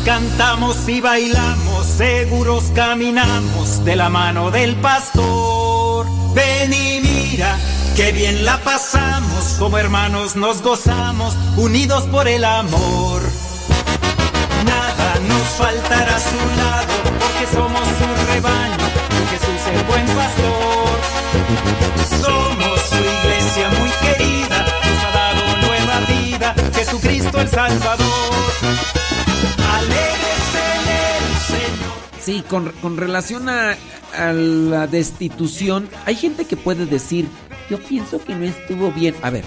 Cantamos 0.03 0.87
y 0.87 1.01
bailamos, 1.01 1.85
seguros 1.85 2.71
caminamos 2.73 3.83
de 3.83 3.95
la 3.95 4.09
mano 4.09 4.49
del 4.49 4.75
pastor. 4.77 5.54
Ven 6.35 6.73
y 6.73 6.99
mira, 6.99 7.57
qué 7.95 8.11
bien 8.11 8.43
la 8.43 8.57
pasamos, 8.61 9.55
como 9.57 9.77
hermanos 9.77 10.35
nos 10.35 10.61
gozamos, 10.61 11.33
unidos 11.55 12.03
por 12.11 12.27
el 12.27 12.43
amor. 12.43 13.21
Nada 14.65 15.15
nos 15.29 15.43
faltará 15.57 16.13
a 16.13 16.19
su 16.19 16.35
lado, 16.57 16.93
porque 17.19 17.47
somos 17.55 17.87
su 17.87 18.33
rebaño, 18.33 18.85
Jesús 19.31 19.61
el 19.73 19.83
buen 19.85 20.05
pastor. 20.07 20.99
Somos 22.21 22.81
su 22.81 22.97
iglesia 22.97 23.69
muy 23.79 23.89
querida, 24.01 24.65
nos 24.83 25.03
ha 25.05 25.11
dado 25.11 25.57
nueva 25.65 25.99
vida, 26.01 26.55
Jesucristo 26.73 27.39
el 27.39 27.49
Salvador. 27.49 28.84
Sí, 32.25 32.43
con, 32.49 32.71
con 32.81 32.97
relación 32.97 33.49
a, 33.49 33.77
a 34.17 34.33
la 34.33 34.87
destitución, 34.87 35.87
hay 36.07 36.15
gente 36.15 36.45
que 36.45 36.57
puede 36.57 36.87
decir, 36.87 37.29
yo 37.69 37.77
pienso 37.77 38.17
que 38.17 38.33
no 38.33 38.45
estuvo 38.45 38.91
bien. 38.91 39.15
A 39.21 39.29
ver, 39.29 39.45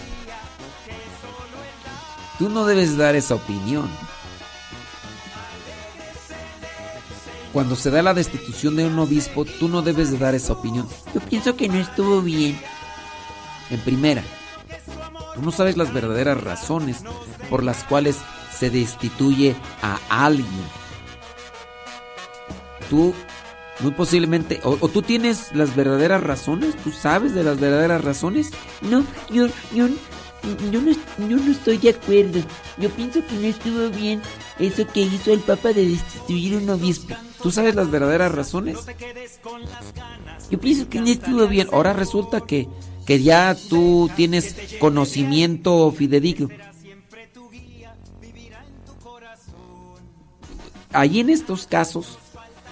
tú 2.38 2.48
no 2.48 2.64
debes 2.66 2.96
dar 2.96 3.16
esa 3.16 3.34
opinión. 3.34 3.90
Cuando 7.52 7.74
se 7.74 7.90
da 7.90 8.00
la 8.00 8.14
destitución 8.14 8.76
de 8.76 8.86
un 8.86 8.96
obispo, 9.00 9.44
tú 9.44 9.68
no 9.68 9.82
debes 9.82 10.12
de 10.12 10.18
dar 10.18 10.36
esa 10.36 10.52
opinión. 10.52 10.88
Yo 11.12 11.20
pienso 11.20 11.56
que 11.56 11.68
no 11.68 11.78
estuvo 11.78 12.22
bien. 12.22 12.60
En 13.70 13.80
primera, 13.80 14.22
tú 15.34 15.42
no 15.42 15.50
sabes 15.50 15.76
las 15.76 15.92
verdaderas 15.92 16.40
razones 16.40 16.98
por 17.50 17.64
las 17.64 17.82
cuales 17.82 18.18
se 18.56 18.70
destituye 18.70 19.56
a 19.82 19.98
alguien. 20.08 20.78
Tú 22.88 23.14
muy 23.80 23.92
posiblemente, 23.92 24.60
o, 24.64 24.76
o 24.80 24.88
tú 24.88 25.02
tienes 25.02 25.54
las 25.54 25.76
verdaderas 25.76 26.22
razones, 26.22 26.74
tú 26.82 26.90
sabes 26.90 27.34
de 27.34 27.44
las 27.44 27.60
verdaderas 27.60 28.02
razones. 28.02 28.50
No, 28.82 29.04
yo, 29.30 29.46
yo, 29.72 29.88
yo 30.70 30.80
no, 30.80 30.92
yo 31.28 31.36
no 31.36 31.50
estoy 31.52 31.78
de 31.78 31.90
acuerdo. 31.90 32.40
Yo 32.78 32.90
pienso 32.90 33.24
que 33.24 33.34
no 33.34 33.46
estuvo 33.46 33.88
bien 33.90 34.20
eso 34.58 34.86
que 34.86 35.02
hizo 35.02 35.32
el 35.32 35.40
Papa 35.40 35.72
de 35.72 35.88
destituir 35.88 36.56
un 36.56 36.70
obispo. 36.70 37.14
¿Tú 37.42 37.50
sabes 37.50 37.74
las 37.74 37.90
verdaderas 37.90 38.32
razones? 38.32 38.78
Yo 40.50 40.58
pienso 40.58 40.88
que 40.88 41.00
no 41.00 41.06
estuvo 41.06 41.46
bien. 41.46 41.68
Ahora 41.72 41.92
resulta 41.92 42.40
que, 42.40 42.68
que 43.06 43.22
ya 43.22 43.56
tú 43.68 44.10
tienes 44.16 44.56
conocimiento 44.80 45.92
fidedigno. 45.92 46.48
Ahí 50.92 51.20
en 51.20 51.30
estos 51.30 51.66
casos, 51.66 52.18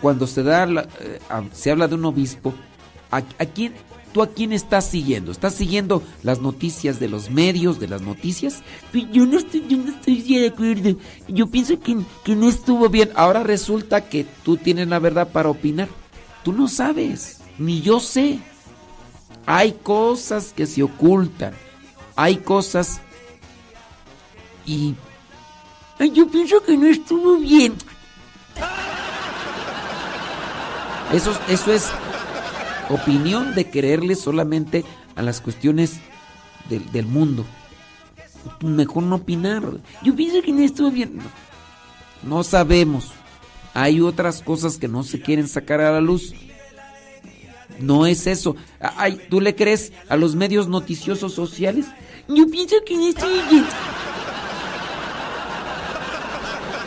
cuando 0.07 0.29
se 0.29 0.45
da 0.45 0.65
la- 0.67 0.83
eh, 1.01 1.19
se 1.53 1.73
habla 1.73 1.89
de 1.89 1.97
un 1.97 2.05
obispo, 2.05 2.55
¿a, 3.11 3.23
quién, 3.23 3.75
¿tú 4.13 4.23
a 4.23 4.29
quién 4.29 4.53
estás 4.53 4.87
siguiendo? 4.89 5.33
¿Estás 5.33 5.57
siguiendo 5.57 6.01
las 6.23 6.41
noticias 6.41 7.01
de 7.01 7.09
los 7.09 7.29
medios, 7.29 7.81
de 7.81 7.89
las 7.89 8.03
noticias? 8.03 8.63
Pero 8.93 9.09
Yo 9.11 9.27
no 9.27 9.37
estoy, 9.37 9.65
yo 9.69 9.79
no 9.79 9.91
estoy 9.91 10.23
de 10.23 10.47
acuerdo. 10.47 10.97
Yo 11.27 11.49
pienso 11.49 11.81
que, 11.81 11.97
que 12.23 12.37
no 12.37 12.49
estuvo 12.49 12.89
bien. 12.89 13.11
Ahora 13.17 13.43
resulta 13.43 14.09
que 14.09 14.25
tú 14.45 14.57
tienes 14.57 14.87
la 14.87 15.01
verdad 15.01 15.27
para 15.33 15.49
opinar. 15.49 15.89
Tú 16.45 16.53
no 16.53 16.69
sabes, 16.69 17.41
ni 17.59 17.81
yo 17.83 17.99
sé. 17.99 18.39
Hay 19.45 19.73
cosas 19.73 20.53
que 20.55 20.67
se 20.67 20.85
ocultan. 20.85 21.53
Hay 22.15 22.37
cosas 22.37 23.01
y 24.65 24.95
Yo 26.15 26.29
pienso 26.29 26.63
que 26.63 26.77
no 26.77 26.87
estuvo 26.87 27.39
bien. 27.39 27.75
Eso, 31.13 31.39
eso 31.49 31.73
es 31.73 31.91
opinión 32.89 33.55
de 33.55 33.69
creerle 33.69 34.15
solamente 34.15 34.85
a 35.15 35.23
las 35.23 35.41
cuestiones 35.41 35.99
del, 36.69 36.91
del 36.93 37.07
mundo. 37.07 37.45
Mejor 38.61 39.03
no 39.03 39.17
opinar. 39.17 39.63
Yo 40.03 40.15
pienso 40.15 40.43
que 40.43 40.53
no 40.53 40.63
estuvo 40.63 40.91
bien. 40.91 41.19
No 42.23 42.45
sabemos. 42.45 43.13
Hay 43.75 44.01
otras 44.01 44.43
cosas 44.43 44.79
que 44.79 44.89
no 44.89 45.03
se 45.03 45.21
quieren 45.21 45.49
sacar 45.49 45.81
a 45.81 45.93
la 45.93 46.01
luz. 46.01 46.35
No 47.79 48.07
es 48.07 48.27
eso. 48.27 48.57
Ay, 48.81 49.21
¿Tú 49.29 49.41
le 49.41 49.55
crees 49.55 49.93
a 50.09 50.17
los 50.17 50.35
medios 50.35 50.69
noticiosos 50.69 51.35
sociales? 51.35 51.87
Yo 52.29 52.49
pienso 52.49 52.77
que 52.87 52.97
no 52.97 53.07
estuvo 53.09 53.51
bien. 53.51 53.67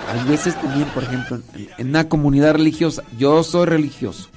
Hay 0.09 0.27
veces 0.27 0.59
también, 0.59 0.88
por 0.89 1.03
ejemplo, 1.03 1.39
en, 1.77 1.89
una 1.89 2.09
comunidad 2.09 2.53
religiosa, 2.53 3.03
yo 3.17 3.43
soy 3.43 3.65
religioso. 3.67 4.29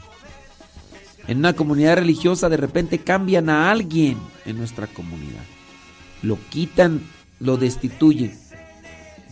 En 1.26 1.38
una 1.38 1.54
comunidad 1.54 1.96
religiosa 1.96 2.48
de 2.48 2.56
repente 2.56 2.98
cambian 2.98 3.48
a 3.48 3.70
alguien 3.70 4.18
en 4.44 4.58
nuestra 4.58 4.86
comunidad. 4.86 5.42
Lo 6.20 6.36
quitan, 6.50 7.00
lo 7.40 7.56
destituyen. 7.56 8.38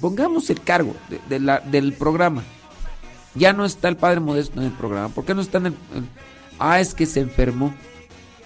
Pongamos 0.00 0.48
el 0.50 0.62
cargo 0.62 0.94
del 1.28 1.92
programa. 1.92 2.42
Ya 3.34 3.52
no 3.52 3.64
está 3.64 3.88
el 3.88 3.96
Padre 3.96 4.20
Modesto 4.20 4.60
en 4.60 4.66
el 4.66 4.72
programa. 4.72 5.08
¿Por 5.10 5.24
qué 5.24 5.34
no 5.34 5.42
está 5.42 5.58
en 5.58 5.66
en- 5.66 5.76
ah, 6.58 6.80
es 6.80 6.94
que 6.94 7.06
se 7.06 7.20
enfermó. 7.20 7.74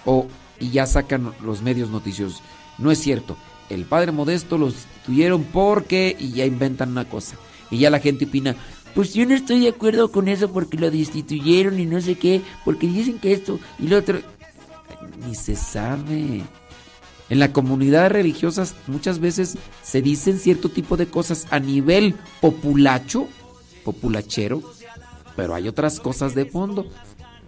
O, 0.05 0.27
y 0.59 0.69
ya 0.71 0.85
sacan 0.85 1.33
los 1.43 1.61
medios 1.61 1.89
noticiosos. 1.89 2.41
No 2.77 2.91
es 2.91 2.99
cierto. 2.99 3.37
El 3.69 3.85
Padre 3.85 4.11
Modesto 4.11 4.57
lo 4.57 4.67
destituyeron 4.67 5.43
porque... 5.45 6.15
Y 6.19 6.31
ya 6.33 6.45
inventan 6.45 6.91
una 6.91 7.05
cosa. 7.05 7.35
Y 7.71 7.79
ya 7.79 7.89
la 7.89 7.99
gente 7.99 8.25
opina, 8.25 8.55
Pues 8.93 9.13
yo 9.13 9.25
no 9.25 9.33
estoy 9.35 9.59
de 9.59 9.69
acuerdo 9.69 10.11
con 10.11 10.27
eso 10.29 10.51
porque 10.53 10.77
lo 10.77 10.89
destituyeron 10.89 11.79
y 11.79 11.85
no 11.85 11.99
sé 11.99 12.15
qué, 12.15 12.41
porque 12.63 12.87
dicen 12.87 13.19
que 13.19 13.33
esto 13.33 13.59
y 13.79 13.87
lo 13.87 13.97
otro. 13.97 14.19
ni 15.25 15.35
se 15.35 15.55
sabe. 15.55 16.43
En 17.29 17.39
la 17.39 17.51
comunidad 17.51 18.11
religiosa 18.11 18.65
muchas 18.87 19.19
veces 19.19 19.57
se 19.83 20.01
dicen 20.01 20.37
cierto 20.39 20.69
tipo 20.69 20.95
de 20.95 21.07
cosas 21.07 21.47
a 21.49 21.59
nivel 21.59 22.13
populacho, 22.39 23.27
populachero, 23.83 24.61
pero 25.35 25.55
hay 25.55 25.67
otras 25.67 25.99
cosas 25.99 26.33
de 26.35 26.45
fondo. 26.45 26.87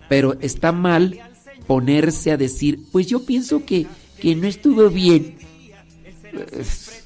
Pero 0.10 0.36
está 0.42 0.72
mal 0.72 1.20
ponerse 1.68 2.32
a 2.32 2.38
decir, 2.38 2.80
pues 2.92 3.08
yo 3.08 3.26
pienso 3.26 3.66
que, 3.66 3.86
que 4.20 4.36
no 4.36 4.48
estuvo 4.48 4.90
bien. 4.90 5.38
Es- 6.52 7.06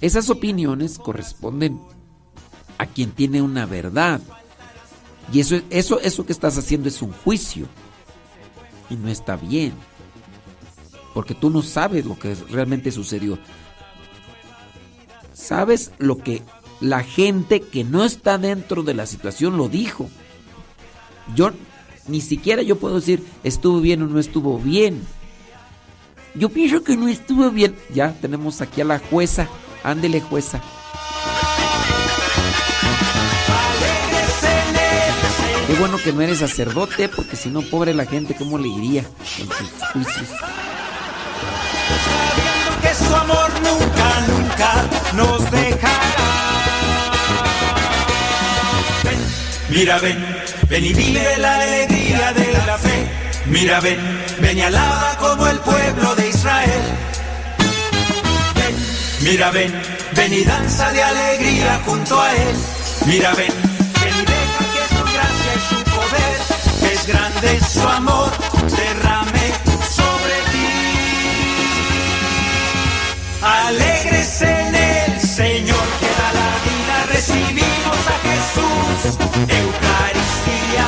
Esas 0.00 0.28
opiniones 0.30 0.98
corresponden 0.98 1.78
a 2.78 2.86
quien 2.86 3.10
tiene 3.10 3.42
una 3.42 3.66
verdad. 3.66 4.20
Y 5.32 5.40
eso, 5.40 5.60
eso, 5.70 6.00
eso 6.00 6.24
que 6.24 6.32
estás 6.32 6.56
haciendo 6.58 6.88
es 6.88 7.02
un 7.02 7.12
juicio. 7.12 7.66
Y 8.88 8.96
no 8.96 9.08
está 9.08 9.36
bien. 9.36 9.72
Porque 11.14 11.34
tú 11.34 11.50
no 11.50 11.62
sabes 11.62 12.04
lo 12.04 12.18
que 12.18 12.34
realmente 12.50 12.92
sucedió. 12.92 13.38
Sabes 15.32 15.92
lo 15.98 16.18
que 16.18 16.42
la 16.80 17.02
gente 17.02 17.60
que 17.60 17.84
no 17.84 18.04
está 18.04 18.38
dentro 18.38 18.82
de 18.82 18.94
la 18.94 19.06
situación 19.06 19.56
lo 19.56 19.68
dijo. 19.68 20.08
Yo 21.34 21.50
ni 22.06 22.20
siquiera 22.20 22.62
yo 22.62 22.76
puedo 22.76 22.96
decir 22.96 23.24
estuvo 23.42 23.80
bien 23.80 24.02
o 24.02 24.06
no 24.06 24.18
estuvo 24.18 24.58
bien. 24.58 25.02
Yo 26.34 26.50
pienso 26.50 26.84
que 26.84 26.96
no 26.96 27.08
estuvo 27.08 27.50
bien. 27.50 27.74
Ya 27.94 28.12
tenemos 28.12 28.60
aquí 28.60 28.82
a 28.82 28.84
la 28.84 28.98
jueza. 28.98 29.48
Ándele, 29.82 30.20
jueza. 30.20 30.60
Qué 35.66 35.74
bueno 35.74 35.98
que 35.98 36.12
no 36.12 36.20
eres 36.20 36.38
sacerdote, 36.38 37.08
porque 37.08 37.34
si 37.36 37.48
no, 37.48 37.60
pobre 37.62 37.92
la 37.92 38.06
gente, 38.06 38.36
¿cómo 38.36 38.56
le 38.56 38.68
iría 38.68 39.02
con 39.02 39.26
sus 39.26 39.82
juicios? 39.92 40.28
que 42.82 42.94
su 42.94 43.14
amor 43.14 43.50
nunca, 43.62 44.20
nunca 44.28 44.84
nos 45.14 45.50
dejará. 45.50 46.26
Ven, 49.02 49.18
mira, 49.70 49.98
ven, 49.98 50.26
ven 50.68 50.84
y 50.84 50.92
vive 50.94 51.36
la 51.38 51.56
alegría 51.56 52.32
de 52.32 52.52
la 52.66 52.78
fe. 52.78 53.06
Mira, 53.46 53.80
ven, 53.80 53.98
ven 54.40 54.58
y 54.58 54.60
alaba 54.62 55.16
como 55.18 55.46
el 55.46 55.58
pueblo 55.58 56.14
de 56.14 56.28
Israel. 56.28 56.82
Ven, 58.54 58.76
mira, 59.30 59.50
ven, 59.50 59.72
ven 60.14 60.32
y 60.32 60.44
danza 60.44 60.92
de 60.92 61.02
alegría 61.02 61.80
junto 61.84 62.20
a 62.20 62.32
él. 62.34 62.56
Mira, 63.06 63.34
ven, 63.34 63.65
es 67.06 67.12
grande 67.12 67.60
su 67.60 67.86
amor, 67.88 68.30
derrame 68.76 69.52
sobre 69.88 70.36
ti. 70.52 70.68
Alegres 73.42 74.42
en 74.42 74.74
el 74.74 75.20
Señor 75.20 75.86
que 76.00 76.06
da 76.06 76.32
la 76.40 76.50
vida, 76.66 77.06
recibimos 77.12 78.00
a 78.08 78.18
Jesús, 78.28 79.18
Eucaristía. 79.48 80.86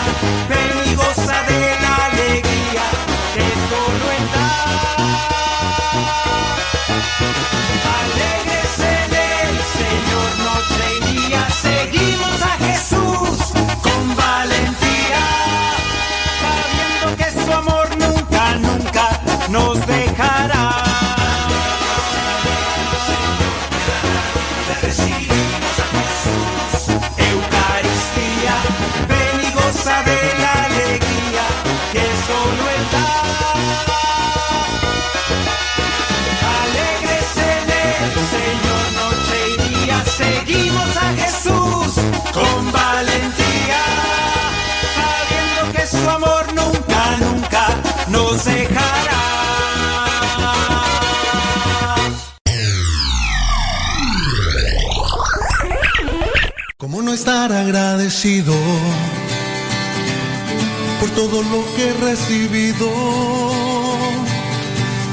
Todo 61.18 61.42
lo 61.42 61.64
que 61.74 61.88
he 61.88 61.92
recibido? 61.94 62.88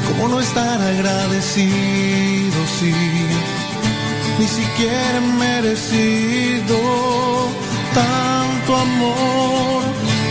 ¿Cómo 0.07 0.27
no 0.27 0.39
estar 0.39 0.79
agradecido 0.79 2.59
si 2.77 2.93
ni 4.37 4.47
siquiera 4.47 5.17
he 5.17 5.21
merecido 5.47 6.77
tanto 7.95 8.75
amor, 8.87 9.81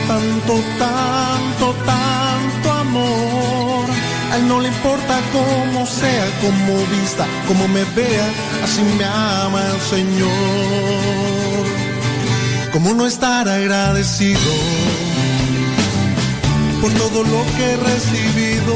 tanto, 0.06 0.54
tanto, 0.78 1.74
tanto 1.92 2.70
amor? 2.70 3.84
A 4.30 4.36
él 4.36 4.46
no 4.46 4.60
le 4.60 4.68
importa 4.68 5.20
cómo 5.32 5.86
sea, 5.86 6.26
cómo 6.40 6.74
vista, 7.00 7.26
cómo 7.48 7.66
me 7.66 7.82
vea, 7.96 8.28
así 8.62 8.80
me 8.96 9.04
ama 9.04 9.60
el 9.74 9.80
Señor. 9.80 10.30
¿Cómo 12.72 12.94
no 12.94 13.06
estar 13.06 13.48
agradecido 13.48 14.52
por 16.84 16.92
todo 16.92 17.22
lo 17.22 17.42
que 17.56 17.64
he 17.64 17.76
recibido? 17.76 18.74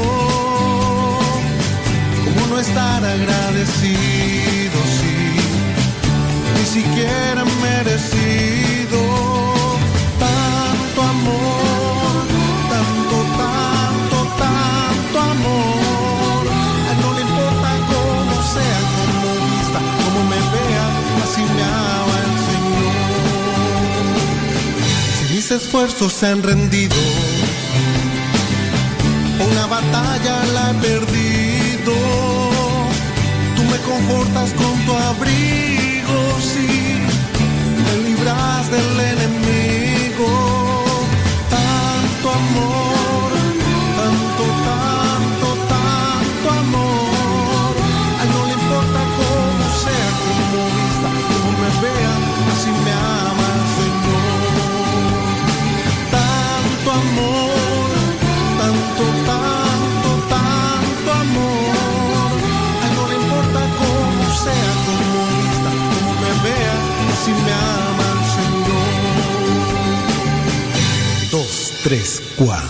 ¿Cómo 2.25 2.47
no 2.49 2.59
estar 2.59 3.05
agradecido 3.05 4.77
si 4.97 5.15
ni 6.55 6.65
siquiera 6.65 7.45
merecido 7.61 8.99
tanto 10.25 10.99
amor, 11.03 12.25
tanto, 12.73 13.15
tanto, 13.43 14.17
tanto 14.43 15.15
amor? 15.35 16.41
A 16.89 16.93
no 17.01 17.09
le 17.15 17.21
importa 17.21 17.69
cómo 17.91 18.35
sea, 18.53 18.79
cómo 18.97 19.29
vista, 19.45 19.79
cómo 20.01 20.19
me 20.31 20.39
vea, 20.53 20.85
así 21.25 21.43
me 21.55 21.63
ama 21.85 22.17
el 22.25 22.33
Señor. 22.49 22.95
Si 25.15 25.23
mis 25.31 25.47
esfuerzos 25.51 26.11
se 26.11 26.25
han 26.25 26.41
rendido, 26.41 26.95
batalla 29.79 30.35
la 30.55 30.71
he 30.71 30.73
perdido. 30.87 31.95
Tú 33.55 33.61
me 33.71 33.77
confortas 33.89 34.49
con 34.53 34.73
tu 34.85 34.93
abrigo, 35.11 36.19
sí, 36.51 36.69
me 37.85 37.93
libras 38.09 38.63
del 38.71 38.93
enemigo. 39.13 40.29
Tanto 41.55 42.25
amor, 42.41 42.68
3 71.89 72.21
cuadros. 72.37 72.68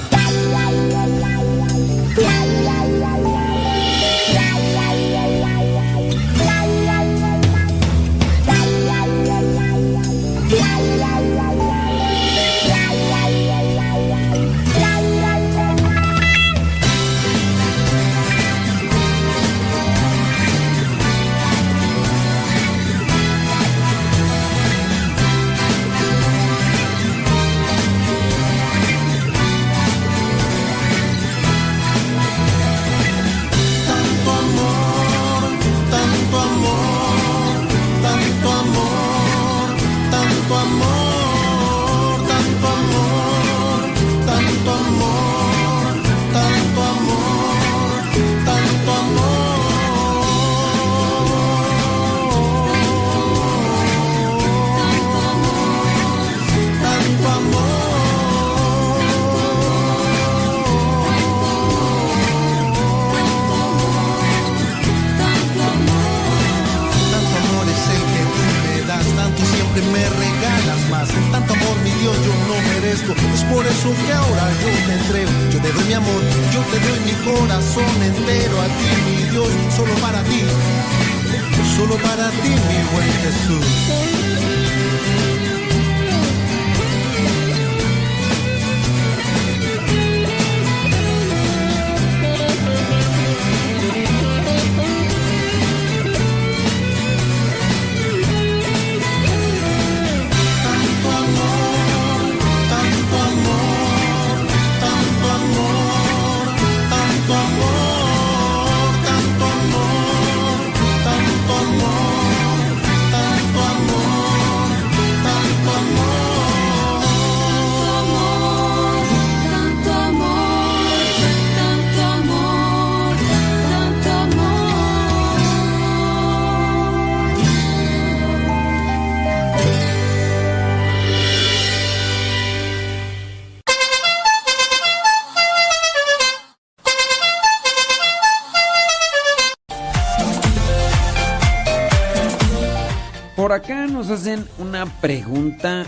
Pregunta. 145.01 145.85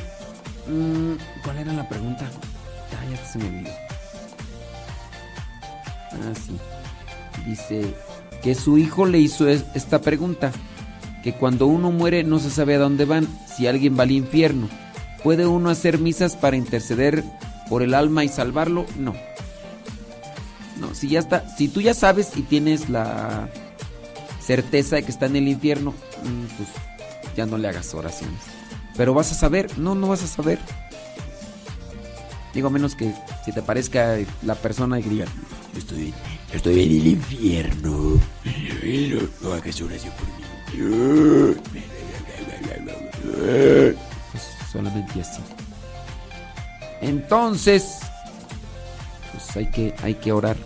Mm, 0.68 1.14
¿Cuál 1.44 1.58
era 1.60 1.74
la 1.74 1.88
pregunta? 1.90 2.30
Ah, 3.00 3.06
ya 3.10 3.26
se 3.26 3.40
me 3.40 3.48
olvidó. 3.48 3.72
Ah, 6.14 6.34
sí. 6.46 6.58
Dice 7.46 7.94
que 8.44 8.56
su 8.56 8.78
hijo 8.78 9.06
le 9.06 9.20
hizo 9.20 9.48
es- 9.48 9.66
esta 9.74 10.02
pregunta. 10.02 10.52
Que 11.24 11.34
cuando 11.34 11.68
uno 11.68 11.92
muere 11.92 12.24
no 12.24 12.40
se 12.40 12.50
sabe 12.50 12.76
a 12.76 12.80
dónde 12.80 13.06
van, 13.06 13.28
si 13.56 13.68
alguien 13.68 13.98
va 13.98 14.04
al 14.04 14.12
infierno. 14.12 14.70
¿Puede 15.24 15.46
uno 15.46 15.70
hacer 15.70 16.00
misas 16.00 16.36
para 16.36 16.58
interceder 16.58 17.24
por 17.70 17.84
el 17.84 17.94
alma 17.94 18.24
y 18.24 18.28
salvarlo? 18.30 18.86
No. 18.98 19.14
No, 20.80 20.96
si 20.96 21.10
ya 21.10 21.20
está, 21.20 21.48
si 21.58 21.68
tú 21.68 21.80
ya 21.82 21.94
sabes 21.94 22.32
y 22.36 22.42
tienes 22.42 22.90
la 22.90 23.48
certeza 24.42 24.96
de 24.96 25.04
que 25.04 25.12
está 25.12 25.28
en 25.28 25.36
el 25.36 25.48
infierno, 25.48 25.92
mm, 25.92 26.46
pues 26.58 26.70
ya 27.38 27.46
no 27.46 27.60
le 27.60 27.68
hagas 27.68 27.94
oraciones. 27.94 28.40
Pero 29.02 29.16
vas 29.16 29.32
a 29.32 29.34
saber, 29.34 29.80
no, 29.80 29.96
no 29.96 30.10
vas 30.10 30.22
a 30.22 30.28
saber. 30.28 30.60
Digo, 32.54 32.68
a 32.68 32.70
menos 32.70 32.96
que 32.96 33.12
si 33.44 33.52
te 33.52 33.64
parezca 33.64 34.16
la 34.44 34.54
persona 34.54 35.00
y 35.00 35.02
que 35.02 35.10
diga, 35.10 35.26
estoy, 35.76 36.14
estoy 36.54 36.84
en 36.84 36.92
el 36.92 37.08
infierno. 37.08 38.22
No 39.42 39.54
hagas 39.54 39.82
oración 39.82 40.14
por 40.14 40.28
mí. 40.28 41.56
Pues 44.32 44.44
solamente 44.72 45.20
así. 45.20 45.42
Entonces, 47.02 48.02
pues 49.32 49.58
hay 49.58 49.72
que, 49.72 49.96
hay 50.04 50.14
que 50.14 50.32
orar. 50.32 50.58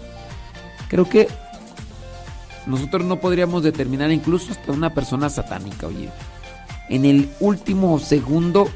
Creo 0.90 1.08
que 1.08 1.30
nosotros 2.66 3.06
no 3.06 3.18
podríamos 3.22 3.64
determinar 3.64 4.12
incluso 4.12 4.52
hasta 4.52 4.74
una 4.74 4.94
persona 4.94 5.30
satánica, 5.30 5.88
oye. 5.88 6.10
En 6.90 7.06
el 7.06 7.30
último 7.40 8.00
segundo, 8.00 8.70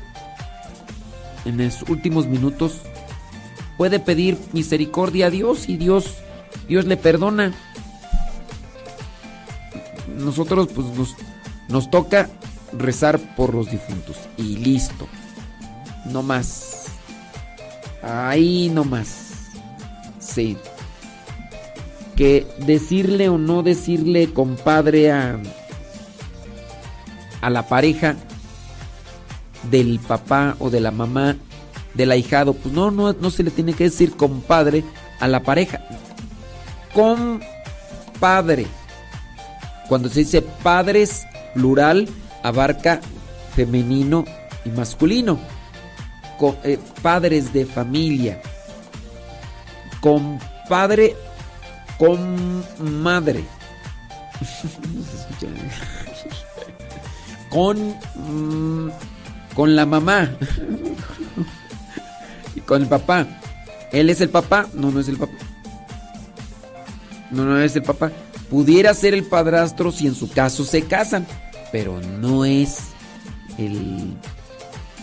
en 1.45 1.57
los 1.57 1.83
últimos 1.83 2.27
minutos, 2.27 2.81
puede 3.77 3.99
pedir 3.99 4.38
misericordia 4.51 5.27
a 5.27 5.29
Dios 5.29 5.69
y 5.69 5.77
Dios, 5.77 6.15
Dios 6.67 6.85
le 6.85 6.97
perdona. 6.97 7.53
Nosotros 10.17 10.67
pues 10.73 10.88
nos, 10.88 11.15
nos 11.69 11.89
toca 11.89 12.29
rezar 12.77 13.19
por 13.35 13.53
los 13.53 13.71
difuntos 13.71 14.17
y 14.38 14.57
listo. 14.57 15.07
No 16.05 16.23
más. 16.23 16.88
Ahí 18.01 18.69
no 18.73 18.83
más. 18.83 19.29
Sí. 20.19 20.57
Que 22.15 22.45
decirle 22.65 23.29
o 23.29 23.38
no 23.38 23.63
decirle 23.63 24.33
compadre 24.33 25.11
a 25.11 25.39
a 27.42 27.50
la 27.50 27.68
pareja 27.68 28.16
del 29.69 30.00
papá 30.00 30.56
o 30.59 30.69
de 30.69 30.80
la 30.80 30.92
mamá 30.92 31.35
del 31.93 32.11
ahijado, 32.11 32.53
pues 32.53 32.74
no, 32.74 32.92
no, 32.92 33.14
no 33.14 33.32
se 33.32 33.43
le 33.43 33.51
tiene 33.51 33.74
que 33.74 33.85
decir 33.85 34.16
compadre 34.16 34.84
a 35.19 35.27
la 35.27 35.42
pareja. 35.42 35.82
Compadre. 36.93 38.68
Cuando 39.88 40.09
se 40.09 40.19
dice 40.19 40.42
padres, 40.42 41.26
plural, 41.53 42.08
abarca 42.43 43.01
femenino 43.56 44.26
y 44.66 44.69
masculino. 44.69 45.40
Eh, 46.64 46.80
padres 47.01 47.51
de 47.51 47.66
familia. 47.66 48.42
Compadre, 50.00 51.16
con 51.98 52.64
madre. 53.03 53.43
con 57.49 57.77
mm, 58.15 58.91
con 59.55 59.75
la 59.75 59.85
mamá 59.85 60.31
y 62.55 62.61
con 62.61 62.81
el 62.81 62.87
papá. 62.87 63.27
Él 63.91 64.09
es 64.09 64.21
el 64.21 64.29
papá, 64.29 64.67
no, 64.73 64.91
no 64.91 64.99
es 64.99 65.07
el 65.07 65.17
papá. 65.17 65.33
No, 67.31 67.45
no 67.45 67.59
es 67.59 67.75
el 67.75 67.83
papá. 67.83 68.11
Pudiera 68.49 68.93
ser 68.93 69.13
el 69.13 69.23
padrastro 69.23 69.91
si 69.91 70.07
en 70.07 70.15
su 70.15 70.29
caso 70.29 70.63
se 70.63 70.83
casan, 70.83 71.27
pero 71.71 71.99
no 71.99 72.45
es 72.45 72.79
el, 73.57 74.15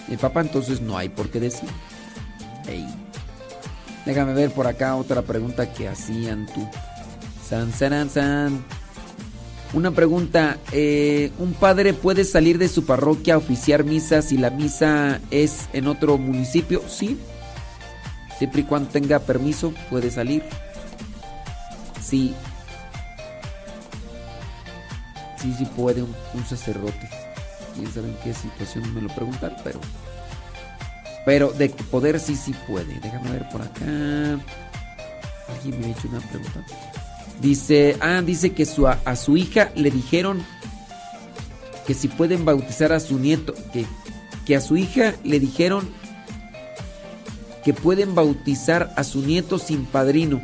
el 0.08 0.18
papá, 0.18 0.40
entonces 0.40 0.80
no 0.80 0.96
hay 0.96 1.08
por 1.08 1.30
qué 1.30 1.40
decir. 1.40 1.68
Ey. 2.66 2.86
Déjame 4.04 4.34
ver 4.34 4.52
por 4.52 4.66
acá 4.66 4.94
otra 4.96 5.22
pregunta 5.22 5.72
que 5.72 5.88
hacían 5.88 6.46
tú. 6.46 6.66
San, 7.44 7.72
san, 7.72 8.08
san. 8.08 8.64
Una 9.72 9.90
pregunta, 9.90 10.58
eh, 10.72 11.32
¿un 11.38 11.52
padre 11.52 11.92
puede 11.92 12.24
salir 12.24 12.56
de 12.58 12.68
su 12.68 12.86
parroquia 12.86 13.34
a 13.34 13.38
oficiar 13.38 13.84
misa 13.84 14.22
si 14.22 14.38
la 14.38 14.50
misa 14.50 15.20
es 15.30 15.68
en 15.72 15.88
otro 15.88 16.18
municipio? 16.18 16.82
Sí. 16.88 17.18
Siempre 18.38 18.60
y 18.60 18.64
cuando 18.64 18.90
tenga 18.90 19.18
permiso 19.18 19.74
puede 19.90 20.10
salir. 20.10 20.42
Sí. 22.00 22.34
Sí, 25.40 25.54
sí 25.58 25.64
puede 25.76 26.02
un, 26.02 26.46
sacerdote. 26.48 27.08
Quién 27.74 27.92
sabe 27.92 28.08
en 28.08 28.16
qué 28.22 28.32
situación 28.32 28.94
me 28.94 29.02
lo 29.02 29.08
preguntan, 29.08 29.56
pero... 29.64 29.80
Pero 31.24 31.50
de 31.50 31.70
poder 31.70 32.20
sí, 32.20 32.36
sí 32.36 32.54
puede. 32.68 33.00
Déjame 33.00 33.32
ver 33.32 33.48
por 33.48 33.60
acá. 33.60 33.84
Alguien 35.48 35.80
me 35.80 35.86
ha 35.86 35.90
hecho 35.90 36.08
una 36.08 36.20
pregunta. 36.20 36.64
Dice, 37.40 37.96
ah, 38.00 38.22
dice 38.22 38.52
que 38.52 38.64
su, 38.64 38.86
a, 38.86 39.16
su 39.16 39.36
hija 39.36 39.70
le 39.74 39.90
dijeron 39.90 40.42
que 41.86 41.94
si 41.94 42.08
pueden 42.08 42.44
bautizar 42.44 42.92
a 42.92 43.00
su 43.00 43.18
nieto, 43.18 43.54
que, 43.72 43.84
que 44.46 44.56
a 44.56 44.60
su 44.60 44.76
hija 44.76 45.14
le 45.22 45.38
dijeron 45.38 45.88
que 47.64 47.74
pueden 47.74 48.14
bautizar 48.14 48.92
a 48.96 49.04
su 49.04 49.22
nieto 49.22 49.58
sin 49.58 49.84
padrino. 49.84 50.40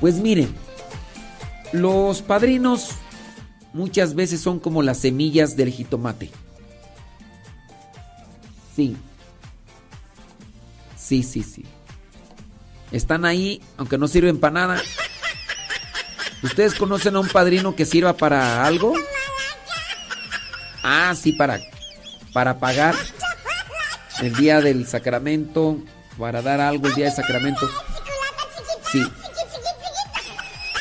Pues 0.00 0.16
miren, 0.16 0.54
los 1.72 2.22
padrinos 2.22 2.90
muchas 3.72 4.14
veces 4.14 4.40
son 4.40 4.58
como 4.58 4.82
las 4.82 4.98
semillas 4.98 5.56
del 5.56 5.70
jitomate. 5.70 6.30
Sí. 8.76 8.96
Sí, 10.96 11.22
sí, 11.22 11.42
sí. 11.42 11.64
Están 12.92 13.24
ahí, 13.24 13.60
aunque 13.78 13.98
no 13.98 14.06
sirven 14.06 14.38
para 14.38 14.52
nada. 14.52 14.82
¿Ustedes 16.42 16.74
conocen 16.74 17.16
a 17.16 17.20
un 17.20 17.28
padrino 17.28 17.74
que 17.74 17.84
sirva 17.86 18.12
para 18.14 18.64
algo? 18.66 18.92
Ah, 20.82 21.14
sí, 21.20 21.32
para, 21.32 21.60
para 22.32 22.58
pagar 22.58 22.94
el 24.20 24.34
día 24.34 24.60
del 24.60 24.86
sacramento, 24.86 25.78
para 26.18 26.42
dar 26.42 26.60
algo 26.60 26.88
el 26.88 26.94
día 26.94 27.06
del 27.06 27.14
sacramento. 27.14 27.70
Sí. 28.90 29.02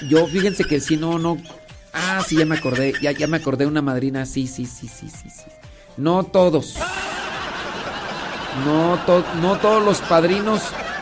Yo, 0.09 0.25
fíjense 0.27 0.63
que 0.65 0.79
si 0.79 0.97
no, 0.97 1.19
no. 1.19 1.37
Ah, 1.93 2.21
sí, 2.27 2.35
ya 2.37 2.45
me 2.45 2.57
acordé, 2.57 2.93
ya, 3.01 3.11
ya 3.11 3.27
me 3.27 3.37
acordé 3.37 3.65
una 3.67 3.81
madrina. 3.81 4.25
Sí, 4.25 4.47
sí, 4.47 4.65
sí, 4.65 4.87
sí, 4.87 5.09
sí, 5.09 5.29
sí. 5.29 5.43
No 5.97 6.23
todos. 6.23 6.75
No, 8.65 8.99
to- 9.05 9.25
no 9.41 9.57
todos 9.59 9.83
los 9.83 9.99
padrinos 10.01 10.61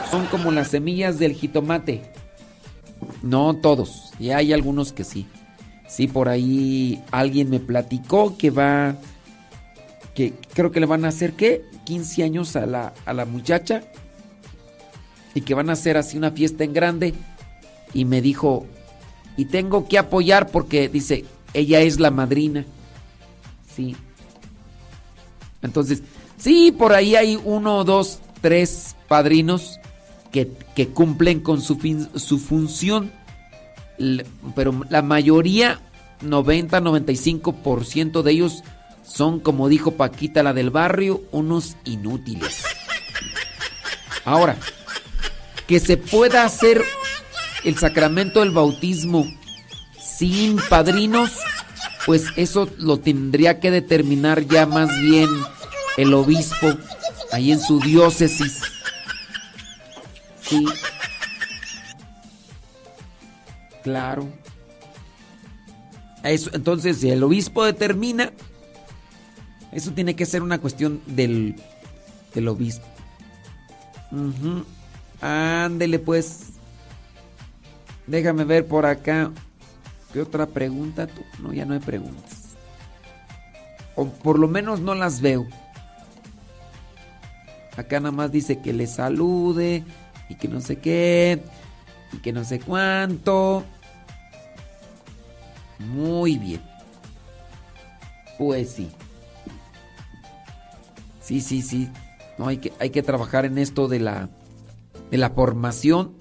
son 0.09 0.25
como 0.27 0.51
las 0.51 0.69
semillas 0.69 1.19
del 1.19 1.33
jitomate. 1.33 2.01
No 3.21 3.55
todos. 3.55 4.11
Y 4.19 4.31
hay 4.31 4.53
algunos 4.53 4.91
que 4.91 5.03
sí. 5.03 5.27
Sí, 5.88 6.07
por 6.07 6.29
ahí 6.29 7.01
alguien 7.11 7.49
me 7.49 7.59
platicó 7.59 8.38
que 8.38 8.49
va. 8.49 8.95
Que 10.13 10.33
creo 10.53 10.71
que 10.71 10.79
le 10.79 10.85
van 10.85 11.05
a 11.05 11.09
hacer, 11.09 11.33
¿qué? 11.33 11.63
15 11.85 12.23
años 12.23 12.55
a 12.55 12.65
la, 12.65 12.93
a 13.05 13.13
la 13.13 13.25
muchacha. 13.25 13.83
Y 15.33 15.41
que 15.41 15.53
van 15.53 15.69
a 15.69 15.73
hacer 15.73 15.97
así 15.97 16.17
una 16.17 16.31
fiesta 16.31 16.63
en 16.63 16.73
grande. 16.73 17.13
Y 17.93 18.05
me 18.05 18.21
dijo. 18.21 18.65
Y 19.38 19.45
tengo 19.45 19.88
que 19.88 19.97
apoyar 19.97 20.49
porque 20.49 20.89
dice, 20.89 21.25
ella 21.53 21.81
es 21.81 21.99
la 21.99 22.11
madrina. 22.11 22.65
Sí. 23.73 23.95
Entonces, 25.61 26.03
sí, 26.38 26.71
por 26.71 26.93
ahí 26.93 27.15
hay 27.15 27.39
uno, 27.43 27.83
dos, 27.83 28.19
tres 28.41 28.95
padrinos 29.07 29.79
que, 30.32 30.88
cumplen 30.93 31.40
con 31.41 31.61
su, 31.61 31.77
fin- 31.77 32.09
su 32.16 32.40
función. 32.40 33.11
Pero 34.56 34.85
la 34.90 35.01
mayoría, 35.01 35.80
90-95% 36.24 38.22
de 38.22 38.32
ellos 38.32 38.64
son, 39.06 39.40
como 39.40 39.67
dijo 39.69 39.91
Paquita, 39.91 40.43
la 40.43 40.53
del 40.53 40.69
barrio, 40.69 41.22
unos 41.32 41.75
inútiles. 41.85 42.64
Ahora, 44.25 44.58
que 45.67 45.80
se 45.80 45.98
pueda 45.98 46.43
hacer 46.45 46.83
el 47.64 47.77
sacramento 47.77 48.40
del 48.41 48.51
bautismo 48.51 49.25
sin 49.99 50.58
padrinos, 50.69 51.32
pues 52.06 52.25
eso 52.35 52.69
lo 52.77 52.98
tendría 52.99 53.59
que 53.59 53.72
determinar 53.72 54.45
ya 54.48 54.66
más 54.66 54.90
bien 55.01 55.27
el 55.98 56.14
obispo 56.14 56.77
ahí 57.32 57.51
en 57.51 57.59
su 57.59 57.80
diócesis. 57.80 58.61
Claro. 63.83 64.27
Eso, 66.23 66.49
entonces, 66.53 66.97
si 66.97 67.09
el 67.09 67.23
obispo 67.23 67.63
determina, 67.63 68.31
eso 69.71 69.91
tiene 69.91 70.15
que 70.15 70.25
ser 70.25 70.41
una 70.43 70.59
cuestión 70.59 71.01
del, 71.05 71.55
del 72.33 72.47
obispo. 72.47 72.85
Ándele 75.21 75.99
pues. 75.99 76.47
Déjame 78.07 78.43
ver 78.43 78.67
por 78.67 78.85
acá. 78.85 79.31
¿Qué 80.11 80.21
otra 80.21 80.47
pregunta? 80.47 81.05
tú? 81.07 81.21
No, 81.41 81.53
ya 81.53 81.65
no 81.65 81.75
hay 81.75 81.79
preguntas. 81.79 82.55
O 83.95 84.07
por 84.07 84.39
lo 84.39 84.47
menos 84.47 84.79
no 84.79 84.95
las 84.95 85.21
veo. 85.21 85.47
Acá 87.77 87.99
nada 87.99 88.11
más 88.11 88.31
dice 88.31 88.59
que 88.61 88.73
le 88.73 88.87
salude 88.87 89.83
y 90.30 90.35
que 90.35 90.48
no 90.48 90.61
sé 90.61 90.77
qué 90.77 91.41
y 92.14 92.17
que 92.17 92.32
no 92.32 92.43
sé 92.43 92.59
cuánto. 92.59 93.64
Muy 95.80 96.38
bien. 96.38 96.61
Pues 98.38 98.72
sí. 98.72 98.90
Sí, 101.22 101.41
sí, 101.41 101.61
sí. 101.61 101.90
No, 102.38 102.48
hay 102.48 102.58
que, 102.58 102.74
hay 102.80 102.90
que 102.90 103.03
trabajar 103.03 103.45
en 103.45 103.58
esto 103.58 103.88
de 103.88 103.99
la, 103.99 104.30
de 105.11 105.17
la 105.17 105.30
formación 105.30 106.14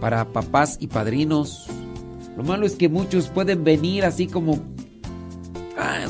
para 0.00 0.32
papás 0.32 0.76
y 0.80 0.86
padrinos. 0.88 1.68
Lo 2.36 2.42
malo 2.42 2.66
es 2.66 2.74
que 2.76 2.88
muchos 2.88 3.28
pueden 3.28 3.64
venir 3.64 4.04
así 4.04 4.26
como... 4.26 4.58
Ah, 5.78 6.06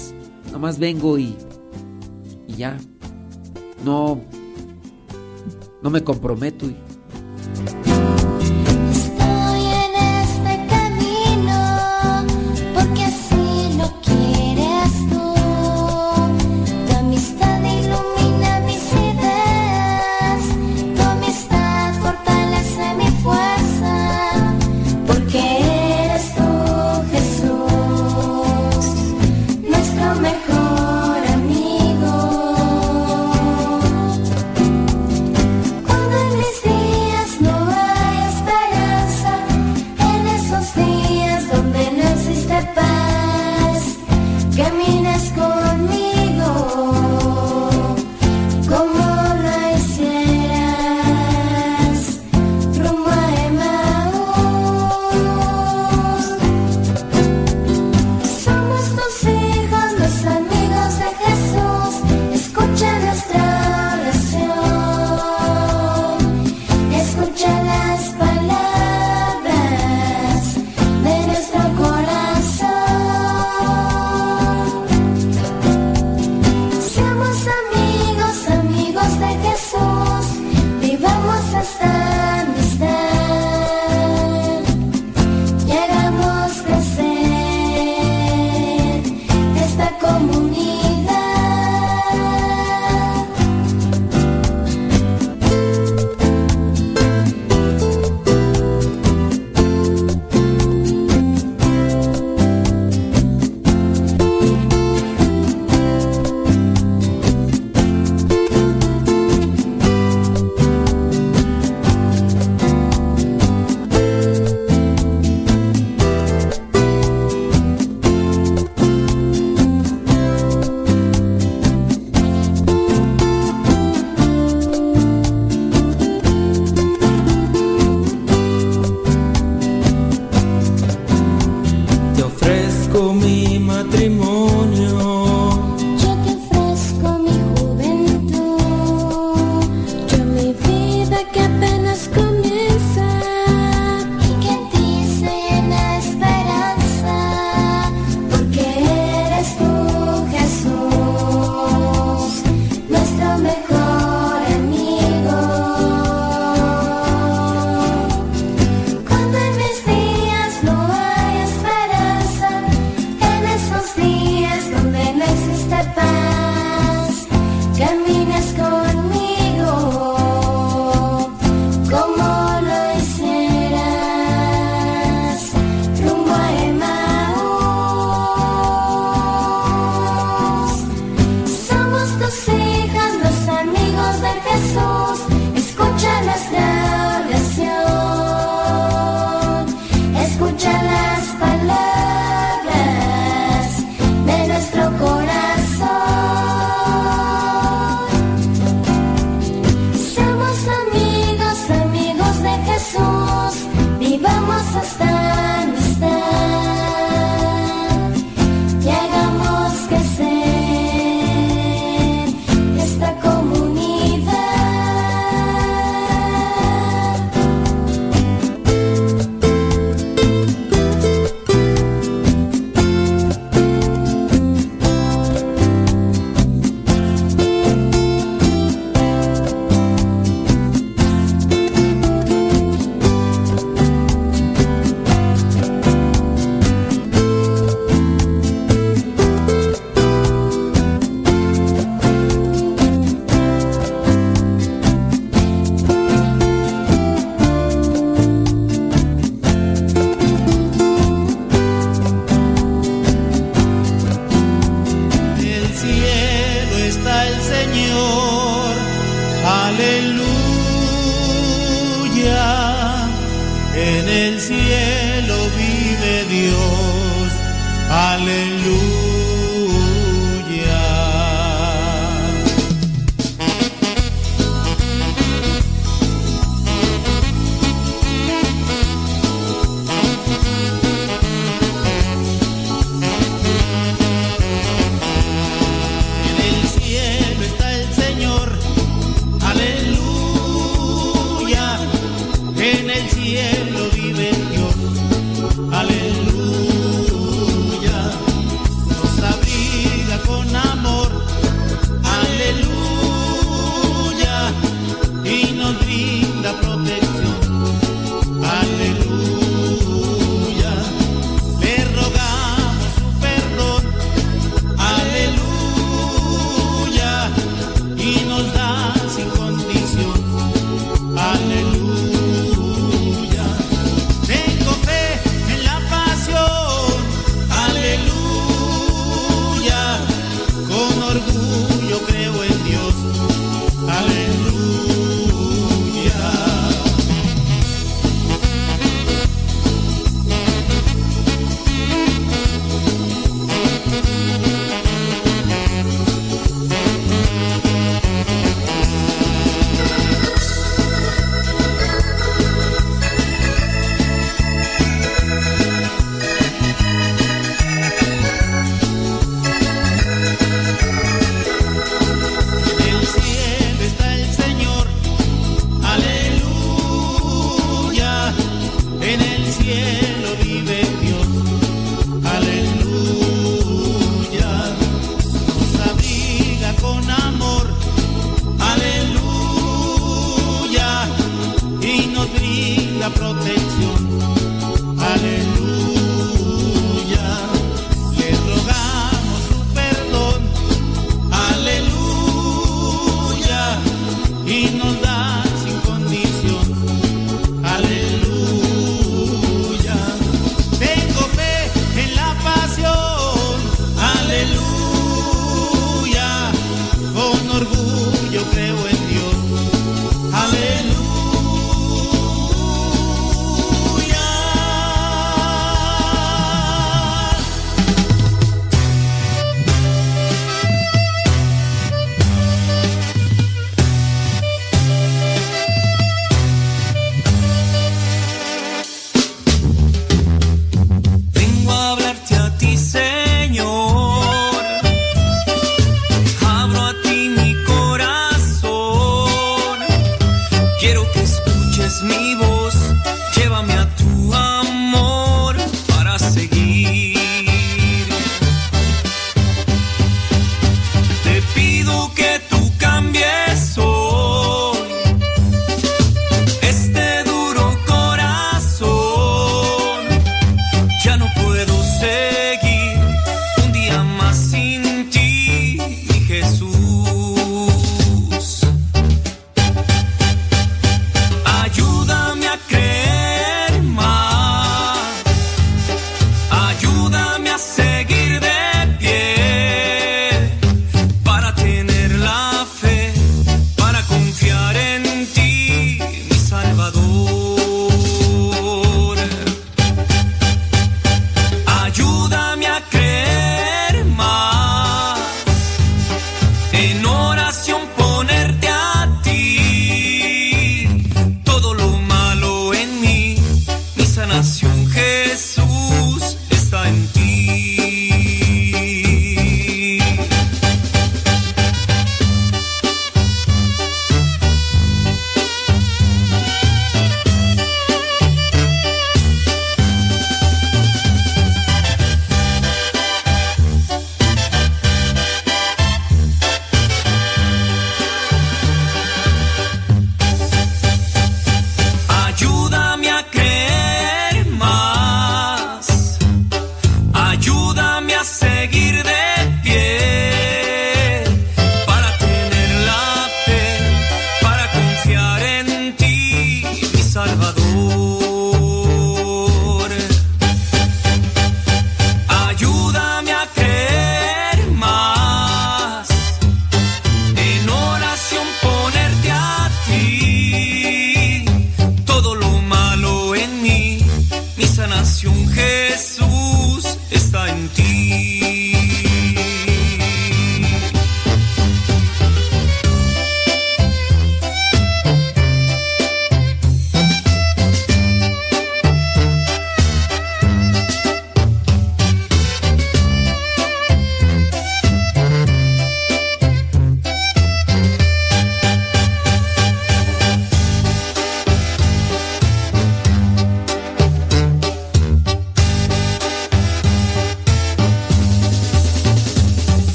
nomás 0.53 0.79
vengo 0.79 1.19
y... 1.19 1.37
Y 2.47 2.55
ya. 2.55 2.77
No... 3.85 4.21
No 5.85 5.91
me 5.91 6.03
comprometo 6.03 6.65
y... 6.65 7.84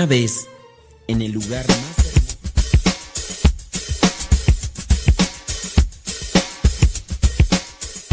una 0.00 0.06
vez 0.06 0.48
en 1.08 1.20
el 1.20 1.32
lugar 1.32 1.68
más 1.68 1.78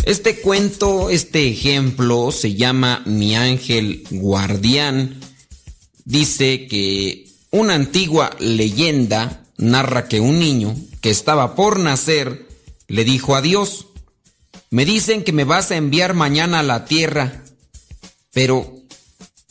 Este 0.03 0.41
cuento, 0.41 1.09
este 1.09 1.47
ejemplo 1.47 2.33
se 2.33 2.55
llama 2.55 3.03
Mi 3.05 3.37
ángel 3.37 4.03
guardián. 4.09 5.17
Dice 6.03 6.67
que 6.67 7.29
una 7.51 7.75
antigua 7.75 8.31
leyenda 8.39 9.45
narra 9.57 10.09
que 10.09 10.19
un 10.19 10.39
niño 10.39 10.75
que 10.99 11.09
estaba 11.09 11.55
por 11.55 11.79
nacer 11.79 12.49
le 12.87 13.05
dijo 13.05 13.33
a 13.33 13.41
Dios, 13.41 13.87
me 14.71 14.83
dicen 14.83 15.23
que 15.23 15.31
me 15.31 15.45
vas 15.45 15.71
a 15.71 15.77
enviar 15.77 16.13
mañana 16.13 16.59
a 16.59 16.63
la 16.63 16.83
tierra, 16.83 17.45
pero 18.33 18.76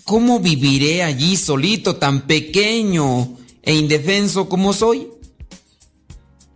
¿Cómo 0.07 0.39
viviré 0.39 1.03
allí 1.03 1.37
solito, 1.37 1.97
tan 1.97 2.29
pequeño 2.29 3.37
e 3.61 3.75
indefenso 3.75 4.49
como 4.49 4.73
soy? 4.73 5.09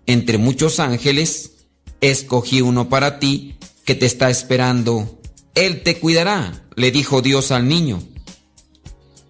Entre 0.07 0.39
muchos 0.39 0.79
ángeles, 0.79 1.67
escogí 2.01 2.61
uno 2.61 2.89
para 2.89 3.19
ti 3.19 3.57
que 3.85 3.97
te 3.97 4.07
está 4.07 4.31
esperando. 4.31 5.21
Él 5.57 5.83
te 5.83 5.99
cuidará, 5.99 6.65
le 6.77 6.93
dijo 6.93 7.23
Dios 7.23 7.51
al 7.51 7.67
niño. 7.67 8.01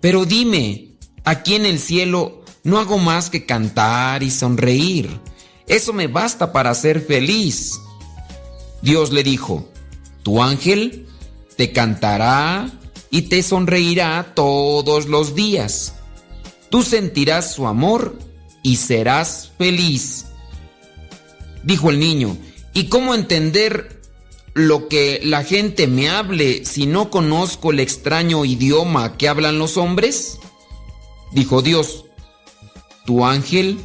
Pero 0.02 0.26
dime, 0.26 0.99
aquí 1.24 1.55
en 1.55 1.65
el 1.65 1.78
cielo 1.78 2.44
no 2.62 2.78
hago 2.78 2.99
más 2.99 3.31
que 3.31 3.47
cantar 3.47 4.23
y 4.23 4.31
sonreír. 4.31 5.18
Eso 5.66 5.94
me 5.94 6.08
basta 6.08 6.52
para 6.52 6.74
ser 6.74 7.00
feliz. 7.00 7.73
Dios 8.82 9.12
le 9.12 9.23
dijo, 9.23 9.70
tu 10.23 10.42
ángel 10.42 11.07
te 11.57 11.73
cantará 11.73 12.80
y 13.11 13.23
te 13.23 13.43
sonreirá 13.43 14.33
todos 14.35 15.07
los 15.07 15.35
días. 15.35 15.95
Tú 16.71 16.83
sentirás 16.83 17.53
su 17.53 17.67
amor 17.67 18.17
y 18.63 18.77
serás 18.77 19.53
feliz. 19.59 20.27
Dijo 21.65 21.91
el 21.91 21.99
niño, 21.99 22.37
¿y 22.73 22.87
cómo 22.87 23.15
entender 23.15 24.01
lo 24.55 24.89
que 24.89 25.21
la 25.25 25.45
gente 25.45 25.87
me 25.87 26.09
hable 26.09 26.65
si 26.65 26.87
no 26.87 27.11
conozco 27.11 27.73
el 27.73 27.81
extraño 27.81 28.45
idioma 28.45 29.17
que 29.17 29.29
hablan 29.29 29.59
los 29.59 29.77
hombres? 29.77 30.39
Dijo 31.33 31.63
Dios, 31.63 32.05
tu 33.05 33.25
ángel 33.25 33.79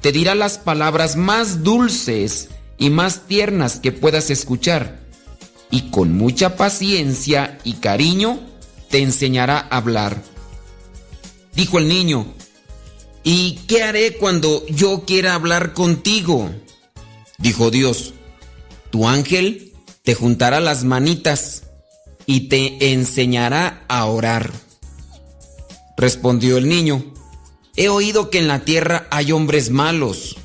te 0.00 0.12
dirá 0.12 0.34
las 0.34 0.58
palabras 0.58 1.16
más 1.16 1.62
dulces 1.62 2.50
y 2.78 2.90
más 2.90 3.26
tiernas 3.26 3.80
que 3.80 3.92
puedas 3.92 4.30
escuchar, 4.30 5.00
y 5.70 5.90
con 5.90 6.16
mucha 6.16 6.56
paciencia 6.56 7.58
y 7.64 7.74
cariño 7.74 8.38
te 8.96 9.02
enseñará 9.02 9.58
a 9.58 9.76
hablar. 9.76 10.22
Dijo 11.54 11.76
el 11.76 11.86
niño, 11.86 12.32
¿y 13.24 13.56
qué 13.68 13.82
haré 13.82 14.16
cuando 14.16 14.64
yo 14.68 15.04
quiera 15.06 15.34
hablar 15.34 15.74
contigo? 15.74 16.50
Dijo 17.36 17.70
Dios, 17.70 18.14
tu 18.88 19.06
ángel 19.06 19.74
te 20.02 20.14
juntará 20.14 20.60
las 20.60 20.84
manitas 20.84 21.64
y 22.24 22.48
te 22.48 22.90
enseñará 22.94 23.84
a 23.86 24.06
orar. 24.06 24.50
Respondió 25.98 26.56
el 26.56 26.66
niño, 26.66 27.12
he 27.76 27.90
oído 27.90 28.30
que 28.30 28.38
en 28.38 28.48
la 28.48 28.60
tierra 28.60 29.08
hay 29.10 29.30
hombres 29.30 29.68
malos. 29.68 30.38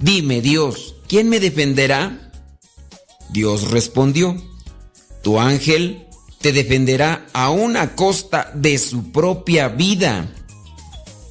Dime, 0.00 0.40
Dios, 0.40 0.96
¿quién 1.06 1.28
me 1.28 1.38
defenderá? 1.38 2.32
Dios 3.30 3.70
respondió, 3.70 4.34
tu 5.22 5.38
ángel 5.38 6.08
te 6.42 6.52
defenderá 6.52 7.26
a 7.32 7.50
una 7.50 7.94
costa 7.94 8.50
de 8.54 8.76
su 8.78 9.12
propia 9.12 9.68
vida. 9.68 10.28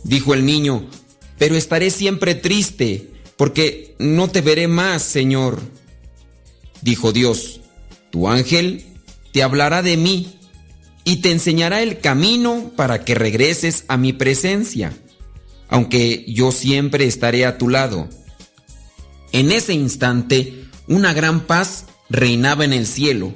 Dijo 0.03 0.33
el 0.33 0.45
niño, 0.45 0.89
pero 1.37 1.55
estaré 1.55 1.91
siempre 1.91 2.33
triste, 2.33 3.11
porque 3.37 3.95
no 3.99 4.29
te 4.29 4.41
veré 4.41 4.67
más, 4.67 5.03
Señor. 5.03 5.61
Dijo 6.81 7.11
Dios, 7.11 7.61
tu 8.09 8.27
ángel 8.27 8.85
te 9.31 9.43
hablará 9.43 9.81
de 9.81 9.97
mí 9.97 10.39
y 11.03 11.17
te 11.17 11.31
enseñará 11.31 11.81
el 11.81 11.99
camino 11.99 12.71
para 12.75 13.03
que 13.03 13.13
regreses 13.13 13.85
a 13.87 13.97
mi 13.97 14.13
presencia, 14.13 14.93
aunque 15.67 16.25
yo 16.27 16.51
siempre 16.51 17.05
estaré 17.05 17.45
a 17.45 17.57
tu 17.57 17.69
lado. 17.69 18.09
En 19.31 19.51
ese 19.51 19.73
instante, 19.73 20.65
una 20.87 21.13
gran 21.13 21.41
paz 21.41 21.85
reinaba 22.09 22.65
en 22.65 22.73
el 22.73 22.85
cielo, 22.85 23.33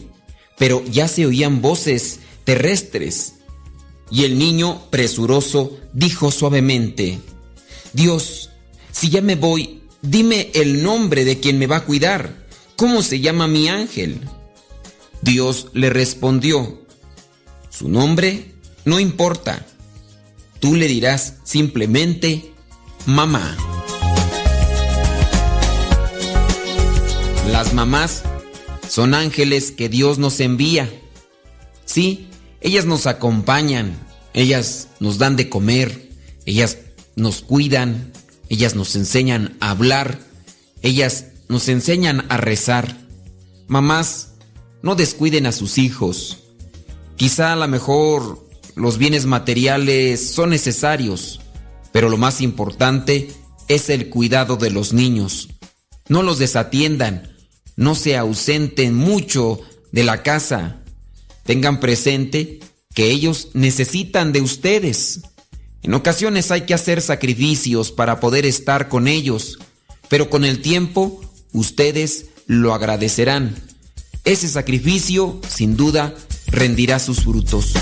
pero 0.58 0.84
ya 0.86 1.08
se 1.08 1.26
oían 1.26 1.62
voces 1.62 2.20
terrestres. 2.44 3.34
Y 4.12 4.24
el 4.24 4.38
niño, 4.38 4.84
presuroso, 4.90 5.78
dijo 5.94 6.32
suavemente, 6.32 7.20
Dios, 7.94 8.52
si 8.92 9.10
ya 9.10 9.22
me 9.22 9.36
voy, 9.36 9.82
dime 10.02 10.52
el 10.54 10.84
nombre 10.84 11.26
de 11.26 11.40
quien 11.40 11.58
me 11.58 11.68
va 11.68 11.78
a 11.78 11.86
cuidar. 11.86 12.46
¿Cómo 12.76 13.02
se 13.02 13.20
llama 13.20 13.48
mi 13.48 13.68
ángel? 13.68 14.20
Dios 15.22 15.68
le 15.74 15.90
respondió, 15.90 16.82
su 17.70 17.90
nombre 17.90 18.54
no 18.86 19.00
importa. 19.00 19.66
Tú 20.60 20.76
le 20.76 20.88
dirás 20.88 21.36
simplemente, 21.44 22.54
mamá. 23.06 23.58
Las 27.52 27.74
mamás 27.74 28.24
son 28.96 29.14
ángeles 29.14 29.74
que 29.74 29.90
Dios 29.90 30.20
nos 30.20 30.40
envía. 30.40 30.90
Sí, 31.84 32.30
ellas 32.62 32.86
nos 32.86 33.08
acompañan, 33.08 34.00
ellas 34.34 34.88
nos 35.02 35.18
dan 35.18 35.36
de 35.36 35.50
comer, 35.50 36.12
ellas 36.46 36.78
nos 37.18 37.42
cuidan, 37.42 38.14
ellas 38.48 38.74
nos 38.74 38.96
enseñan 38.96 39.58
a 39.60 39.72
hablar, 39.72 40.22
ellas 40.82 41.26
nos 41.50 41.68
enseñan 41.68 42.26
a 42.30 42.38
rezar. 42.38 42.98
Mamás, 43.68 44.36
no 44.82 44.96
descuiden 44.96 45.46
a 45.46 45.52
sus 45.52 45.78
hijos. 45.78 46.38
Quizá 47.18 47.52
a 47.52 47.58
lo 47.58 47.68
mejor 47.68 48.48
los 48.78 48.98
bienes 48.98 49.26
materiales 49.26 50.26
son 50.26 50.52
necesarios, 50.52 51.42
pero 51.92 52.08
lo 52.08 52.16
más 52.16 52.40
importante 52.40 53.30
es 53.68 53.90
el 53.90 54.08
cuidado 54.08 54.56
de 54.56 54.70
los 54.70 54.94
niños. 54.94 55.50
No 56.08 56.24
los 56.24 56.40
desatiendan, 56.40 57.35
no 57.76 57.96
se 57.96 58.18
ausenten 58.18 58.94
mucho 58.94 59.60
de 59.92 60.04
la 60.04 60.24
casa. 60.24 60.82
Tengan 61.44 61.80
presente 61.80 62.60
que 62.94 63.12
ellos 63.12 63.50
necesitan 63.54 64.32
de 64.32 64.42
ustedes. 64.42 65.22
En 65.84 65.94
ocasiones 65.94 66.52
hay 66.52 66.62
que 66.62 66.74
hacer 66.74 67.02
sacrificios 67.02 67.92
para 67.92 68.20
poder 68.20 68.46
estar 68.46 68.90
con 68.90 69.08
ellos, 69.08 69.60
pero 70.10 70.30
con 70.30 70.46
el 70.46 70.62
tiempo 70.62 71.22
ustedes 71.52 72.28
lo 72.48 72.74
agradecerán. 72.74 73.56
Ese 74.24 74.48
sacrificio, 74.48 75.40
sin 75.48 75.78
duda, 75.78 76.16
rendirá 76.48 76.98
sus 77.00 77.22
frutos. 77.24 77.74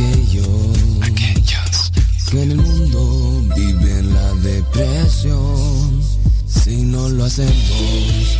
aquellos, 0.00 1.02
aquellos 1.02 1.92
que 2.30 2.42
en 2.42 2.50
el 2.52 2.56
mundo 2.58 3.42
viven 3.54 4.14
la 4.14 4.32
depresión. 4.34 6.00
Si 6.46 6.76
no 6.82 7.08
lo 7.08 7.24
hacemos 7.24 8.38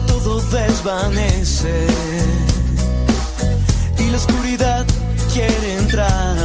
todo 0.00 0.40
desvanece 0.40 1.86
y 3.98 4.10
la 4.10 4.16
oscuridad 4.16 4.84
quiere 5.32 5.78
entrar. 5.78 6.36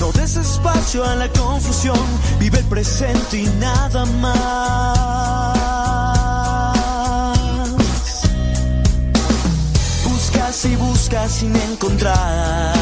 No 0.00 0.10
des 0.12 0.36
espacio 0.36 1.04
a 1.04 1.14
la 1.14 1.28
confusión, 1.28 1.98
vive 2.38 2.58
el 2.58 2.64
presente 2.64 3.38
y 3.38 3.46
nada 3.60 4.04
más. 4.06 5.52
Buscas 10.04 10.64
y 10.64 10.76
buscas 10.76 11.30
sin 11.32 11.54
encontrar 11.54 12.74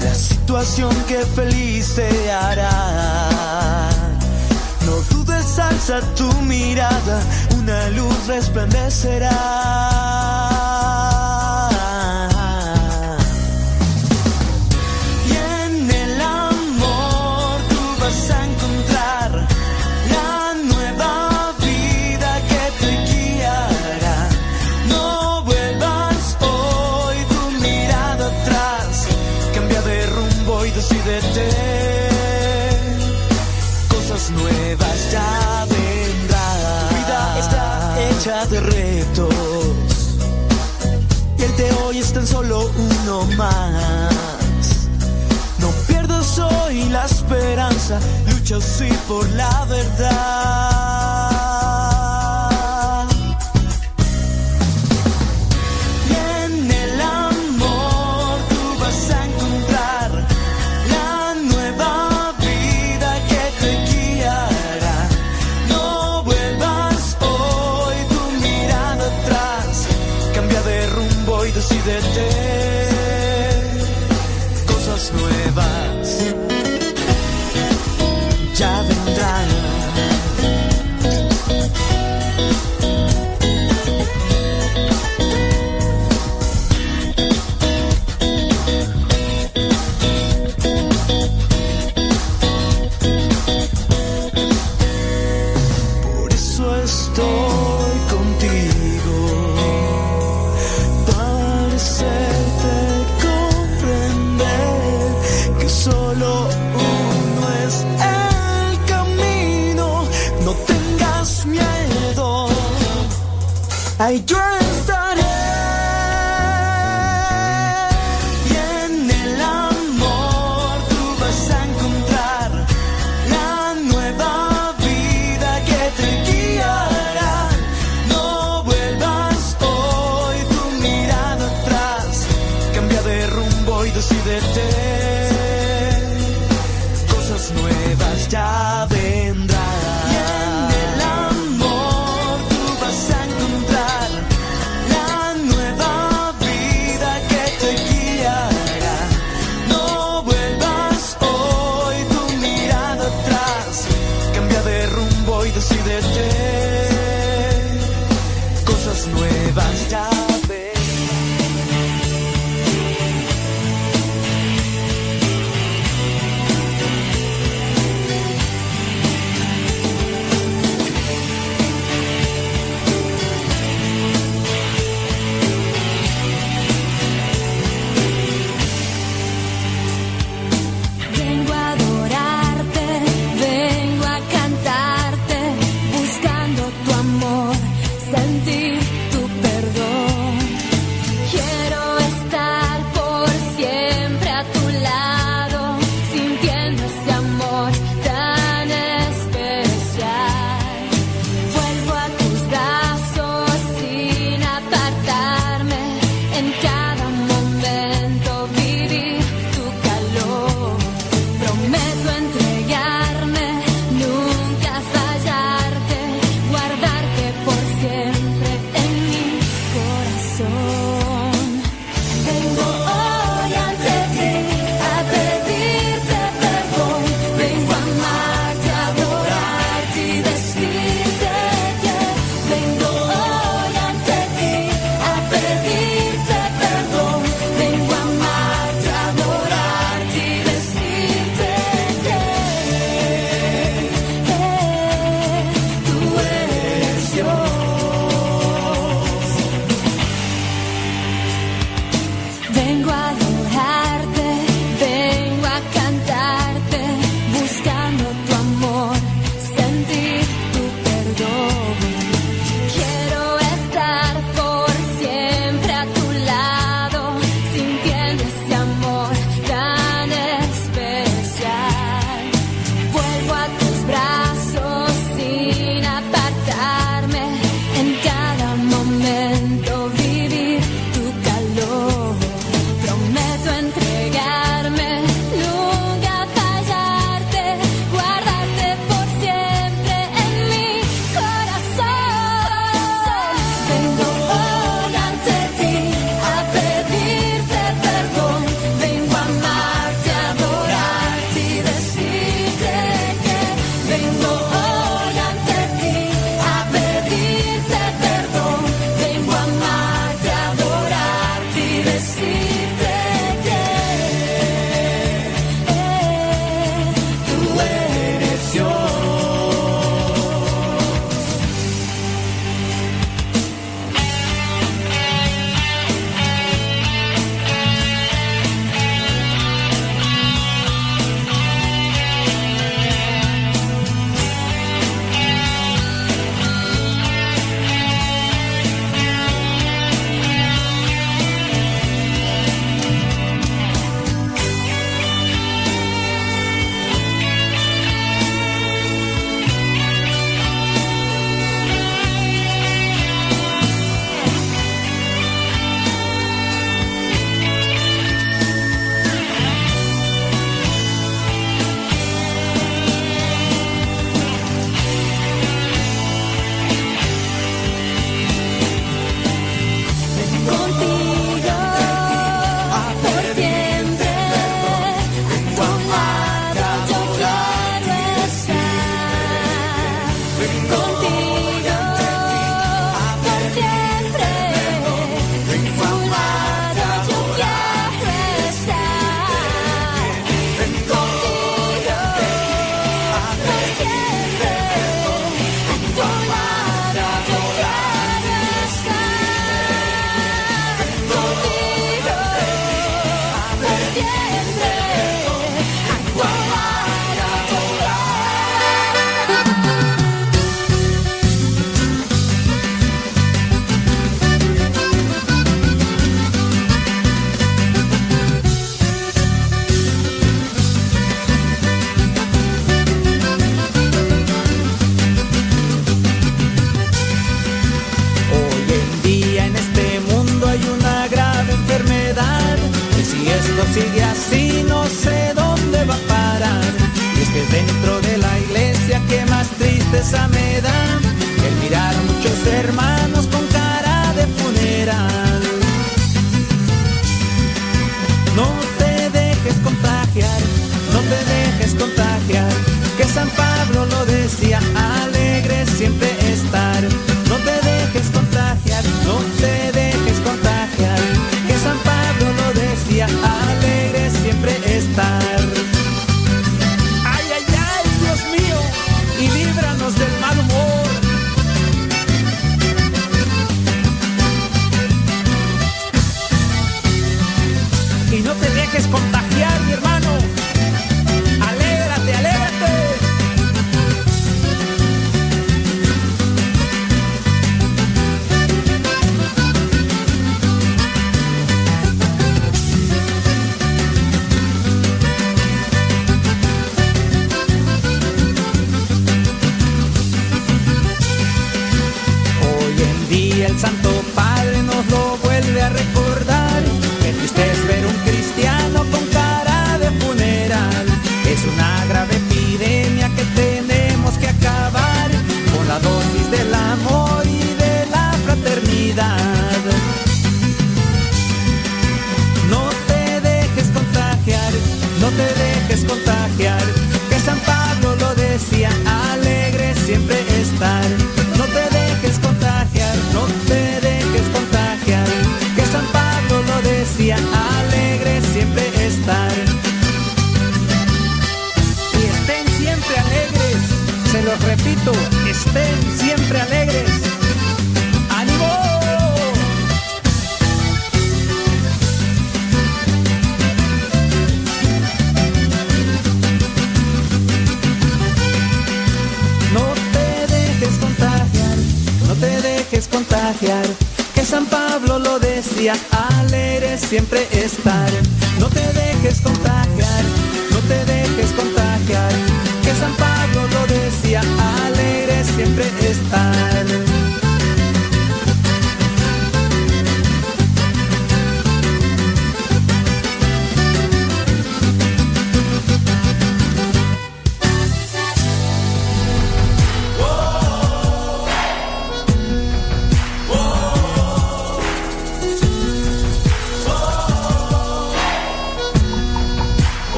la 0.00 0.14
situación 0.14 0.94
que 1.06 1.18
feliz 1.36 1.94
te 1.94 2.30
hará 2.32 3.77
alza 5.68 6.00
tu 6.14 6.30
mirada, 6.42 7.20
una 7.58 7.88
luz 7.90 8.26
resplandecerá. 8.26 10.07
hoy 41.88 41.98
es 41.98 42.12
tan 42.12 42.26
solo 42.26 42.70
uno 42.76 43.24
más. 43.36 44.12
No 45.58 45.70
pierdas 45.86 46.38
hoy 46.38 46.84
la 46.90 47.06
esperanza, 47.06 47.98
lucha 48.30 48.60
sí 48.60 48.88
por 49.08 49.26
la 49.30 49.64
verdad. 49.64 51.07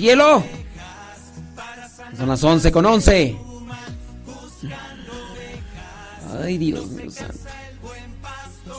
Cielo. 0.00 0.42
Son 2.16 2.28
las 2.28 2.42
11 2.42 2.72
con 2.72 2.86
11. 2.86 3.36
Ay, 6.42 6.56
Dios 6.58 6.86
mío 6.86 7.10
santo. 7.10 7.34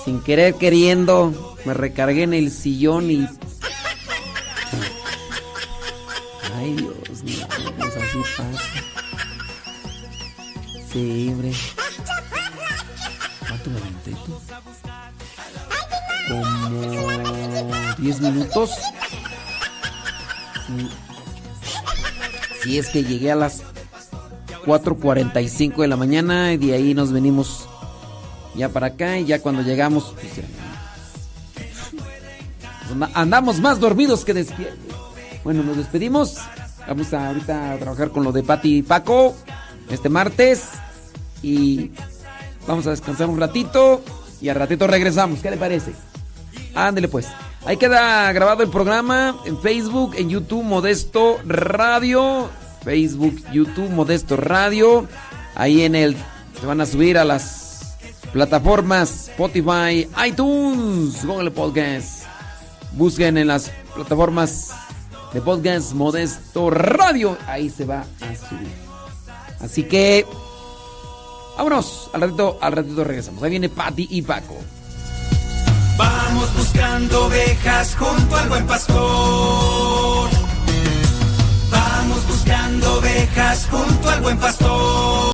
Sin 0.04 0.20
querer 0.24 0.56
queriendo, 0.56 1.56
me 1.64 1.76
recargué 1.76 2.24
en 2.24 2.34
el 2.34 2.50
sillón 2.50 3.12
y. 3.12 3.28
Ay, 6.58 6.74
Dios 6.74 7.24
mío. 7.24 7.48
Pasa. 7.78 8.00
Sí, 10.92 11.30
hombre. 11.32 11.52
¿Cuánto 13.48 13.70
me 13.70 13.80
tú? 14.26 14.42
Como 16.28 17.96
10 18.00 18.22
minutos. 18.22 18.72
Sí, 22.72 22.78
es 22.80 22.88
que 22.88 23.04
llegué 23.04 23.30
a 23.34 23.36
las 23.36 23.64
4.45 24.66 25.76
de 25.82 25.88
la 25.90 25.98
mañana 25.98 26.54
y 26.54 26.58
de 26.58 26.74
ahí 26.74 26.94
nos 26.94 27.12
venimos 27.12 27.68
ya 28.56 28.70
para 28.70 28.88
acá 28.88 29.18
y 29.20 29.26
ya 29.26 29.42
cuando 29.42 29.62
llegamos 29.62 30.14
pues 30.16 30.28
pues 31.54 32.92
anda- 32.94 33.10
andamos 33.14 33.60
más 33.60 33.82
dormidos 33.82 34.24
que 34.24 34.34
despiertos. 34.34 34.96
Bueno, 35.44 35.64
nos 35.64 35.76
despedimos. 35.76 36.38
Vamos 36.88 37.14
a 37.14 37.28
ahorita 37.28 37.74
a 37.74 37.78
trabajar 37.78 38.12
con 38.12 38.24
lo 38.24 38.32
de 38.32 38.42
Pati 38.44 38.78
y 38.78 38.82
Paco 38.84 39.36
este 39.90 40.08
martes 40.08 40.70
y 41.44 41.92
vamos 42.68 42.88
a 42.88 42.92
descansar 42.92 43.28
un 43.28 43.38
ratito 43.38 44.02
y 44.40 44.48
al 44.48 44.56
ratito 44.56 44.88
regresamos. 44.88 45.40
¿Qué 45.42 45.52
le 45.52 45.58
parece? 45.58 45.92
Ándele 46.74 47.10
pues. 47.10 47.28
Ahí 47.66 47.76
queda 47.76 48.32
grabado 48.32 48.64
el 48.64 48.70
programa 48.70 49.36
en 49.46 49.60
Facebook, 49.62 50.16
en 50.18 50.30
YouTube 50.30 50.64
Modesto 50.64 51.38
Radio. 51.46 52.50
Facebook, 52.84 53.36
YouTube 53.52 53.90
Modesto 53.90 54.38
Radio. 54.38 55.08
Ahí 55.56 55.84
en 55.84 55.96
el 55.96 56.16
se 56.60 56.66
van 56.66 56.82
a 56.82 56.86
subir 56.86 57.18
a 57.18 57.26
las 57.26 57.98
plataformas 58.32 59.30
Spotify, 59.30 60.08
iTunes, 60.26 61.26
Google 61.26 61.52
Podcast. 61.52 62.26
Busquen 62.94 63.38
en 63.38 63.48
las 63.48 63.72
plataformas 63.96 64.70
de 65.34 65.42
podcast 65.42 65.94
Modesto 65.94 66.70
Radio. 66.70 67.38
Ahí 67.48 67.70
se 67.70 67.86
va 67.86 68.02
a 68.02 68.36
subir. 68.50 68.68
Así 69.62 69.84
que 69.84 70.26
vámonos. 71.58 72.10
Al 72.14 72.22
ratito, 72.22 72.58
al 72.62 72.72
ratito 72.74 73.04
regresamos. 73.04 73.44
Ahí 73.44 73.52
viene 73.52 73.70
Patty 73.70 74.08
y 74.10 74.22
Paco. 74.22 74.58
Vamos 75.98 76.54
buscando 76.56 77.26
ovejas 77.28 77.96
junto 77.96 78.36
al 78.36 78.50
buen 78.50 78.68
pastor. 78.68 80.41
Pastoreando 82.52 82.98
ovejas 82.98 83.68
junto 83.72 84.10
al 84.10 84.22
buen 84.22 84.38
pastor. 84.38 85.22